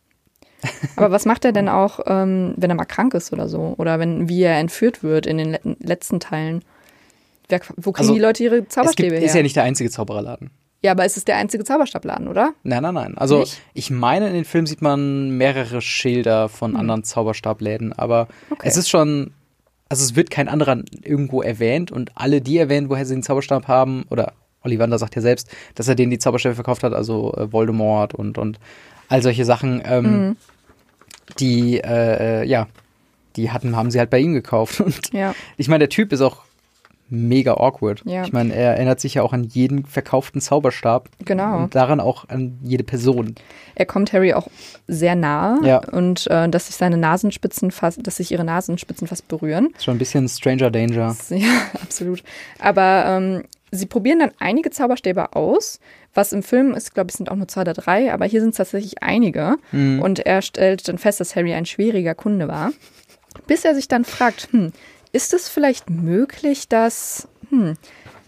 Aber 0.95 1.11
was 1.11 1.25
macht 1.25 1.43
er 1.43 1.51
denn 1.51 1.67
auch, 1.69 1.99
ähm, 2.05 2.53
wenn 2.55 2.69
er 2.69 2.75
mal 2.75 2.85
krank 2.85 3.13
ist 3.13 3.33
oder 3.33 3.49
so? 3.49 3.75
Oder 3.77 3.99
wenn, 3.99 4.29
wie 4.29 4.43
er 4.43 4.57
entführt 4.57 5.03
wird 5.03 5.25
in 5.25 5.37
den 5.37 5.51
let 5.51 5.83
letzten 5.83 6.21
Teilen? 6.21 6.63
Wer, 7.49 7.59
wo 7.75 7.91
kriegen 7.91 8.05
Also, 8.05 8.13
die 8.13 8.19
Leute 8.21 8.43
ihre 8.43 8.55
es 8.55 8.61
gibt, 8.61 8.73
Zauberstäbe 8.73 9.15
her? 9.15 9.23
ist 9.25 9.35
ja 9.35 9.43
nicht 9.43 9.57
der 9.57 9.63
einzige 9.63 9.89
Zaubererladen. 9.89 10.51
Ja, 10.83 10.91
aber 10.91 11.05
es 11.05 11.15
ist 11.15 11.27
der 11.27 11.37
einzige 11.37 11.63
Zauberstabladen, 11.63 12.27
oder? 12.27 12.53
Nein, 12.63 12.81
nein, 12.81 12.93
nein. 12.95 13.17
Also 13.17 13.39
Nicht? 13.39 13.61
ich 13.73 13.91
meine, 13.91 14.27
in 14.27 14.33
den 14.33 14.45
Filmen 14.45 14.65
sieht 14.65 14.81
man 14.81 15.37
mehrere 15.37 15.79
Schilder 15.81 16.49
von 16.49 16.75
anderen 16.75 17.03
Zauberstabläden, 17.03 17.93
aber 17.93 18.27
Hm. 18.49 18.53
Okay. 18.53 18.67
es 18.67 18.77
ist 18.77 18.89
schon, 18.89 19.31
also 19.89 20.03
es 20.03 20.15
wird 20.15 20.31
kein 20.31 20.47
anderer 20.49 20.81
irgendwo 21.03 21.41
erwähnt 21.43 21.91
und 21.91 22.11
alle, 22.15 22.41
die 22.41 22.57
erwähnt, 22.57 22.89
woher 22.89 23.05
sie 23.05 23.13
den 23.13 23.21
Zauberstab 23.23 23.67
haben, 23.67 24.05
oder 24.09 24.33
Ollivander 24.63 24.97
sagt 24.97 25.15
ja 25.15 25.21
selbst, 25.21 25.49
dass 25.75 25.87
er 25.87 25.95
denen 25.95 26.09
die 26.11 26.19
Zauberstäbe 26.19 26.55
verkauft 26.55 26.83
hat, 26.83 26.93
also 26.93 27.31
äh, 27.33 27.51
Voldemort 27.51 28.15
und, 28.15 28.37
und 28.39 28.59
all 29.07 29.21
solche 29.21 29.45
Sachen, 29.45 29.81
ähm, 29.85 30.03
Mhm. 30.29 30.37
die, 31.39 31.79
äh, 31.79 32.41
äh, 32.41 32.45
ja, 32.45 32.67
die 33.35 33.51
hatten, 33.51 33.75
haben 33.75 33.91
sie 33.91 33.99
halt 33.99 34.09
bei 34.09 34.19
ihm 34.19 34.33
gekauft. 34.33 34.79
Und 34.81 35.13
Ja. 35.13 35.33
ich 35.57 35.67
meine, 35.69 35.79
der 35.79 35.89
Typ 35.89 36.11
ist 36.11 36.21
auch 36.21 36.41
mega 37.11 37.53
awkward. 37.53 38.01
Ja. 38.05 38.23
Ich 38.23 38.33
meine, 38.33 38.55
er 38.55 38.73
erinnert 38.75 38.99
sich 38.99 39.13
ja 39.15 39.21
auch 39.21 39.33
an 39.33 39.43
jeden 39.43 39.85
verkauften 39.85 40.41
Zauberstab. 40.41 41.09
Genau. 41.23 41.57
Und 41.59 41.75
daran 41.75 41.99
auch 41.99 42.27
an 42.29 42.57
jede 42.63 42.83
Person. 42.83 43.35
Er 43.75 43.85
kommt 43.85 44.13
Harry 44.13 44.33
auch 44.33 44.47
sehr 44.87 45.15
nahe 45.15 45.59
Ja. 45.63 45.77
und 45.91 46.25
äh, 46.27 46.49
dass 46.49 46.67
sich 46.67 46.75
seine 46.75 46.97
Nasenspitzen 46.97 47.71
fast, 47.71 47.99
dass 48.07 48.15
sich 48.17 48.31
ihre 48.31 48.43
Nasenspitzen 48.43 49.07
fast 49.07 49.27
berühren. 49.27 49.69
Ist 49.75 49.83
schon 49.85 49.95
ein 49.95 49.99
bisschen 49.99 50.27
Stranger 50.27 50.71
Danger. 50.71 51.15
Ja, 51.29 51.47
absolut. 51.81 52.23
Aber 52.59 53.05
ähm, 53.07 53.43
sie 53.71 53.85
probieren 53.85 54.19
dann 54.19 54.31
einige 54.39 54.71
Zauberstäbe 54.71 55.35
aus. 55.35 55.79
Was 56.13 56.33
im 56.33 56.43
Film 56.43 56.73
ist, 56.73 56.93
glaube 56.93 57.09
ich, 57.09 57.15
sind 57.17 57.31
auch 57.31 57.35
nur 57.37 57.47
zwei 57.47 57.61
oder 57.61 57.73
drei, 57.73 58.11
aber 58.13 58.25
hier 58.25 58.41
sind 58.41 58.49
es 58.49 58.57
tatsächlich 58.57 59.01
einige. 59.01 59.55
Mhm. 59.71 60.01
Und 60.01 60.19
er 60.19 60.41
stellt 60.41 60.87
dann 60.87 60.97
fest, 60.97 61.19
dass 61.19 61.35
Harry 61.35 61.53
ein 61.53 61.65
schwieriger 61.65 62.15
Kunde 62.15 62.47
war. 62.49 62.71
Bis 63.47 63.63
er 63.63 63.73
sich 63.75 63.87
dann 63.87 64.03
fragt, 64.03 64.49
hm, 64.51 64.73
ist 65.11 65.33
es 65.33 65.49
vielleicht 65.49 65.89
möglich, 65.89 66.67
dass, 66.67 67.27
hm, 67.49 67.75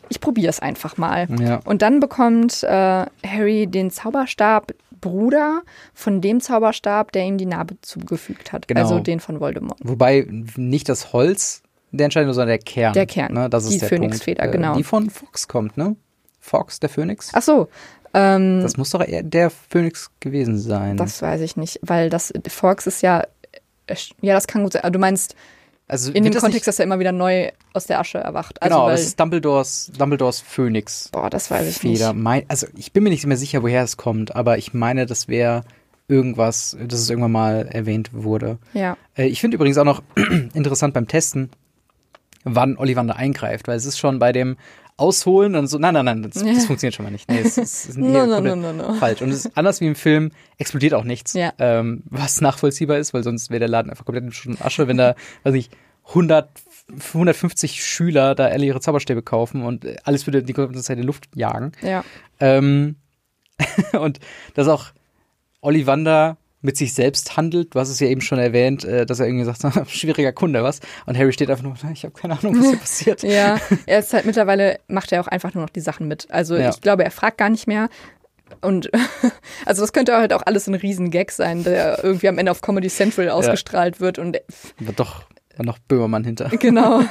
ich 0.10 0.20
probiere 0.20 0.50
es 0.50 0.60
einfach 0.60 0.98
mal. 0.98 1.28
Ja. 1.40 1.60
Und 1.66 1.82
dann 1.82 2.00
bekommt 2.00 2.64
äh, 2.64 2.68
Harry 2.68 3.68
den 3.68 3.92
Zauberstab 3.92 4.74
Bruder 5.02 5.64
von 5.94 6.22
dem 6.22 6.40
Zauberstab, 6.40 7.12
der 7.12 7.26
ihm 7.26 7.38
die 7.38 7.46
Narbe 7.46 7.76
zugefügt 7.82 8.54
hat. 8.54 8.70
Genau. 8.70 8.80
Also 8.82 9.00
den 9.00 9.20
von 9.20 9.42
Voldemort. 9.42 9.78
Wobei 9.84 10.26
nicht 10.56 10.88
das 10.88 11.12
Holz 11.12 11.62
der 11.92 12.06
Entscheidung, 12.06 12.32
sondern 12.34 12.50
der 12.50 12.60
Kern. 12.60 12.94
Der 12.94 13.06
Kern. 13.06 13.34
Ne? 13.34 13.50
Das 13.50 13.66
ist 13.66 13.74
Die 13.74 13.80
der 13.80 13.90
Phönixfeder, 13.90 14.44
Punkt. 14.44 14.56
Äh, 14.56 14.58
genau. 14.58 14.76
Die 14.78 14.84
von 14.84 15.10
Fox 15.10 15.48
kommt, 15.50 15.76
ne? 15.78 15.98
Fox, 16.40 16.80
der 16.80 16.90
Phönix. 16.90 17.32
Ach 17.34 17.42
so, 17.42 17.68
ähm, 18.14 18.62
Das 18.62 18.78
muss 18.78 18.92
doch 18.92 19.06
eher 19.06 19.24
der 19.24 19.50
Phönix 19.50 20.10
gewesen 20.22 20.58
sein. 20.58 20.98
das 20.98 21.22
weiß 21.22 21.42
ich 21.42 21.58
nicht, 21.58 21.80
weil 21.82 22.10
das 22.10 22.34
Fox 22.48 22.88
ist 22.88 23.02
ja, 23.02 23.24
äh, 23.88 23.96
ja, 24.22 24.34
das 24.34 24.48
kann 24.48 24.64
gut 24.64 24.74
sein. 24.74 24.84
Aber 24.84 24.92
Du 24.92 25.00
meinst 25.00 25.36
also 25.94 26.12
in 26.12 26.24
dem 26.24 26.34
Kontext, 26.34 26.68
dass 26.68 26.80
er 26.80 26.86
immer 26.86 26.98
wieder 27.00 27.12
neu 27.12 27.52
aus 27.74 27.86
der 27.86 28.00
Asche 28.00 28.18
erwacht. 28.18 28.60
Also 28.62 28.76
genau, 28.76 28.90
das 28.90 29.02
ist 29.02 29.20
Dumbledores, 29.20 29.92
Dumbledores 29.98 30.40
Phönix. 30.42 31.10
boah, 31.12 31.30
das 31.30 31.52
weiß 31.52 31.68
ich 31.70 31.78
Feder. 31.78 32.14
nicht. 32.14 32.24
Mein, 32.24 32.44
also 32.48 32.66
ich 32.76 32.92
bin 32.94 33.04
mir 33.04 33.12
nicht 33.12 33.26
mehr 33.28 33.38
sicher, 33.38 33.62
woher 33.62 33.84
es 33.84 33.96
kommt, 33.96 34.36
aber 34.36 34.58
ich 34.58 34.74
meine, 34.74 35.06
das 35.06 35.28
wäre 35.28 35.64
irgendwas, 36.08 36.76
dass 36.88 37.00
es 37.00 37.10
irgendwann 37.10 37.32
mal 37.32 37.68
erwähnt 37.72 38.10
wurde. 38.12 38.58
Ja, 38.74 38.98
Äh, 39.16 39.28
ich 39.28 39.40
finde 39.40 39.56
übrigens 39.56 39.78
auch 39.78 39.86
noch 39.86 40.02
interessant 40.54 40.96
beim 40.96 41.08
Testen, 41.08 41.52
wann 42.44 42.76
Ollivander 42.78 43.16
eingreift, 43.16 43.68
weil 43.68 43.78
es 43.78 43.86
ist 43.86 44.00
schon 44.00 44.18
bei 44.20 44.32
dem 44.32 44.58
Ausholen 44.98 45.56
und 45.56 45.68
so, 45.68 45.78
nein, 45.80 45.94
nein, 45.94 46.06
nein, 46.06 46.22
das, 46.24 46.34
das 46.44 46.66
funktioniert 46.66 46.94
schon 46.96 47.04
mal 47.06 47.12
nicht. 47.12 47.30
Nee, 47.30 47.40
es 47.40 47.58
ist, 47.58 47.86
es 47.86 47.86
ist 47.90 47.98
No, 47.98 48.26
no, 48.26 48.56
no, 48.56 48.94
falsch. 48.96 49.22
Und 49.22 49.30
es 49.30 49.46
ist 49.46 49.58
anders 49.58 49.82
wie 49.82 49.88
im 49.88 49.96
Film, 49.96 50.32
explodiert 50.58 50.94
auch 50.94 51.04
nichts, 51.04 51.34
Ja. 51.34 51.52
ähm, 51.60 52.04
was 52.06 52.42
nachvollziehbar 52.42 52.98
ist, 52.98 53.14
weil 53.14 53.24
sonst 53.24 53.50
wäre 53.50 53.60
der 53.60 53.70
Laden 53.70 53.90
einfach 53.90 54.06
komplett 54.06 54.24
in 54.26 54.32
Schutt 54.32 54.52
und 54.54 54.62
Asche, 54.66 54.88
wenn 54.88 54.98
da, 54.98 55.16
weiß 55.44 55.56
ich, 55.56 55.70
100, 56.10 56.50
150 57.14 57.84
Schüler 57.84 58.36
da 58.36 58.46
alle 58.48 58.66
ihre 58.66 58.82
Zauberstäbe 58.82 59.22
kaufen 59.24 59.64
und 59.64 59.86
alles 60.06 60.28
würde 60.28 60.44
die 60.44 60.54
ganze 60.54 60.84
Zeit 60.84 60.98
in 60.98 61.02
die 61.02 61.08
Luft 61.08 61.30
jagen. 61.36 61.72
ja, 61.82 62.04
Ähm, 62.40 62.96
und 64.00 64.20
dass 64.54 64.68
auch 64.68 64.88
Ollivander 65.62 66.38
mit 66.64 66.76
sich 66.78 66.94
selbst 66.96 67.38
handelt. 67.38 67.76
Hast 67.76 67.90
es 67.90 68.00
ja 68.00 68.08
eben 68.08 68.22
schon 68.22 68.40
erwähnt, 68.40 68.84
äh, 68.86 69.06
dass 69.06 69.20
er 69.20 69.28
irgendwie 69.28 69.46
sagt, 69.46 69.62
schwieriger 69.92 70.32
Kunde, 70.32 70.64
was? 70.64 70.80
Und 71.06 71.16
Harry 71.18 71.32
steht 71.34 71.52
einfach 71.52 71.64
nur, 71.64 71.76
ich 71.94 72.04
habe 72.04 72.14
keine 72.20 72.40
Ahnung, 72.40 72.58
was 72.58 72.70
hier 72.70 72.78
passiert. 72.80 73.24
ja. 73.24 73.60
Er 73.86 74.00
ist 74.00 74.12
halt 74.14 74.26
mittlerweile, 74.26 74.80
macht 74.88 75.12
er 75.12 75.22
auch 75.22 75.28
einfach 75.28 75.54
nur 75.54 75.64
noch 75.64 75.70
die 75.70 75.82
Sachen 75.82 76.08
mit. 76.08 76.26
Also 76.32 76.56
Ja. 76.56 76.70
ich 76.70 76.82
glaube, 76.82 77.04
er 77.04 77.12
fragt 77.12 77.38
gar 77.38 77.50
nicht 77.50 77.68
mehr. 77.68 77.90
Und 78.62 78.90
also 79.66 79.82
das 79.82 79.94
könnte 79.94 80.16
halt 80.18 80.32
auch 80.34 80.44
alles 80.46 80.68
ein 80.68 80.76
Riesengag 80.76 81.32
sein, 81.32 81.64
der 81.64 82.04
irgendwie 82.04 82.28
am 82.28 82.38
Ende 82.38 82.52
auf 82.52 82.62
Comedy 82.62 82.88
Central 82.88 83.30
ausgestrahlt 83.30 84.00
wird 84.00 84.20
und 84.20 84.38
Aber 84.80 84.94
doch 84.96 85.24
war 85.58 85.66
noch 85.66 85.78
Böhmermann 85.80 86.24
hinter. 86.24 86.50
Genau. 86.50 87.02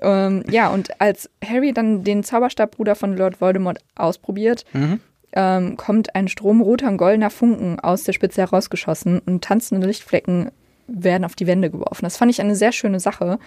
ähm, 0.00 0.44
ja, 0.50 0.68
und 0.68 1.00
als 1.00 1.28
Harry 1.44 1.72
dann 1.72 2.04
den 2.04 2.22
Zauberstabbruder 2.22 2.94
von 2.94 3.16
Lord 3.16 3.40
Voldemort 3.40 3.78
ausprobiert, 3.94 4.64
Mhm. 4.72 5.00
Ähm, 5.34 5.76
kommt 5.76 6.14
ein 6.14 6.28
Strom 6.28 6.60
roter 6.60 6.88
und 6.88 6.96
goldener 6.96 7.30
Funken 7.30 7.80
aus 7.80 8.04
der 8.04 8.12
Spitze 8.12 8.40
herausgeschossen 8.42 9.20
und 9.26 9.42
tanzende 9.44 9.86
Lichtflecken 9.86 10.50
werden 10.86 11.24
auf 11.24 11.34
die 11.34 11.46
Wände 11.46 11.70
geworfen. 11.70 12.04
Das 12.04 12.16
fand 12.16 12.30
ich 12.30 12.40
eine 12.40 12.54
sehr 12.56 12.72
schöne 12.72 13.00
Sache 13.00 13.38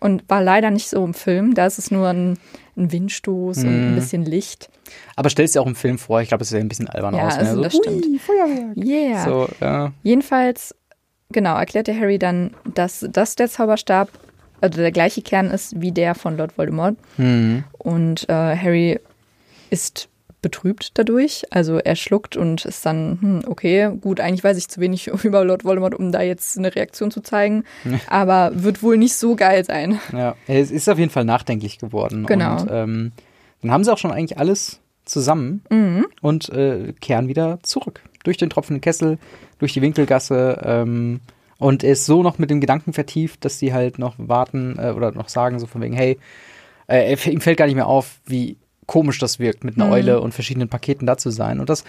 und 0.00 0.24
war 0.28 0.42
leider 0.42 0.70
nicht 0.70 0.88
so 0.88 1.04
im 1.04 1.14
Film. 1.14 1.54
Da 1.54 1.66
ist 1.66 1.78
es 1.78 1.90
nur 1.90 2.08
ein, 2.08 2.38
ein 2.76 2.90
Windstoß 2.92 3.58
und 3.58 3.66
ein 3.68 3.90
Mhm. 3.92 3.94
bisschen 3.94 4.24
Licht. 4.24 4.70
Aber 5.16 5.30
stellst 5.30 5.54
dir 5.54 5.62
auch 5.62 5.66
im 5.66 5.76
Film 5.76 5.98
vor, 5.98 6.20
ich 6.20 6.28
glaube, 6.28 6.42
es 6.42 6.48
sieht 6.50 6.58
ein 6.60 6.68
bisschen 6.68 6.88
albern 6.88 7.14
Ja, 7.14 7.26
aus. 7.28 7.36
also 7.38 7.56
ne? 7.56 7.62
das 7.62 7.72
so, 7.74 7.82
stimmt. 7.82 8.04
hui, 8.06 8.18
Feuerwerk. 8.18 8.76
Yeah. 8.76 9.24
So, 9.24 9.48
ja. 9.60 9.92
Jedenfalls, 10.02 10.74
genau, 11.30 11.56
erklärte 11.56 11.94
Harry 11.98 12.18
dann, 12.18 12.52
dass 12.74 13.06
das 13.12 13.36
der 13.36 13.48
Zauberstab, 13.48 14.08
also 14.60 14.78
der 14.80 14.90
gleiche 14.92 15.22
Kern 15.22 15.46
ist 15.50 15.80
wie 15.80 15.92
der 15.92 16.14
von 16.14 16.36
Lord 16.36 16.56
Voldemort. 16.58 16.96
Hm. 17.16 17.62
Und 17.78 18.28
äh, 18.28 18.32
Harry 18.56 18.98
ist 19.70 20.08
betrübt 20.42 20.92
dadurch. 20.98 21.44
Also 21.50 21.78
er 21.78 21.96
schluckt 21.96 22.36
und 22.36 22.64
ist 22.64 22.84
dann, 22.86 23.18
hm, 23.20 23.40
okay, 23.46 23.90
gut, 24.00 24.20
eigentlich 24.20 24.44
weiß 24.44 24.56
ich 24.56 24.68
zu 24.68 24.80
wenig 24.80 25.06
über 25.24 25.44
Lord 25.44 25.64
Voldemort, 25.64 25.94
um 25.94 26.12
da 26.12 26.22
jetzt 26.22 26.58
eine 26.58 26.74
Reaktion 26.74 27.10
zu 27.10 27.20
zeigen. 27.20 27.64
Aber 28.08 28.50
wird 28.54 28.82
wohl 28.82 28.96
nicht 28.96 29.14
so 29.14 29.36
geil 29.36 29.64
sein. 29.64 30.00
Ja, 30.12 30.34
es 30.46 30.70
ist 30.70 30.88
auf 30.88 30.98
jeden 30.98 31.10
Fall 31.10 31.24
nachdenklich 31.24 31.78
geworden. 31.78 32.26
Genau. 32.26 32.60
Und 32.62 32.68
ähm, 32.70 33.12
dann 33.62 33.70
haben 33.72 33.84
sie 33.84 33.92
auch 33.92 33.98
schon 33.98 34.12
eigentlich 34.12 34.38
alles 34.38 34.80
zusammen 35.04 35.62
Mhm. 35.70 36.06
und 36.20 36.48
äh, 36.50 36.92
kehren 37.00 37.28
wieder 37.28 37.58
zurück. 37.62 38.02
Durch 38.22 38.36
den 38.36 38.50
tropfenden 38.50 38.80
Kessel, 38.80 39.18
durch 39.58 39.72
die 39.72 39.82
Winkelgasse. 39.82 40.60
Ähm, 40.64 41.20
und 41.58 41.82
er 41.84 41.92
ist 41.92 42.06
so 42.06 42.22
noch 42.22 42.38
mit 42.38 42.48
dem 42.50 42.60
Gedanken 42.60 42.92
vertieft, 42.92 43.44
dass 43.44 43.58
die 43.58 43.72
halt 43.72 43.98
noch 43.98 44.14
warten 44.18 44.78
äh, 44.78 44.90
oder 44.92 45.12
noch 45.12 45.28
sagen, 45.28 45.58
so 45.58 45.66
von 45.66 45.82
wegen, 45.82 45.94
hey, 45.94 46.18
äh, 46.88 47.12
ihm 47.30 47.40
fällt 47.40 47.58
gar 47.58 47.66
nicht 47.66 47.74
mehr 47.74 47.86
auf, 47.86 48.20
wie 48.26 48.56
komisch 48.90 49.20
das 49.20 49.38
wirkt, 49.38 49.62
mit 49.62 49.76
einer 49.76 49.86
Mhm. 49.86 49.92
Eule 49.92 50.20
und 50.20 50.34
verschiedenen 50.34 50.68
Paketen 50.68 51.06
da 51.06 51.16
zu 51.16 51.30
sein. 51.30 51.60
Und 51.60 51.70
das 51.70 51.84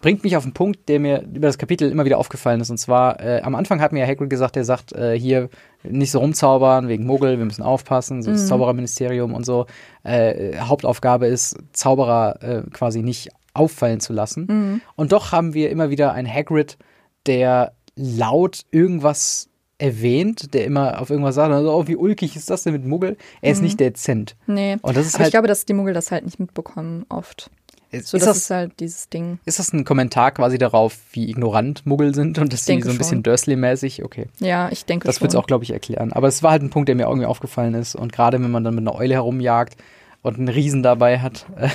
bringt 0.00 0.22
mich 0.22 0.36
auf 0.36 0.44
einen 0.44 0.52
Punkt, 0.52 0.88
der 0.88 1.00
mir 1.00 1.22
über 1.22 1.48
das 1.48 1.58
Kapitel 1.58 1.90
immer 1.90 2.04
wieder 2.04 2.16
aufgefallen 2.16 2.60
ist. 2.60 2.70
Und 2.70 2.78
zwar, 2.78 3.18
äh, 3.20 3.40
am 3.42 3.56
Anfang 3.56 3.80
hat 3.80 3.90
mir 3.90 3.98
ja 3.98 4.06
Hagrid 4.06 4.30
gesagt, 4.30 4.56
er 4.56 4.64
sagt, 4.64 4.92
äh, 4.92 5.18
hier 5.18 5.48
nicht 5.82 6.12
so 6.12 6.20
rumzaubern 6.20 6.86
wegen 6.86 7.06
Muggel, 7.06 7.38
wir 7.38 7.44
müssen 7.44 7.64
aufpassen, 7.64 8.22
so 8.22 8.30
das 8.30 8.46
Zaubererministerium 8.46 9.34
und 9.34 9.44
so. 9.44 9.66
Äh, 10.04 10.56
Hauptaufgabe 10.58 11.26
ist, 11.26 11.56
Zauberer 11.72 12.40
äh, 12.40 12.62
quasi 12.70 13.02
nicht 13.02 13.30
auffallen 13.52 13.98
zu 13.98 14.12
lassen. 14.12 14.80
Und 14.94 15.10
doch 15.10 15.32
haben 15.32 15.54
wir 15.54 15.70
immer 15.70 15.90
wieder 15.90 16.12
einen 16.12 16.32
Hagrid, 16.32 16.78
der 17.26 17.72
laut 17.96 18.60
irgendwas 18.70 19.48
erwähnt, 19.84 20.54
der 20.54 20.64
immer 20.64 21.00
auf 21.00 21.10
irgendwas 21.10 21.34
sagt, 21.34 21.52
also, 21.52 21.72
oh, 21.72 21.86
wie 21.86 21.96
ulkig 21.96 22.36
ist 22.36 22.50
das 22.50 22.62
denn 22.64 22.72
mit 22.72 22.84
Muggel? 22.84 23.16
Er 23.42 23.52
ist 23.52 23.62
nicht 23.62 23.78
dezent. 23.80 24.36
Nee. 24.46 24.76
Und 24.82 24.96
das 24.96 25.06
ist 25.06 25.14
Aber 25.14 25.20
halt, 25.24 25.28
ich 25.28 25.32
glaube, 25.32 25.48
dass 25.48 25.66
die 25.66 25.74
Muggel 25.74 25.94
das 25.94 26.10
halt 26.10 26.24
nicht 26.24 26.40
mitbekommen, 26.40 27.04
oft. 27.08 27.50
ist, 27.90 28.08
So, 28.08 28.16
ist, 28.16 28.26
das 28.26 28.34
das, 28.34 28.36
ist 28.44 28.50
halt 28.50 28.80
dieses 28.80 29.08
Ding. 29.08 29.38
ist 29.44 29.58
das 29.58 29.72
ein 29.72 29.84
Kommentar 29.84 30.32
quasi 30.32 30.58
darauf, 30.58 30.96
wie 31.12 31.28
ignorant 31.30 31.84
Muggel 31.86 32.14
sind 32.14 32.38
und 32.38 32.52
dass 32.52 32.64
die 32.64 32.80
so 32.82 32.90
ein 32.90 32.98
bisschen 32.98 33.16
schon. 33.18 33.22
Dursley-mäßig? 33.24 34.02
Okay. 34.04 34.26
Ja, 34.40 34.68
ich 34.72 34.84
denke 34.84 35.06
Das 35.06 35.16
schon. 35.16 35.22
wird 35.22 35.32
es 35.32 35.36
auch, 35.36 35.46
glaube 35.46 35.64
ich, 35.64 35.70
erklären. 35.72 36.12
Aber 36.12 36.28
es 36.28 36.42
war 36.42 36.50
halt 36.52 36.62
ein 36.62 36.70
Punkt, 36.70 36.88
der 36.88 36.96
mir 36.96 37.04
irgendwie 37.06 37.26
aufgefallen 37.26 37.74
ist. 37.74 37.94
Und 37.94 38.12
gerade 38.12 38.42
wenn 38.42 38.50
man 38.50 38.64
dann 38.64 38.74
mit 38.74 38.82
einer 38.82 38.94
Eule 38.96 39.14
herumjagt 39.14 39.76
und 40.22 40.38
einen 40.38 40.48
Riesen 40.48 40.82
dabei 40.82 41.18
hat, 41.20 41.46
äh, 41.56 41.68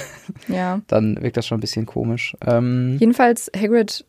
Ja. 0.53 0.81
dann 0.87 1.21
wirkt 1.21 1.37
das 1.37 1.45
schon 1.45 1.57
ein 1.59 1.61
bisschen 1.61 1.85
komisch. 1.85 2.35
Ähm, 2.45 2.97
Jedenfalls, 2.99 3.51
Hagrid 3.55 4.05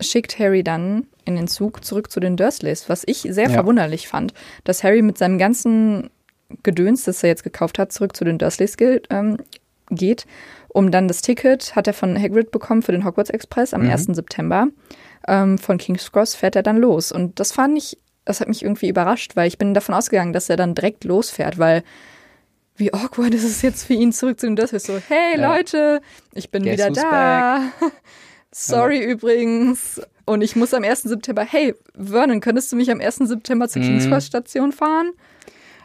schickt 0.00 0.38
Harry 0.38 0.62
dann 0.62 1.06
in 1.24 1.36
den 1.36 1.48
Zug 1.48 1.84
zurück 1.84 2.10
zu 2.10 2.20
den 2.20 2.36
Dursleys, 2.36 2.88
was 2.88 3.02
ich 3.06 3.22
sehr 3.28 3.44
Ja. 3.48 3.50
verwunderlich 3.50 4.08
fand, 4.08 4.32
dass 4.64 4.82
Harry 4.84 5.02
mit 5.02 5.18
seinem 5.18 5.38
ganzen 5.38 6.10
Gedöns, 6.62 7.04
das 7.04 7.22
er 7.22 7.28
jetzt 7.30 7.42
gekauft 7.44 7.78
hat, 7.78 7.92
zurück 7.92 8.16
zu 8.16 8.24
den 8.24 8.38
Dursleys 8.38 8.76
ge 8.76 9.02
ähm, 9.10 9.36
geht, 9.90 10.26
um 10.68 10.90
dann 10.90 11.08
das 11.08 11.20
Ticket 11.22 11.74
hat 11.76 11.86
er 11.86 11.94
von 11.94 12.16
Hagrid 12.20 12.50
bekommen 12.50 12.82
für 12.82 12.92
den 12.92 13.04
Hogwarts 13.04 13.30
Express 13.30 13.74
am 13.74 13.82
Mhm. 13.82 13.90
1. 13.90 14.14
September. 14.14 14.68
Ähm, 15.26 15.58
von 15.58 15.76
King's 15.78 16.10
Cross 16.12 16.34
fährt 16.34 16.56
er 16.56 16.62
dann 16.62 16.76
los 16.78 17.12
und 17.12 17.38
das 17.40 17.52
fand 17.52 17.76
ich, 17.76 17.98
das 18.24 18.40
hat 18.40 18.48
mich 18.48 18.62
irgendwie 18.62 18.88
überrascht, 18.88 19.36
weil 19.36 19.48
ich 19.48 19.58
bin 19.58 19.74
davon 19.74 19.94
ausgegangen, 19.94 20.32
dass 20.32 20.48
er 20.48 20.56
dann 20.56 20.74
direkt 20.74 21.04
losfährt, 21.04 21.58
weil 21.58 21.82
wie 22.76 22.94
awkward 22.94 23.34
ist 23.34 23.44
es 23.44 23.60
jetzt 23.62 23.84
für 23.86 23.94
ihn 23.94 24.12
zurück 24.12 24.38
zu 24.38 24.46
den 24.46 24.54
Dursleys 24.56 24.84
so, 24.84 24.98
hey 25.08 25.38
Ja. 25.38 25.54
Leute, 25.56 26.00
ich 26.32 26.50
bin 26.50 26.62
Guess 26.62 26.74
wieder 26.74 26.90
da. 26.92 27.62
Sorry 28.52 28.98
übrigens. 29.02 30.00
Und 30.24 30.42
ich 30.42 30.56
muss 30.56 30.74
am 30.74 30.84
1. 30.84 31.02
September, 31.02 31.42
hey, 31.44 31.74
Vernon, 31.98 32.40
könntest 32.40 32.70
du 32.72 32.76
mich 32.76 32.90
am 32.90 33.00
1. 33.00 33.26
September 33.28 33.68
zur 33.68 33.82
King's 33.82 34.06
Mhm. 34.06 34.10
Cross 34.10 34.26
Station 34.26 34.72
fahren? 34.72 35.12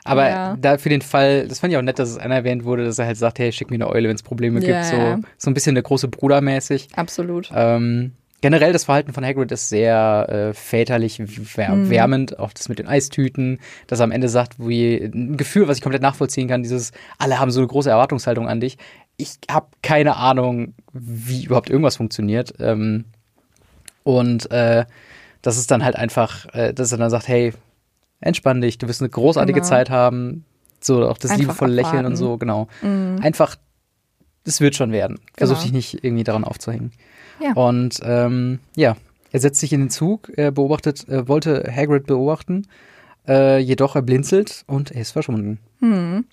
aber 0.06 0.30
Ja. 0.30 0.58
da 0.60 0.78
für 0.78 0.90
den 0.90 1.02
Fall, 1.02 1.48
das 1.48 1.60
fand 1.60 1.72
ich 1.72 1.78
auch 1.78 1.82
nett, 1.82 1.98
dass 1.98 2.10
es 2.10 2.18
einer 2.18 2.36
erwähnt 2.36 2.66
wurde, 2.66 2.84
dass 2.84 3.00
er 3.00 3.06
halt 3.06 3.16
sagt, 3.16 3.40
hey, 3.40 3.54
schick 3.54 3.70
mir 3.70 3.76
eine 3.76 3.88
Eule, 3.88 4.10
wenn 4.10 4.16
es 4.16 4.22
Probleme 4.24 4.60
Ja, 4.60 4.66
gibt. 4.82 4.86
So, 4.86 4.98
ja. 4.98 5.20
so 5.38 5.50
ein 5.50 5.54
bisschen 5.54 5.76
der 5.76 5.84
große 5.84 6.10
Bruder 6.10 6.42
mäßig. 6.42 6.90
Absolut. 6.98 7.50
Ähm, 7.56 8.12
generell 8.42 8.74
das 8.74 8.84
Verhalten 8.84 9.14
von 9.14 9.24
Hagrid 9.26 9.50
ist 9.54 9.70
sehr 9.70 10.28
äh, 10.28 10.54
väterlich, 10.54 11.22
wär 11.56 11.70
Mhm. 11.76 11.90
wärmend. 11.90 12.38
Auch 12.38 12.52
das 12.52 12.68
mit 12.68 12.80
den 12.80 12.88
Eistüten, 12.90 13.60
dass 13.88 14.02
er 14.02 14.04
am 14.04 14.12
Ende 14.12 14.28
sagt, 14.28 14.56
wie 14.60 14.98
ein 14.98 15.38
Gefühl, 15.38 15.70
was 15.70 15.78
ich 15.78 15.84
komplett 15.84 16.02
nachvollziehen 16.02 16.50
kann, 16.50 16.64
dieses, 16.64 16.92
alle 17.18 17.40
haben 17.40 17.52
so 17.52 17.62
eine 17.62 17.68
große 17.68 17.90
Erwartungshaltung 17.90 18.50
an 18.50 18.60
dich. 18.60 18.78
Ich 19.18 19.38
habe 19.50 19.68
keine 19.82 20.16
Ahnung, 20.18 20.74
wie 20.92 21.44
überhaupt 21.46 21.70
irgendwas 21.70 21.98
funktioniert. 21.98 22.54
Ähm, 22.60 23.06
und 24.04 24.50
äh, 24.52 24.86
das 25.42 25.58
ist 25.58 25.72
dann 25.72 25.84
halt 25.84 25.96
einfach, 25.96 26.46
äh, 26.54 26.74
dass 26.74 26.92
er 26.92 26.98
dann 26.98 27.10
sagt, 27.10 27.28
hey, 27.28 27.54
entspann 28.20 28.62
dich, 28.62 28.78
du 28.78 28.88
wirst 28.88 29.02
eine 29.02 29.10
großartige 29.10 29.60
Genau. 29.60 29.70
Zeit 29.70 29.90
haben. 29.90 30.46
So 30.82 31.08
auch 31.08 31.18
das 31.18 31.32
Einfach 31.32 31.42
liebevolle 31.42 31.74
Lächeln 31.74 32.00
und 32.06 32.14
abwarten. 32.14 32.16
so, 32.18 32.38
genau. 32.38 32.68
Mhm. 32.82 33.20
Einfach, 33.22 33.56
es 34.46 34.60
wird 34.60 34.76
schon 34.76 34.92
werden. 34.92 35.20
Versuch 35.38 35.56
Genau. 35.56 35.64
dich 35.64 35.72
nicht 35.74 36.04
irgendwie 36.04 36.24
daran 36.24 36.44
aufzuhängen. 36.44 36.92
Ja. 37.42 37.54
Und 37.54 38.00
ähm, 38.04 38.60
ja, 38.76 38.98
er 39.32 39.40
setzt 39.40 39.60
sich 39.60 39.72
in 39.74 39.82
den 39.82 39.90
Zug, 39.90 40.32
er 40.36 40.52
beobachtet, 40.52 41.08
äh, 41.08 41.28
wollte 41.28 41.64
Hagrid 41.74 42.06
beobachten, 42.08 42.68
äh, 43.28 43.60
jedoch 43.60 43.96
er 43.96 44.02
blinzelt 44.02 44.64
und 44.68 44.92
er 44.92 45.02
ist 45.02 45.12
verschwunden. 45.12 45.60
Hm. 45.80 46.26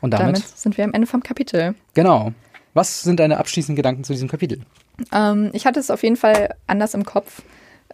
Und 0.00 0.12
damit, 0.12 0.36
Damit 0.36 0.58
sind 0.58 0.76
wir 0.78 0.84
am 0.84 0.92
Ende 0.94 1.06
vom 1.06 1.22
Kapitel. 1.22 1.74
genau. 1.94 2.32
Was 2.72 3.02
sind 3.02 3.18
deine 3.18 3.38
abschließenden 3.38 3.74
Gedanken 3.74 4.04
zu 4.04 4.12
diesem 4.12 4.28
Kapitel? 4.28 4.60
Ähm, 5.12 5.50
ich 5.54 5.66
hatte 5.66 5.80
es 5.80 5.90
auf 5.90 6.04
jeden 6.04 6.14
Fall 6.16 6.54
anders 6.68 6.94
im 6.94 7.04
Kopf, 7.04 7.42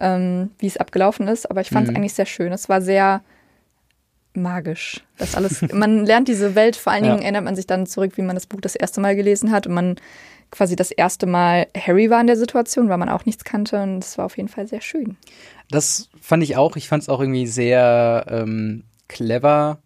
ähm, 0.00 0.50
wie 0.58 0.66
es 0.66 0.76
abgelaufen 0.76 1.28
ist, 1.28 1.50
aber 1.50 1.62
ich 1.62 1.70
fand 1.70 1.86
es 1.86 1.90
Mhm. 1.92 1.96
eigentlich 1.96 2.12
sehr 2.12 2.26
schön. 2.26 2.52
Es 2.52 2.68
war 2.68 2.82
sehr 2.82 3.22
magisch. 4.34 5.02
Das 5.16 5.34
alles, 5.34 5.62
man 5.72 6.04
lernt 6.04 6.28
diese 6.28 6.54
Welt, 6.54 6.76
vor 6.76 6.92
allen 6.92 7.04
Ja. 7.04 7.10
Dingen 7.12 7.22
erinnert 7.22 7.44
man 7.44 7.56
sich 7.56 7.66
dann 7.66 7.86
zurück, 7.86 8.12
wie 8.16 8.22
man 8.22 8.36
das 8.36 8.46
Buch 8.46 8.60
das 8.60 8.74
erste 8.74 9.00
Mal 9.00 9.16
gelesen 9.16 9.50
hat 9.50 9.66
und 9.66 9.72
man 9.74 9.96
quasi 10.50 10.76
das 10.76 10.90
erste 10.90 11.26
Mal 11.26 11.66
Harry 11.76 12.10
war 12.10 12.20
in 12.20 12.26
der 12.26 12.36
Situation, 12.36 12.88
weil 12.88 12.98
man 12.98 13.08
auch 13.08 13.24
nichts 13.24 13.44
kannte 13.44 13.82
und 13.82 14.04
es 14.04 14.18
war 14.18 14.26
auf 14.26 14.36
jeden 14.36 14.48
Fall 14.48 14.68
sehr 14.68 14.82
schön. 14.82 15.16
Das 15.70 16.08
fand 16.20 16.42
ich 16.42 16.56
auch. 16.56 16.76
Ich 16.76 16.88
fand 16.88 17.02
es 17.02 17.08
auch 17.08 17.20
irgendwie 17.20 17.46
sehr 17.46 18.26
ähm, 18.28 18.84
clever, 19.08 19.78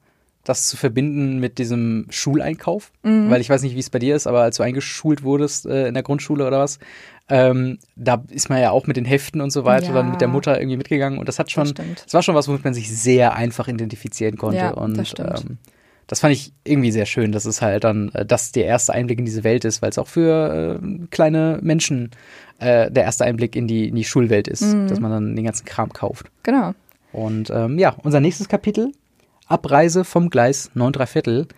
das 0.45 0.69
zu 0.69 0.77
verbinden 0.77 1.39
mit 1.39 1.59
diesem 1.59 2.07
Schuleinkauf. 2.11 2.93
Mhm. 3.03 3.31
Weil 3.31 3.41
ich 3.41 3.51
weiß 3.51 3.63
nicht, 3.63 3.75
wie 3.77 3.81
es 3.81 3.91
bei 3.91 3.99
dir 3.99 4.17
ist, 4.17 4.27
aber 4.27 4.41
als 4.43 4.57
du 4.57 4.63
eingeschult 4.63 5.23
wurdest 5.23 5.67
äh, 5.67 5.89
in 5.89 5.95
der 5.95 6.03
Grundschule 6.03 6.47
oder 6.47 6.61
was, 6.61 6.79
ähm, 7.29 7.79
da 7.97 8.25
ist 8.31 8.49
man 8.49 8.61
ja 8.61 8.71
auch 8.71 8.87
mit 8.87 8.97
den 8.97 9.05
Heften 9.05 9.41
und 9.41 9.51
so 9.51 9.65
weiter 9.65 9.89
Ja. 9.89 9.93
dann 9.95 10.11
mit 10.11 10.21
der 10.21 10.29
Mutter 10.29 10.59
irgendwie 10.59 10.77
mitgegangen. 10.79 11.19
Und 11.19 11.29
das 11.29 11.39
hat 11.39 11.51
schon, 11.51 11.73
Das 11.75 11.87
das 12.05 12.15
war 12.15 12.23
schon 12.23 12.35
was, 12.35 12.49
womit 12.49 12.65
man 12.65 12.75
sich 12.75 12.91
sehr 12.91 13.35
einfach 13.37 13.69
identifizieren 13.69 14.37
konnte. 14.37 14.59
Ja, 14.59 14.71
und 14.73 14.97
das. 14.97 15.15
Ähm, 15.19 15.59
das 16.07 16.19
fand 16.19 16.33
ich 16.33 16.53
irgendwie 16.65 16.91
sehr 16.91 17.07
schön, 17.07 17.31
dass 17.31 17.45
es 17.45 17.63
halt 17.63 17.85
dann, 17.85 18.09
äh, 18.15 18.27
das 18.27 18.51
der 18.51 18.65
erste 18.65 18.93
Einblick 18.93 19.21
in 19.21 19.25
diese 19.27 19.45
Welt 19.45 19.65
ist, 19.65 19.81
weil 19.81 19.91
es 19.91 19.99
auch 19.99 20.09
für 20.09 20.81
äh, 20.83 21.07
kleine 21.13 21.61
Menschen 21.63 22.11
äh, 22.59 22.91
der 22.91 23.05
erste 23.05 23.25
Einblick 23.27 23.55
in 23.55 23.69
die, 23.69 23.87
in 23.89 23.95
die 23.95 24.03
Schulwelt 24.03 24.49
ist, 24.49 24.63
Mhm. 24.63 24.89
dass 24.89 24.99
man 24.99 25.13
dann 25.13 25.37
den 25.37 25.45
ganzen 25.45 25.67
Kram 25.67 25.93
kauft. 25.93 26.27
Genau. 26.43 26.75
Und 27.13 27.51
ähm, 27.51 27.79
ja, 27.79 27.95
unser 28.03 28.19
nächstes 28.19 28.49
Kapitel, 28.49 28.91
Abreise 29.51 30.05
vom 30.05 30.31
Gleis 30.31 30.71
9 30.75 30.93
3 30.93 31.07
Viertel, 31.07 31.49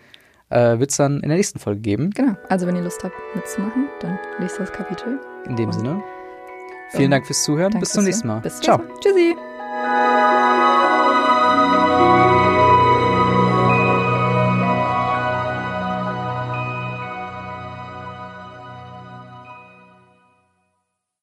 äh, 0.49 0.79
wird 0.79 0.91
es 0.91 0.97
dann 0.97 1.19
in 1.21 1.29
der 1.29 1.37
nächsten 1.37 1.59
Folge 1.59 1.81
geben. 1.81 2.09
Genau. 2.11 2.35
Also 2.49 2.67
wenn 2.67 2.75
ihr 2.75 2.83
Lust 2.83 3.03
habt 3.03 3.15
mitzumachen, 3.35 3.87
dann 4.01 4.19
lest 4.39 4.59
das 4.59 4.71
Kapitel. 4.71 5.19
In 5.45 5.55
dem 5.55 5.71
Sinne. 5.71 6.03
Vielen 6.91 7.11
Dank 7.11 7.25
fürs 7.25 7.43
Zuhören. 7.43 7.79
Bis 7.79 7.89
zum 7.89 8.03
nächsten 8.03 8.27
Mal. 8.27 8.41
Bis 8.41 8.59
Ciao. 8.59 8.81
Tschüssi. 8.99 9.35